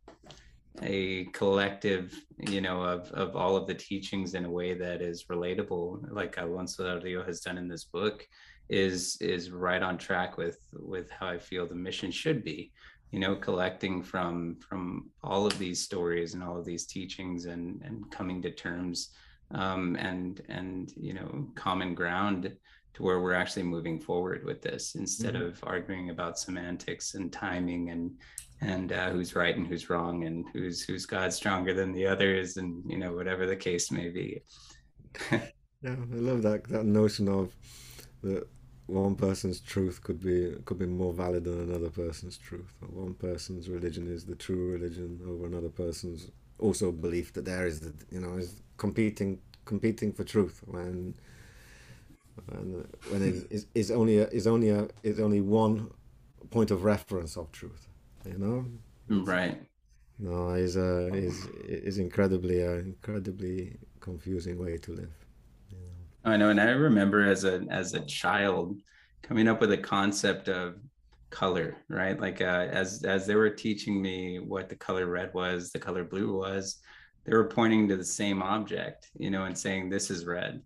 a 0.83 1.25
collective, 1.33 2.15
you 2.39 2.61
know, 2.61 2.83
of, 2.83 3.11
of 3.13 3.35
all 3.35 3.57
of 3.57 3.67
the 3.67 3.75
teachings 3.75 4.35
in 4.35 4.45
a 4.45 4.51
way 4.51 4.75
that 4.75 5.01
is 5.01 5.25
relatable, 5.25 6.07
like 6.11 6.37
Alonso 6.37 7.01
Rio 7.01 7.25
has 7.25 7.41
done 7.41 7.57
in 7.57 7.69
this 7.69 7.85
book, 7.85 8.27
is 8.69 9.17
is 9.21 9.51
right 9.51 9.83
on 9.83 9.97
track 9.97 10.37
with 10.37 10.59
with 10.73 11.09
how 11.11 11.29
I 11.29 11.39
feel 11.39 11.67
the 11.67 11.75
mission 11.75 12.11
should 12.11 12.43
be. 12.45 12.73
You 13.13 13.21
know, 13.21 13.37
collecting 13.37 14.03
from 14.03 14.57
from 14.57 15.11
all 15.23 15.47
of 15.47 15.59
these 15.59 15.83
stories 15.83 16.35
and 16.35 16.43
all 16.43 16.59
of 16.59 16.65
these 16.65 16.87
teachings 16.87 17.47
and 17.47 17.81
and 17.83 18.11
coming 18.11 18.43
to 18.43 18.51
terms 18.51 19.11
um, 19.53 19.97
and 19.97 20.43
and 20.49 20.93
you 20.97 21.15
know 21.15 21.47
common 21.55 21.95
ground 21.95 22.53
to 22.97 23.03
where 23.03 23.21
we're 23.21 23.35
actually 23.35 23.63
moving 23.63 24.01
forward 24.01 24.43
with 24.43 24.63
this 24.63 24.95
instead 24.95 25.35
mm-hmm. 25.35 25.45
of 25.45 25.61
arguing 25.65 26.09
about 26.09 26.39
semantics 26.39 27.15
and 27.15 27.31
timing 27.31 27.91
and 27.91 28.11
and 28.63 28.91
uh, 28.91 29.11
who's 29.11 29.37
right 29.37 29.55
and 29.55 29.67
who's 29.67 29.91
wrong 29.91 30.25
and 30.25 30.47
who's 30.55 30.83
who's 30.83 31.05
God 31.05 31.31
stronger 31.31 31.75
than 31.75 31.93
the 31.93 32.07
others 32.07 32.57
and 32.57 32.83
you 32.91 32.97
know 32.97 33.13
whatever 33.13 33.47
the 33.47 33.55
case 33.55 33.91
may 33.91 34.09
be. 34.09 34.43
yeah, 35.31 35.41
I 35.85 36.17
love 36.17 36.41
that 36.43 36.65
that 36.69 36.87
notion 36.87 37.29
of 37.29 37.55
that 38.23 38.49
one 38.87 39.15
person's 39.15 39.61
truth 39.61 40.03
could 40.03 40.23
be 40.23 40.55
could 40.65 40.79
be 40.79 40.87
more 40.87 41.13
valid 41.13 41.45
than 41.45 41.61
another 41.61 41.91
person's 41.91 42.39
truth. 42.39 42.73
one 42.89 43.13
person's 43.13 43.69
religion 43.69 44.11
is 44.11 44.25
the 44.25 44.37
true 44.37 44.73
religion 44.73 45.21
over 45.29 45.45
another 45.45 45.69
person's 45.69 46.31
also 46.59 46.91
belief 46.91 47.35
that 47.35 47.45
there 47.45 47.67
is 47.67 47.81
the 47.81 47.93
you 48.11 48.21
know 48.21 48.39
is 48.39 48.63
competing 48.79 49.39
competing 49.67 50.15
for 50.15 50.25
truth 50.25 50.63
when 50.65 51.15
when, 52.47 52.87
when 53.11 53.23
it 53.23 53.47
is, 53.51 53.67
is 53.75 53.91
only 53.91 54.19
a, 54.19 54.29
is 54.29 54.47
only 54.47 54.71
a 54.71 54.89
is 55.03 55.21
only 55.21 55.41
one 55.41 55.91
point 56.51 56.71
of 56.71 56.85
reference 56.85 57.37
of 57.37 57.51
truth 57.53 57.89
you 58.25 58.39
know? 58.39 58.67
Right. 59.09 59.61
No 60.19 60.51
is 60.51 60.77
a 60.77 61.13
is 61.15 61.47
is 61.65 61.99
incredibly 61.99 62.65
uh, 62.65 62.79
incredibly 62.79 63.77
confusing 64.01 64.59
way 64.59 64.77
to 64.79 64.93
live 64.93 65.13
you 65.71 65.79
know? 65.79 66.33
i 66.33 66.37
know 66.37 66.51
and 66.51 66.61
i 66.61 66.71
remember 66.71 67.29
as 67.29 67.45
a 67.45 67.65
as 67.71 67.95
a 67.95 68.01
child 68.01 68.81
coming 69.23 69.49
up 69.49 69.61
with 69.61 69.73
a 69.73 69.79
concept 69.79 70.49
of 70.49 70.77
color 71.31 71.77
right? 71.89 72.19
Like 72.21 72.41
uh, 72.41 72.69
as 72.71 73.05
as 73.05 73.27
they 73.27 73.35
were 73.35 73.51
teaching 73.51 74.01
me 74.01 74.39
what 74.39 74.69
the 74.69 74.77
color 74.77 75.07
red 75.07 75.35
was 75.35 75.71
the 75.71 75.79
color 75.79 76.05
blue 76.05 76.39
was 76.39 76.79
they 77.25 77.35
were 77.35 77.49
pointing 77.49 77.89
to 77.89 77.97
the 77.97 78.05
same 78.05 78.43
object 78.43 79.11
you 79.19 79.31
know 79.31 79.45
and 79.45 79.59
saying 79.59 79.91
this 79.91 80.11
is 80.11 80.25
red 80.25 80.63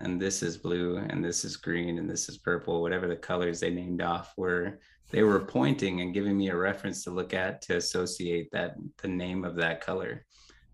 and 0.00 0.20
this 0.20 0.42
is 0.42 0.56
blue 0.56 0.98
and 0.98 1.24
this 1.24 1.44
is 1.44 1.56
green 1.56 1.98
and 1.98 2.08
this 2.08 2.28
is 2.28 2.38
purple 2.38 2.82
whatever 2.82 3.08
the 3.08 3.16
colors 3.16 3.60
they 3.60 3.70
named 3.70 4.02
off 4.02 4.34
were 4.36 4.78
they 5.10 5.22
were 5.22 5.40
pointing 5.40 6.00
and 6.00 6.14
giving 6.14 6.36
me 6.36 6.48
a 6.48 6.56
reference 6.56 7.04
to 7.04 7.10
look 7.10 7.32
at 7.32 7.62
to 7.62 7.76
associate 7.76 8.50
that 8.52 8.74
the 9.02 9.08
name 9.08 9.44
of 9.44 9.54
that 9.56 9.80
color. 9.80 10.24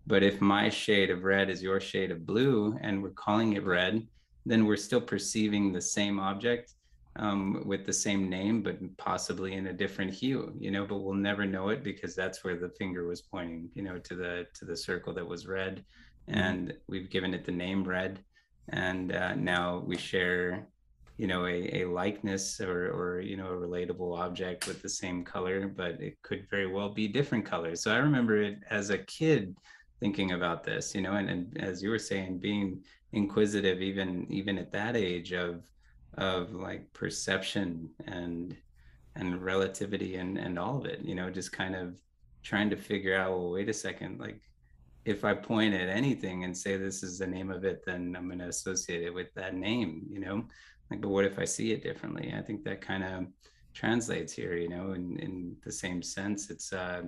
But 0.07 0.23
if 0.23 0.41
my 0.41 0.69
shade 0.69 1.11
of 1.11 1.23
red 1.23 1.49
is 1.49 1.61
your 1.61 1.79
shade 1.79 2.11
of 2.11 2.25
blue 2.25 2.77
and 2.81 3.01
we're 3.01 3.11
calling 3.11 3.53
it 3.53 3.65
red 3.65 4.05
then 4.45 4.65
we're 4.65 4.75
still 4.75 4.99
perceiving 4.99 5.71
the 5.71 5.79
same 5.79 6.19
object 6.19 6.73
um, 7.15 7.63
with 7.65 7.85
the 7.85 7.93
same 7.93 8.29
name 8.29 8.61
but 8.61 8.75
possibly 8.97 9.53
in 9.53 9.67
a 9.67 9.73
different 9.73 10.13
hue 10.13 10.51
you 10.59 10.71
know 10.71 10.85
but 10.85 10.97
we'll 10.97 11.13
never 11.13 11.45
know 11.45 11.69
it 11.69 11.83
because 11.83 12.15
that's 12.15 12.43
where 12.43 12.57
the 12.57 12.69
finger 12.77 13.07
was 13.07 13.21
pointing 13.21 13.69
you 13.75 13.83
know 13.83 13.99
to 13.99 14.15
the 14.15 14.45
to 14.55 14.65
the 14.65 14.75
circle 14.75 15.13
that 15.13 15.25
was 15.25 15.47
red. 15.47 15.85
Mm-hmm. 16.27 16.39
and 16.39 16.73
we've 16.87 17.09
given 17.09 17.33
it 17.33 17.45
the 17.45 17.51
name 17.51 17.83
red 17.83 18.23
and 18.69 19.13
uh, 19.13 19.35
now 19.35 19.83
we 19.85 19.97
share 19.97 20.67
you 21.17 21.27
know 21.27 21.45
a, 21.45 21.81
a 21.81 21.85
likeness 21.85 22.59
or 22.59 22.89
or 22.91 23.21
you 23.21 23.37
know 23.37 23.47
a 23.47 23.55
relatable 23.55 24.17
object 24.17 24.67
with 24.67 24.81
the 24.81 24.89
same 24.89 25.23
color 25.23 25.67
but 25.67 26.01
it 26.01 26.19
could 26.23 26.47
very 26.49 26.67
well 26.67 26.89
be 26.89 27.07
different 27.07 27.45
colors. 27.45 27.81
So 27.81 27.93
i 27.93 27.97
remember 27.97 28.41
it 28.41 28.59
as 28.69 28.89
a 28.89 28.97
kid 28.97 29.55
thinking 29.99 30.31
about 30.31 30.63
this 30.63 30.95
you 30.95 31.01
know 31.01 31.13
and, 31.13 31.29
and 31.29 31.57
as 31.61 31.83
you 31.83 31.89
were 31.89 31.99
saying 31.99 32.39
being 32.39 32.83
inquisitive 33.11 33.81
even 33.81 34.25
even 34.29 34.57
at 34.57 34.71
that 34.71 34.97
age 34.97 35.33
of 35.33 35.63
of 36.17 36.53
like 36.53 36.91
perception 36.93 37.89
and 38.07 38.55
and 39.15 39.41
relativity 39.41 40.15
and 40.15 40.37
and 40.37 40.57
all 40.57 40.77
of 40.77 40.85
it 40.85 41.01
you 41.01 41.15
know 41.15 41.29
just 41.29 41.51
kind 41.51 41.75
of 41.75 41.93
trying 42.41 42.69
to 42.69 42.75
figure 42.75 43.15
out 43.15 43.31
well 43.31 43.51
wait 43.51 43.69
a 43.69 43.73
second 43.73 44.19
like 44.19 44.41
if 45.05 45.25
I 45.25 45.33
point 45.33 45.73
at 45.73 45.89
anything 45.89 46.43
and 46.43 46.57
say 46.57 46.77
this 46.77 47.03
is 47.03 47.19
the 47.19 47.27
name 47.27 47.51
of 47.51 47.65
it, 47.65 47.83
then 47.85 48.15
I'm 48.17 48.27
going 48.27 48.39
to 48.39 48.47
associate 48.47 49.03
it 49.03 49.13
with 49.13 49.33
that 49.35 49.55
name, 49.55 50.05
you 50.09 50.19
know? 50.19 50.45
Like, 50.89 51.01
but 51.01 51.09
what 51.09 51.25
if 51.25 51.39
I 51.39 51.45
see 51.45 51.71
it 51.71 51.83
differently? 51.83 52.33
I 52.37 52.41
think 52.41 52.63
that 52.63 52.81
kind 52.81 53.03
of 53.03 53.25
translates 53.73 54.31
here, 54.33 54.55
you 54.55 54.69
know, 54.69 54.93
in, 54.93 55.19
in 55.19 55.55
the 55.63 55.71
same 55.71 56.01
sense. 56.01 56.49
It's 56.49 56.71
uh 56.71 57.03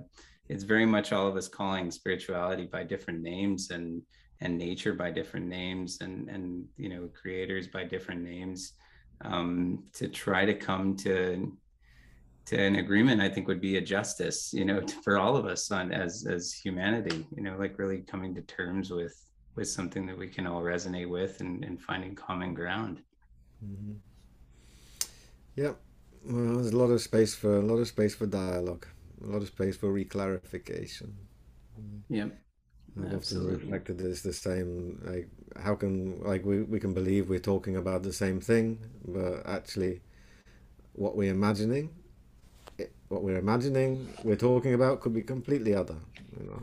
it's 0.48 0.64
very 0.64 0.86
much 0.86 1.12
all 1.12 1.28
of 1.28 1.36
us 1.36 1.48
calling 1.48 1.90
spirituality 1.90 2.66
by 2.66 2.84
different 2.84 3.22
names 3.22 3.72
and 3.72 4.02
and 4.42 4.58
nature 4.58 4.94
by 4.94 5.12
different 5.12 5.48
names 5.48 6.00
and 6.02 6.30
and 6.30 6.66
you 6.78 6.90
know 6.90 7.10
creators 7.20 7.68
by 7.68 7.84
different 7.84 8.22
names 8.22 8.74
um 9.22 9.84
to 9.94 10.08
try 10.08 10.46
to 10.46 10.54
come 10.54 10.96
to 10.96 11.58
to 12.46 12.62
an 12.62 12.76
agreement 12.76 13.22
i 13.22 13.30
think 13.30 13.48
would 13.48 13.62
be 13.62 13.78
a 13.78 13.82
justice 13.82 14.54
you 14.54 14.66
know 14.66 14.82
for 15.04 15.18
all 15.18 15.36
of 15.36 15.46
us 15.46 15.72
on 15.72 15.92
as 15.92 16.26
as 16.26 16.54
humanity 16.54 17.26
you 17.36 17.44
know 17.44 17.56
like 17.58 17.78
really 17.78 18.00
coming 18.02 18.34
to 18.34 18.42
terms 18.42 18.92
with 18.92 19.26
with 19.56 19.68
something 19.68 20.06
that 20.06 20.18
we 20.18 20.28
can 20.28 20.46
all 20.46 20.62
resonate 20.62 21.10
with 21.10 21.40
and, 21.42 21.64
and 21.64 21.82
finding 21.82 22.14
common 22.14 22.54
ground 22.54 23.02
mm-hmm. 23.66 23.94
yeah 25.56 25.74
well 26.26 26.56
there's 26.56 26.74
a 26.74 26.78
lot 26.78 26.92
of 26.92 27.02
space 27.02 27.36
for 27.36 27.58
a 27.58 27.62
lot 27.62 27.78
of 27.78 27.88
space 27.88 28.16
for 28.16 28.26
dialogue 28.26 28.86
a 29.24 29.28
lot 29.28 29.42
of 29.42 29.48
space 29.48 29.76
for 29.76 29.92
reclarification 29.92 31.12
yeah 32.10 32.28
I've 32.98 33.14
Absolutely. 33.14 33.56
often 33.56 33.66
reflected 33.66 33.98
this 33.98 34.22
the 34.22 34.32
same 34.32 35.02
like 35.04 35.30
how 35.62 35.76
can 35.76 36.22
like 36.24 36.46
we, 36.46 36.62
we 36.62 36.80
can 36.80 36.94
believe 36.94 37.30
we're 37.30 37.40
talking 37.40 37.76
about 37.76 38.04
the 38.04 38.14
same 38.14 38.40
thing 38.40 38.80
but 39.06 39.46
actually 39.46 40.02
what 40.94 41.18
we're 41.18 41.32
imagining 41.32 41.90
what 43.10 43.24
we're 43.24 43.38
imagining 43.38 44.08
we're 44.24 44.36
talking 44.36 44.74
about 44.74 45.02
could 45.02 45.14
be 45.14 45.22
completely 45.22 45.76
other 45.76 45.96
you 46.40 46.48
know. 46.48 46.62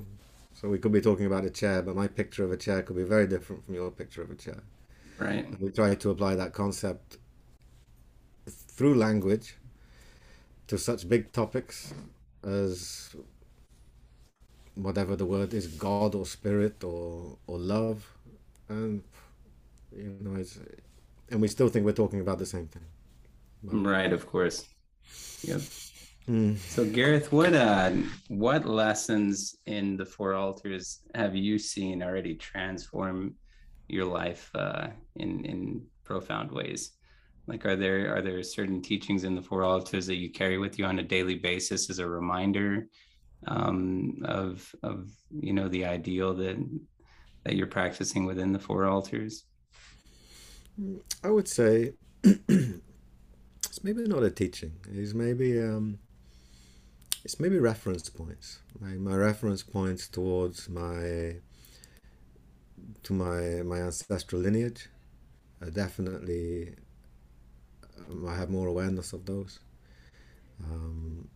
So 0.55 0.69
we 0.69 0.78
could 0.78 0.93
be 0.93 1.01
talking 1.01 1.27
about 1.27 1.44
a 1.44 1.51
chair 1.51 1.82
but 1.82 1.97
my 1.97 2.09
picture 2.09 2.44
of 2.44 2.52
a 2.52 2.56
chair 2.56 2.82
could 2.82 2.97
be 2.97 3.05
very 3.05 3.27
different 3.27 3.64
from 3.64 3.74
your 3.74 3.90
picture 3.90 4.23
of 4.23 4.31
a 4.31 4.35
chair. 4.35 4.62
Right. 5.19 5.47
And 5.47 5.59
we 5.60 5.70
try 5.70 5.94
to 5.94 6.10
apply 6.10 6.35
that 6.36 6.52
concept 6.52 7.19
through 8.48 8.94
language 8.94 9.56
to 10.69 10.78
such 10.78 11.09
big 11.09 11.32
topics 11.32 11.94
as 12.44 13.14
whatever 14.74 15.14
the 15.16 15.27
word 15.27 15.52
is 15.52 15.66
god 15.66 16.14
or 16.14 16.27
spirit 16.27 16.82
or 16.82 17.39
or 17.47 17.59
love. 17.59 18.06
And 18.69 19.02
you 19.97 20.16
know 20.20 20.36
it's 20.40 20.59
and 21.31 21.40
we 21.40 21.48
still 21.48 21.69
think 21.69 21.85
we're 21.85 21.93
talking 21.93 22.20
about 22.20 22.39
the 22.39 22.47
same 22.47 22.66
thing. 22.66 22.85
But, 23.62 23.77
right 23.77 24.12
of 24.12 24.27
course. 24.27 24.66
Yep 25.43 25.62
So 26.57 26.85
Gareth, 26.85 27.32
what 27.32 27.53
uh, 27.53 27.90
what 28.28 28.65
lessons 28.65 29.57
in 29.66 29.97
the 29.97 30.07
four 30.07 30.35
altars 30.35 31.01
have 31.15 31.35
you 31.35 31.59
seen 31.59 32.03
already 32.03 32.36
transform 32.36 33.35
your 33.89 34.05
life 34.05 34.51
uh, 34.55 34.89
in 35.16 35.44
in 35.44 35.82
profound 36.05 36.53
ways? 36.53 36.93
Like, 37.49 37.66
are 37.66 37.77
there 37.77 38.15
are 38.15 38.23
there 38.23 38.43
certain 38.43 38.81
teachings 38.81 39.24
in 39.24 39.35
the 39.35 39.43
four 39.43 39.65
altars 39.65 40.07
that 40.07 40.16
you 40.16 40.31
carry 40.31 40.59
with 40.59 40.78
you 40.78 40.85
on 40.85 41.01
a 41.01 41.03
daily 41.03 41.35
basis 41.35 41.90
as 41.90 41.99
a 41.99 42.09
reminder 42.09 42.86
um, 43.49 44.19
of 44.24 44.73
of 44.85 45.11
you 45.40 45.53
know 45.53 45.69
the 45.69 45.85
ideal 45.85 46.35
that 46.35 46.57
that 47.44 47.57
you're 47.57 47.66
practicing 47.66 48.24
within 48.27 48.53
the 48.53 48.61
four 48.61 48.86
altars? 48.86 49.44
I 51.24 51.31
would 51.31 51.49
say 51.49 51.94
it's 52.23 53.82
maybe 53.82 54.05
not 54.05 54.23
a 54.23 54.31
teaching. 54.31 54.73
It's 54.89 55.15
maybe 55.15 55.61
um, 55.61 55.99
it's 57.24 57.39
maybe 57.39 57.59
reference 57.59 58.09
points. 58.09 58.59
My, 58.81 58.94
my 58.94 59.15
reference 59.15 59.62
points 59.62 60.09
towards 60.09 60.69
my 60.69 61.36
to 63.05 63.12
my 63.12 63.62
my 63.62 63.78
ancestral 63.78 64.43
lineage. 64.43 64.89
I 65.65 65.70
definitely 65.70 66.74
um, 68.11 68.27
I 68.27 68.35
have 68.35 68.51
more 68.51 68.66
awareness 68.66 69.12
of 69.12 69.24
those. 69.24 69.61
Um, 70.65 71.28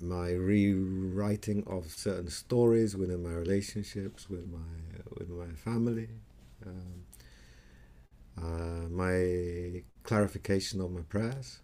my 0.00 0.30
rewriting 0.30 1.64
of 1.66 1.90
certain 1.90 2.28
stories 2.28 2.96
within 2.96 3.22
my 3.22 3.32
relationships 3.32 4.28
with 4.28 4.46
my 4.50 4.58
with 5.18 5.30
my 5.30 5.52
family, 5.54 6.08
um, 6.66 7.04
uh, 8.36 8.88
my 8.90 9.82
clarification 10.02 10.80
of 10.82 10.92
my 10.92 11.00
prayers, 11.02 11.60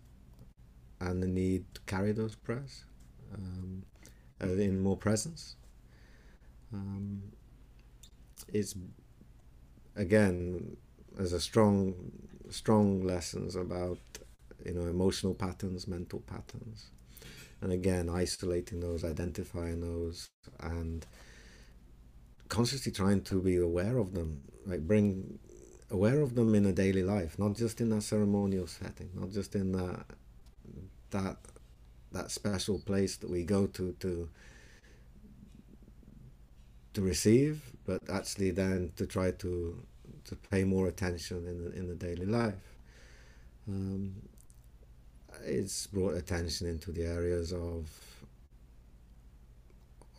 and 1.00 1.22
the 1.22 1.28
need 1.28 1.66
to 1.74 1.80
carry 1.82 2.12
those 2.12 2.34
prayers 2.34 2.84
um, 3.34 3.82
uh, 4.42 4.46
in 4.46 4.80
more 4.80 4.96
presence. 4.96 5.56
Um, 6.72 7.22
it's 8.52 8.74
again 9.96 10.76
as 11.18 11.32
a 11.32 11.40
strong, 11.40 11.94
strong 12.50 13.02
lessons 13.02 13.56
about 13.56 13.98
you 14.64 14.74
know 14.74 14.82
emotional 14.82 15.34
patterns, 15.34 15.86
mental 15.86 16.20
patterns, 16.20 16.90
and 17.60 17.72
again 17.72 18.08
isolating 18.08 18.80
those, 18.80 19.04
identifying 19.04 19.80
those, 19.80 20.30
and 20.60 21.06
consciously 22.48 22.92
trying 22.92 23.22
to 23.22 23.40
be 23.40 23.56
aware 23.56 23.98
of 23.98 24.14
them, 24.14 24.42
like 24.66 24.86
bring 24.86 25.38
aware 25.90 26.20
of 26.20 26.34
them 26.34 26.54
in 26.54 26.66
a 26.66 26.72
daily 26.72 27.02
life, 27.02 27.38
not 27.38 27.54
just 27.56 27.80
in 27.80 27.92
a 27.92 28.00
ceremonial 28.00 28.66
setting, 28.66 29.10
not 29.14 29.30
just 29.30 29.54
in 29.54 29.72
that 29.72 30.06
that 31.10 31.36
that 32.14 32.30
special 32.30 32.78
place 32.78 33.16
that 33.18 33.30
we 33.30 33.44
go 33.44 33.66
to 33.66 33.92
to 34.00 34.28
to 36.94 37.02
receive, 37.02 37.62
but 37.84 38.00
actually 38.08 38.50
then 38.52 38.92
to 38.96 39.06
try 39.06 39.30
to 39.32 39.82
to 40.24 40.36
pay 40.36 40.64
more 40.64 40.88
attention 40.88 41.46
in 41.46 41.64
the, 41.64 41.78
in 41.78 41.88
the 41.88 41.94
daily 41.94 42.24
life. 42.24 42.78
Um, 43.68 44.14
it's 45.44 45.86
brought 45.88 46.14
attention 46.14 46.68
into 46.68 46.92
the 46.92 47.04
areas 47.04 47.52
of 47.52 47.90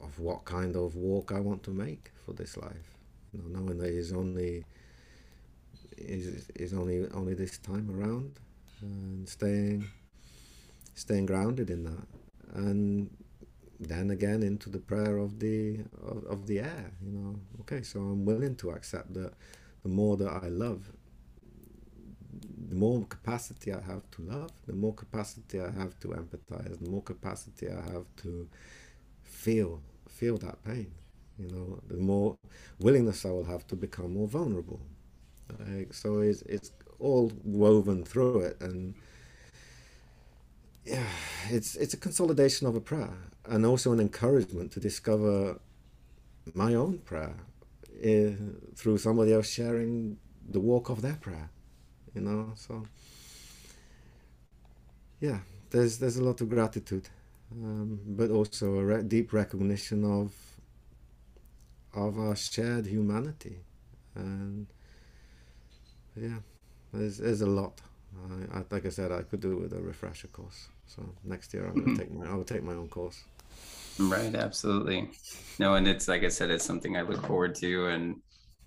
of 0.02 0.20
what 0.20 0.46
kind 0.46 0.76
of 0.76 0.96
walk 0.96 1.32
I 1.32 1.40
want 1.40 1.64
to 1.64 1.72
make 1.72 2.12
for 2.26 2.34
this 2.34 2.58
life. 2.58 2.98
You 3.34 3.40
know, 3.42 3.60
knowing 3.60 3.80
that 3.80 3.90
is 3.90 4.12
only 4.14 4.66
is 5.98 6.50
is 6.56 6.74
only 6.74 7.08
only 7.14 7.34
this 7.34 7.58
time 7.58 7.90
around, 7.90 8.34
and 8.82 9.28
staying 9.28 9.88
staying 10.96 11.28
grounded 11.28 11.70
in 11.70 11.84
that, 11.86 12.08
and 12.56 13.10
then 13.80 14.10
again 14.12 14.44
into 14.44 14.70
the 14.70 14.80
prayer 14.80 15.18
of 15.18 15.40
the 15.40 15.80
of, 16.04 16.26
of 16.26 16.48
the 16.48 16.60
air. 16.60 16.92
You 17.06 17.12
know, 17.12 17.40
okay, 17.62 17.84
so 17.84 18.00
I'm 18.00 18.26
willing 18.26 18.56
to 18.58 18.72
accept 18.72 19.14
that 19.16 19.34
the 19.84 19.90
more 19.90 20.18
that 20.18 20.30
I 20.44 20.48
love, 20.50 20.92
the 22.70 22.76
more 22.76 23.06
capacity 23.06 23.74
I 23.74 23.82
have 23.82 24.10
to 24.12 24.22
love, 24.24 24.52
the 24.68 24.74
more 24.74 24.94
capacity 24.94 25.62
I 25.62 25.72
have 25.72 26.00
to 26.02 26.10
empathize, 26.10 26.80
the 26.84 26.90
more 26.90 27.02
capacity 27.04 27.70
I 27.70 27.82
have 27.94 28.06
to 28.24 28.48
feel 29.24 29.82
feel 30.10 30.38
that 30.38 30.64
pain. 30.64 30.92
You 31.38 31.50
know, 31.50 31.82
the 31.88 31.98
more 31.98 32.38
willingness 32.80 33.26
I 33.26 33.30
will 33.32 33.46
have 33.46 33.68
to 33.68 33.76
become 33.76 34.14
more 34.14 34.28
vulnerable. 34.28 34.82
Like, 35.60 35.94
so 35.94 36.20
it's 36.20 36.42
it's 36.44 36.72
all 37.00 37.32
woven 37.44 38.04
through 38.06 38.42
it, 38.42 38.58
and 38.62 38.96
yeah, 40.86 41.08
it's 41.50 41.76
it's 41.76 41.94
a 41.94 41.98
consolidation 41.98 42.68
of 42.68 42.76
a 42.76 42.82
prayer, 42.82 43.18
and 43.46 43.66
also 43.66 43.92
an 43.92 44.00
encouragement 44.00 44.72
to 44.74 44.80
discover 44.80 45.60
my 46.54 46.76
own 46.76 47.00
prayer 47.00 47.36
uh, 48.04 48.32
through 48.76 48.98
somebody 48.98 49.34
else 49.34 49.50
sharing 49.50 50.18
the 50.50 50.60
walk 50.60 50.90
of 50.90 51.02
their 51.02 51.16
prayer. 51.16 51.50
You 52.14 52.22
know, 52.22 52.52
so 52.56 52.86
yeah, 55.20 55.40
there's 55.72 55.98
there's 55.98 56.18
a 56.18 56.24
lot 56.24 56.42
of 56.42 56.50
gratitude, 56.50 57.10
um, 57.52 58.00
but 58.06 58.30
also 58.30 58.76
a 58.76 58.84
re- 58.86 59.04
deep 59.04 59.34
recognition 59.34 60.04
of 60.04 60.34
of 61.94 62.20
our 62.20 62.36
shared 62.36 62.86
humanity, 62.86 63.58
and 64.16 64.68
yeah, 66.16 66.40
there's 66.94 67.18
there's 67.18 67.42
a 67.42 67.48
lot. 67.48 67.82
I, 68.30 68.60
I, 68.60 68.64
like 68.72 68.86
I 68.86 68.90
said, 68.90 69.12
I 69.12 69.22
could 69.22 69.42
do 69.42 69.54
it 69.54 69.62
with 69.62 69.74
a 69.74 69.82
refresher 69.82 70.28
course. 70.28 70.68
So 70.88 71.04
next 71.24 71.54
year, 71.54 71.66
I'm 71.68 71.84
gonna 71.84 71.98
take 71.98 72.12
my 72.12 72.28
I 72.28 72.34
will 72.34 72.44
take 72.44 72.64
my 72.64 72.74
own 72.74 72.88
course. 72.88 73.24
Right, 74.00 74.36
absolutely. 74.36 75.10
No, 75.60 75.76
and 75.76 75.88
it's 75.88 76.08
like 76.08 76.24
I 76.24 76.30
said, 76.30 76.52
it's 76.52 76.66
something 76.66 76.98
I 76.98 77.02
look 77.02 77.26
forward 77.26 77.56
to, 77.56 77.88
and 77.88 78.16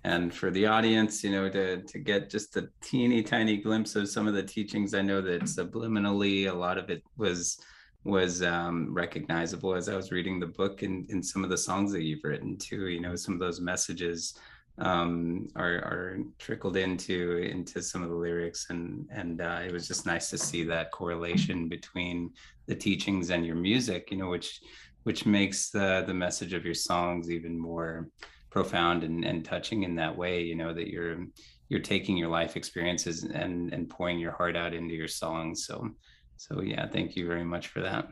and 0.04 0.34
for 0.34 0.50
the 0.50 0.66
audience, 0.66 1.22
you 1.22 1.30
know, 1.30 1.48
to 1.48 1.82
to 1.82 1.98
get 1.98 2.30
just 2.30 2.56
a 2.56 2.68
teeny 2.82 3.22
tiny 3.22 3.56
glimpse 3.58 3.96
of 3.96 4.08
some 4.08 4.26
of 4.26 4.34
the 4.34 4.42
teachings. 4.42 4.94
I 4.94 5.02
know 5.02 5.20
that 5.22 5.42
subliminally, 5.42 6.50
a 6.50 6.54
lot 6.54 6.78
of 6.78 6.90
it 6.90 7.02
was 7.16 7.60
was 8.04 8.42
um, 8.42 8.94
recognizable 8.94 9.74
as 9.74 9.88
I 9.88 9.96
was 9.96 10.10
reading 10.12 10.40
the 10.40 10.46
book 10.46 10.82
and 10.82 11.08
in 11.10 11.22
some 11.22 11.44
of 11.44 11.50
the 11.50 11.58
songs 11.58 11.92
that 11.92 12.04
you've 12.04 12.24
written 12.24 12.56
too. 12.56 12.88
You 12.88 13.00
know, 13.00 13.16
some 13.16 13.34
of 13.34 13.40
those 13.40 13.60
messages 13.60 14.34
um, 14.80 15.48
are, 15.56 15.76
are 15.76 16.18
trickled 16.38 16.76
into 16.76 17.38
into 17.38 17.82
some 17.82 18.02
of 18.02 18.10
the 18.10 18.14
lyrics, 18.14 18.66
and 18.70 19.08
and 19.10 19.40
uh, 19.40 19.60
it 19.64 19.72
was 19.72 19.88
just 19.88 20.06
nice 20.06 20.30
to 20.30 20.38
see 20.38 20.64
that 20.64 20.92
correlation 20.92 21.68
between 21.68 22.30
the 22.66 22.74
teachings 22.74 23.30
and 23.30 23.44
your 23.44 23.56
music. 23.56 24.10
You 24.10 24.18
know, 24.18 24.28
which 24.28 24.60
which 25.04 25.26
makes 25.26 25.70
the 25.70 26.04
the 26.06 26.14
message 26.14 26.52
of 26.52 26.64
your 26.64 26.74
songs 26.74 27.30
even 27.30 27.58
more 27.58 28.08
profound 28.50 29.04
and, 29.04 29.24
and 29.24 29.44
touching 29.44 29.82
in 29.82 29.94
that 29.94 30.16
way 30.16 30.42
you 30.42 30.54
know 30.54 30.72
that 30.72 30.88
you're 30.88 31.26
you're 31.68 31.80
taking 31.80 32.16
your 32.16 32.28
life 32.28 32.56
experiences 32.56 33.24
and 33.24 33.72
and 33.72 33.88
pouring 33.88 34.18
your 34.18 34.32
heart 34.32 34.56
out 34.56 34.74
into 34.74 34.94
your 34.94 35.08
songs. 35.08 35.66
So 35.66 35.90
so 36.36 36.62
yeah 36.62 36.86
thank 36.86 37.16
you 37.16 37.26
very 37.26 37.44
much 37.44 37.68
for 37.68 37.80
that. 37.80 38.08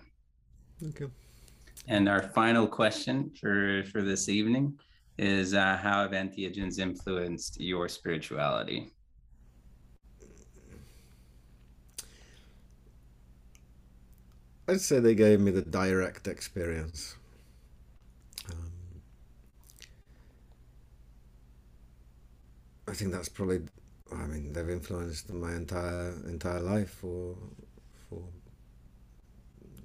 Thank 0.80 1.00
you. 1.00 1.10
And 1.88 2.08
our 2.08 2.22
final 2.22 2.66
question 2.66 3.30
for 3.40 3.84
for 3.92 4.02
this 4.02 4.28
evening 4.28 4.78
is 5.18 5.54
uh, 5.54 5.76
how 5.76 6.02
have 6.02 6.12
entheogens 6.12 6.78
influenced 6.78 7.60
your 7.60 7.88
spirituality 7.88 8.92
I'd 14.68 14.80
say 14.80 14.98
they 14.98 15.14
gave 15.14 15.40
me 15.40 15.52
the 15.52 15.62
direct 15.62 16.26
experience. 16.26 17.16
Um, 18.50 19.02
I 22.88 22.92
think 22.92 23.12
that's 23.12 23.28
probably. 23.28 23.62
I 24.12 24.26
mean, 24.26 24.52
they've 24.52 24.68
influenced 24.68 25.32
my 25.32 25.54
entire 25.54 26.14
entire 26.28 26.60
life 26.60 26.90
for 26.90 27.36
for 28.08 28.22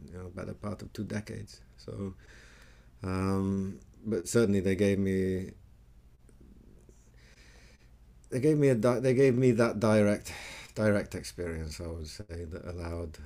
you 0.05 0.13
know 0.17 0.31
better 0.33 0.53
part 0.53 0.81
of 0.81 0.91
two 0.93 1.03
decades. 1.03 1.61
So, 1.77 2.15
um, 3.03 3.79
but 4.05 4.27
certainly 4.27 4.59
they 4.59 4.75
gave 4.75 4.99
me. 4.99 5.51
They 8.29 8.39
gave 8.39 8.57
me 8.57 8.69
a 8.69 8.75
they 8.75 9.13
gave 9.13 9.35
me 9.35 9.51
that 9.51 9.79
direct 9.79 10.33
direct 10.75 11.15
experience. 11.15 11.81
I 11.81 11.87
would 11.87 12.07
say 12.07 12.45
that 12.45 12.65
allowed 12.65 13.17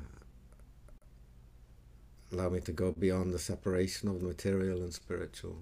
allow 2.31 2.49
me 2.49 2.60
to 2.60 2.72
go 2.72 2.91
beyond 2.91 3.34
the 3.34 3.39
separation 3.39 4.10
of 4.10 4.19
the 4.19 4.27
material 4.27 4.81
and 4.81 4.93
spiritual 4.93 5.57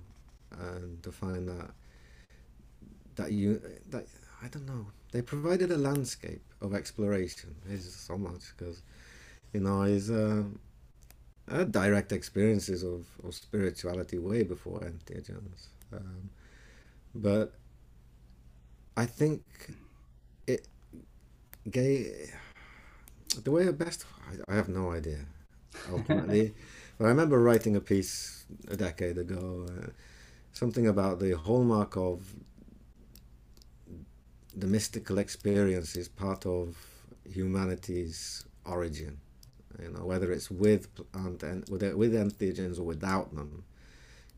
and 0.52 1.02
to 1.04 1.12
find 1.12 1.48
that 1.48 1.72
that 3.16 3.32
you 3.32 3.62
that 3.90 4.06
I 4.42 4.48
don't 4.48 4.66
know 4.66 4.88
they 5.12 5.22
provided 5.22 5.72
a 5.72 5.78
landscape 5.78 6.42
of 6.62 6.74
exploration 6.74 7.56
is 7.70 7.94
so 7.94 8.18
much 8.18 8.42
because 8.58 8.82
you 9.54 9.60
know 9.60 9.84
is 9.84 10.10
uh, 10.10 10.44
I 10.44 10.73
had 11.50 11.72
direct 11.72 12.12
experiences 12.12 12.84
of, 12.84 13.06
of 13.24 13.34
spirituality 13.34 14.18
way 14.18 14.44
before 14.44 14.80
entheogens 14.80 15.68
um, 15.92 16.30
but 17.14 17.54
I 18.96 19.06
think 19.06 19.42
it 20.48 20.68
gave 21.70 22.34
the 23.44 23.52
way 23.52 23.68
I 23.68 23.72
best 23.72 24.06
I, 24.30 24.52
I 24.52 24.56
have 24.56 24.70
no 24.70 24.92
idea 24.92 25.26
ultimately. 25.92 26.54
but 26.98 27.06
I 27.06 27.08
remember 27.10 27.40
writing 27.40 27.76
a 27.76 27.82
piece 27.82 28.46
a 28.68 28.78
decade 28.78 29.18
ago, 29.18 29.68
uh, 29.70 29.88
something 30.54 30.88
about 30.88 31.20
the 31.20 31.32
hallmark 31.32 31.98
of 31.98 32.34
the 34.56 34.68
mystical 34.68 35.18
experience 35.18 35.96
is 35.96 36.08
part 36.08 36.46
of 36.46 36.78
humanity's 37.26 38.46
origin. 38.66 39.20
You 39.82 39.90
know, 39.90 40.06
whether 40.06 40.32
it's 40.32 40.50
with 40.52 40.88
and, 41.14 41.68
with 41.70 41.84
with 41.94 42.14
entheogens 42.14 42.80
or 42.80 42.84
without 42.84 43.34
them. 43.36 43.64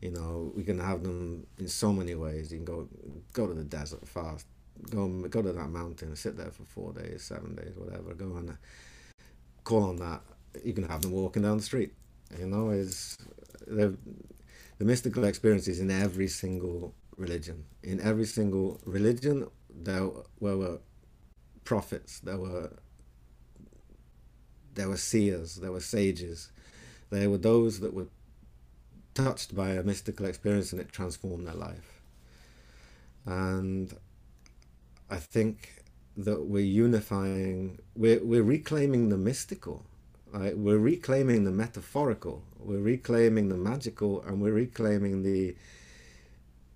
You 0.02 0.10
know, 0.10 0.52
we 0.54 0.62
can 0.62 0.78
have 0.78 1.02
them 1.02 1.46
in 1.58 1.68
so 1.68 1.90
many 1.90 2.14
ways. 2.14 2.52
You 2.52 2.58
can 2.58 2.66
go 2.66 2.88
go 3.32 3.46
to 3.46 3.54
the 3.54 3.64
desert 3.64 4.06
fast, 4.06 4.46
go 4.90 5.08
go 5.08 5.42
to 5.42 5.52
that 5.52 5.68
mountain, 5.68 6.14
sit 6.16 6.36
there 6.36 6.50
for 6.50 6.64
four 6.64 6.92
days, 6.92 7.22
seven 7.22 7.54
days, 7.54 7.72
whatever. 7.76 8.14
Go 8.14 8.36
and 8.36 8.56
call 9.64 9.84
on 9.84 9.96
that 9.96 10.20
you 10.64 10.72
can 10.72 10.84
have 10.84 11.02
them 11.02 11.12
walking 11.12 11.42
down 11.42 11.58
the 11.58 11.62
street. 11.62 11.92
You 12.38 12.46
know, 12.46 12.70
is 12.70 13.16
the 13.66 13.96
the 14.78 14.84
mystical 14.84 15.24
experience 15.24 15.68
is 15.68 15.80
in 15.80 15.90
every 15.90 16.28
single 16.28 16.94
religion. 17.16 17.64
In 17.82 18.00
every 18.00 18.26
single 18.26 18.80
religion, 18.84 19.48
there 19.70 20.08
were 20.40 20.78
prophets, 21.64 22.20
there 22.20 22.36
were 22.36 22.70
there 24.76 24.88
were 24.88 24.96
seers, 24.96 25.56
there 25.56 25.72
were 25.72 25.80
sages, 25.80 26.52
there 27.10 27.28
were 27.28 27.38
those 27.38 27.80
that 27.80 27.92
were 27.92 28.06
touched 29.14 29.54
by 29.56 29.70
a 29.70 29.82
mystical 29.82 30.26
experience 30.26 30.72
and 30.72 30.80
it 30.80 30.92
transformed 30.92 31.46
their 31.46 31.54
life. 31.54 32.00
and 33.26 33.96
I 35.10 35.16
think 35.16 35.84
that 36.16 36.46
we're 36.46 36.64
unifying, 36.64 37.78
we're, 37.94 38.22
we're 38.24 38.42
reclaiming 38.42 39.08
the 39.08 39.16
mystical, 39.16 39.84
right? 40.32 40.56
We're 40.56 40.78
reclaiming 40.78 41.44
the 41.44 41.50
metaphorical, 41.50 42.42
we're 42.58 42.80
reclaiming 42.80 43.48
the 43.48 43.56
magical, 43.56 44.22
and 44.22 44.40
we're 44.40 44.52
reclaiming 44.52 45.22
the 45.22 45.54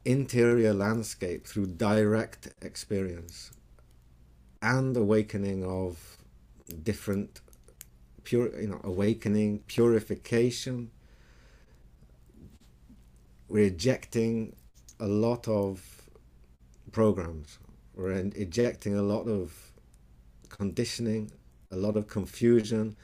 interior 0.04 0.72
landscape 0.72 1.46
through 1.46 1.66
direct 1.66 2.48
experience 2.62 3.50
and 4.62 4.96
awakening 4.96 5.64
of 5.64 6.18
different 6.82 7.40
pure 8.24 8.58
you 8.60 8.68
know 8.68 8.80
awakening 8.84 9.60
purification 9.66 10.90
rejecting 13.48 14.54
a 14.98 15.06
lot 15.06 15.48
of 15.48 16.02
programs 16.92 17.58
we're 17.94 18.12
ejecting 18.36 18.96
a 18.96 19.02
lot 19.02 19.26
of 19.28 19.72
conditioning 20.48 21.30
a 21.70 21.76
lot 21.76 21.96
of 21.96 22.06
confusion 22.08 22.96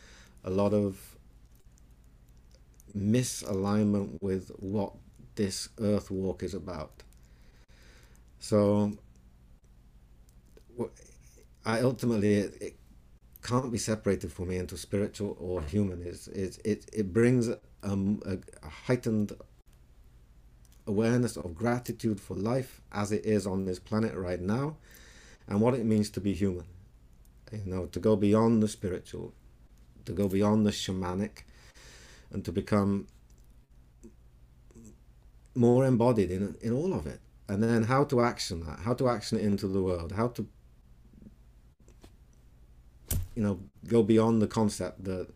a 0.45 0.51
lot 0.51 0.73
of 0.73 1.17
misalignment 2.97 4.19
with 4.23 4.51
what 4.59 4.93
this 5.35 5.69
earth 5.81 6.11
walk 6.11 6.43
is 6.43 6.55
about. 6.55 7.03
So 8.39 8.93
I 11.65 11.81
ultimately 11.81 12.75
can't 13.47 13.71
be 13.71 13.79
separated 13.79 14.33
for 14.33 14.45
me 14.45 14.57
into 14.57 14.77
spiritual 14.77 15.37
or 15.39 15.63
human. 15.63 16.03
Is 16.03 16.29
it, 16.29 16.59
it 16.65 16.81
it 17.01 17.13
brings 17.13 17.49
um, 17.83 18.21
a, 18.33 18.35
a 18.67 18.71
heightened 18.87 19.33
awareness 20.87 21.37
of 21.37 21.55
gratitude 21.55 22.21
for 22.21 22.35
life 22.35 22.81
as 22.93 23.13
it 23.13 23.25
is 23.25 23.47
on 23.47 23.65
this 23.65 23.79
planet 23.79 24.15
right 24.15 24.41
now, 24.41 24.77
and 25.49 25.61
what 25.61 25.75
it 25.75 25.85
means 25.93 26.11
to 26.11 26.21
be 26.21 26.33
human. 26.33 26.67
You 27.53 27.71
know, 27.73 27.87
to 27.87 28.01
go 28.01 28.17
beyond 28.17 28.63
the 28.63 28.69
spiritual, 28.69 29.33
to 30.07 30.13
go 30.13 30.27
beyond 30.29 30.67
the 30.67 30.73
shamanic, 30.73 31.45
and 32.33 32.45
to 32.45 32.53
become 32.53 33.07
more 35.55 35.85
embodied 35.87 36.31
in 36.31 36.57
in 36.61 36.73
all 36.73 36.93
of 36.93 37.07
it. 37.07 37.21
And 37.49 37.63
then 37.63 37.85
how 37.85 38.03
to 38.11 38.23
action 38.23 38.67
that, 38.67 38.81
how 38.81 38.95
to 38.95 39.09
action 39.09 39.39
it 39.39 39.45
into 39.45 39.69
the 39.69 39.81
world, 39.81 40.11
how 40.13 40.29
to 40.37 40.49
you 43.37 43.43
know 43.43 43.61
go 43.87 44.03
beyond 44.03 44.43
the 44.43 44.49
concept 44.49 45.05
that 45.05 45.29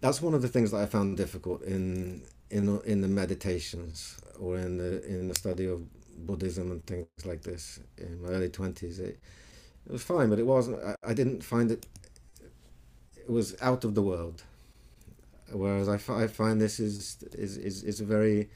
that's 0.00 0.22
one 0.22 0.34
of 0.34 0.42
the 0.42 0.48
things 0.48 0.70
that 0.70 0.80
I 0.80 0.86
found 0.86 1.16
difficult 1.16 1.62
in 1.62 2.22
in 2.50 2.80
in 2.82 3.00
the 3.00 3.08
meditations 3.08 4.18
or 4.38 4.58
in 4.58 4.76
the 4.76 5.04
in 5.06 5.28
the 5.28 5.34
study 5.34 5.66
of 5.66 5.82
Buddhism 6.26 6.70
and 6.70 6.86
things 6.86 7.06
like 7.24 7.42
this 7.42 7.80
in 7.98 8.22
my 8.22 8.28
early 8.28 8.48
twenties. 8.48 9.00
It, 9.00 9.18
it 9.86 9.92
was 9.92 10.02
fine, 10.02 10.30
but 10.30 10.38
it 10.38 10.46
wasn't. 10.46 10.82
I, 10.84 10.94
I 11.10 11.14
didn't 11.14 11.42
find 11.42 11.70
it. 11.70 11.86
It 13.16 13.30
was 13.30 13.56
out 13.60 13.84
of 13.84 13.94
the 13.94 14.02
world. 14.02 14.42
Whereas 15.52 15.88
I, 15.88 15.94
I 16.22 16.26
find 16.26 16.60
this 16.60 16.80
is 16.80 17.22
is 17.32 17.56
is 17.56 17.82
is 17.84 18.00
a 18.00 18.04
very. 18.04 18.48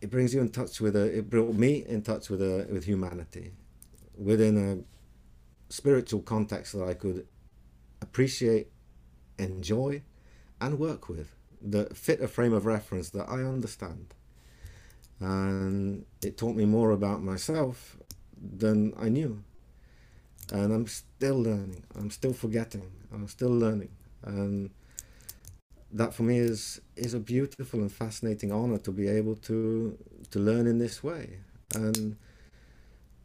It 0.00 0.10
brings 0.10 0.34
you 0.34 0.40
in 0.40 0.50
touch 0.50 0.80
with 0.80 0.96
a. 0.96 1.18
It 1.18 1.30
brought 1.30 1.54
me 1.54 1.84
in 1.86 2.02
touch 2.02 2.30
with 2.30 2.42
a 2.42 2.66
with 2.70 2.84
humanity, 2.84 3.52
within 4.16 4.56
a 4.56 4.93
spiritual 5.68 6.20
context 6.20 6.72
that 6.72 6.88
I 6.88 6.94
could 6.94 7.26
appreciate, 8.00 8.68
enjoy, 9.38 10.02
and 10.60 10.78
work 10.78 11.08
with 11.08 11.34
that 11.62 11.96
fit 11.96 12.20
a 12.20 12.28
frame 12.28 12.52
of 12.52 12.66
reference 12.66 13.10
that 13.10 13.28
I 13.28 13.42
understand. 13.42 14.14
And 15.20 16.04
it 16.22 16.36
taught 16.36 16.56
me 16.56 16.64
more 16.64 16.90
about 16.90 17.22
myself 17.22 17.96
than 18.40 18.92
I 18.98 19.08
knew. 19.08 19.42
And 20.52 20.72
I'm 20.72 20.86
still 20.86 21.40
learning. 21.40 21.84
I'm 21.94 22.10
still 22.10 22.34
forgetting. 22.34 22.90
I'm 23.12 23.28
still 23.28 23.50
learning. 23.50 23.90
And 24.22 24.70
that 25.92 26.12
for 26.12 26.24
me 26.24 26.38
is 26.38 26.80
is 26.96 27.14
a 27.14 27.20
beautiful 27.20 27.80
and 27.80 27.90
fascinating 27.90 28.50
honor 28.52 28.78
to 28.78 28.90
be 28.90 29.08
able 29.08 29.36
to 29.36 29.96
to 30.30 30.38
learn 30.38 30.66
in 30.66 30.78
this 30.78 31.02
way. 31.02 31.38
And 31.74 32.16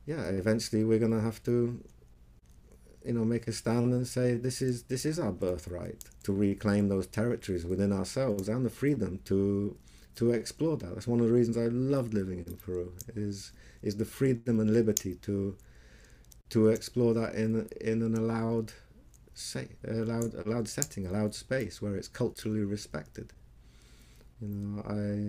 yeah, 0.05 0.23
eventually 0.23 0.83
we're 0.83 0.99
gonna 0.99 1.21
have 1.21 1.43
to 1.43 1.83
you 3.05 3.13
know 3.13 3.25
make 3.25 3.47
a 3.47 3.51
stand 3.51 3.93
and 3.93 4.07
say 4.07 4.35
this 4.35 4.61
is 4.61 4.83
this 4.83 5.05
is 5.05 5.19
our 5.19 5.31
birthright 5.31 6.03
to 6.23 6.33
reclaim 6.33 6.89
those 6.89 7.07
territories 7.07 7.65
within 7.65 7.93
ourselves 7.93 8.49
and 8.49 8.65
the 8.65 8.69
freedom 8.69 9.19
to 9.25 9.75
to 10.15 10.31
explore 10.31 10.75
that. 10.75 10.93
That's 10.93 11.07
one 11.07 11.21
of 11.21 11.27
the 11.27 11.33
reasons 11.33 11.57
I 11.57 11.67
loved 11.67 12.13
living 12.13 12.43
in 12.45 12.57
Peru 12.57 12.91
is 13.15 13.53
is 13.81 13.95
the 13.95 14.05
freedom 14.05 14.59
and 14.59 14.73
liberty 14.73 15.15
to 15.21 15.55
to 16.49 16.67
explore 16.67 17.13
that 17.13 17.35
in 17.35 17.69
in 17.79 18.01
an 18.01 18.15
allowed 18.15 18.73
say 19.33 19.69
allowed 19.87 20.33
allowed 20.45 20.67
setting, 20.67 21.07
allowed 21.07 21.33
space 21.33 21.81
where 21.81 21.95
it's 21.95 22.09
culturally 22.09 22.65
respected. 22.65 23.31
You 24.41 24.49
know, 24.49 24.83
I 24.83 25.27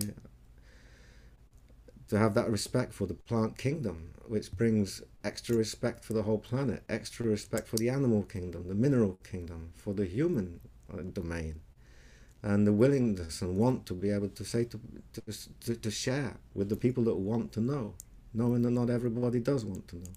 to 2.09 2.17
have 2.17 2.33
that 2.33 2.49
respect 2.49 2.91
for 2.91 3.07
the 3.07 3.13
plant 3.13 3.57
kingdom, 3.57 4.11
which 4.27 4.51
brings 4.51 5.01
extra 5.23 5.55
respect 5.55 6.03
for 6.03 6.13
the 6.13 6.23
whole 6.23 6.37
planet, 6.37 6.83
extra 6.89 7.25
respect 7.25 7.67
for 7.67 7.77
the 7.77 7.89
animal 7.89 8.23
kingdom, 8.23 8.67
the 8.67 8.75
mineral 8.75 9.19
kingdom, 9.23 9.71
for 9.75 9.93
the 9.93 10.05
human 10.05 10.59
uh, 10.93 11.01
domain, 11.13 11.61
and 12.41 12.65
the 12.65 12.73
willingness 12.73 13.41
and 13.41 13.57
want 13.57 13.85
to 13.85 13.93
be 13.93 14.09
able 14.09 14.29
to 14.29 14.43
say 14.43 14.63
to, 14.65 14.79
to, 15.61 15.75
to 15.75 15.91
share 15.91 16.37
with 16.55 16.69
the 16.69 16.75
people 16.75 17.03
that 17.03 17.15
want 17.15 17.51
to 17.53 17.59
know, 17.59 17.93
knowing 18.33 18.63
that 18.63 18.71
not 18.71 18.89
everybody 18.89 19.39
does 19.39 19.63
want 19.63 19.87
to 19.87 19.97
know, 19.97 20.15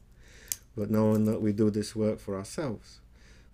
but 0.76 0.90
knowing 0.90 1.24
that 1.26 1.42
we 1.42 1.52
do 1.52 1.70
this 1.70 1.94
work 1.94 2.18
for 2.18 2.36
ourselves. 2.36 3.00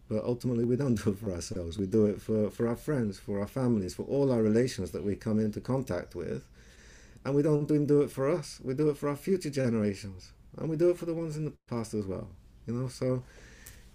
But 0.09 0.25
ultimately, 0.25 0.65
we 0.65 0.77
don't 0.77 0.95
do 1.05 1.11
it 1.11 1.19
for 1.19 1.33
ourselves. 1.33 1.79
We 1.79 1.87
do 1.87 2.07
it 2.07 2.21
for, 2.21 2.51
for 2.51 2.69
our 2.69 2.77
friends, 2.77 3.19
for 3.19 3.41
our 3.41 3.49
families, 3.49 3.95
for 3.95 4.05
all 4.05 4.31
our 4.33 4.43
relations 4.43 4.93
that 4.93 5.05
we 5.05 5.17
come 5.17 5.39
into 5.39 5.61
contact 5.61 6.15
with 6.15 6.45
and 7.25 7.35
we 7.35 7.43
don't 7.43 7.71
even 7.71 7.87
do 7.87 8.03
it 8.03 8.11
for 8.11 8.29
us. 8.29 8.61
We 8.63 8.75
do 8.75 8.89
it 8.91 8.97
for 8.97 9.09
our 9.09 9.17
future 9.17 9.51
generations, 9.51 10.33
and 10.59 10.69
we 10.69 10.77
do 10.77 10.91
it 10.91 10.99
for 10.99 11.07
the 11.07 11.15
ones 11.15 11.37
in 11.37 11.45
the 11.45 11.53
past 11.69 11.95
as 11.95 12.07
well. 12.07 12.29
You 12.67 12.75
know, 12.75 12.89
so 12.89 13.23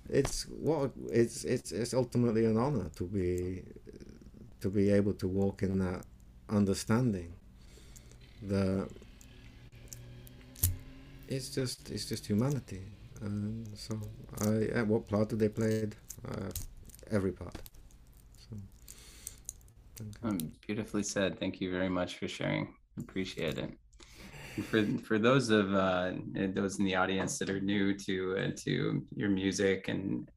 it's 0.10 0.44
what 0.44 0.92
it's 1.12 1.44
it's 1.44 1.72
it's 1.72 1.94
ultimately 1.94 2.46
an 2.46 2.58
honor 2.58 2.90
to 2.96 3.04
be 3.06 3.64
to 4.62 4.70
be 4.70 4.92
able 4.92 5.14
to 5.14 5.28
walk 5.28 5.64
in 5.64 5.80
that 5.80 6.06
understanding. 6.50 7.34
The 8.42 8.88
it's 11.28 11.50
just 11.50 11.90
it's 11.92 12.06
just 12.06 12.26
humanity, 12.28 12.82
and 13.22 13.68
so 13.76 14.00
I 14.42 14.82
what 14.84 15.08
part 15.08 15.30
did 15.30 15.40
they 15.40 15.50
played? 15.50 15.96
Uh, 16.28 16.50
every 17.12 17.32
part. 17.32 17.56
So, 18.50 18.58
um, 20.24 20.38
beautifully 20.66 21.04
said. 21.04 21.40
Thank 21.40 21.62
you 21.62 21.72
very 21.72 21.90
much 21.90 22.18
for 22.18 22.28
sharing. 22.28 22.74
Appreciate 22.98 23.58
it. 23.58 23.78
For 24.64 24.86
for 25.04 25.20
those 25.20 25.50
of 25.50 25.74
uh, 25.74 26.14
those 26.34 26.80
in 26.80 26.86
the 26.86 26.96
audience 26.96 27.38
that 27.40 27.50
are 27.50 27.60
new 27.60 27.94
to 28.00 28.38
uh, 28.38 28.52
to 28.64 29.04
your 29.16 29.30
music 29.30 29.90
and 29.90 30.30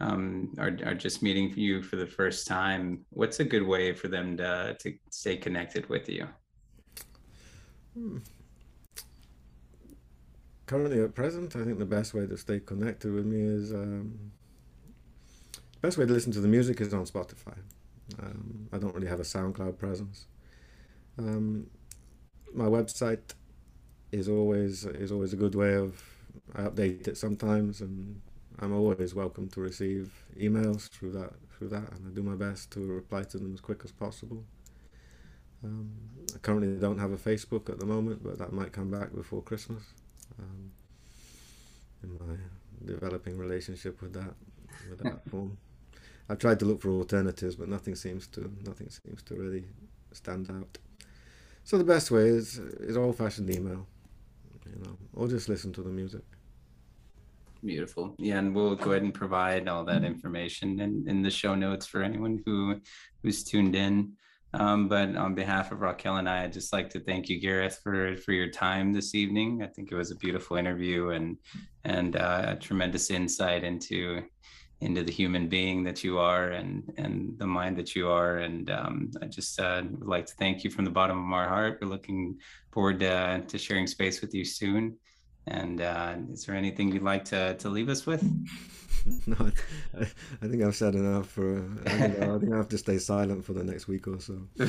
um, 0.00 0.52
are 0.58 0.76
are 0.84 0.94
just 0.94 1.22
meeting 1.22 1.52
you 1.56 1.82
for 1.82 1.96
the 1.96 2.06
first 2.06 2.46
time, 2.46 3.04
what's 3.10 3.38
a 3.40 3.44
good 3.44 3.66
way 3.66 3.92
for 3.92 4.08
them 4.08 4.36
to 4.38 4.76
to 4.80 4.94
stay 5.10 5.36
connected 5.36 5.88
with 5.88 6.08
you? 6.08 6.26
Hmm. 7.94 8.18
Currently, 10.66 11.02
at 11.02 11.14
present, 11.14 11.54
I 11.54 11.64
think 11.64 11.78
the 11.78 11.84
best 11.84 12.14
way 12.14 12.26
to 12.26 12.36
stay 12.36 12.58
connected 12.58 13.12
with 13.12 13.26
me 13.26 13.42
is 13.42 13.72
um, 13.72 14.32
best 15.82 15.98
way 15.98 16.06
to 16.06 16.12
listen 16.12 16.32
to 16.32 16.40
the 16.40 16.48
music 16.48 16.80
is 16.80 16.94
on 16.94 17.04
Spotify. 17.04 17.58
Um, 18.20 18.68
I 18.72 18.78
don't 18.78 18.94
really 18.94 19.08
have 19.08 19.20
a 19.20 19.24
SoundCloud 19.24 19.78
presence. 19.78 20.26
Um, 21.18 21.66
my 22.54 22.64
website 22.64 23.34
is 24.12 24.28
always 24.28 24.84
is 24.84 25.10
always 25.10 25.32
a 25.32 25.36
good 25.36 25.54
way 25.54 25.74
of 25.74 26.02
I 26.54 26.62
update 26.62 27.08
it 27.08 27.16
sometimes, 27.16 27.80
and 27.80 28.20
I'm 28.58 28.72
always 28.72 29.14
welcome 29.14 29.48
to 29.50 29.60
receive 29.60 30.12
emails 30.38 30.88
through 30.90 31.12
that 31.12 31.32
through 31.50 31.68
that, 31.68 31.90
and 31.92 32.06
I 32.06 32.10
do 32.14 32.22
my 32.22 32.36
best 32.36 32.70
to 32.72 32.80
reply 32.80 33.22
to 33.24 33.38
them 33.38 33.52
as 33.54 33.60
quick 33.60 33.80
as 33.84 33.92
possible. 33.92 34.44
Um, 35.64 35.90
I 36.34 36.38
currently 36.38 36.76
don't 36.76 36.98
have 36.98 37.12
a 37.12 37.16
Facebook 37.16 37.70
at 37.70 37.78
the 37.78 37.86
moment, 37.86 38.22
but 38.22 38.38
that 38.38 38.52
might 38.52 38.72
come 38.72 38.90
back 38.90 39.14
before 39.14 39.42
Christmas. 39.42 39.82
Um, 40.38 40.70
in 42.02 42.12
my 42.14 42.36
developing 42.84 43.38
relationship 43.38 44.02
with 44.02 44.12
that 44.12 44.34
with 44.90 44.98
that 45.00 45.24
form. 45.30 45.56
I've 46.28 46.38
tried 46.38 46.58
to 46.60 46.64
look 46.64 46.80
for 46.80 46.90
alternatives, 46.90 47.56
but 47.56 47.68
nothing 47.68 47.94
seems 47.94 48.26
to 48.28 48.52
nothing 48.64 48.88
seems 48.90 49.22
to 49.24 49.34
really 49.34 49.64
stand 50.12 50.50
out. 50.50 50.78
So 51.64 51.78
the 51.78 51.84
best 51.84 52.10
way 52.10 52.26
is 52.26 52.58
is 52.58 52.96
old 52.96 53.16
fashioned 53.16 53.50
email, 53.50 53.86
you 54.66 54.82
know, 54.84 54.96
or 55.12 55.28
just 55.28 55.48
listen 55.48 55.72
to 55.74 55.82
the 55.82 55.90
music. 55.90 56.22
Beautiful. 57.64 58.14
Yeah, 58.18 58.38
and 58.38 58.54
we'll 58.54 58.74
go 58.74 58.90
ahead 58.90 59.02
and 59.02 59.14
provide 59.14 59.68
all 59.68 59.84
that 59.84 60.02
information 60.02 60.80
in, 60.80 61.04
in 61.06 61.22
the 61.22 61.30
show 61.30 61.54
notes 61.54 61.86
for 61.86 62.02
anyone 62.02 62.42
who 62.44 62.80
who's 63.22 63.44
tuned 63.44 63.76
in. 63.76 64.12
Um, 64.54 64.88
but 64.88 65.16
on 65.16 65.34
behalf 65.34 65.72
of 65.72 65.80
Raquel 65.80 66.16
and 66.16 66.28
I, 66.28 66.44
I'd 66.44 66.52
just 66.52 66.72
like 66.72 66.90
to 66.90 67.00
thank 67.00 67.28
you, 67.28 67.40
Gareth, 67.40 67.78
for 67.82 68.16
for 68.16 68.32
your 68.32 68.50
time 68.50 68.92
this 68.92 69.14
evening. 69.14 69.62
I 69.62 69.68
think 69.68 69.90
it 69.90 69.94
was 69.94 70.10
a 70.10 70.16
beautiful 70.16 70.56
interview 70.56 71.10
and 71.10 71.36
and 71.84 72.16
uh, 72.16 72.46
a 72.48 72.56
tremendous 72.56 73.10
insight 73.10 73.64
into 73.64 74.22
into 74.82 75.02
the 75.04 75.12
human 75.12 75.48
being 75.48 75.84
that 75.84 76.02
you 76.02 76.18
are 76.18 76.50
and 76.50 76.92
and 76.96 77.38
the 77.38 77.46
mind 77.46 77.76
that 77.76 77.94
you 77.94 78.08
are. 78.08 78.38
And 78.38 78.70
um, 78.70 79.10
I 79.22 79.26
just 79.26 79.58
uh, 79.60 79.82
would 79.90 80.08
like 80.08 80.26
to 80.26 80.34
thank 80.34 80.64
you 80.64 80.70
from 80.70 80.84
the 80.84 80.90
bottom 80.90 81.18
of 81.18 81.32
our 81.32 81.48
heart. 81.48 81.78
We're 81.80 81.88
looking 81.88 82.38
forward 82.72 83.00
to, 83.00 83.42
to 83.46 83.58
sharing 83.58 83.86
space 83.86 84.20
with 84.20 84.34
you 84.34 84.44
soon. 84.44 84.96
And 85.46 85.80
uh, 85.80 86.14
is 86.32 86.44
there 86.44 86.54
anything 86.54 86.92
you'd 86.92 87.02
like 87.02 87.24
to 87.26 87.54
to 87.54 87.68
leave 87.68 87.88
us 87.88 88.06
with? 88.06 88.22
no, 89.26 89.50
I, 89.98 90.06
I, 90.42 90.46
think 90.46 90.62
I've 90.62 90.76
said 90.76 90.94
enough. 90.94 91.28
For 91.28 91.64
I 91.86 91.90
think, 91.90 92.18
I 92.18 92.38
think 92.38 92.52
I 92.52 92.56
have 92.56 92.68
to 92.68 92.78
stay 92.78 92.98
silent 92.98 93.44
for 93.44 93.52
the 93.52 93.64
next 93.64 93.88
week 93.88 94.06
or 94.08 94.20
so. 94.20 94.46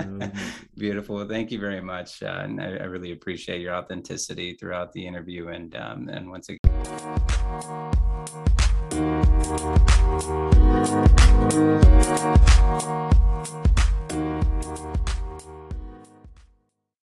Um, 0.00 0.32
Beautiful. 0.76 1.26
Thank 1.28 1.50
you 1.50 1.60
very 1.60 1.80
much, 1.80 2.22
uh, 2.22 2.40
and 2.44 2.60
I, 2.60 2.76
I, 2.76 2.84
really 2.84 3.12
appreciate 3.12 3.60
your 3.60 3.74
authenticity 3.74 4.54
throughout 4.54 4.92
the 4.92 5.06
interview. 5.06 5.48
And 5.48 5.76
um, 5.76 6.08
and 6.08 6.30
once 6.30 6.48
again. 6.48 6.60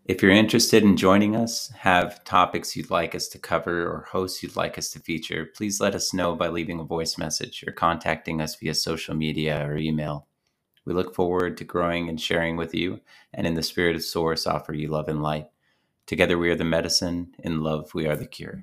If 0.04 0.24
you're 0.24 0.32
interested 0.32 0.82
in 0.82 0.96
joining 0.96 1.34
us, 1.34 1.70
have 1.78 2.24
topics 2.24 2.76
you'd 2.76 2.90
like 2.90 3.14
us 3.14 3.28
to 3.28 3.38
cover, 3.38 3.86
or 3.86 4.08
hosts 4.10 4.42
you'd 4.42 4.56
like 4.56 4.76
us 4.76 4.90
to 4.90 4.98
feature, 4.98 5.48
please 5.56 5.80
let 5.80 5.94
us 5.94 6.12
know 6.12 6.34
by 6.34 6.48
leaving 6.48 6.80
a 6.80 6.84
voice 6.84 7.16
message 7.16 7.64
or 7.66 7.72
contacting 7.72 8.40
us 8.40 8.56
via 8.56 8.74
social 8.74 9.14
media 9.14 9.64
or 9.64 9.76
email. 9.78 10.26
We 10.84 10.94
look 10.94 11.14
forward 11.14 11.56
to 11.58 11.64
growing 11.64 12.08
and 12.08 12.20
sharing 12.20 12.56
with 12.56 12.74
you, 12.74 13.00
and 13.32 13.46
in 13.46 13.54
the 13.54 13.62
spirit 13.62 13.94
of 13.94 14.02
Source, 14.02 14.46
offer 14.46 14.74
you 14.74 14.88
love 14.88 15.08
and 15.08 15.22
light. 15.22 15.46
Together 16.06 16.36
we 16.36 16.50
are 16.50 16.56
the 16.56 16.64
medicine, 16.64 17.34
in 17.38 17.62
love 17.62 17.94
we 17.94 18.06
are 18.06 18.16
the 18.16 18.26
cure. 18.26 18.58